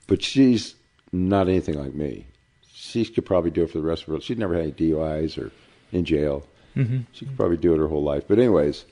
but 0.09 0.23
she's 0.23 0.75
not 1.13 1.49
anything 1.49 1.79
like 1.79 1.95
me. 1.95 2.27
She 2.75 3.05
could 3.05 3.25
probably 3.25 3.51
do 3.53 3.63
it 3.63 3.71
for 3.71 3.79
the 3.79 3.85
rest 3.87 4.03
of 4.03 4.09
her. 4.09 4.15
life. 4.15 4.25
She'd 4.25 4.39
never 4.39 4.55
had 4.55 4.63
any 4.65 4.73
DUIs 4.73 5.39
or 5.39 5.53
in 5.93 6.05
jail. 6.05 6.45
Mm-hmm. 6.77 7.01
She 7.13 7.25
could 7.27 7.37
probably 7.37 7.57
do 7.57 7.73
it 7.75 7.79
her 7.79 7.89
whole 7.89 8.03
life. 8.03 8.25
But 8.27 8.39
anyways, 8.39 8.85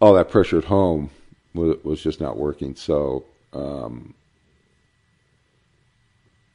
all 0.00 0.14
that 0.14 0.28
pressure 0.30 0.58
at 0.58 0.64
home 0.64 1.10
was, 1.54 1.76
was 1.82 2.00
just 2.02 2.20
not 2.20 2.36
working. 2.36 2.74
So 2.76 3.24
um, 3.52 4.14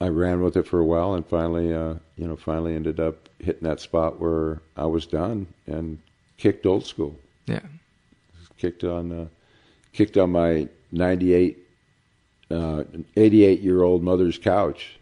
I 0.02 0.08
ran 0.10 0.42
with 0.42 0.58
it 0.58 0.68
for 0.68 0.80
a 0.80 0.86
while, 0.86 1.14
and 1.14 1.26
finally, 1.26 1.74
uh, 1.74 1.96
you 2.18 2.28
know, 2.28 2.36
finally 2.36 2.76
ended 2.76 3.00
up 3.00 3.30
hitting 3.40 3.64
that 3.68 3.80
spot 3.80 4.20
where 4.20 4.62
I 4.76 4.86
was 4.86 5.06
done 5.06 5.48
and 5.68 6.00
kicked 6.38 6.66
old 6.66 6.86
school. 6.86 7.18
yeah. 7.46 7.62
Kicked 8.58 8.86
on, 8.86 9.12
uh, 9.12 9.28
kicked 9.92 10.16
on 10.18 10.32
my 10.32 10.70
98, 10.94 11.58
uh, 12.50 12.84
88 13.18 13.60
year 13.62 13.84
old 13.84 14.02
mother's 14.02 14.38
couch. 14.38 14.98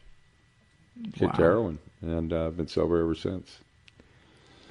Kicked 1.14 1.34
Wow. 1.34 1.44
heroin, 1.44 1.80
and 2.02 2.34
uh, 2.34 2.48
I've 2.48 2.57
been 2.57 2.68
sober 2.68 2.99
ever 2.99 3.14
since. 3.14 3.60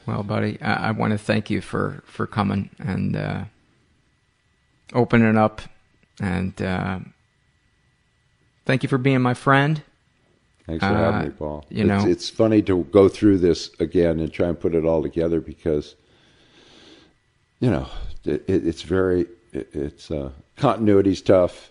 Well, 0.05 0.25
buddy, 0.25 0.61
I, 0.61 0.89
I 0.89 0.91
want 0.91 1.13
to 1.13 1.19
thank 1.19 1.49
you 1.49 1.61
for, 1.61 2.03
for 2.07 2.27
coming 2.27 2.71
and 2.81 3.15
uh, 3.15 3.45
opening 4.93 5.37
up, 5.37 5.63
and 6.21 6.61
uh, 6.61 6.99
thank 8.67 8.83
you 8.83 8.89
for 8.89 8.99
being 8.99 9.21
my 9.21 9.35
friend. 9.35 9.83
Thanks 10.67 10.85
for 10.85 10.91
Uh, 10.91 11.13
having 11.13 11.29
me, 11.29 11.35
Paul. 11.37 11.65
you 11.71 11.81
it's, 11.81 11.89
know- 12.05 12.11
it's 12.11 12.29
funny 12.31 12.63
to 12.63 12.85
go 12.85 13.09
through 13.09 13.39
this 13.39 13.71
again 13.81 14.21
and 14.21 14.33
try 14.33 14.49
and 14.49 14.59
put 14.59 14.75
it 14.75 14.85
all 14.85 15.03
together 15.03 15.41
because 15.41 15.97
you 17.61 17.71
know, 17.71 17.87
it, 18.25 18.43
it, 18.49 18.67
it's 18.67 18.83
very, 18.83 19.27
it, 19.53 19.69
it's 19.73 20.11
uh, 20.11 20.31
continuity's 20.57 21.23
tough 21.23 21.71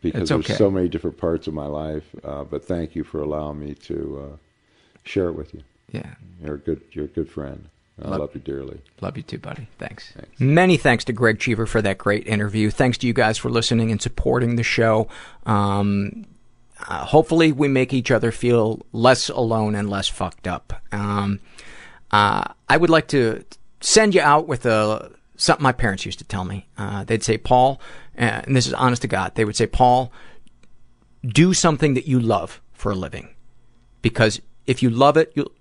because 0.00 0.30
It's 0.30 0.46
there's 0.46 0.58
so 0.58 0.70
many 0.70 0.88
different 0.88 1.18
parts 1.18 1.46
of 1.46 1.54
my 1.54 1.66
life. 1.66 2.04
Uh, 2.24 2.44
but 2.44 2.64
thank 2.64 2.94
you 2.94 3.04
for 3.04 3.20
allowing 3.20 3.58
me 3.60 3.74
to 3.74 4.30
uh, 4.32 4.36
share 5.04 5.28
it 5.28 5.32
with 5.32 5.52
you. 5.52 5.62
Yeah. 5.92 6.14
You're 6.42 6.54
a 6.54 6.58
good, 6.58 6.80
you're 6.92 7.04
a 7.04 7.08
good 7.08 7.30
friend. 7.30 7.68
I 8.02 8.08
Love- 8.08 8.20
love 8.20 8.30
you 8.34 8.40
dearly. 8.40 8.80
Love 9.00 9.16
you 9.16 9.22
too, 9.22 9.38
buddy. 9.38 9.68
Thanks. 9.78 10.12
Thanks. 10.12 10.40
Many 10.40 10.76
thanks 10.76 11.04
to 11.04 11.12
Greg 11.12 11.38
Cheever 11.38 11.66
for 11.66 11.80
that 11.82 11.98
great 11.98 12.26
interview. 12.26 12.70
Thanks 12.70 12.98
to 12.98 13.06
you 13.06 13.12
guys 13.14 13.36
for 13.38 13.50
listening 13.50 13.90
and 13.90 14.00
supporting 14.00 14.56
the 14.56 14.62
show. 14.62 15.08
Um, 15.46 16.26
uh, 16.88 17.04
hopefully, 17.04 17.52
we 17.52 17.68
make 17.68 17.92
each 17.94 18.10
other 18.10 18.30
feel 18.32 18.84
less 18.92 19.28
alone 19.28 19.74
and 19.74 19.88
less 19.88 20.08
fucked 20.08 20.46
up. 20.46 20.82
Um, 20.92 21.40
uh, 22.10 22.44
I 22.68 22.76
would 22.76 22.90
like 22.90 23.08
to 23.08 23.44
send 23.80 24.14
you 24.14 24.20
out 24.20 24.46
with 24.46 24.66
a 24.66 25.10
something 25.36 25.62
my 25.62 25.72
parents 25.72 26.04
used 26.04 26.18
to 26.18 26.24
tell 26.24 26.44
me. 26.44 26.66
Uh, 26.76 27.04
they'd 27.04 27.22
say, 27.22 27.38
Paul, 27.38 27.80
uh, 28.18 28.42
and 28.44 28.56
this 28.56 28.66
is 28.66 28.72
honest 28.74 29.02
to 29.02 29.08
God, 29.08 29.34
they 29.34 29.44
would 29.44 29.56
say, 29.56 29.66
Paul, 29.66 30.12
do 31.24 31.54
something 31.54 31.94
that 31.94 32.06
you 32.06 32.18
love 32.18 32.60
for 32.72 32.92
a 32.92 32.94
living. 32.94 33.28
Because 34.02 34.40
if 34.66 34.82
you 34.82 34.90
love 34.90 35.16
it, 35.16 35.32
you'll, 35.34 35.52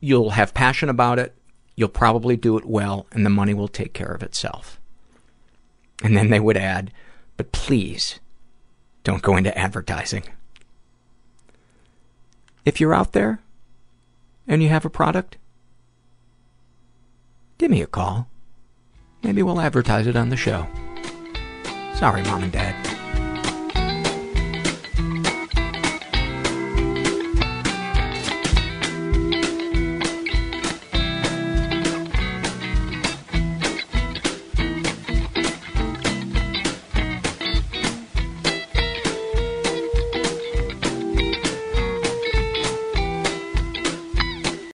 you'll 0.00 0.30
have 0.30 0.54
passion 0.54 0.88
about 0.88 1.18
it, 1.18 1.34
you'll 1.74 1.88
probably 1.88 2.36
do 2.36 2.56
it 2.58 2.64
well, 2.64 3.06
and 3.12 3.24
the 3.24 3.30
money 3.30 3.54
will 3.54 3.68
take 3.68 3.92
care 3.92 4.12
of 4.12 4.22
itself. 4.22 4.80
And 6.02 6.16
then 6.16 6.30
they 6.30 6.40
would 6.40 6.56
add, 6.56 6.92
but 7.36 7.52
please 7.52 8.20
don't 9.02 9.22
go 9.22 9.36
into 9.36 9.56
advertising. 9.56 10.24
If 12.68 12.82
you're 12.82 12.92
out 12.92 13.12
there 13.12 13.40
and 14.46 14.62
you 14.62 14.68
have 14.68 14.84
a 14.84 14.90
product, 14.90 15.38
give 17.56 17.70
me 17.70 17.80
a 17.80 17.86
call. 17.86 18.28
Maybe 19.22 19.42
we'll 19.42 19.58
advertise 19.58 20.06
it 20.06 20.16
on 20.16 20.28
the 20.28 20.36
show. 20.36 20.66
Sorry, 21.94 22.22
Mom 22.24 22.42
and 22.42 22.52
Dad. 22.52 22.97